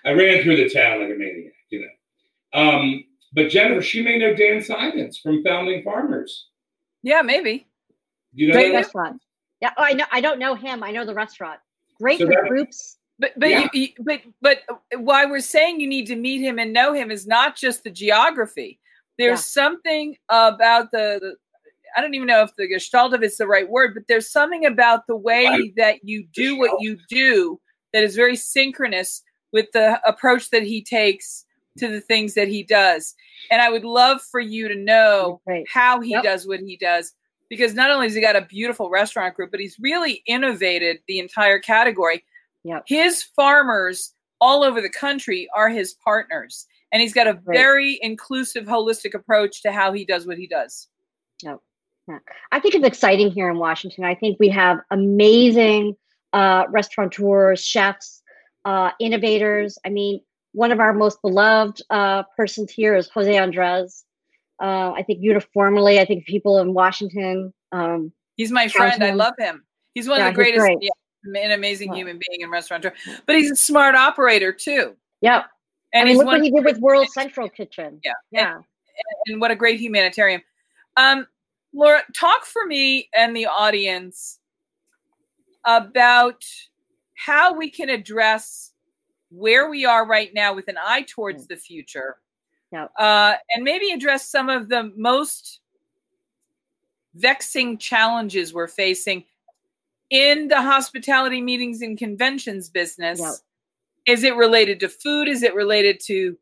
I 0.05 0.12
ran 0.12 0.43
through 0.43 0.58
the 0.58 0.70
town 0.70 1.01
like 1.01 1.10
a 1.10 1.16
maniac, 1.18 1.53
you 1.70 1.82
know. 1.82 2.60
Um, 2.60 3.03
but 3.34 3.49
Jennifer, 3.49 3.82
she 3.82 4.01
may 4.01 4.18
know 4.18 4.34
Dan 4.34 4.64
Simons 4.64 5.18
from 5.18 5.43
Founding 5.43 5.84
Farmers. 5.84 6.47
Yeah, 7.03 7.22
maybe. 7.22 7.68
You 8.34 8.47
know, 8.47 8.53
Great? 8.53 8.74
Restaurant. 8.74 9.22
Yeah. 9.62 9.72
Oh, 9.78 9.84
I 9.84 9.93
know. 9.93 10.05
I 10.12 10.22
don't 10.22 10.39
know 10.39 10.55
him. 10.55 10.84
I 10.84 10.91
know 10.91 11.05
the 11.05 11.14
restaurant. 11.14 11.60
Great 11.99 12.20
So 12.20 12.26
for 12.28 12.32
that- 12.34 12.47
groups. 12.47 12.97
But 13.20 13.32
but 13.38 13.49
Yeah. 13.49 13.68
you, 13.74 13.82
you, 13.82 13.88
but 14.01 14.22
but 14.41 14.60
why 14.95 15.26
we're 15.26 15.39
saying 15.39 15.80
you 15.80 15.88
need 15.88 16.05
to 16.08 16.16
meet 16.16 16.39
him 16.39 16.60
and 16.60 16.72
know 16.72 16.93
him 16.93 17.10
is 17.10 17.26
not 17.26 17.55
just 17.55 17.84
the 17.84 17.89
geography. 17.89 18.80
There's 19.18 19.43
something 19.45 20.16
about 20.30 20.91
the, 20.91 21.18
the 21.20 21.36
I 21.96 22.02
don't 22.02 22.14
even 22.16 22.28
know 22.28 22.42
if 22.44 22.56
the 22.56 22.68
gestalt 22.68 23.14
of 23.14 23.24
it's 23.24 23.38
the 23.38 23.48
right 23.48 23.70
word, 23.70 23.94
but 23.94 24.04
there's 24.08 24.30
something 24.32 24.66
about 24.66 25.08
the 25.08 25.16
way 25.16 25.46
Right. 25.46 25.74
that 25.78 26.04
you 26.04 26.26
do 26.34 26.58
what 26.58 26.82
you 26.82 26.98
do 27.10 27.60
that 27.94 28.04
is 28.04 28.16
very 28.16 28.36
synchronous 28.36 29.24
with 29.54 29.68
the 29.74 30.00
approach 30.08 30.50
that 30.50 30.64
he 30.64 30.84
takes 30.84 31.46
to 31.78 31.88
the 31.88 32.02
things 32.02 32.34
that 32.34 32.48
he 32.48 32.64
does. 32.64 33.16
And 33.52 33.62
I 33.62 33.70
would 33.70 33.86
love 33.86 34.22
for 34.22 34.40
you 34.40 34.68
to 34.68 34.76
know 34.76 35.42
Great. 35.46 35.68
how 35.70 36.02
he 36.02 36.12
Yep. 36.12 36.24
does 36.24 36.48
what 36.48 36.60
he 36.60 36.76
does 36.78 37.14
because 37.50 37.74
not 37.74 37.90
only 37.92 38.08
has 38.08 38.16
he 38.16 38.20
got 38.22 38.36
a 38.36 38.42
beautiful 38.42 38.90
restaurant 38.90 39.36
group, 39.36 39.52
but 39.52 39.60
he's 39.60 39.78
really 39.80 40.22
innovated 40.28 41.00
the 41.08 41.20
entire 41.20 41.60
category. 41.60 42.26
Yep. 42.64 42.84
His 42.88 43.24
farmers 43.24 44.14
all 44.42 44.64
over 44.64 44.82
the 44.82 44.90
country 44.90 45.48
are 45.56 45.70
his 45.70 45.94
partners, 46.04 46.68
and 46.92 47.02
he's 47.02 47.14
got 47.14 47.28
a 47.28 47.34
Right. 47.46 47.58
very 47.58 48.00
inclusive, 48.02 48.66
holistic 48.66 49.14
approach 49.14 49.62
to 49.62 49.72
how 49.72 49.94
he 49.94 50.04
does 50.04 50.28
what 50.28 50.38
he 50.38 50.46
does. 50.48 50.90
I 52.51 52.60
think 52.60 52.76
it's 52.76 52.86
exciting 52.86 53.32
here 53.32 53.49
in 53.49 53.58
Washington. 53.58 54.03
I 54.03 54.16
think 54.16 54.38
we 54.39 54.49
have 54.49 54.80
amazing 54.91 55.95
uh, 56.34 56.66
restaurateurs, 56.70 57.64
chefs, 57.64 58.22
uh, 58.66 58.91
innovators. 58.99 59.78
I 59.86 59.89
mean, 59.89 60.22
one 60.53 60.72
of 60.72 60.80
our 60.80 60.93
most 60.93 61.22
beloved 61.22 61.82
uh, 61.89 62.24
persons 62.36 62.72
here 62.72 62.95
is 62.95 63.10
Jose 63.10 63.38
Andres. 63.38 64.05
Uh, 64.62 64.91
I 64.91 65.03
think 65.03 65.20
uniformly, 65.22 65.99
I 65.99 66.05
think 66.05 66.26
people 66.26 66.60
in 66.60 66.74
Washington. 66.74 67.53
Um, 67.72 68.12
He's 68.38 68.51
my 68.51 68.68
friend. 68.68 69.03
I 69.03 69.12
love 69.12 69.34
him. 69.38 69.64
He's 69.93 70.08
one 70.08 70.20
Yeah, 70.20 70.28
of 70.30 70.34
the 70.34 70.36
greatest, 70.36 70.60
great. 70.60 70.78
yeah, 70.82 71.41
an 71.43 71.51
amazing 71.51 71.89
Yeah. 71.89 71.97
human 71.97 72.20
being 72.28 72.43
and 72.43 72.51
restaurateur. 72.51 72.93
But 73.26 73.36
he's 73.36 73.51
a 73.51 73.55
smart 73.55 73.95
operator 73.95 74.51
too. 74.51 74.95
Yep. 75.22 75.45
And 75.93 76.01
I 76.01 76.03
mean, 76.03 76.08
he's 76.10 76.18
look 76.18 76.28
what 76.28 76.41
he 76.41 76.51
did 76.51 76.64
with 76.66 76.78
World 76.80 77.08
Central 77.14 77.49
Kitchen. 77.49 77.99
Yeah. 78.03 78.14
yeah. 78.32 78.60
and 79.28 79.39
what 79.41 79.51
a 79.51 79.55
great 79.55 79.80
humanitarian. 79.80 80.41
Um, 80.97 81.28
Laura, 81.78 82.02
talk 82.16 82.44
for 82.44 82.66
me 82.66 83.08
and 83.16 83.36
the 83.36 83.46
audience 83.46 84.40
about 85.64 86.44
how 87.14 87.54
we 87.54 87.70
can 87.70 87.88
address 87.90 88.72
where 89.30 89.70
we 89.70 89.86
are 89.86 90.08
right 90.08 90.34
now 90.34 90.56
with 90.56 90.68
an 90.70 90.78
eye 90.84 91.06
towards 91.08 91.46
the 91.46 91.56
future. 91.56 92.18
Yeah. 92.72 92.88
Uh, 92.98 93.36
and 93.54 93.64
maybe 93.64 93.92
address 93.92 94.28
some 94.28 94.50
of 94.50 94.70
the 94.70 94.92
most 94.96 95.60
vexing 97.14 97.78
challenges 97.78 98.56
we're 98.56 98.68
facing 98.68 99.24
in 100.10 100.48
the 100.48 100.62
hospitality 100.62 101.42
meetings 101.42 101.84
and 101.84 101.96
conventions 101.96 102.70
business. 102.70 103.20
Yeah. 103.20 104.14
Is 104.14 104.24
it 104.24 104.36
related 104.36 104.80
to 104.80 104.90
food? 104.90 105.28
Is 105.28 105.44
it 105.44 105.54
related 105.54 106.00
to 106.06 106.38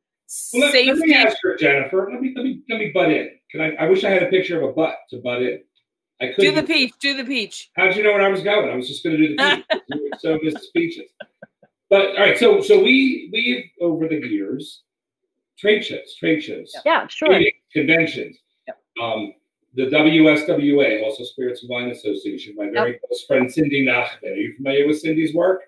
Well, 0.54 0.62
let, 0.62 0.74
let 0.74 0.86
safety? 0.86 1.08
me 1.08 1.16
ask 1.16 1.38
her, 1.44 1.58
Jennifer. 1.58 2.08
Let 2.10 2.22
me 2.22 2.34
let 2.70 2.80
me 2.80 2.92
butt 2.94 3.12
in. 3.12 3.30
Can 3.52 3.62
I? 3.62 3.76
I 3.76 3.90
wish 3.90 4.04
I 4.04 4.10
had 4.10 4.24
a 4.24 4.28
picture 4.28 4.62
of 4.62 4.70
a 4.70 4.74
butt 4.74 4.96
to 5.12 5.18
butt 5.18 5.42
in. 5.42 5.62
I 6.22 6.28
couldn't. 6.34 6.56
the 6.56 6.64
peach. 6.64 6.94
Do 7.02 7.16
the 7.16 7.26
peach. 7.26 7.70
How'd 7.76 7.96
you 7.96 8.04
know 8.04 8.14
where 8.14 8.22
I 8.22 8.30
was 8.30 8.42
going? 8.42 8.70
I 8.70 8.76
was 8.76 8.88
just 8.88 9.04
going 9.04 9.18
to 9.18 9.28
do 9.28 9.36
the 9.36 9.44
peach. 9.70 9.82
You 9.90 10.10
were 10.12 10.18
so 10.20 10.40
Mr. 10.40 10.60
Speeches. 10.60 11.12
But 11.90 12.12
all 12.12 12.16
right, 12.18 12.38
so 12.38 12.62
so 12.62 12.82
we 12.82 13.30
we 13.34 13.72
over 13.82 14.08
the 14.08 14.16
years 14.26 14.82
trade 15.60 15.84
shows, 15.86 16.16
trade 16.20 16.42
shows, 16.42 16.74
Yeah, 16.86 17.08
sure. 17.08 17.30
meetings, 17.30 17.54
conventions. 17.72 18.38
Yep. 18.68 18.78
Um, 19.02 19.34
the 19.76 19.88
WSWA, 19.88 21.04
also 21.04 21.24
Spirits 21.26 21.62
and 21.64 21.70
Wine 21.70 21.90
Association. 21.90 22.56
My 22.58 22.70
very 22.72 22.98
close 23.06 23.24
friend 23.26 23.52
Cindy 23.52 23.86
Nachman. 23.86 24.24
Are 24.32 24.36
you 24.36 24.54
familiar 24.56 24.88
with 24.88 25.00
Cindy's 25.00 25.34
work? 25.36 25.64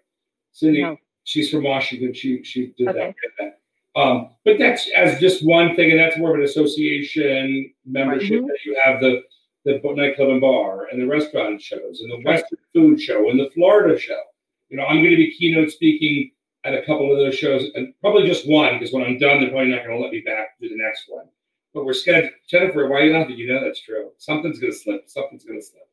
Cindy, 0.53 0.81
No. 0.81 0.97
she's 1.25 1.51
from 1.51 1.63
Washington. 1.63 2.13
She 2.13 2.41
she 2.43 2.73
did 2.77 2.87
Okay. 2.87 3.13
that. 3.39 3.59
Um, 3.97 4.29
but 4.45 4.59
that's 4.59 4.87
as 4.95 5.19
just 5.19 5.43
one 5.45 5.75
thing, 5.75 5.89
and 5.91 5.99
that's 5.99 6.17
more 6.17 6.29
of 6.29 6.35
an 6.35 6.43
association 6.43 7.73
membership. 7.85 8.43
Mhm. 8.43 8.47
That 8.47 8.63
you 8.63 8.79
have 8.83 9.01
the 9.01 9.23
the 9.65 9.81
nightclub 9.83 10.29
and 10.29 10.39
bar, 10.39 10.85
and 10.85 11.01
the 11.01 11.07
restaurant 11.07 11.61
shows, 11.61 11.99
and 11.99 12.09
the 12.11 12.21
Western 12.21 12.59
Food 12.73 13.01
Show, 13.01 13.29
and 13.29 13.37
the 13.37 13.49
Florida 13.49 13.99
Show. 13.99 14.21
You 14.69 14.77
know, 14.77 14.85
I'm 14.85 14.97
going 14.97 15.09
to 15.09 15.17
be 15.17 15.31
keynote 15.33 15.71
speaking 15.71 16.31
at 16.63 16.73
a 16.73 16.83
couple 16.85 17.11
of 17.11 17.17
those 17.17 17.35
shows, 17.35 17.69
and 17.75 17.93
probably 17.99 18.27
just 18.27 18.47
one 18.47 18.77
because 18.77 18.93
when 18.93 19.03
I'm 19.03 19.17
done, 19.17 19.41
they're 19.41 19.49
probably 19.49 19.71
not 19.71 19.83
going 19.83 19.97
to 19.97 20.01
let 20.01 20.11
me 20.11 20.21
back 20.21 20.57
to 20.59 20.69
the 20.69 20.77
next 20.77 21.05
one. 21.09 21.25
But 21.73 21.85
we're 21.85 21.93
scheduled. 21.93 22.31
Jennifer, 22.47 22.87
why 22.87 22.97
are 22.97 23.05
you 23.05 23.13
laughing? 23.13 23.37
You 23.37 23.51
know 23.51 23.63
that's 23.63 23.81
true. 23.81 24.11
Something's 24.17 24.59
going 24.59 24.71
to 24.71 24.77
slip. 24.77 25.09
Something's 25.09 25.43
going 25.43 25.59
to 25.59 25.65
slip. 25.65 25.89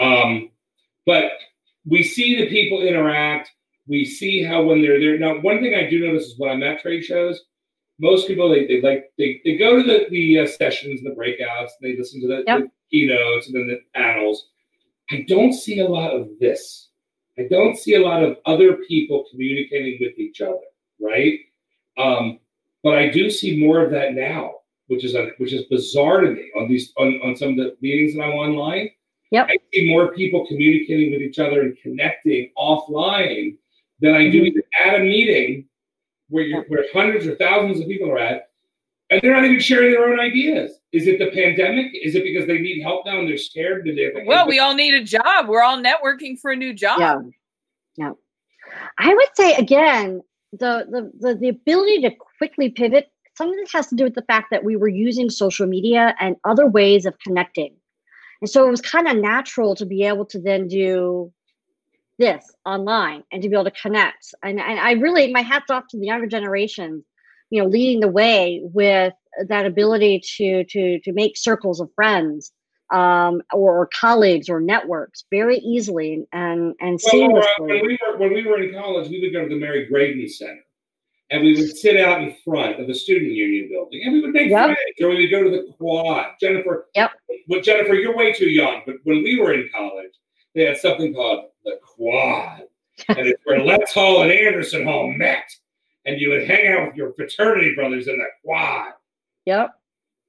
Um, 0.00 0.50
but 1.06 1.32
we 1.84 2.02
see 2.02 2.36
the 2.36 2.48
people 2.48 2.82
interact. 2.82 3.52
We 3.88 4.04
see 4.04 4.42
how 4.42 4.62
when 4.64 4.82
they're 4.82 5.00
there. 5.00 5.18
Now, 5.18 5.40
one 5.40 5.60
thing 5.60 5.74
I 5.74 5.88
do 5.88 6.06
notice 6.06 6.26
is 6.26 6.38
when 6.38 6.50
I'm 6.50 6.62
at 6.62 6.80
trade 6.80 7.02
shows, 7.04 7.40
most 7.98 8.28
people 8.28 8.48
they, 8.48 8.66
they 8.66 8.80
like 8.80 9.06
they, 9.18 9.40
they 9.44 9.56
go 9.56 9.76
to 9.76 9.82
the 9.82 10.06
the 10.10 10.40
uh, 10.40 10.46
sessions, 10.46 11.00
and 11.00 11.10
the 11.10 11.18
breakouts, 11.20 11.70
they 11.80 11.96
listen 11.96 12.20
to 12.20 12.28
the, 12.28 12.44
Yep. 12.46 12.60
the 12.60 12.70
keynotes 12.90 13.46
and 13.48 13.56
then 13.56 13.68
the 13.68 13.80
panels. 13.94 14.48
I 15.10 15.24
don't 15.26 15.52
see 15.52 15.80
a 15.80 15.88
lot 15.88 16.12
of 16.14 16.28
this. 16.38 16.90
I 17.38 17.46
don't 17.50 17.78
see 17.78 17.94
a 17.94 18.00
lot 18.00 18.22
of 18.22 18.36
other 18.46 18.74
people 18.88 19.24
communicating 19.30 19.98
with 20.00 20.18
each 20.18 20.40
other, 20.40 20.58
right? 21.00 21.38
Um, 21.96 22.40
but 22.82 22.98
I 22.98 23.08
do 23.08 23.30
see 23.30 23.58
more 23.64 23.82
of 23.82 23.90
that 23.92 24.14
now, 24.14 24.54
which 24.88 25.04
is 25.04 25.14
a, 25.14 25.30
which 25.38 25.52
is 25.52 25.64
bizarre 25.64 26.20
to 26.20 26.30
me 26.30 26.50
on 26.56 26.68
these 26.68 26.92
on, 26.98 27.20
on 27.24 27.36
some 27.36 27.50
of 27.50 27.56
the 27.56 27.76
meetings 27.80 28.14
that 28.14 28.22
I'm 28.22 28.32
online. 28.32 28.90
Yep. 29.30 29.46
I 29.50 29.56
see 29.72 29.88
more 29.88 30.12
people 30.14 30.46
communicating 30.46 31.10
with 31.12 31.20
each 31.20 31.38
other 31.38 31.62
and 31.62 31.76
connecting 31.82 32.50
offline 32.56 33.56
than 34.00 34.14
I 34.14 34.30
do 34.30 34.42
Mhm. 34.42 34.60
at 34.84 34.94
a 35.00 35.02
meeting 35.02 35.68
where 36.28 36.44
you're, 36.44 36.62
where 36.64 36.84
hundreds 36.92 37.26
or 37.26 37.34
thousands 37.36 37.80
of 37.80 37.86
people 37.86 38.10
are 38.10 38.18
at, 38.18 38.50
and 39.10 39.20
they're 39.22 39.32
not 39.32 39.44
even 39.44 39.58
sharing 39.60 39.92
their 39.92 40.06
own 40.08 40.20
ideas. 40.20 40.78
Is 40.92 41.06
it 41.06 41.18
the 41.18 41.30
pandemic? 41.30 41.92
Is 41.94 42.14
it 42.14 42.22
because 42.24 42.46
they 42.46 42.58
need 42.58 42.82
help 42.82 43.06
now 43.06 43.18
and 43.18 43.28
they're 43.28 43.38
scared? 43.38 43.84
Do 43.84 43.94
they? 43.94 44.12
Well, 44.26 44.46
we 44.46 44.58
all 44.58 44.74
need 44.74 44.94
a 44.94 45.02
job. 45.02 45.48
We're 45.48 45.62
all 45.62 45.82
networking 45.82 46.38
for 46.38 46.50
a 46.50 46.56
new 46.56 46.74
job. 46.74 47.00
Yeah. 47.00 47.20
Yeah. 47.96 48.12
I 48.98 49.14
would 49.14 49.28
say 49.34 49.54
again, 49.54 50.20
the, 50.52 50.86
the 50.90 51.10
the 51.18 51.34
the 51.34 51.48
ability 51.48 52.02
to 52.02 52.10
quickly 52.38 52.68
pivot, 52.70 53.10
some 53.36 53.48
of 53.48 53.56
this 53.56 53.72
has 53.72 53.86
to 53.88 53.96
do 53.96 54.04
with 54.04 54.14
the 54.14 54.22
fact 54.22 54.48
that 54.50 54.64
we 54.64 54.76
were 54.76 54.88
using 54.88 55.30
social 55.30 55.66
media 55.66 56.14
and 56.20 56.36
other 56.44 56.66
ways 56.66 57.06
of 57.06 57.18
connecting. 57.20 57.74
And 58.40 58.48
so 58.48 58.66
it 58.66 58.70
was 58.70 58.80
kind 58.80 59.08
of 59.08 59.16
natural 59.16 59.74
to 59.74 59.84
be 59.86 60.04
able 60.04 60.24
to 60.26 60.38
then 60.40 60.68
do 60.68 61.32
this 62.18 62.44
online 62.66 63.22
and 63.32 63.42
to 63.42 63.48
be 63.48 63.54
able 63.54 63.64
to 63.64 63.70
connect. 63.70 64.34
And 64.42 64.60
and 64.60 64.78
I 64.80 64.92
really 64.92 65.32
my 65.32 65.42
hats 65.42 65.70
off 65.70 65.84
to 65.90 65.98
the 65.98 66.06
younger 66.06 66.26
generation, 66.26 67.04
you 67.50 67.62
know, 67.62 67.68
leading 67.68 68.00
the 68.00 68.08
way 68.08 68.60
with 68.62 69.14
that 69.48 69.66
ability 69.66 70.22
to 70.36 70.64
to 70.64 71.00
to 71.00 71.12
make 71.12 71.36
circles 71.36 71.80
of 71.80 71.88
friends 71.94 72.52
um, 72.92 73.42
or, 73.52 73.78
or 73.82 73.88
colleagues 74.00 74.48
or 74.48 74.60
networks 74.60 75.24
very 75.30 75.58
easily 75.58 76.26
and 76.32 76.74
and 76.80 76.98
Well, 77.12 77.14
seamlessly. 77.14 77.68
when 77.68 77.86
we 77.86 77.98
were 78.06 78.16
when 78.18 78.32
we 78.34 78.46
were 78.46 78.62
in 78.62 78.72
college, 78.74 79.08
we 79.08 79.20
would 79.20 79.32
go 79.32 79.42
to 79.42 79.48
the 79.48 79.60
Mary 79.60 79.86
Graydon 79.86 80.28
Center, 80.28 80.62
and 81.30 81.42
we 81.44 81.54
would 81.54 81.76
sit 81.76 82.00
out 82.00 82.22
in 82.22 82.34
front 82.44 82.80
of 82.80 82.86
the 82.88 82.94
student 82.94 83.30
union 83.32 83.68
building, 83.70 84.00
and 84.04 84.14
we 84.14 84.20
would 84.22 84.30
make 84.32 84.50
Yep. 84.50 84.64
friends, 84.64 84.78
or 85.02 85.10
we 85.10 85.20
would 85.22 85.30
go 85.30 85.44
to 85.44 85.50
the 85.50 85.72
quad. 85.78 86.32
Jennifer, 86.40 86.88
Yep. 86.94 87.10
Well, 87.48 87.60
Jennifer, 87.60 87.94
you're 87.94 88.16
way 88.16 88.32
too 88.32 88.50
young, 88.50 88.82
but 88.84 88.96
when 89.04 89.22
we 89.22 89.40
were 89.40 89.54
in 89.54 89.68
college, 89.74 90.12
they 90.54 90.64
had 90.64 90.76
something 90.78 91.14
called 91.14 91.44
the 91.68 91.78
quad, 91.82 92.62
and 93.08 93.26
it's 93.26 93.40
where 93.44 93.62
Letts 93.62 93.92
Hall 93.92 94.22
and 94.22 94.32
Anderson 94.32 94.84
Hall 94.84 95.12
met, 95.12 95.44
and 96.06 96.20
you 96.20 96.30
would 96.30 96.48
hang 96.48 96.72
out 96.72 96.88
with 96.88 96.96
your 96.96 97.12
fraternity 97.14 97.74
brothers 97.74 98.08
in 98.08 98.18
the 98.18 98.26
quad. 98.44 98.92
Yep. 99.46 99.70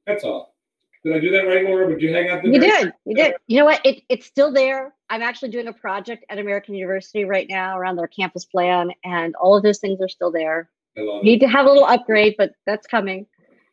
That's 0.06 0.24
all. 0.24 0.56
Did 1.04 1.16
I 1.16 1.20
do 1.20 1.32
that 1.32 1.48
right, 1.48 1.64
Laura? 1.64 1.88
Would 1.88 2.02
you 2.02 2.14
hang 2.14 2.30
out 2.30 2.44
there? 2.44 2.52
You 2.52 2.60
did. 2.60 2.94
You 3.06 3.16
did. 3.16 3.34
You 3.48 3.60
know 3.60 3.66
what? 3.66 3.80
It, 3.86 4.04
it's 4.10 4.26
still 4.26 4.52
there. 4.52 4.94
I'm 5.10 5.22
actually 5.22 5.50
doing 5.50 5.68
a 5.68 5.74
project 5.74 6.26
at 6.30 6.40
American 6.40 6.76
University 6.76 7.24
right 7.24 7.48
now 7.50 7.78
around 7.78 7.96
their 7.96 8.08
campus 8.08 8.44
plan, 8.44 8.92
and 9.06 9.34
all 9.36 9.56
of 9.56 9.64
those 9.64 9.80
things 9.80 10.02
are 10.02 10.10
still 10.10 10.32
there. 10.32 10.70
I 10.98 11.02
love 11.02 11.22
it. 11.22 11.26
Need 11.26 11.40
to 11.40 11.48
have 11.48 11.66
a 11.66 11.70
little 11.70 11.86
upgrade, 11.86 12.36
but 12.38 12.52
that's 12.66 12.86
coming. 12.86 13.26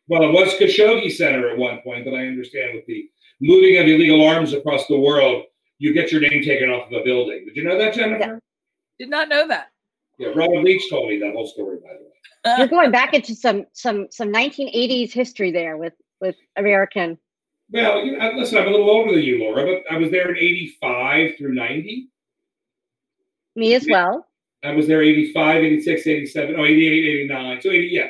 Well, 0.07 0.23
it 0.23 0.31
was 0.31 0.53
Khashoggi 0.53 1.11
Center 1.11 1.49
at 1.49 1.57
one 1.57 1.81
point, 1.81 2.05
but 2.05 2.13
I 2.13 2.27
understand 2.27 2.75
with 2.75 2.85
the 2.85 3.09
moving 3.41 3.77
of 3.77 3.87
illegal 3.87 4.25
arms 4.25 4.53
across 4.53 4.87
the 4.87 4.97
world, 4.97 5.43
you 5.79 5.93
get 5.93 6.11
your 6.11 6.21
name 6.21 6.43
taken 6.43 6.69
off 6.69 6.91
of 6.91 7.01
a 7.01 7.03
building. 7.03 7.45
Did 7.45 7.55
you 7.55 7.63
know 7.63 7.77
that, 7.77 7.93
Jennifer? 7.93 8.39
Did 8.99 9.09
not 9.09 9.29
know 9.29 9.47
that. 9.47 9.67
Yeah, 10.17 10.29
Robert 10.29 10.63
Leach 10.63 10.89
told 10.89 11.09
me 11.09 11.19
that 11.19 11.33
whole 11.33 11.47
story, 11.47 11.77
by 11.77 11.93
the 11.93 12.03
way. 12.03 12.57
You're 12.57 12.67
going 12.67 12.91
back 12.91 13.13
into 13.13 13.35
some 13.35 13.65
some 13.73 14.07
some 14.09 14.31
1980s 14.31 15.11
history 15.11 15.51
there 15.51 15.77
with 15.77 15.93
with 16.21 16.35
American. 16.55 17.17
Well, 17.69 18.03
you 18.03 18.17
know, 18.17 18.31
listen, 18.35 18.57
I'm 18.57 18.67
a 18.67 18.71
little 18.71 18.89
older 18.89 19.13
than 19.13 19.23
you, 19.23 19.39
Laura, 19.39 19.65
but 19.65 19.93
I 19.93 19.97
was 19.97 20.09
there 20.09 20.29
in 20.31 20.37
85 20.37 21.37
through 21.37 21.53
90. 21.53 22.09
Me 23.57 23.73
as 23.73 23.85
well. 23.89 24.25
I 24.63 24.71
was 24.71 24.87
there 24.87 25.03
85, 25.03 25.63
86, 25.63 26.07
87, 26.07 26.55
oh, 26.57 26.65
88, 26.65 27.19
89. 27.21 27.61
So 27.61 27.69
80, 27.69 27.87
yeah, 27.87 28.07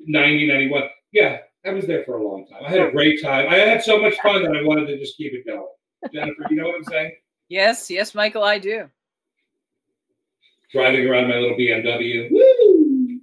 90, 0.00 0.46
91. 0.46 0.82
Yeah, 1.12 1.38
I 1.64 1.70
was 1.70 1.86
there 1.86 2.04
for 2.04 2.18
a 2.18 2.22
long 2.26 2.46
time. 2.46 2.62
I 2.64 2.70
had 2.70 2.80
a 2.80 2.90
great 2.92 3.20
time. 3.20 3.48
I 3.48 3.56
had 3.56 3.82
so 3.82 4.00
much 4.00 4.14
fun 4.22 4.44
that 4.44 4.56
I 4.56 4.62
wanted 4.62 4.86
to 4.86 4.98
just 4.98 5.16
keep 5.16 5.32
it 5.32 5.46
going. 5.46 5.66
Jennifer, 6.12 6.46
you 6.50 6.56
know 6.56 6.66
what 6.68 6.76
I'm 6.76 6.84
saying? 6.84 7.12
Yes, 7.48 7.90
yes, 7.90 8.14
Michael, 8.14 8.42
I 8.44 8.58
do. 8.58 8.88
Driving 10.72 11.06
around 11.08 11.28
my 11.28 11.36
little 11.36 11.56
BMW. 11.56 12.28
Woo! 12.30 13.20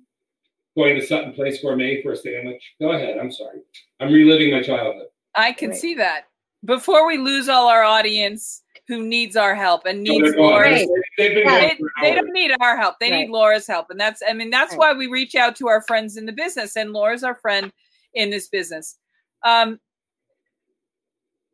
Going 0.76 0.96
to 1.00 1.06
Sutton 1.06 1.34
Place 1.34 1.62
Gourmet 1.62 2.02
for 2.02 2.14
a 2.14 2.18
sandwich. 2.18 2.64
Go 2.82 2.92
ahead. 2.94 3.18
I'm 3.18 3.32
sorry. 3.32 3.60
I'm 4.00 4.12
reliving 4.12 4.52
my 4.52 4.64
childhood. 4.64 5.08
I 5.36 5.52
can 5.52 5.70
Right. 5.72 5.80
see 5.80 5.94
that. 5.96 6.26
Before 6.66 7.06
we 7.06 7.18
lose 7.18 7.50
all 7.50 7.68
our 7.68 7.84
audience 7.84 8.64
who 8.88 9.06
needs 9.06 9.36
our 9.36 9.54
help 9.56 9.86
and 9.86 10.02
needs 10.04 10.24
they're 10.24 10.34
gone. 10.34 10.52
Laura's 10.52 10.80
Right. 10.80 10.88
They've 11.18 11.38
Yeah. 11.38 11.60
they, 11.60 11.76
for 11.78 11.86
an 11.86 11.92
they 12.02 12.10
hour. 12.12 12.16
don't 12.16 12.34
need 12.34 12.52
our 12.60 12.78
help. 12.78 13.00
They 13.00 13.12
Right. 13.12 13.20
need 13.28 13.30
Laura's 13.30 13.68
help. 13.68 13.90
And 13.90 14.00
that's, 14.00 14.22
I 14.28 14.34
mean, 14.34 14.50
that's 14.50 14.72
Right. 14.72 14.80
why 14.80 14.94
we 14.94 15.08
reach 15.08 15.36
out 15.36 15.56
to 15.58 15.68
our 15.68 15.82
friends 15.84 16.18
in 16.18 16.26
the 16.26 16.32
business. 16.32 16.76
And 16.76 16.92
Laura's 16.92 17.24
our 17.24 17.36
friend 17.36 17.72
in 18.14 18.30
this 18.30 18.48
business. 18.48 18.98
Um, 19.44 19.80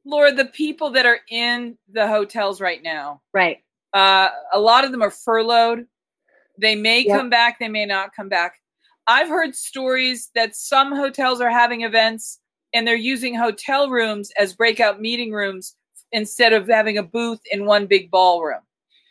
Laura, 0.06 0.32
the 0.32 0.46
people 0.46 0.90
that 0.92 1.06
are 1.06 1.20
in 1.30 1.78
the 1.92 2.08
hotels 2.08 2.62
right 2.62 2.82
now, 2.82 3.22
Right. 3.34 3.64
uh, 3.94 4.30
a 4.54 4.60
lot 4.60 4.84
of 4.86 4.92
them 4.92 5.02
are 5.02 5.12
furloughed. 5.12 5.88
They 6.58 6.76
may 6.76 7.02
Yep. 7.02 7.18
come 7.18 7.30
back, 7.30 7.60
they 7.60 7.68
may 7.68 7.86
not 7.86 8.16
come 8.16 8.30
back. 8.30 8.62
I've 9.08 9.30
heard 9.30 9.56
stories 9.56 10.30
that 10.36 10.56
some 10.56 10.96
hotels 10.96 11.42
are 11.42 11.50
having 11.50 11.82
events 11.82 12.40
and 12.74 12.88
they're 12.88 12.96
using 12.96 13.34
hotel 13.34 13.90
rooms 13.90 14.32
as 14.38 14.54
breakout 14.56 15.02
meeting 15.02 15.32
rooms 15.32 15.76
instead 16.12 16.54
of 16.54 16.68
having 16.68 16.98
a 16.98 17.04
booth 17.04 17.40
in 17.52 17.66
one 17.66 17.88
big 17.88 18.12
ballroom. 18.12 18.62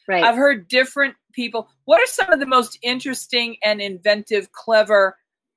Right. 0.06 0.24
I've 0.24 0.36
heard 0.36 0.68
different 0.68 1.14
people. 1.32 1.68
What 1.84 2.00
are 2.00 2.06
some 2.06 2.32
of 2.32 2.40
the 2.40 2.46
most 2.46 2.78
interesting 2.82 3.56
and 3.62 3.80
inventive, 3.80 4.52
clever 4.52 5.16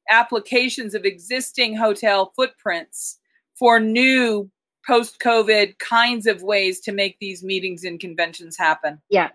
applications 0.10 0.94
of 0.94 1.06
existing 1.06 1.76
hotel 1.76 2.34
footprints 2.36 3.20
for 3.56 3.80
new 3.80 4.50
post 4.86 5.20
COVID 5.20 5.78
kinds 5.80 6.28
of 6.28 6.44
ways 6.44 6.80
to 6.82 6.92
make 6.92 7.18
these 7.20 7.44
meetings 7.44 7.84
and 7.84 8.00
conventions 8.00 8.58
happen? 8.58 9.02
Yeah. 9.10 9.30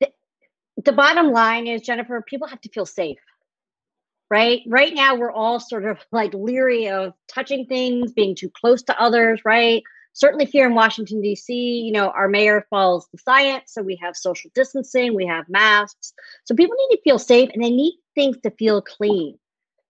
The, 0.00 0.10
the 0.84 0.92
bottom 0.92 1.32
line 1.32 1.66
is, 1.66 1.82
Jennifer, 1.82 2.22
people 2.26 2.48
have 2.48 2.60
to 2.62 2.68
feel 2.68 2.86
safe. 2.86 3.18
Right. 4.30 4.60
Right 4.66 4.94
now, 4.94 5.14
we're 5.14 5.32
all 5.32 5.58
sort 5.58 5.86
of 5.86 5.98
like 6.12 6.34
leery 6.34 6.88
of 6.88 7.14
touching 7.32 7.64
things, 7.64 8.12
being 8.12 8.34
too 8.34 8.50
close 8.50 8.82
to 8.84 9.00
others. 9.00 9.40
Right. 9.44 9.82
Certainly 10.12 10.46
here 10.46 10.66
in 10.66 10.74
Washington, 10.74 11.22
D.C., 11.22 11.54
you 11.54 11.92
know, 11.92 12.10
our 12.10 12.28
mayor 12.28 12.66
follows 12.68 13.06
the 13.12 13.18
science. 13.18 13.72
So 13.72 13.82
we 13.82 13.96
have 14.02 14.16
social 14.16 14.50
distancing, 14.54 15.14
we 15.14 15.26
have 15.26 15.48
masks. 15.48 16.12
So 16.44 16.54
people 16.54 16.76
need 16.76 16.96
to 16.96 17.02
feel 17.02 17.18
safe 17.18 17.50
and 17.54 17.62
they 17.62 17.70
need 17.70 17.94
things 18.14 18.36
to 18.42 18.50
feel 18.50 18.82
clean 18.82 19.38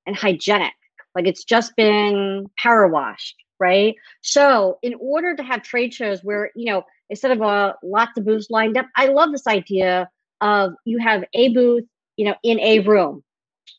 and 0.07 0.15
hygienic. 0.15 0.75
Like 1.15 1.27
it's 1.27 1.45
just 1.45 1.75
been 1.77 2.47
power 2.63 2.87
washed. 2.87 3.37
Right. 3.61 3.97
So 4.23 4.79
in 4.83 4.95
order 5.01 5.35
to 5.35 5.43
have 5.43 5.63
trade 5.63 5.93
shows 5.93 6.23
where, 6.23 6.51
you 6.55 6.73
know, 6.73 6.85
instead 7.11 7.33
of 7.33 7.43
uh, 7.43 7.73
lots 7.83 8.17
of 8.17 8.25
booths 8.25 8.51
lined 8.51 8.77
up, 8.77 8.87
I 8.97 9.07
love 9.07 9.33
this 9.33 9.49
idea 9.49 10.09
of 10.41 10.75
you 10.85 10.99
have 10.99 11.25
a 11.35 11.49
booth, 11.49 11.85
you 12.17 12.25
know, 12.27 12.37
in 12.45 12.61
a 12.61 12.79
room, 12.81 13.25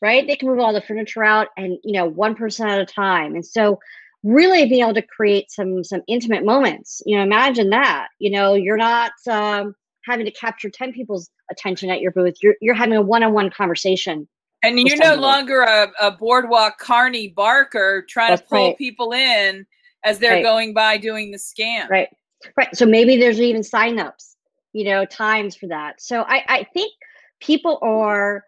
right? 0.02 0.26
They 0.26 0.36
can 0.36 0.48
move 0.48 0.58
all 0.58 0.74
the 0.74 0.82
furniture 0.82 1.24
out 1.24 1.48
and, 1.56 1.78
you 1.82 1.94
know, 1.94 2.04
one 2.04 2.34
person 2.34 2.68
at 2.68 2.78
a 2.78 2.84
time. 2.84 3.34
And 3.34 3.46
so 3.46 3.78
really 4.22 4.68
being 4.68 4.82
able 4.82 4.94
to 4.94 5.02
create 5.02 5.50
some 5.50 5.82
some 5.84 6.02
intimate 6.06 6.44
moments. 6.44 7.02
You 7.06 7.16
know, 7.16 7.22
imagine 7.22 7.70
that. 7.70 8.08
You 8.18 8.30
know, 8.30 8.54
you're 8.54 8.76
not 8.76 9.12
um, 9.30 9.74
having 10.04 10.26
to 10.26 10.32
capture 10.32 10.70
10 10.70 10.92
people's 10.92 11.30
attention 11.50 11.90
at 11.90 12.00
your 12.00 12.12
booth. 12.12 12.36
You're 12.42 12.56
you're 12.60 12.74
having 12.74 12.96
a 12.96 13.02
one-on-one 13.02 13.50
conversation. 13.50 14.28
And 14.62 14.78
you're 14.78 14.98
no 14.98 15.14
longer 15.14 15.62
a, 15.62 15.90
a 16.00 16.10
boardwalk 16.10 16.78
Carney 16.78 17.28
Barker 17.28 18.04
trying 18.08 18.30
That's 18.30 18.42
to 18.42 18.48
pull 18.48 18.66
right. 18.68 18.78
people 18.78 19.12
in 19.12 19.66
as 20.04 20.18
they're 20.18 20.34
Right. 20.34 20.42
going 20.42 20.74
by 20.74 20.98
doing 20.98 21.30
the 21.30 21.38
scam. 21.38 21.88
Right. 21.88 22.08
Right. 22.56 22.74
So 22.76 22.86
maybe 22.86 23.16
there's 23.16 23.40
even 23.40 23.62
signups, 23.62 24.36
you 24.72 24.84
know, 24.84 25.04
times 25.04 25.56
for 25.56 25.66
that. 25.68 26.00
So 26.00 26.22
I, 26.22 26.44
I 26.48 26.66
think 26.74 26.92
people 27.40 27.78
are, 27.82 28.44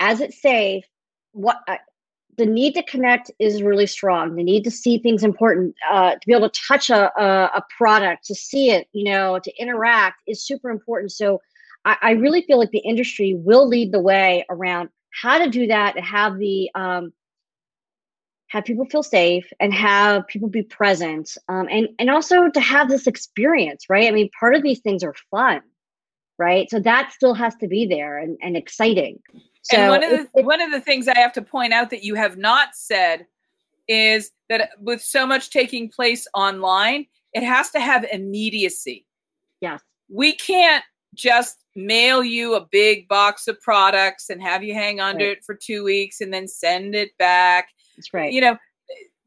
as 0.00 0.20
it's 0.20 0.40
safe, 0.40 0.84
what 1.32 1.58
uh, 1.68 1.76
the 2.38 2.46
need 2.46 2.74
to 2.74 2.82
connect 2.84 3.30
is 3.38 3.62
really 3.62 3.86
strong. 3.86 4.36
The 4.36 4.42
need 4.42 4.64
to 4.64 4.70
see 4.70 4.98
things 4.98 5.22
important, 5.22 5.74
uh, 5.90 6.12
to 6.12 6.20
be 6.26 6.32
able 6.34 6.50
to 6.50 6.60
touch 6.68 6.88
a, 6.90 7.12
a, 7.20 7.50
a 7.56 7.64
product, 7.76 8.26
to 8.26 8.34
see 8.34 8.70
it, 8.70 8.88
you 8.92 9.04
know, 9.04 9.38
to 9.38 9.52
interact 9.56 10.22
is 10.26 10.44
super 10.44 10.70
important. 10.70 11.12
So 11.12 11.40
I, 11.84 11.96
I 12.00 12.10
really 12.12 12.42
feel 12.42 12.58
like 12.58 12.70
the 12.70 12.78
industry 12.78 13.34
will 13.34 13.68
lead 13.68 13.92
the 13.92 14.00
way 14.00 14.44
around 14.50 14.88
how 15.12 15.38
to 15.38 15.50
do 15.50 15.66
that 15.66 15.96
and 15.96 16.04
have 16.04 16.38
the 16.38 16.70
um, 16.74 17.12
have 18.48 18.64
people 18.64 18.84
feel 18.84 19.02
safe 19.02 19.50
and 19.60 19.72
have 19.72 20.26
people 20.26 20.48
be 20.48 20.62
present 20.62 21.36
um, 21.48 21.68
and 21.70 21.88
and 21.98 22.10
also 22.10 22.48
to 22.48 22.60
have 22.60 22.88
this 22.88 23.06
experience 23.06 23.86
right? 23.88 24.08
I 24.08 24.10
mean 24.10 24.30
part 24.38 24.54
of 24.54 24.62
these 24.62 24.80
things 24.80 25.02
are 25.02 25.14
fun 25.30 25.62
right? 26.38 26.68
So 26.70 26.80
that 26.80 27.12
still 27.12 27.34
has 27.34 27.54
to 27.56 27.68
be 27.68 27.86
there 27.86 28.18
and, 28.18 28.36
and 28.42 28.56
exciting. 28.56 29.20
So 29.62 29.76
and 29.76 29.90
one 29.90 30.02
of 30.02 30.10
the 30.10 30.40
it- 30.40 30.44
one 30.44 30.60
of 30.60 30.70
the 30.72 30.80
things 30.80 31.06
I 31.08 31.18
have 31.18 31.32
to 31.34 31.42
point 31.42 31.72
out 31.72 31.90
that 31.90 32.02
you 32.02 32.14
have 32.16 32.36
not 32.36 32.74
said 32.74 33.26
is 33.88 34.30
that 34.48 34.70
with 34.80 35.02
so 35.02 35.26
much 35.26 35.50
taking 35.50 35.88
place 35.88 36.26
online, 36.34 37.06
it 37.32 37.42
has 37.42 37.70
to 37.70 37.80
have 37.80 38.04
immediacy. 38.10 39.06
yes. 39.60 39.80
We 40.08 40.34
can't 40.34 40.84
just 41.14 41.64
mail 41.76 42.22
you 42.24 42.54
a 42.54 42.66
big 42.70 43.06
box 43.08 43.48
of 43.48 43.60
products 43.60 44.30
and 44.30 44.42
have 44.42 44.62
you 44.62 44.74
hang 44.74 45.00
on 45.00 45.18
to 45.18 45.24
Right. 45.26 45.38
it 45.38 45.44
for 45.44 45.54
two 45.54 45.84
weeks 45.84 46.20
and 46.20 46.32
then 46.32 46.46
send 46.48 46.94
it 46.94 47.16
back. 47.18 47.68
that's 47.96 48.12
right 48.14 48.32
You 48.32 48.40
know, 48.40 48.56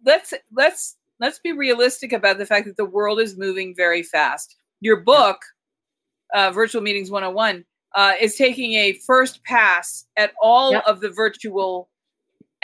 let's 0.05 0.33
let's 0.53 0.97
let's 1.19 1.39
be 1.39 1.51
realistic 1.51 2.11
about 2.13 2.37
the 2.37 2.45
fact 2.45 2.65
that 2.67 2.77
the 2.77 2.85
world 2.85 3.19
is 3.19 3.37
moving 3.37 3.73
very 3.75 4.03
fast. 4.03 4.55
Your 4.81 4.97
book, 4.97 5.37
uh, 6.33 6.51
Virtual 6.51 6.81
Meetings 6.81 7.09
101, 7.09 7.63
uh, 7.95 8.13
is 8.19 8.35
taking 8.35 8.73
a 8.73 8.93
first 9.07 9.43
pass 9.45 10.05
at 10.17 10.33
all 10.41 10.73
Yep. 10.73 10.83
of 10.85 10.99
the 11.01 11.09
virtual 11.09 11.89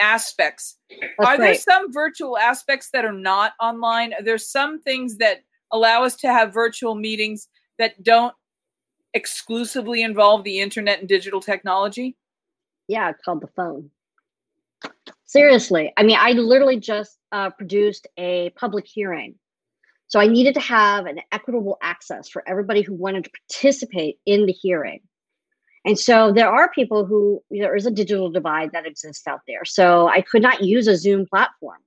aspects. 0.00 0.76
that's 0.90 1.12
are 1.20 1.36
there 1.38 1.46
right 1.48 1.60
some 1.60 1.92
virtual 1.92 2.36
aspects 2.36 2.90
that 2.92 3.04
are 3.04 3.12
not 3.12 3.52
online? 3.60 4.12
Are 4.14 4.22
there 4.22 4.38
some 4.38 4.80
things 4.82 5.16
that 5.18 5.42
allow 5.70 6.02
us 6.04 6.16
to 6.16 6.28
have 6.32 6.52
virtual 6.52 6.94
meetings 6.94 7.48
that 7.78 8.02
don't 8.02 8.34
exclusively 9.14 10.02
involve 10.02 10.44
the 10.44 10.60
internet 10.60 11.00
and 11.00 11.08
digital 11.08 11.40
technology? 11.40 12.16
yeah 12.88 13.10
it's 13.10 13.22
called 13.24 13.40
the 13.40 13.48
phone. 13.48 13.90
Seriously. 15.24 15.92
I 15.96 16.02
mean 16.02 16.18
i 16.20 16.32
literally 16.32 16.78
just 16.78 17.18
uh, 17.30 17.50
produced 17.50 18.06
a 18.18 18.50
public 18.50 18.86
hearing. 18.86 19.34
So 20.08 20.20
i 20.20 20.26
needed 20.26 20.54
to 20.54 20.60
have 20.60 21.06
an 21.06 21.20
equitable 21.30 21.78
access 21.82 22.28
for 22.28 22.42
everybody 22.46 22.82
who 22.82 22.94
wanted 22.94 23.24
to 23.24 23.30
participate 23.30 24.18
in 24.26 24.46
the 24.46 24.52
hearing. 24.52 25.00
And 25.84 25.98
so 25.98 26.32
there 26.32 26.48
are 26.48 26.70
people 26.70 27.04
who 27.04 27.42
there 27.50 27.74
is 27.74 27.86
a 27.86 27.90
digital 27.90 28.30
divide 28.30 28.70
that 28.72 28.86
exists 28.86 29.26
out 29.26 29.40
there. 29.46 29.64
So 29.64 30.08
i 30.08 30.20
could 30.20 30.42
not 30.42 30.62
use 30.62 30.88
a 30.88 30.96
zoom 30.96 31.26
platform 31.26 31.78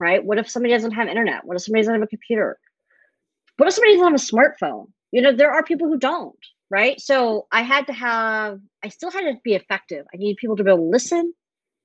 right? 0.00 0.24
What 0.24 0.38
if 0.38 0.50
somebody 0.50 0.74
doesn't 0.74 0.92
have 0.92 1.06
internet? 1.06 1.44
What 1.44 1.56
if 1.56 1.62
somebody 1.62 1.82
doesn't 1.82 1.94
have 1.94 2.02
a 2.02 2.06
computer? 2.08 2.58
What 3.58 3.68
if 3.68 3.74
somebody 3.74 3.94
doesn't 3.96 4.12
have 4.12 4.20
a 4.20 4.64
smartphone 4.64 4.86
you 5.12 5.22
know 5.22 5.32
there 5.32 5.52
are 5.52 5.62
people 5.62 5.88
who 5.88 5.98
don't 5.98 6.38
right? 6.72 7.00
So 7.00 7.46
i 7.50 7.62
had 7.62 7.86
to 7.88 7.92
have 7.92 8.60
i 8.84 8.88
still 8.88 9.10
had 9.10 9.22
to 9.22 9.34
be 9.42 9.54
effective. 9.54 10.06
I 10.14 10.16
needed 10.16 10.36
people 10.36 10.56
to 10.56 10.64
be 10.64 10.70
able 10.70 10.84
to 10.84 10.90
listen 10.90 11.34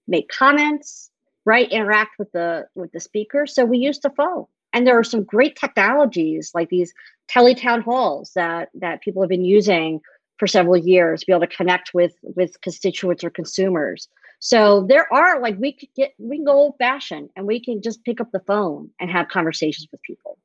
make 0.07 0.29
comments 0.29 1.09
right? 1.45 1.71
Interact 1.71 2.17
with 2.19 2.31
the 2.31 2.67
with 2.75 2.91
the 2.91 2.99
speaker. 2.99 3.45
So 3.45 3.63
we 3.63 3.77
used 3.77 4.01
the 4.01 4.09
phone. 4.09 4.45
And 4.73 4.85
there 4.85 4.99
are 4.99 5.03
some 5.03 5.23
great 5.23 5.55
technologies 5.55 6.51
like 6.53 6.69
these 6.69 6.93
teletown 7.31 7.83
halls 7.83 8.31
that 8.35 8.69
that 8.73 9.01
people 9.01 9.21
have 9.21 9.29
been 9.29 9.45
using 9.45 10.01
for 10.37 10.47
several 10.47 10.75
years 10.75 11.21
to 11.21 11.25
be 11.27 11.31
able 11.31 11.47
to 11.47 11.55
connect 11.55 11.93
with 11.93 12.13
with 12.23 12.59
constituents 12.61 13.23
or 13.23 13.29
consumers. 13.29 14.09
So 14.39 14.85
there 14.89 15.11
are 15.13 15.39
like 15.39 15.57
we 15.59 15.71
could 15.71 15.89
get 15.95 16.13
we 16.17 16.37
can 16.37 16.45
go 16.45 16.51
old 16.51 16.75
fashioned 16.77 17.29
and 17.35 17.47
we 17.47 17.63
can 17.63 17.81
just 17.81 18.03
pick 18.03 18.19
up 18.19 18.31
the 18.31 18.41
phone 18.41 18.89
and 18.99 19.09
have 19.09 19.29
conversations 19.29 19.87
with 19.91 20.01
people. 20.01 20.37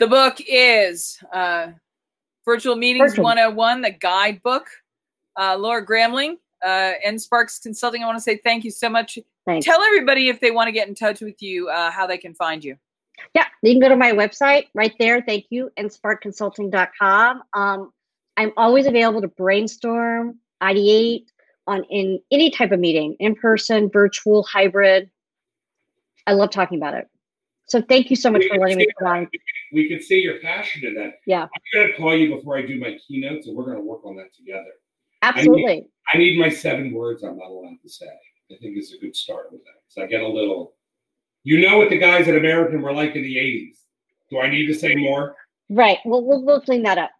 The 0.00 0.06
book 0.06 0.38
is 0.48 1.18
uh, 1.30 1.72
Virtual 2.46 2.74
Meetings 2.74 3.10
Virtual. 3.10 3.24
101, 3.24 3.82
the 3.82 3.90
guidebook. 3.90 4.66
Uh, 5.38 5.56
Laura 5.58 5.84
Gramling, 5.84 6.36
uh, 6.64 6.92
En 7.04 7.18
Sparks 7.18 7.58
Consulting, 7.58 8.02
I 8.02 8.06
want 8.06 8.16
to 8.16 8.22
say 8.22 8.40
thank 8.42 8.64
you 8.64 8.70
so 8.70 8.88
much. 8.88 9.18
Thanks. 9.46 9.64
Tell 9.64 9.80
everybody 9.82 10.28
if 10.28 10.40
they 10.40 10.50
want 10.50 10.68
to 10.68 10.72
get 10.72 10.88
in 10.88 10.94
touch 10.94 11.20
with 11.20 11.40
you, 11.42 11.68
uh, 11.68 11.90
how 11.90 12.06
they 12.06 12.16
can 12.16 12.34
find 12.34 12.64
you. 12.64 12.76
Yeah, 13.34 13.44
you 13.62 13.72
can 13.72 13.80
go 13.80 13.90
to 13.90 13.96
my 13.96 14.12
website 14.12 14.68
right 14.74 14.94
there. 14.98 15.20
Thank 15.20 15.46
you, 15.50 15.70
ensparkconsulting.com. 15.78 17.42
Um, 17.52 17.92
I'm 18.38 18.52
always 18.56 18.86
available 18.86 19.20
to 19.20 19.28
brainstorm, 19.28 20.38
ideate 20.62 21.26
on 21.66 21.84
in 21.84 22.20
any 22.30 22.50
type 22.50 22.72
of 22.72 22.80
meeting, 22.80 23.16
in 23.20 23.34
person, 23.34 23.90
virtual, 23.90 24.44
hybrid. 24.44 25.10
I 26.26 26.32
love 26.32 26.50
talking 26.50 26.78
about 26.78 26.94
it. 26.94 27.06
So 27.70 27.80
thank 27.80 28.10
you 28.10 28.16
so 28.16 28.32
much 28.32 28.40
We 28.42 28.48
for 28.48 28.58
letting 28.58 28.78
me 28.78 28.84
see 28.84 28.90
come 28.98 29.08
on. 29.08 29.28
We 29.72 29.88
can 29.88 30.02
see 30.02 30.20
your 30.20 30.40
passion 30.40 30.84
in 30.84 30.94
that. 30.94 31.20
Yeah. 31.24 31.42
I'm 31.42 31.48
gonna 31.72 31.96
call 31.96 32.16
you 32.16 32.34
before 32.34 32.58
I 32.58 32.62
do 32.62 32.80
my 32.80 32.98
keynotes, 33.06 33.46
and 33.46 33.56
we're 33.56 33.66
gonna 33.66 33.80
work 33.80 34.04
on 34.04 34.16
that 34.16 34.34
together. 34.36 34.72
Absolutely. 35.22 35.86
I 36.12 36.18
need 36.18 36.36
my 36.40 36.48
seven 36.48 36.92
words 36.92 37.22
I'm 37.22 37.38
not 37.38 37.48
allowed 37.48 37.76
to 37.80 37.88
say. 37.88 38.06
I 38.50 38.56
think 38.60 38.76
it's 38.76 38.92
a 38.92 38.98
good 38.98 39.14
start 39.14 39.52
with 39.52 39.62
that. 39.62 39.80
So 39.86 40.02
I 40.02 40.06
get 40.06 40.22
a 40.22 40.28
little. 40.28 40.74
You 41.44 41.60
know 41.60 41.78
what 41.78 41.90
the 41.90 41.98
guys 41.98 42.26
at 42.26 42.36
American 42.36 42.82
were 42.82 42.92
like 42.92 43.14
in 43.14 43.22
the 43.22 43.36
'80s. 43.36 43.76
Do 44.30 44.40
I 44.40 44.50
need 44.50 44.66
to 44.66 44.74
say 44.74 44.96
more? 44.96 45.36
Right. 45.68 45.98
We'll, 46.04 46.24
we'll 46.24 46.44
we'll 46.44 46.60
clean 46.60 46.82
that 46.82 46.98
up. 46.98 47.10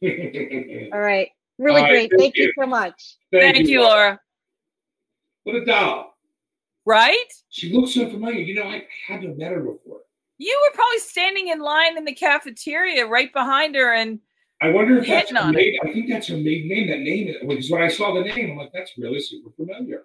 All 0.02 1.00
right. 1.00 1.28
Really 1.58 1.80
All 1.80 1.86
right, 1.86 1.90
great. 1.90 2.10
thank 2.10 2.20
Thank 2.20 2.36
you 2.36 2.44
you. 2.44 2.52
so 2.58 2.66
much. 2.66 3.16
Thank 3.30 3.68
you, 3.68 3.82
Laura. 3.82 4.18
What 5.42 5.56
a 5.56 5.64
doll. 5.66 6.17
Right? 6.88 7.32
She 7.50 7.70
looks 7.70 7.92
so 7.92 8.08
familiar. 8.08 8.40
You 8.40 8.54
know, 8.54 8.62
I 8.62 8.82
had 9.06 9.20
to 9.20 9.28
have 9.28 9.36
met 9.36 9.52
her 9.52 9.60
before. 9.60 9.98
You 10.38 10.58
were 10.62 10.74
probably 10.74 11.00
standing 11.00 11.48
in 11.48 11.60
line 11.60 11.98
in 11.98 12.06
the 12.06 12.14
cafeteria 12.14 13.06
right 13.06 13.30
behind 13.30 13.74
her, 13.74 13.92
and 13.92 14.20
I 14.62 14.70
wonder 14.70 14.96
if 14.96 15.06
that's 15.06 15.30
her 15.30 15.52
maiden, 15.52 15.80
I 15.84 15.92
think 15.92 16.08
that's 16.08 16.28
her 16.28 16.36
maiden 16.38 16.68
name. 16.68 16.88
That 16.88 17.00
name, 17.00 17.34
because 17.46 17.70
when 17.70 17.82
I 17.82 17.88
saw 17.88 18.14
the 18.14 18.22
name, 18.22 18.52
I'm 18.52 18.56
like, 18.56 18.72
that's 18.72 18.96
really 18.96 19.20
super 19.20 19.50
familiar. 19.50 20.04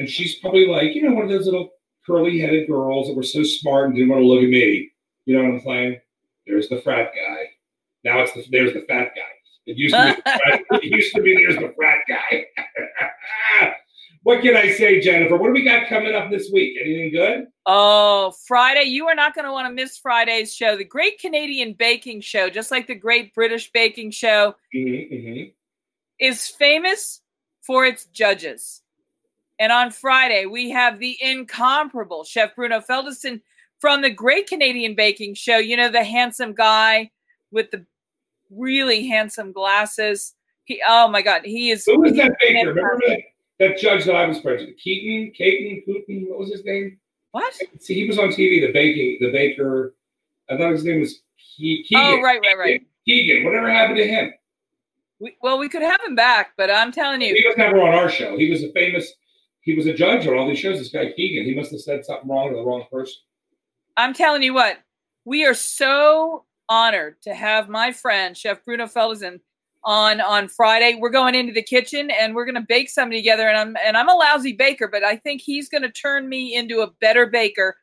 And 0.00 0.08
she's 0.08 0.34
probably 0.40 0.66
like, 0.66 0.96
you 0.96 1.02
know, 1.02 1.14
one 1.14 1.26
of 1.26 1.30
those 1.30 1.44
little 1.44 1.70
curly-headed 2.04 2.66
girls 2.66 3.06
that 3.06 3.14
were 3.14 3.22
so 3.22 3.44
smart 3.44 3.86
and 3.86 3.94
didn't 3.94 4.08
want 4.08 4.20
to 4.20 4.26
look 4.26 4.42
at 4.42 4.48
me. 4.48 4.90
You 5.26 5.36
know 5.36 5.44
what 5.44 5.54
I'm 5.54 5.60
saying? 5.60 6.00
There's 6.44 6.68
the 6.68 6.80
frat 6.80 7.12
guy. 7.14 7.44
Now 8.02 8.18
it's 8.20 8.32
the 8.32 8.44
there's 8.50 8.72
the 8.72 8.80
fat 8.80 9.12
guy. 9.14 9.22
It 9.66 9.76
used 9.76 9.94
to 9.94 10.16
be, 10.16 10.22
it 10.76 10.84
used 10.84 11.14
to 11.14 11.22
be 11.22 11.36
there's 11.36 11.56
the 11.56 11.72
frat 11.76 12.00
guy. 12.08 12.46
What 14.24 14.40
can 14.40 14.56
I 14.56 14.72
say, 14.72 15.00
Jennifer? 15.00 15.36
What 15.36 15.48
do 15.48 15.52
we 15.52 15.64
got 15.64 15.86
coming 15.86 16.14
up 16.14 16.30
this 16.30 16.50
week? 16.52 16.76
Anything 16.80 17.12
good? 17.12 17.46
oh, 17.66 18.32
Friday, 18.46 18.84
you 18.84 19.06
are 19.06 19.14
not 19.14 19.34
going 19.34 19.44
to 19.44 19.52
want 19.52 19.68
to 19.68 19.72
miss 19.72 19.96
Friday's 19.98 20.54
show, 20.54 20.76
the 20.76 20.84
Great 20.84 21.18
Canadian 21.18 21.74
Baking 21.74 22.20
Show, 22.20 22.50
just 22.50 22.70
like 22.70 22.86
the 22.86 22.94
Great 22.94 23.34
British 23.34 23.70
Baking 23.72 24.10
Show. 24.10 24.54
Mm-hmm, 24.74 25.14
mm-hmm. 25.14 25.50
is 26.20 26.48
famous 26.48 27.20
for 27.62 27.84
its 27.84 28.06
judges. 28.06 28.82
And 29.58 29.70
on 29.72 29.90
Friday, 29.90 30.46
we 30.46 30.70
have 30.70 30.98
the 30.98 31.16
incomparable 31.20 32.24
Chef 32.24 32.54
Bruno 32.56 32.80
Feldeisen 32.80 33.40
from 33.78 34.02
the 34.02 34.10
Great 34.10 34.46
Canadian 34.46 34.94
Baking 34.94 35.34
Show. 35.34 35.58
You 35.58 35.76
know, 35.76 35.90
the 35.90 36.04
handsome 36.04 36.54
guy 36.54 37.10
with 37.50 37.70
the 37.70 37.84
really 38.50 39.06
handsome 39.06 39.52
glasses. 39.52 40.34
He, 40.64 40.80
oh 40.86 41.08
my 41.08 41.22
God, 41.22 41.42
he 41.44 41.70
is. 41.70 41.84
Who 41.84 42.00
was 42.00 42.14
that 42.14 42.32
baker? 42.40 42.68
Remember 42.68 43.00
that, 43.06 43.20
that 43.60 43.78
judge 43.78 44.04
that 44.04 44.16
I 44.16 44.26
was 44.26 44.40
friends 44.40 44.62
with? 44.66 44.76
Keaton, 44.78 45.32
Caton, 45.36 45.82
Putin, 45.88 46.28
what 46.28 46.38
was 46.38 46.50
his 46.50 46.64
name? 46.64 46.98
What? 47.30 47.52
See, 47.80 47.94
he 47.94 48.06
was 48.06 48.18
on 48.18 48.28
TV, 48.28 48.64
the 48.66 48.72
baking, 48.72 49.18
the 49.20 49.32
baker. 49.32 49.94
I 50.50 50.56
thought 50.56 50.72
his 50.72 50.84
name 50.84 51.00
was 51.00 51.14
Ke- 51.38 51.82
Keegan. 51.86 51.96
Oh, 51.96 52.20
right, 52.20 52.40
right, 52.40 52.58
right. 52.58 52.82
Keegan. 53.06 53.44
Whatever 53.44 53.70
happened 53.70 53.98
to 53.98 54.06
him? 54.06 54.32
We, 55.20 55.36
well, 55.42 55.58
we 55.58 55.68
could 55.68 55.82
have 55.82 56.00
him 56.06 56.14
back, 56.14 56.52
but 56.56 56.70
I'm 56.70 56.92
telling 56.92 57.20
you, 57.20 57.34
He 57.34 57.46
was 57.46 57.56
never 57.56 57.80
on 57.82 57.94
our 57.94 58.08
show. 58.08 58.36
He 58.36 58.50
was 58.50 58.62
a 58.62 58.72
famous. 58.72 59.12
He 59.60 59.74
was 59.74 59.86
a 59.86 59.94
judge 59.94 60.26
on 60.26 60.36
all 60.36 60.46
these 60.48 60.58
shows. 60.58 60.78
This 60.78 60.90
guy 60.90 61.12
Keegan. 61.12 61.44
He 61.44 61.54
must 61.54 61.70
have 61.70 61.80
said 61.80 62.04
something 62.04 62.28
wrong 62.28 62.50
to 62.50 62.56
the 62.56 62.62
wrong 62.62 62.84
person. 62.90 63.14
I'm 63.96 64.12
telling 64.12 64.42
you 64.42 64.52
what, 64.52 64.78
we 65.24 65.46
are 65.46 65.54
so 65.54 66.44
honored 66.68 67.20
to 67.22 67.34
have 67.34 67.68
my 67.68 67.92
friend 67.92 68.36
Chef 68.36 68.64
Bruno 68.64 68.86
Feldeisen 68.86 69.40
on 69.84 70.20
on 70.20 70.48
Friday. 70.48 70.96
We're 70.98 71.10
going 71.10 71.34
into 71.34 71.52
the 71.52 71.62
kitchen 71.62 72.10
and 72.10 72.34
we're 72.34 72.44
going 72.44 72.54
to 72.54 72.66
bake 72.66 72.88
something 72.88 73.16
together. 73.16 73.48
And 73.48 73.56
I'm 73.56 73.76
and 73.84 73.96
I'm 73.96 74.08
a 74.08 74.14
lousy 74.14 74.52
baker, 74.52 74.88
but 74.88 75.04
I 75.04 75.16
think 75.16 75.40
he's 75.40 75.68
going 75.68 75.82
to 75.82 75.90
turn 75.90 76.28
me 76.28 76.54
into 76.54 76.80
a 76.80 76.90
better 77.00 77.26
baker, 77.26 77.76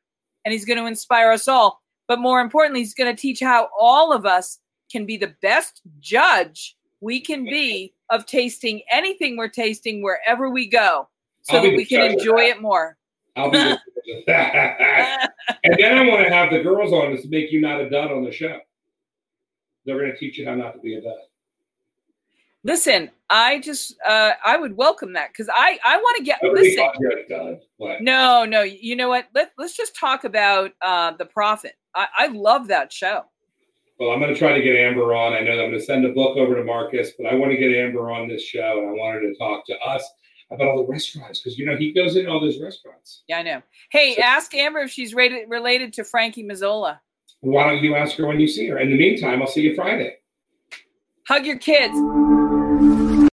and 0.45 0.51
he's 0.51 0.65
going 0.65 0.79
to 0.79 0.85
inspire 0.85 1.31
us 1.31 1.47
all. 1.47 1.81
But 2.07 2.19
more 2.19 2.41
importantly, 2.41 2.81
he's 2.81 2.93
going 2.93 3.13
to 3.13 3.19
teach 3.21 3.39
how 3.39 3.69
all 3.79 4.11
of 4.11 4.25
us 4.25 4.59
can 4.91 5.05
be 5.05 5.17
the 5.17 5.33
best 5.41 5.81
judge 5.99 6.75
we 6.99 7.19
can 7.19 7.45
be 7.45 7.93
of 8.09 8.25
tasting 8.25 8.81
anything 8.91 9.37
we're 9.37 9.47
tasting 9.47 10.03
wherever 10.03 10.49
we 10.49 10.67
go, 10.67 11.07
so 11.41 11.57
I'll 11.57 11.63
that 11.63 11.75
we 11.75 11.85
can 11.85 12.11
enjoy 12.11 12.43
it 12.43 12.61
more. 12.61 12.97
I'll 13.35 13.49
be. 13.49 13.57
and 14.27 15.77
then 15.77 15.97
I 15.97 16.07
want 16.07 16.27
to 16.27 16.33
have 16.33 16.51
the 16.51 16.61
girls 16.61 16.91
on 16.91 17.15
to 17.15 17.29
make 17.29 17.51
you 17.51 17.61
not 17.61 17.79
a 17.79 17.89
dud 17.89 18.11
on 18.11 18.23
the 18.23 18.31
show. 18.31 18.59
They're 19.85 19.97
going 19.97 20.11
to 20.11 20.17
teach 20.17 20.37
you 20.37 20.45
how 20.45 20.55
not 20.55 20.73
to 20.73 20.79
be 20.79 20.95
a 20.95 21.01
dud. 21.01 21.17
Listen, 22.63 23.09
I 23.29 23.59
just 23.59 23.95
uh 24.07 24.31
I 24.45 24.57
would 24.57 24.77
welcome 24.77 25.13
that 25.13 25.29
because 25.29 25.49
I 25.51 25.79
I 25.85 25.97
want 25.97 26.17
to 26.17 26.23
get 26.23 26.39
listen. 26.43 26.77
thought 26.77 26.95
you're 26.99 27.17
a 27.17 27.27
dud. 27.27 27.59
What? 27.77 28.01
No, 28.01 28.45
no, 28.45 28.61
you 28.61 28.95
know 28.95 29.09
what? 29.09 29.27
Let 29.33 29.51
let's 29.57 29.75
just 29.75 29.95
talk 29.95 30.23
about 30.23 30.71
uh 30.81 31.11
the 31.17 31.25
Profit. 31.25 31.73
I, 31.95 32.07
I 32.17 32.27
love 32.27 32.67
that 32.67 32.93
show. 32.93 33.23
Well, 33.99 34.11
I'm 34.11 34.19
going 34.19 34.33
to 34.33 34.39
try 34.39 34.53
to 34.53 34.63
get 34.63 34.75
Amber 34.75 35.13
on. 35.13 35.33
I 35.33 35.41
know 35.41 35.55
that 35.55 35.63
I'm 35.63 35.69
going 35.69 35.79
to 35.79 35.85
send 35.85 36.05
a 36.05 36.13
book 36.13 36.35
over 36.35 36.55
to 36.55 36.63
Marcus, 36.63 37.11
but 37.19 37.27
I 37.27 37.35
want 37.35 37.51
to 37.51 37.57
get 37.57 37.71
Amber 37.71 38.09
on 38.09 38.27
this 38.27 38.41
show, 38.41 38.79
and 38.79 38.89
I 38.89 38.91
want 38.93 39.13
her 39.13 39.21
to 39.21 39.35
talk 39.37 39.63
to 39.67 39.77
us 39.77 40.03
about 40.49 40.67
all 40.67 40.77
the 40.77 40.91
restaurants 40.91 41.39
because 41.39 41.57
you 41.57 41.65
know 41.65 41.77
he 41.77 41.93
goes 41.93 42.15
in 42.15 42.27
all 42.27 42.39
those 42.39 42.59
restaurants. 42.59 43.23
Yeah, 43.27 43.39
I 43.39 43.43
know. 43.43 43.61
Hey, 43.91 44.17
ask 44.17 44.53
Amber 44.55 44.79
if 44.79 44.91
she's 44.91 45.13
rated, 45.13 45.49
related 45.49 45.93
to 45.93 46.03
Frankie 46.03 46.43
Mazzola. 46.43 46.99
Why 47.41 47.67
don't 47.67 47.83
you 47.83 47.95
ask 47.95 48.15
her 48.17 48.27
when 48.27 48.39
you 48.39 48.47
see 48.47 48.67
her? 48.67 48.79
In 48.79 48.89
the 48.89 48.97
meantime, 48.97 49.41
I'll 49.41 49.47
see 49.47 49.61
you 49.61 49.75
Friday. 49.75 50.15
Hug 51.31 51.45
your 51.45 51.55
kids. 51.55 52.60